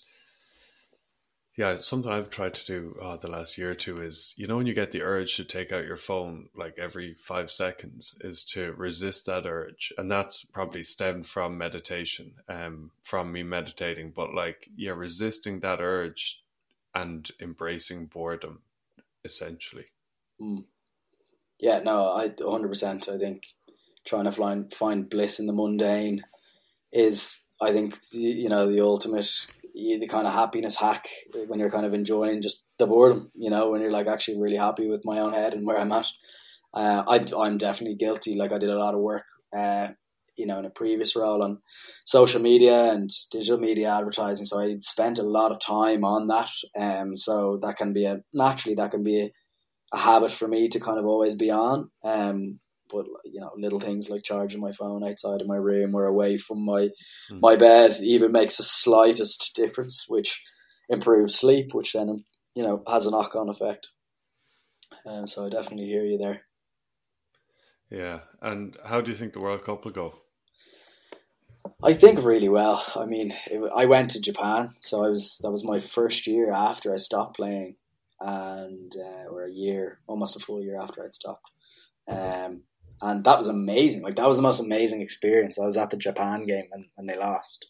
yeah, 1.56 1.76
something 1.76 2.10
I've 2.10 2.30
tried 2.30 2.54
to 2.54 2.64
do 2.64 2.96
uh, 3.00 3.16
the 3.16 3.28
last 3.28 3.58
year 3.58 3.72
or 3.72 3.74
two 3.74 4.02
is, 4.02 4.32
you 4.38 4.46
know, 4.46 4.56
when 4.56 4.66
you 4.66 4.72
get 4.72 4.90
the 4.90 5.02
urge 5.02 5.36
to 5.36 5.44
take 5.44 5.70
out 5.70 5.84
your 5.84 5.98
phone 5.98 6.48
like 6.56 6.78
every 6.78 7.12
five 7.12 7.50
seconds, 7.50 8.16
is 8.22 8.42
to 8.44 8.72
resist 8.72 9.26
that 9.26 9.44
urge, 9.44 9.92
and 9.98 10.10
that's 10.10 10.44
probably 10.44 10.82
stemmed 10.82 11.26
from 11.26 11.58
meditation, 11.58 12.32
um, 12.48 12.90
from 13.02 13.32
me 13.32 13.42
meditating. 13.42 14.12
But 14.16 14.32
like, 14.32 14.70
yeah, 14.74 14.92
resisting 14.92 15.60
that 15.60 15.80
urge 15.80 16.42
and 16.94 17.30
embracing 17.38 18.06
boredom, 18.06 18.60
essentially. 19.22 19.86
Mm. 20.40 20.64
Yeah, 21.60 21.80
no, 21.80 22.12
I 22.12 22.30
100%. 22.30 23.08
I 23.10 23.18
think 23.18 23.46
trying 24.06 24.24
to 24.24 24.32
find 24.32 24.72
find 24.72 25.08
bliss 25.08 25.38
in 25.38 25.46
the 25.46 25.52
mundane 25.52 26.24
is, 26.92 27.44
I 27.60 27.72
think, 27.72 27.94
you 28.12 28.48
know, 28.48 28.72
the 28.72 28.80
ultimate 28.80 29.30
the 29.72 30.08
kind 30.08 30.26
of 30.26 30.32
happiness 30.32 30.76
hack 30.76 31.08
when 31.46 31.58
you're 31.58 31.70
kind 31.70 31.86
of 31.86 31.94
enjoying 31.94 32.42
just 32.42 32.70
the 32.78 32.86
boredom, 32.86 33.30
you 33.34 33.50
know, 33.50 33.70
when 33.70 33.80
you're 33.80 33.90
like 33.90 34.06
actually 34.06 34.38
really 34.38 34.56
happy 34.56 34.88
with 34.88 35.02
my 35.04 35.18
own 35.18 35.32
head 35.32 35.54
and 35.54 35.66
where 35.66 35.78
I'm 35.78 35.92
at. 35.92 36.06
Uh, 36.74 37.02
I, 37.06 37.24
I'm 37.38 37.58
definitely 37.58 37.96
guilty. 37.96 38.36
Like 38.36 38.52
I 38.52 38.58
did 38.58 38.70
a 38.70 38.78
lot 38.78 38.94
of 38.94 39.00
work, 39.00 39.24
uh, 39.54 39.88
you 40.36 40.46
know, 40.46 40.58
in 40.58 40.64
a 40.64 40.70
previous 40.70 41.14
role 41.16 41.42
on 41.42 41.58
social 42.04 42.40
media 42.40 42.92
and 42.92 43.10
digital 43.30 43.58
media 43.58 43.94
advertising. 43.94 44.46
So 44.46 44.60
I 44.60 44.76
spent 44.80 45.18
a 45.18 45.22
lot 45.22 45.52
of 45.52 45.60
time 45.60 46.04
on 46.04 46.28
that. 46.28 46.50
Um, 46.78 47.16
so 47.16 47.58
that 47.62 47.76
can 47.76 47.92
be 47.92 48.04
a 48.04 48.20
naturally 48.32 48.74
that 48.76 48.90
can 48.90 49.02
be 49.02 49.20
a, 49.20 49.30
a 49.92 49.98
habit 49.98 50.30
for 50.30 50.48
me 50.48 50.68
to 50.68 50.80
kind 50.80 50.98
of 50.98 51.06
always 51.06 51.34
be 51.34 51.50
on. 51.50 51.90
Um, 52.02 52.60
but 52.92 53.06
you 53.24 53.40
know, 53.40 53.50
little 53.56 53.80
things 53.80 54.10
like 54.10 54.22
charging 54.22 54.60
my 54.60 54.72
phone 54.72 55.02
outside 55.04 55.40
of 55.40 55.46
my 55.46 55.56
room 55.56 55.94
or 55.94 56.04
away 56.04 56.36
from 56.36 56.64
my 56.64 56.90
mm. 57.30 57.40
my 57.40 57.56
bed 57.56 57.96
even 58.02 58.32
makes 58.32 58.56
the 58.56 58.62
slightest 58.62 59.52
difference, 59.54 60.04
which 60.08 60.42
improves 60.88 61.34
sleep, 61.34 61.74
which 61.74 61.92
then 61.92 62.18
you 62.54 62.62
know 62.62 62.82
has 62.88 63.06
a 63.06 63.10
knock 63.10 63.34
on 63.34 63.48
effect. 63.48 63.88
And 65.04 65.28
so 65.28 65.46
I 65.46 65.48
definitely 65.48 65.86
hear 65.86 66.04
you 66.04 66.18
there. 66.18 66.42
Yeah, 67.90 68.20
and 68.40 68.76
how 68.84 69.00
do 69.00 69.10
you 69.10 69.16
think 69.16 69.32
the 69.32 69.40
World 69.40 69.64
Cup 69.64 69.84
will 69.84 69.92
go? 69.92 70.22
I 71.82 71.92
think 71.92 72.24
really 72.24 72.48
well. 72.48 72.82
I 72.96 73.04
mean, 73.06 73.32
it, 73.50 73.70
I 73.74 73.86
went 73.86 74.10
to 74.10 74.20
Japan, 74.20 74.70
so 74.80 75.04
I 75.04 75.08
was 75.08 75.40
that 75.42 75.50
was 75.50 75.64
my 75.64 75.78
first 75.78 76.26
year 76.26 76.52
after 76.52 76.92
I 76.92 76.96
stopped 76.96 77.36
playing, 77.36 77.76
and 78.20 78.92
uh, 78.96 79.30
or 79.30 79.44
a 79.44 79.52
year, 79.52 80.00
almost 80.06 80.36
a 80.36 80.40
full 80.40 80.62
year 80.62 80.80
after 80.80 81.04
I'd 81.04 81.14
stopped. 81.14 81.50
Um, 82.08 82.62
and 83.02 83.24
that 83.24 83.36
was 83.36 83.48
amazing. 83.48 84.02
Like 84.02 84.14
that 84.14 84.28
was 84.28 84.36
the 84.36 84.42
most 84.42 84.60
amazing 84.60 85.02
experience. 85.02 85.58
I 85.58 85.64
was 85.64 85.76
at 85.76 85.90
the 85.90 85.96
Japan 85.96 86.46
game 86.46 86.68
and, 86.72 86.86
and 86.96 87.08
they 87.08 87.18
lost, 87.18 87.66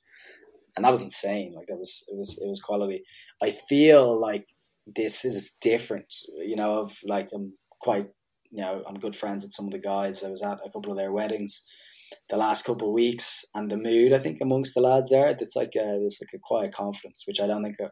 and 0.76 0.84
that 0.84 0.90
was 0.90 1.02
insane. 1.02 1.54
Like 1.56 1.66
that 1.66 1.78
was 1.78 2.04
it 2.12 2.18
was 2.18 2.38
it 2.38 2.46
was 2.46 2.60
quality. 2.60 3.02
I 3.42 3.50
feel 3.50 4.20
like 4.20 4.46
this 4.86 5.24
is 5.24 5.56
different. 5.60 6.12
You 6.36 6.56
know, 6.56 6.80
of 6.80 6.96
like 7.04 7.30
I'm 7.34 7.54
quite 7.80 8.08
you 8.50 8.62
know 8.62 8.84
I'm 8.86 8.94
good 8.94 9.16
friends 9.16 9.42
with 9.42 9.52
some 9.52 9.64
of 9.64 9.72
the 9.72 9.78
guys. 9.78 10.22
I 10.22 10.30
was 10.30 10.42
at 10.42 10.58
a 10.64 10.70
couple 10.70 10.92
of 10.92 10.98
their 10.98 11.12
weddings 11.12 11.62
the 12.28 12.36
last 12.36 12.66
couple 12.66 12.88
of 12.88 12.94
weeks, 12.94 13.44
and 13.54 13.70
the 13.70 13.76
mood 13.78 14.12
I 14.12 14.18
think 14.18 14.38
amongst 14.42 14.74
the 14.74 14.82
lads 14.82 15.10
there, 15.10 15.28
it's 15.28 15.56
like 15.56 15.74
a, 15.76 15.98
there's 15.98 16.18
like 16.20 16.34
a 16.34 16.42
quiet 16.42 16.74
confidence, 16.74 17.24
which 17.26 17.40
I 17.40 17.46
don't 17.46 17.62
think 17.62 17.80
uh, 17.82 17.88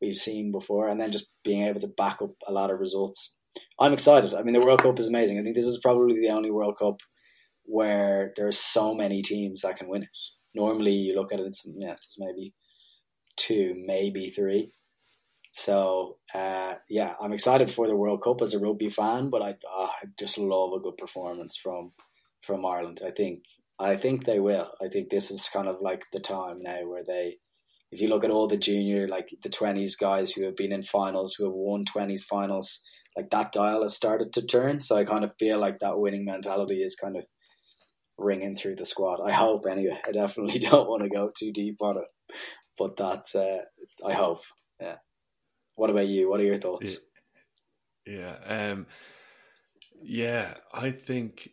we've 0.00 0.14
seen 0.16 0.52
before, 0.52 0.88
and 0.88 1.00
then 1.00 1.10
just 1.10 1.28
being 1.42 1.62
able 1.62 1.80
to 1.80 1.88
back 1.88 2.20
up 2.20 2.32
a 2.46 2.52
lot 2.52 2.70
of 2.70 2.80
results 2.80 3.35
I'm 3.80 3.92
excited. 3.92 4.34
I 4.34 4.42
mean, 4.42 4.54
the 4.54 4.64
World 4.64 4.82
Cup 4.82 4.98
is 4.98 5.08
amazing. 5.08 5.38
I 5.38 5.42
think 5.42 5.54
this 5.54 5.66
is 5.66 5.80
probably 5.82 6.20
the 6.20 6.30
only 6.30 6.50
World 6.50 6.76
Cup 6.78 7.00
where 7.64 8.32
there's 8.36 8.58
so 8.58 8.94
many 8.94 9.22
teams 9.22 9.62
that 9.62 9.76
can 9.76 9.88
win 9.88 10.04
it. 10.04 10.08
Normally, 10.54 10.92
you 10.92 11.14
look 11.14 11.32
at 11.32 11.40
it, 11.40 11.46
it's, 11.46 11.66
yeah, 11.66 11.88
there's 11.88 12.16
maybe 12.18 12.54
two, 13.36 13.74
maybe 13.84 14.30
three. 14.30 14.72
So, 15.50 16.18
uh, 16.34 16.74
yeah, 16.88 17.14
I'm 17.20 17.32
excited 17.32 17.70
for 17.70 17.86
the 17.86 17.96
World 17.96 18.22
Cup 18.22 18.42
as 18.42 18.54
a 18.54 18.58
rugby 18.58 18.88
fan, 18.88 19.30
but 19.30 19.42
I, 19.42 19.54
oh, 19.66 19.90
I 20.02 20.06
just 20.18 20.38
love 20.38 20.72
a 20.74 20.80
good 20.80 20.96
performance 20.96 21.56
from 21.56 21.92
from 22.42 22.64
Ireland. 22.64 23.00
I 23.04 23.10
think 23.10 23.44
I 23.78 23.96
think 23.96 24.24
they 24.24 24.38
will. 24.38 24.70
I 24.82 24.88
think 24.88 25.08
this 25.08 25.30
is 25.30 25.48
kind 25.52 25.66
of 25.66 25.80
like 25.80 26.04
the 26.12 26.20
time 26.20 26.62
now 26.62 26.86
where 26.86 27.04
they, 27.04 27.38
if 27.90 28.00
you 28.00 28.08
look 28.08 28.24
at 28.24 28.30
all 28.30 28.46
the 28.46 28.56
junior, 28.56 29.08
like 29.08 29.28
the 29.42 29.48
twenties 29.48 29.96
guys 29.96 30.32
who 30.32 30.44
have 30.44 30.56
been 30.56 30.72
in 30.72 30.82
finals, 30.82 31.34
who 31.34 31.44
have 31.44 31.54
won 31.54 31.84
twenties 31.84 32.24
finals, 32.24 32.82
like 33.16 33.30
that 33.30 33.52
dial 33.52 33.82
has 33.82 33.94
started 33.94 34.32
to 34.34 34.42
turn. 34.42 34.80
So 34.80 34.96
I 34.96 35.04
kind 35.04 35.24
of 35.24 35.34
feel 35.38 35.58
like 35.58 35.78
that 35.78 35.98
winning 35.98 36.24
mentality 36.24 36.82
is 36.82 36.94
kind 36.94 37.16
of 37.16 37.24
ringing 38.18 38.56
through 38.56 38.76
the 38.76 38.84
squad. 38.84 39.20
I 39.20 39.32
hope 39.32 39.64
anyway. 39.70 39.98
I 40.06 40.12
definitely 40.12 40.58
don't 40.70 40.88
want 40.88 41.02
to 41.02 41.08
go 41.08 41.30
too 41.36 41.52
deep 41.52 41.76
on 41.80 41.98
it, 41.98 42.34
but 42.78 42.96
that's 42.96 43.34
uh, 43.34 43.58
I 44.06 44.12
hope. 44.12 44.42
Yeah. 44.80 44.96
What 45.76 45.90
about 45.90 46.08
you? 46.08 46.28
What 46.28 46.40
are 46.40 46.44
your 46.44 46.58
thoughts? 46.58 47.00
Yeah. 48.06 48.36
Um, 48.46 48.86
yeah, 50.02 50.54
I 50.72 50.90
think 50.90 51.50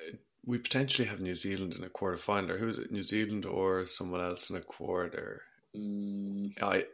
uh, 0.00 0.16
we 0.44 0.58
potentially 0.58 1.08
have 1.08 1.20
New 1.20 1.34
Zealand 1.34 1.74
in 1.74 1.84
a 1.84 1.88
quarter 1.88 2.16
final. 2.16 2.56
Who 2.56 2.68
is 2.68 2.78
it? 2.78 2.92
New 2.92 3.02
Zealand 3.02 3.46
or 3.46 3.86
someone 3.86 4.20
else 4.20 4.50
in 4.50 4.56
a 4.56 4.60
quarter? 4.60 5.42
Mm, 5.76 6.60
I. 6.62 6.84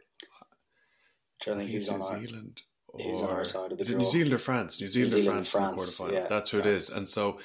I 1.39 1.45
think, 1.45 1.59
think 1.59 1.69
he's 1.69 1.91
New 1.91 2.01
Zealand. 2.01 2.61
Is 2.97 3.21
on 3.21 3.29
our 3.29 3.45
side 3.45 3.71
of 3.71 3.77
the 3.77 3.85
draw. 3.85 3.97
New 3.97 4.05
Zealand 4.05 4.33
or 4.33 4.39
France? 4.39 4.81
New 4.81 4.87
Zealand, 4.87 5.13
New 5.13 5.21
Zealand 5.21 5.41
or 5.41 5.43
France, 5.43 5.97
France 5.97 6.11
yeah, 6.13 6.27
That's 6.27 6.49
who 6.49 6.61
France. 6.61 6.67
it 6.67 6.73
is. 6.73 6.89
And 6.89 7.07
so 7.07 7.39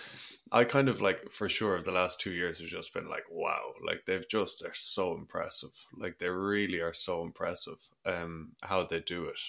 I 0.53 0.65
kind 0.65 0.89
of 0.89 1.01
like 1.01 1.31
for 1.31 1.49
sure 1.49 1.81
the 1.81 1.93
last 1.93 2.21
two 2.21 2.31
years 2.33 2.61
have 2.61 2.69
just 2.69 2.93
been 2.93 3.09
like 3.09 3.25
wow, 3.31 3.73
like 3.87 4.05
they've 4.07 4.29
just 4.29 4.61
they're 4.61 4.75
so 4.75 5.15
impressive. 5.15 5.73
Like 5.97 6.19
they 6.19 6.29
really 6.29 6.81
are 6.81 6.93
so 6.95 7.23
impressive. 7.23 7.89
Um, 8.05 8.53
how 8.63 8.85
they 8.85 9.01
do 9.01 9.27
it, 9.27 9.41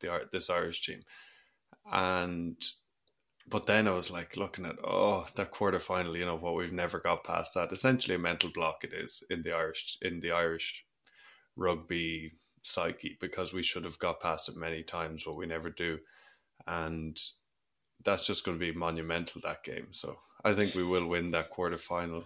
the 0.00 0.28
this 0.32 0.48
Irish 0.48 0.80
team, 0.80 1.02
and 1.92 2.56
but 3.48 3.66
then 3.66 3.86
I 3.86 3.92
was 3.92 4.10
like 4.10 4.36
looking 4.36 4.64
at 4.64 4.76
oh 4.82 5.26
that 5.34 5.50
quarter 5.50 5.78
final, 5.78 6.16
you 6.16 6.24
know 6.24 6.36
what 6.36 6.56
we've 6.56 6.72
never 6.72 7.00
got 7.00 7.24
past 7.24 7.54
that. 7.54 7.72
Essentially 7.72 8.14
a 8.14 8.18
mental 8.18 8.50
block 8.50 8.82
it 8.82 8.94
is 8.94 9.22
in 9.28 9.42
the 9.42 9.52
Irish 9.52 9.98
in 10.00 10.20
the 10.20 10.32
Irish 10.32 10.86
rugby 11.54 12.32
psyche 12.66 13.16
because 13.20 13.52
we 13.52 13.62
should 13.62 13.84
have 13.84 13.98
got 13.98 14.20
past 14.20 14.48
it 14.48 14.56
many 14.56 14.82
times, 14.82 15.24
but 15.24 15.36
we 15.36 15.46
never 15.46 15.70
do. 15.70 15.98
And 16.66 17.18
that's 18.04 18.26
just 18.26 18.44
going 18.44 18.58
to 18.58 18.64
be 18.64 18.76
monumental 18.76 19.40
that 19.44 19.64
game. 19.64 19.88
So 19.90 20.18
I 20.44 20.52
think 20.52 20.74
we 20.74 20.84
will 20.84 21.06
win 21.06 21.30
that 21.32 21.50
quarter 21.50 21.78
final. 21.78 22.24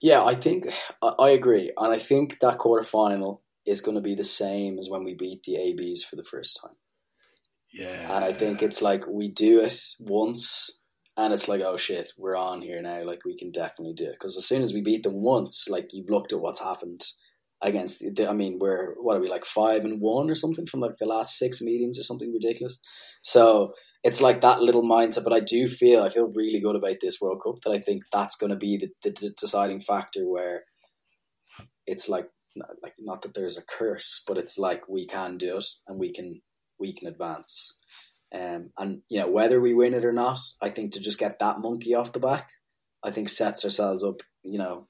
Yeah, 0.00 0.24
I 0.24 0.34
think 0.34 0.66
I 1.02 1.28
agree, 1.30 1.70
and 1.76 1.92
I 1.92 1.98
think 1.98 2.40
that 2.40 2.56
quarter 2.56 2.84
final 2.84 3.42
is 3.66 3.82
going 3.82 3.96
to 3.96 4.00
be 4.00 4.14
the 4.14 4.24
same 4.24 4.78
as 4.78 4.88
when 4.88 5.04
we 5.04 5.14
beat 5.14 5.42
the 5.42 5.56
ABs 5.56 6.02
for 6.02 6.16
the 6.16 6.24
first 6.24 6.58
time. 6.62 6.76
Yeah, 7.70 8.16
and 8.16 8.24
I 8.24 8.32
think 8.32 8.62
it's 8.62 8.80
like 8.80 9.06
we 9.06 9.28
do 9.28 9.60
it 9.60 9.78
once, 10.00 10.80
and 11.18 11.34
it's 11.34 11.48
like, 11.48 11.60
oh 11.60 11.76
shit, 11.76 12.12
we're 12.16 12.36
on 12.36 12.62
here 12.62 12.80
now. 12.80 13.04
Like 13.04 13.26
we 13.26 13.36
can 13.36 13.50
definitely 13.50 13.92
do 13.92 14.06
it 14.06 14.12
because 14.12 14.38
as 14.38 14.46
soon 14.46 14.62
as 14.62 14.72
we 14.72 14.80
beat 14.80 15.02
them 15.02 15.20
once, 15.20 15.68
like 15.68 15.92
you've 15.92 16.08
looked 16.08 16.32
at 16.32 16.40
what's 16.40 16.60
happened 16.60 17.04
against 17.62 18.00
the, 18.00 18.28
I 18.28 18.32
mean 18.32 18.58
we're 18.60 18.94
what 19.00 19.16
are 19.16 19.20
we 19.20 19.28
like 19.28 19.44
five 19.44 19.84
and 19.84 20.00
one 20.00 20.30
or 20.30 20.34
something 20.34 20.66
from 20.66 20.80
like 20.80 20.96
the 20.98 21.06
last 21.06 21.38
six 21.38 21.60
meetings 21.60 21.98
or 21.98 22.02
something 22.02 22.32
ridiculous. 22.32 22.80
So 23.22 23.74
it's 24.02 24.20
like 24.20 24.40
that 24.40 24.62
little 24.62 24.82
mindset. 24.82 25.24
But 25.24 25.32
I 25.32 25.40
do 25.40 25.68
feel 25.68 26.02
I 26.02 26.08
feel 26.08 26.32
really 26.34 26.60
good 26.60 26.76
about 26.76 26.96
this 27.00 27.20
World 27.20 27.40
Cup 27.44 27.56
that 27.64 27.72
I 27.72 27.78
think 27.78 28.02
that's 28.12 28.36
going 28.36 28.50
to 28.50 28.56
be 28.56 28.76
the, 28.76 28.90
the, 29.02 29.32
deciding 29.38 29.80
factor 29.80 30.28
where 30.28 30.64
it's 31.86 32.08
like 32.08 32.28
like 32.82 32.94
not 32.98 33.22
that 33.22 33.34
there's 33.34 33.58
a 33.58 33.62
curse, 33.62 34.22
but 34.26 34.38
it's 34.38 34.58
like 34.58 34.88
we 34.88 35.06
can 35.06 35.36
do 35.36 35.58
it 35.58 35.66
and 35.86 36.00
we 36.00 36.12
can 36.12 36.40
we 36.78 36.92
can 36.92 37.08
advance. 37.08 37.78
Um, 38.32 38.70
and 38.78 39.02
you 39.08 39.18
know 39.18 39.28
whether 39.28 39.60
we 39.60 39.74
win 39.74 39.94
it 39.94 40.04
or 40.04 40.12
not, 40.12 40.38
I 40.62 40.70
think 40.70 40.92
to 40.92 41.00
just 41.00 41.18
get 41.18 41.38
that 41.38 41.60
monkey 41.60 41.94
off 41.94 42.12
the 42.12 42.20
back, 42.20 42.50
I 43.02 43.10
think 43.10 43.28
sets 43.28 43.64
ourselves 43.64 44.02
up. 44.04 44.22
You 44.42 44.58
know, 44.58 44.88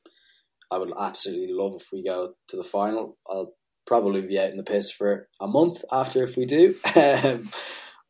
I 0.70 0.78
would 0.78 0.92
absolutely 0.98 1.52
love 1.52 1.74
if 1.76 1.88
we 1.92 2.02
go 2.02 2.34
to 2.48 2.56
the 2.56 2.64
final. 2.64 3.18
I'll 3.28 3.54
probably 3.86 4.22
be 4.22 4.38
out 4.38 4.50
in 4.50 4.56
the 4.56 4.62
piss 4.62 4.90
for 4.90 5.28
a 5.40 5.48
month 5.48 5.84
after 5.90 6.22
if 6.22 6.36
we 6.36 6.46
do. 6.46 6.74
Um, 6.96 7.50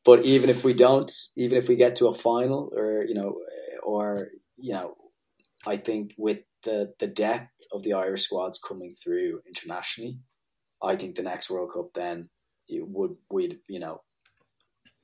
but 0.03 0.25
even 0.25 0.49
if 0.49 0.65
we 0.65 0.73
don't, 0.73 1.11
even 1.37 1.59
if 1.59 1.69
we 1.69 1.77
get 1.77 1.97
to 1.97 2.09
a 2.09 2.15
final, 2.15 2.73
or 2.75 3.05
you 3.05 3.15
know, 3.15 3.37
or 3.83 4.29
you 4.57 4.73
know, 4.73 4.95
I 5.67 5.77
think 5.77 6.15
with 6.17 6.39
the 6.65 6.95
the 6.99 7.07
depth 7.07 7.51
of 7.73 7.83
the 7.83 7.93
Irish 7.93 8.23
squads 8.23 8.59
coming 8.59 8.95
through 8.95 9.43
internationally, 9.47 10.19
I 10.83 10.97
think 10.97 11.17
the 11.17 11.23
next 11.23 11.51
World 11.51 11.73
Cup 11.75 11.93
then 11.95 12.31
would 12.71 13.17
we'd 13.31 13.59
you 13.69 13.79
know 13.79 14.01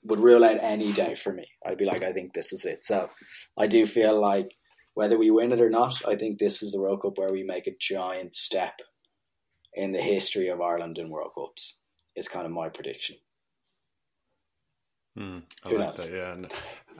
would 0.05 0.21
rule 0.21 0.45
out 0.45 0.59
any 0.63 0.93
doubt 0.93 1.19
for 1.19 1.33
me. 1.33 1.47
I'd 1.67 1.79
be 1.79 1.85
like, 1.85 2.03
I 2.03 2.13
think 2.13 2.33
this 2.33 2.53
is 2.53 2.65
it. 2.65 2.85
So 2.85 3.11
I 3.59 3.67
do 3.67 3.87
feel 3.87 4.19
like 4.19 4.57
whether 4.97 5.19
we 5.19 5.31
win 5.31 5.53
it 5.53 5.61
or 5.61 5.69
not, 5.69 6.03
I 6.09 6.17
think 6.17 6.39
this 6.39 6.63
is 6.63 6.73
the 6.73 6.81
World 6.81 7.03
Cup 7.03 7.19
where 7.19 7.31
we 7.31 7.43
make 7.43 7.67
a 7.67 7.77
giant 7.79 8.35
step 8.35 8.81
in 9.75 9.93
the 9.93 10.01
history 10.01 10.49
of 10.49 10.63
Ireland 10.63 10.97
in 10.97 11.11
World 11.11 11.33
Cups. 11.35 11.83
Is 12.17 12.29
kind 12.29 12.47
of 12.47 12.53
my 12.53 12.71
prediction. 12.71 13.17
Mm, 15.19 15.43
I 15.65 15.69
Who 15.69 15.77
like 15.77 15.87
knows? 15.89 15.97
that, 15.99 16.11
yeah, 16.11 16.33
and, 16.33 16.51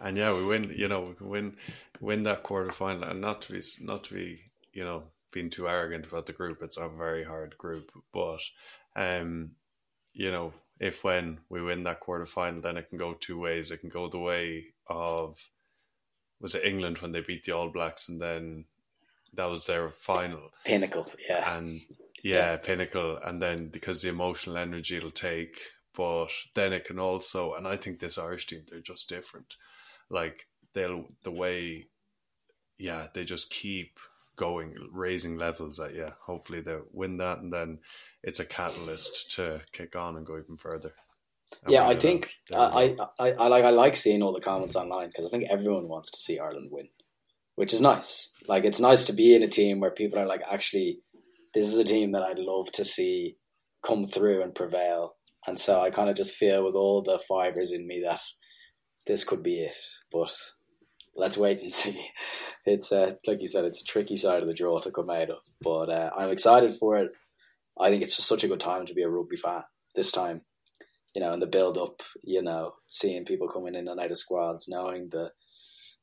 and 0.03 0.17
yeah, 0.19 0.37
we 0.37 0.45
win. 0.45 0.75
You 0.77 0.89
know, 0.89 1.01
we 1.01 1.15
can 1.15 1.29
win 1.31 1.57
win 1.99 2.23
that 2.25 2.43
quarter 2.43 2.71
final, 2.71 3.05
and 3.05 3.23
not 3.23 3.41
to 3.43 3.53
be 3.55 3.63
not 3.81 4.05
to 4.05 4.15
be 4.15 4.43
you 4.75 4.85
know 4.85 5.05
being 5.33 5.49
too 5.49 5.67
arrogant 5.67 6.05
about 6.05 6.27
the 6.27 6.35
group. 6.35 6.59
It's 6.61 6.77
a 6.77 6.91
very 6.91 7.25
hard 7.25 7.57
group, 7.57 7.91
but 8.13 8.41
um, 8.95 9.53
you 10.13 10.31
know, 10.31 10.53
if 10.79 11.03
when 11.03 11.39
we 11.49 11.63
win 11.63 11.85
that 11.85 12.01
quarter 12.01 12.27
final, 12.27 12.61
then 12.61 12.77
it 12.77 12.91
can 12.91 12.99
go 12.99 13.15
two 13.15 13.41
ways. 13.41 13.71
It 13.71 13.79
can 13.79 13.89
go 13.89 14.11
the 14.11 14.19
way 14.19 14.67
of 14.87 15.39
was 16.41 16.55
it 16.55 16.65
England 16.65 16.99
when 16.99 17.13
they 17.13 17.21
beat 17.21 17.45
the 17.45 17.53
All 17.53 17.69
Blacks, 17.69 18.09
and 18.09 18.21
then 18.21 18.65
that 19.35 19.51
was 19.51 19.67
their 19.67 19.89
final 19.89 20.51
pinnacle, 20.65 21.11
yeah, 21.29 21.57
and 21.57 21.81
yeah, 22.23 22.53
yeah. 22.53 22.57
pinnacle, 22.57 23.19
and 23.25 23.43
then 23.43 23.69
because 23.69 24.03
the 24.03 24.09
emotional 24.09 24.57
energy 24.57 24.97
it'll 24.97 25.11
take 25.11 25.61
but 25.97 26.29
then 26.55 26.75
it 26.75 26.85
can 26.85 26.99
also, 26.99 27.55
and 27.55 27.67
I 27.67 27.77
think 27.77 27.99
this 27.99 28.19
Irish 28.19 28.47
team, 28.47 28.63
they're 28.69 28.81
just 28.81 29.09
different. 29.09 29.57
Like 30.11 30.47
they'll 30.75 31.07
the 31.23 31.31
way, 31.31 31.87
yeah, 32.79 33.07
they 33.15 33.25
just 33.25 33.51
keep 33.51 33.99
going, 34.37 34.75
raising 34.93 35.39
levels. 35.39 35.79
That 35.79 35.95
yeah, 35.95 36.11
hopefully 36.21 36.61
they 36.61 36.77
win 36.93 37.17
that, 37.17 37.39
and 37.39 37.51
then 37.51 37.79
it's 38.23 38.41
a 38.41 38.45
catalyst 38.45 39.33
to 39.37 39.63
kick 39.73 39.97
on 39.97 40.17
and 40.17 40.27
go 40.27 40.39
even 40.39 40.59
further. 40.59 40.93
Yeah, 41.69 41.87
I 41.87 41.95
think 41.95 42.31
I, 42.55 42.97
I, 43.19 43.31
I 43.31 43.49
like 43.49 43.65
I 43.65 43.71
like 43.71 43.97
seeing 43.97 44.23
all 44.23 44.33
the 44.33 44.41
comments 44.41 44.77
online 44.77 45.09
because 45.09 45.27
I 45.27 45.31
think 45.31 45.49
everyone 45.51 45.89
wants 45.89 46.11
to 46.13 46.21
see 46.21 46.39
Ireland 46.39 46.69
win, 46.71 46.89
which 47.55 47.73
is 47.73 47.81
nice. 47.81 48.33
Like 48.49 48.65
it's 48.65 48.81
nice 48.81 49.07
to 49.07 49.13
be 49.13 49.35
in 49.35 49.43
a 49.43 49.49
team 49.49 49.81
where 49.81 49.91
people 49.91 50.19
are 50.19 50.27
like, 50.27 50.43
actually, 50.51 50.99
this 51.55 51.67
is 51.67 51.79
a 51.79 51.85
team 51.85 52.13
that 52.13 52.23
I'd 52.23 52.39
love 52.39 52.71
to 52.73 52.85
see 52.85 53.37
come 53.83 54.07
through 54.07 54.43
and 54.43 54.55
prevail 54.55 55.17
and 55.47 55.59
so 55.59 55.81
I 55.81 55.91
kind 55.91 56.11
of 56.11 56.17
just 56.17 56.35
feel 56.35 56.65
with 56.65 56.75
all 56.75 57.03
the 57.03 57.19
fibers 57.19 57.73
in 57.73 57.87
me 57.87 58.03
that 58.05 58.21
this 59.07 59.25
could 59.25 59.43
be 59.43 59.61
it. 59.61 59.75
But 60.13 60.35
let's 61.15 61.39
wait 61.39 61.61
and 61.61 61.73
see. 61.73 62.09
It's 62.65 62.91
uh, 62.93 63.13
like 63.27 63.41
you 63.41 63.49
said, 63.49 63.65
it's 63.65 63.81
a 63.81 63.85
tricky 63.85 64.17
side 64.17 64.43
of 64.43 64.49
the 64.49 64.55
draw 64.55 64.79
to 64.81 64.91
come 64.91 65.11
out 65.11 65.31
of. 65.31 65.39
But 65.61 65.89
uh, 65.91 66.11
I'm 66.17 66.31
excited 66.31 66.73
for 66.73 66.97
it. 66.97 67.13
I 67.79 67.91
think 67.91 68.03
it's 68.03 68.17
just 68.17 68.29
such 68.29 68.43
a 68.43 68.49
good 68.49 68.61
time 68.61 68.87
to 68.87 68.95
be 68.95 69.03
a 69.03 69.09
rugby 69.09 69.37
fan 69.37 69.63
this 69.95 70.11
time. 70.11 70.43
You 71.17 71.23
know, 71.23 71.33
in 71.33 71.41
the 71.41 71.47
build 71.47 71.79
up, 71.79 72.03
you 72.23 72.43
know, 72.43 72.75
seeing 72.89 73.25
people 73.25 73.49
coming 73.49 73.75
in 73.75 73.89
and 73.89 73.99
out 73.99 74.11
of 74.11 74.19
squads, 74.19 74.69
knowing 74.69 75.09
the 75.09 75.31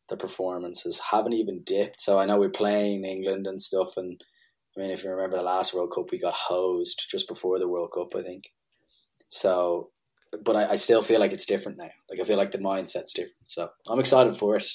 the 0.10 0.18
performances 0.18 1.00
haven't 1.12 1.34
even 1.34 1.62
dipped. 1.64 2.02
So 2.02 2.20
I 2.20 2.26
know 2.26 2.40
we're 2.40 2.50
playing 2.50 3.06
England 3.06 3.46
and 3.46 3.62
stuff, 3.62 3.96
and 3.96 4.20
I 4.76 4.82
mean, 4.82 4.92
if 4.92 5.04
you 5.04 5.12
remember 5.12 5.38
the 5.38 5.44
last 5.44 5.74
World 5.74 5.92
Cup, 5.94 6.12
we 6.12 6.20
got 6.20 6.34
hosed 6.34 7.00
just 7.12 7.28
before 7.28 7.60
the 7.60 7.68
World 7.68 7.92
Cup, 7.94 8.16
I 8.16 8.24
think. 8.24 8.46
So, 9.30 9.92
but 10.44 10.56
I, 10.56 10.72
I 10.72 10.76
still 10.78 11.04
feel 11.04 11.20
like 11.20 11.32
it's 11.32 11.46
different 11.46 11.78
now. 11.78 11.92
Like 12.10 12.20
I 12.20 12.24
feel 12.24 12.38
like 12.38 12.52
the 12.52 12.58
mindset's 12.58 13.14
different. 13.14 13.46
So 13.46 13.70
I'm 13.90 14.00
excited 14.00 14.36
for 14.36 14.56
it, 14.56 14.68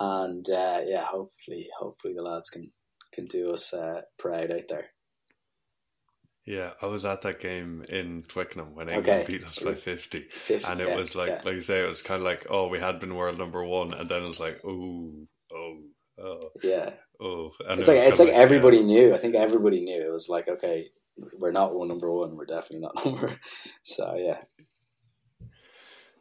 and 0.00 0.44
uh, 0.50 0.80
yeah, 0.84 1.04
hopefully, 1.04 1.68
hopefully 1.78 2.14
the 2.16 2.22
lads 2.22 2.50
can 2.50 2.68
can 3.12 3.26
do 3.26 3.52
us 3.52 3.72
uh, 3.72 4.02
proud 4.18 4.50
out 4.50 4.68
there. 4.68 4.90
Yeah, 6.46 6.70
I 6.80 6.86
was 6.86 7.04
at 7.04 7.22
that 7.22 7.40
game 7.40 7.82
in 7.88 8.22
Twickenham 8.28 8.76
when 8.76 8.88
England 8.88 9.08
okay. 9.08 9.24
beat 9.26 9.44
us 9.44 9.58
by 9.58 9.74
50. 9.74 10.20
50 10.30 10.70
and 10.70 10.80
it 10.80 10.88
yeah, 10.88 10.96
was 10.96 11.16
like, 11.16 11.28
yeah. 11.28 11.42
like 11.44 11.54
you 11.56 11.60
say, 11.60 11.82
it 11.82 11.88
was 11.88 12.02
kind 12.02 12.20
of 12.20 12.24
like, 12.24 12.46
oh, 12.48 12.68
we 12.68 12.78
had 12.78 13.00
been 13.00 13.16
world 13.16 13.36
number 13.36 13.64
one, 13.64 13.92
and 13.92 14.08
then 14.08 14.22
it 14.22 14.26
was 14.26 14.38
like, 14.38 14.60
oh, 14.64 15.26
oh, 15.52 15.78
oh, 16.20 16.40
yeah, 16.62 16.90
oh. 17.20 17.50
And 17.68 17.80
it's 17.80 17.88
it 17.88 17.96
like 17.96 18.04
it's 18.04 18.20
like, 18.20 18.28
like 18.28 18.38
everybody 18.38 18.76
yeah. 18.76 18.84
knew. 18.84 19.14
I 19.14 19.18
think 19.18 19.34
everybody 19.34 19.80
knew. 19.80 20.00
It 20.00 20.12
was 20.12 20.28
like, 20.28 20.46
okay, 20.46 20.86
we're 21.36 21.50
not 21.50 21.74
one 21.74 21.88
number 21.88 22.12
one. 22.12 22.36
We're 22.36 22.46
definitely 22.46 22.80
not 22.80 23.04
number. 23.04 23.40
So 23.82 24.14
yeah. 24.16 24.38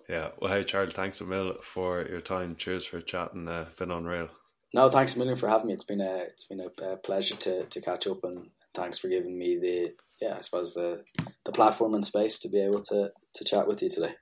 Yeah. 0.09 0.29
Well, 0.39 0.51
hey, 0.51 0.63
Charles, 0.63 0.93
thanks 0.93 1.21
a 1.21 1.25
million 1.25 1.57
for 1.61 2.03
your 2.07 2.21
time. 2.21 2.55
Cheers 2.55 2.85
for 2.85 2.99
chatting. 2.99 3.47
Uh, 3.47 3.65
been 3.77 3.91
unreal. 3.91 4.29
No, 4.73 4.89
thanks 4.89 5.15
a 5.15 5.19
million 5.19 5.37
for 5.37 5.47
having 5.47 5.67
me. 5.67 5.73
It's 5.73 5.83
been 5.83 6.01
a 6.01 6.15
it's 6.31 6.45
been 6.45 6.61
a, 6.61 6.97
pleasure 6.97 7.35
to 7.35 7.65
to 7.65 7.81
catch 7.81 8.07
up, 8.07 8.23
and 8.23 8.49
thanks 8.73 8.97
for 8.97 9.07
giving 9.07 9.37
me 9.37 9.57
the 9.57 9.93
yeah 10.25 10.35
I 10.37 10.41
suppose 10.41 10.73
the 10.73 11.03
the 11.45 11.51
platform 11.51 11.93
and 11.93 12.05
space 12.05 12.39
to 12.39 12.49
be 12.49 12.59
able 12.59 12.81
to 12.91 13.11
to 13.35 13.43
chat 13.43 13.67
with 13.67 13.81
you 13.83 13.89
today. 13.89 14.13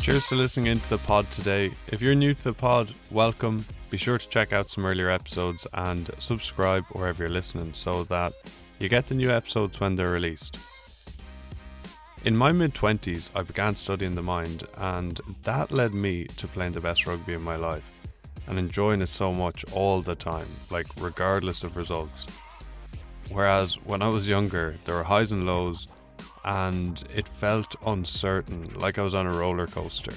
Cheers 0.00 0.24
for 0.24 0.36
listening 0.36 0.66
into 0.66 0.88
the 0.90 0.98
pod 0.98 1.30
today. 1.30 1.72
If 1.88 2.02
you're 2.02 2.14
new 2.14 2.34
to 2.34 2.44
the 2.44 2.52
pod, 2.52 2.92
welcome. 3.10 3.64
Be 3.88 3.96
sure 3.96 4.18
to 4.18 4.28
check 4.28 4.52
out 4.52 4.68
some 4.68 4.84
earlier 4.84 5.08
episodes 5.08 5.66
and 5.72 6.10
subscribe 6.18 6.84
wherever 6.92 7.22
you're 7.22 7.32
listening 7.32 7.72
so 7.72 8.04
that 8.04 8.34
you 8.78 8.90
get 8.90 9.06
the 9.06 9.14
new 9.14 9.30
episodes 9.30 9.80
when 9.80 9.96
they're 9.96 10.10
released. 10.10 10.58
In 12.24 12.36
my 12.36 12.52
mid 12.52 12.74
20s, 12.74 13.30
I 13.34 13.42
began 13.42 13.76
studying 13.76 14.14
the 14.14 14.22
mind, 14.22 14.64
and 14.76 15.20
that 15.44 15.70
led 15.70 15.94
me 15.94 16.24
to 16.24 16.48
playing 16.48 16.72
the 16.72 16.80
best 16.80 17.06
rugby 17.06 17.34
in 17.34 17.42
my 17.42 17.56
life 17.56 17.93
and 18.46 18.58
enjoying 18.58 19.02
it 19.02 19.08
so 19.08 19.32
much 19.32 19.64
all 19.72 20.02
the 20.02 20.14
time, 20.14 20.48
like 20.70 20.86
regardless 20.98 21.62
of 21.62 21.76
results. 21.76 22.26
Whereas 23.30 23.74
when 23.84 24.02
I 24.02 24.08
was 24.08 24.28
younger, 24.28 24.76
there 24.84 24.96
were 24.96 25.04
highs 25.04 25.32
and 25.32 25.46
lows, 25.46 25.88
and 26.44 27.02
it 27.14 27.26
felt 27.28 27.74
uncertain, 27.86 28.72
like 28.76 28.98
I 28.98 29.02
was 29.02 29.14
on 29.14 29.26
a 29.26 29.32
roller 29.32 29.66
coaster. 29.66 30.14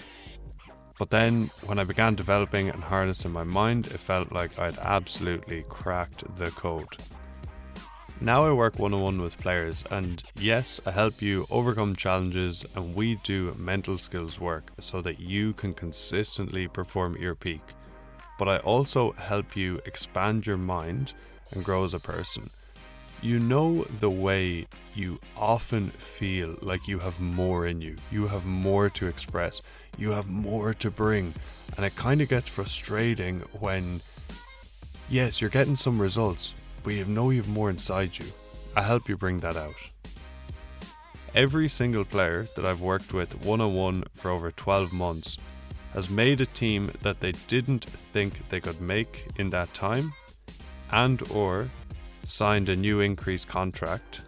But 0.99 1.09
then, 1.11 1.51
when 1.65 1.78
I 1.80 1.84
began 1.84 2.15
developing 2.15 2.69
and 2.69 2.84
harnessing 2.84 3.32
my 3.32 3.43
mind, 3.43 3.88
it 3.88 3.99
felt 3.99 4.32
like 4.32 4.57
I'd 4.57 4.80
absolutely 4.80 5.63
cracked 5.69 6.23
the 6.38 6.49
code. 6.51 6.97
Now 8.19 8.47
I 8.47 8.51
work 8.51 8.80
one 8.80 8.95
on 8.95 9.03
one 9.03 9.21
with 9.21 9.38
players, 9.38 9.84
and 9.91 10.23
yes, 10.39 10.82
I 10.88 10.91
help 10.91 11.21
you 11.21 11.45
overcome 11.51 11.95
challenges, 11.95 12.65
and 12.73 12.95
we 12.95 13.15
do 13.23 13.53
mental 13.59 13.95
skills 13.99 14.39
work 14.39 14.71
so 14.80 15.01
that 15.03 15.19
you 15.19 15.53
can 15.53 15.75
consistently 15.75 16.67
perform 16.67 17.13
at 17.13 17.21
your 17.21 17.36
peak. 17.36 17.61
But 18.38 18.47
I 18.47 18.57
also 18.57 19.11
help 19.13 19.55
you 19.55 19.81
expand 19.85 20.45
your 20.45 20.57
mind 20.57 21.13
and 21.51 21.63
grow 21.63 21.83
as 21.83 21.93
a 21.93 21.99
person. 21.99 22.49
You 23.21 23.39
know 23.39 23.83
the 23.99 24.11
way 24.11 24.67
you 24.93 25.19
often 25.35 25.89
feel 25.89 26.55
like 26.61 26.88
you 26.88 26.99
have 26.99 27.19
more 27.19 27.65
in 27.65 27.81
you, 27.81 27.95
you 28.11 28.27
have 28.27 28.45
more 28.45 28.89
to 28.91 29.07
express, 29.07 29.61
you 29.97 30.11
have 30.11 30.27
more 30.27 30.73
to 30.75 30.91
bring, 30.91 31.33
and 31.75 31.85
it 31.85 31.95
kind 31.95 32.21
of 32.21 32.29
gets 32.29 32.47
frustrating 32.47 33.39
when, 33.59 34.01
yes, 35.09 35.41
you're 35.41 35.49
getting 35.49 35.76
some 35.76 35.99
results, 35.99 36.53
but 36.84 36.93
you 36.93 37.05
know 37.05 37.31
you 37.31 37.41
have 37.41 37.49
more 37.49 37.72
inside 37.72 38.19
you. 38.19 38.26
I 38.76 38.84
help 38.84 39.09
you 39.09 39.18
bring 39.18 39.39
that 39.39 39.57
out. 39.57 39.73
Every 41.34 41.68
single 41.68 42.05
player 42.05 42.47
that 42.55 42.65
I've 42.65 42.81
worked 42.81 43.14
with 43.14 43.43
one 43.43 43.61
on 43.61 43.73
one 43.73 44.03
for 44.14 44.30
over 44.30 44.51
12 44.51 44.93
months 44.93 45.38
has 45.93 46.09
made 46.09 46.41
a 46.41 46.45
team 46.45 46.91
that 47.01 47.19
they 47.19 47.31
didn't 47.47 47.85
think 47.85 48.47
they 48.49 48.59
could 48.59 48.81
make 48.81 49.27
in 49.38 49.49
that 49.51 49.73
time 49.73 50.14
and 50.91 51.22
or 51.31 51.69
signed 52.26 52.69
a 52.69 52.76
new 52.76 52.99
increased 52.99 53.47
contract 53.47 54.22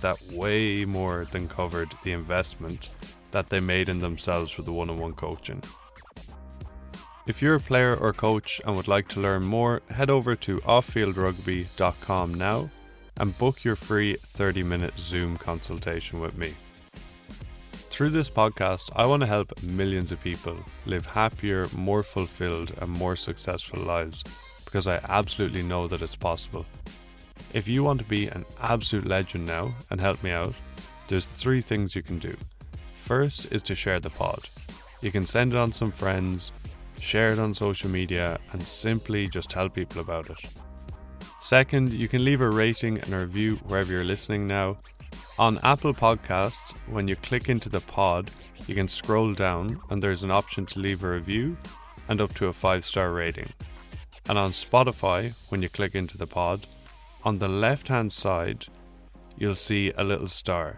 that 0.00 0.20
way 0.32 0.84
more 0.84 1.26
than 1.30 1.48
covered 1.48 1.92
the 2.02 2.12
investment 2.12 2.88
that 3.30 3.48
they 3.50 3.60
made 3.60 3.88
in 3.88 4.00
themselves 4.00 4.50
for 4.50 4.62
the 4.62 4.72
one 4.72 4.90
on 4.90 4.96
one 4.96 5.12
coaching. 5.12 5.62
If 7.26 7.40
you're 7.40 7.54
a 7.54 7.60
player 7.60 7.94
or 7.94 8.12
coach 8.12 8.60
and 8.66 8.74
would 8.76 8.88
like 8.88 9.06
to 9.08 9.20
learn 9.20 9.44
more, 9.44 9.80
head 9.90 10.10
over 10.10 10.34
to 10.36 10.58
offfieldrugby.com 10.60 12.34
now 12.34 12.70
and 13.16 13.38
book 13.38 13.62
your 13.62 13.76
free 13.76 14.16
30 14.16 14.62
minute 14.64 14.94
Zoom 14.98 15.36
consultation 15.36 16.20
with 16.20 16.36
me. 16.36 16.54
Through 17.92 18.08
this 18.08 18.30
podcast, 18.30 18.90
I 18.96 19.04
want 19.04 19.20
to 19.20 19.26
help 19.26 19.62
millions 19.62 20.12
of 20.12 20.22
people 20.22 20.56
live 20.86 21.04
happier, 21.04 21.66
more 21.76 22.02
fulfilled, 22.02 22.72
and 22.80 22.90
more 22.90 23.16
successful 23.16 23.80
lives 23.80 24.24
because 24.64 24.86
I 24.86 24.98
absolutely 25.10 25.62
know 25.62 25.86
that 25.88 26.00
it's 26.00 26.16
possible. 26.16 26.64
If 27.52 27.68
you 27.68 27.84
want 27.84 27.98
to 27.98 28.06
be 28.06 28.28
an 28.28 28.46
absolute 28.62 29.06
legend 29.06 29.44
now 29.44 29.74
and 29.90 30.00
help 30.00 30.22
me 30.22 30.30
out, 30.30 30.54
there's 31.08 31.26
three 31.26 31.60
things 31.60 31.94
you 31.94 32.02
can 32.02 32.18
do. 32.18 32.34
First 33.04 33.52
is 33.52 33.62
to 33.64 33.74
share 33.74 34.00
the 34.00 34.08
pod. 34.08 34.48
You 35.02 35.12
can 35.12 35.26
send 35.26 35.52
it 35.52 35.58
on 35.58 35.70
some 35.70 35.92
friends, 35.92 36.50
share 36.98 37.28
it 37.28 37.38
on 37.38 37.52
social 37.52 37.90
media, 37.90 38.40
and 38.52 38.62
simply 38.62 39.28
just 39.28 39.50
tell 39.50 39.68
people 39.68 40.00
about 40.00 40.30
it. 40.30 40.38
Second, 41.42 41.92
you 41.92 42.08
can 42.08 42.24
leave 42.24 42.40
a 42.40 42.48
rating 42.48 43.00
and 43.00 43.12
a 43.12 43.18
review 43.18 43.56
wherever 43.66 43.92
you're 43.92 44.02
listening 44.02 44.46
now. 44.46 44.78
On 45.38 45.58
Apple 45.62 45.94
Podcasts, 45.94 46.76
when 46.86 47.08
you 47.08 47.16
click 47.16 47.48
into 47.48 47.70
the 47.70 47.80
pod, 47.80 48.30
you 48.66 48.74
can 48.74 48.88
scroll 48.88 49.32
down 49.32 49.80
and 49.88 50.02
there's 50.02 50.22
an 50.22 50.30
option 50.30 50.66
to 50.66 50.78
leave 50.78 51.02
a 51.02 51.10
review. 51.10 51.56
and 52.08 52.20
up 52.20 52.34
to 52.34 52.46
a 52.46 52.52
5 52.52 52.84
star 52.84 53.12
rating. 53.12 53.48
And 54.28 54.36
on 54.36 54.52
Spotify, 54.52 55.34
when 55.48 55.62
you 55.62 55.68
click 55.68 55.94
into 55.94 56.18
the 56.18 56.26
pod, 56.26 56.66
on 57.22 57.38
the 57.38 57.48
left 57.48 57.88
hand 57.88 58.12
side, 58.12 58.66
you'll 59.38 59.54
see 59.54 59.92
a 59.96 60.04
little 60.04 60.28
star. 60.28 60.76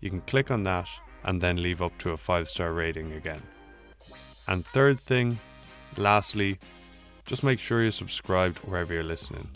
You 0.00 0.10
can 0.10 0.20
click 0.20 0.50
on 0.50 0.62
that 0.64 0.88
and 1.24 1.40
then 1.40 1.62
leave 1.62 1.82
up 1.82 1.96
to 1.98 2.12
a 2.12 2.16
5 2.16 2.48
star 2.48 2.72
rating 2.72 3.12
again. 3.12 3.42
And 4.46 4.64
third 4.64 5.00
thing, 5.00 5.38
lastly, 5.96 6.58
just 7.26 7.42
make 7.42 7.58
sure 7.58 7.82
you're 7.82 7.90
subscribed 7.90 8.58
wherever 8.58 8.94
you're 8.94 9.02
listening. 9.02 9.48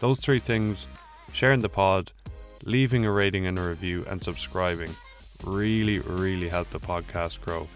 Those 0.00 0.20
three 0.20 0.40
things 0.40 0.86
sharing 1.32 1.60
the 1.60 1.68
pod, 1.68 2.12
leaving 2.66 3.06
a 3.06 3.10
rating 3.10 3.46
and 3.46 3.58
a 3.58 3.62
review, 3.62 4.04
and 4.08 4.22
subscribing 4.22 4.90
really, 5.44 6.00
really 6.00 6.48
help 6.48 6.68
the 6.70 6.80
podcast 6.80 7.40
grow. 7.40 7.68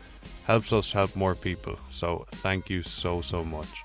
Helps 0.44 0.72
us 0.72 0.92
help 0.92 1.14
more 1.16 1.34
people. 1.34 1.78
So 1.90 2.26
thank 2.30 2.68
you 2.68 2.82
so, 2.82 3.20
so 3.20 3.44
much. 3.44 3.84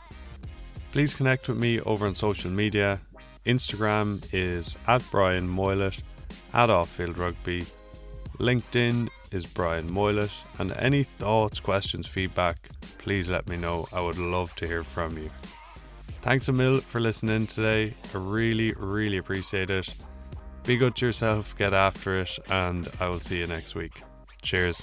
Please 0.91 1.13
connect 1.13 1.47
with 1.47 1.57
me 1.57 1.79
over 1.81 2.07
on 2.07 2.15
social 2.15 2.51
media. 2.51 2.99
Instagram 3.45 4.23
is 4.33 4.75
at 4.87 5.03
Brian 5.11 5.47
Moylett, 5.47 6.01
at 6.53 6.69
Offfield 6.69 7.17
Rugby. 7.17 7.65
LinkedIn 8.39 9.09
is 9.31 9.45
Brian 9.45 9.89
Moylett. 9.89 10.31
And 10.57 10.71
any 10.73 11.03
thoughts, 11.03 11.59
questions, 11.59 12.07
feedback, 12.07 12.69
please 12.97 13.29
let 13.29 13.47
me 13.47 13.57
know. 13.57 13.87
I 13.93 14.01
would 14.01 14.17
love 14.17 14.55
to 14.55 14.67
hear 14.67 14.83
from 14.83 15.17
you. 15.17 15.29
Thanks 16.21 16.47
a 16.47 16.51
mil 16.51 16.79
for 16.79 16.99
listening 16.99 17.45
today. 17.45 17.93
I 18.13 18.17
really, 18.17 18.73
really 18.73 19.17
appreciate 19.17 19.69
it. 19.69 19.89
Be 20.65 20.77
good 20.77 20.95
to 20.95 21.05
yourself, 21.05 21.55
get 21.57 21.73
after 21.75 22.19
it, 22.19 22.39
and 22.49 22.89
I 22.99 23.07
will 23.07 23.19
see 23.19 23.37
you 23.37 23.45
next 23.45 23.75
week. 23.75 24.01
Cheers. 24.41 24.81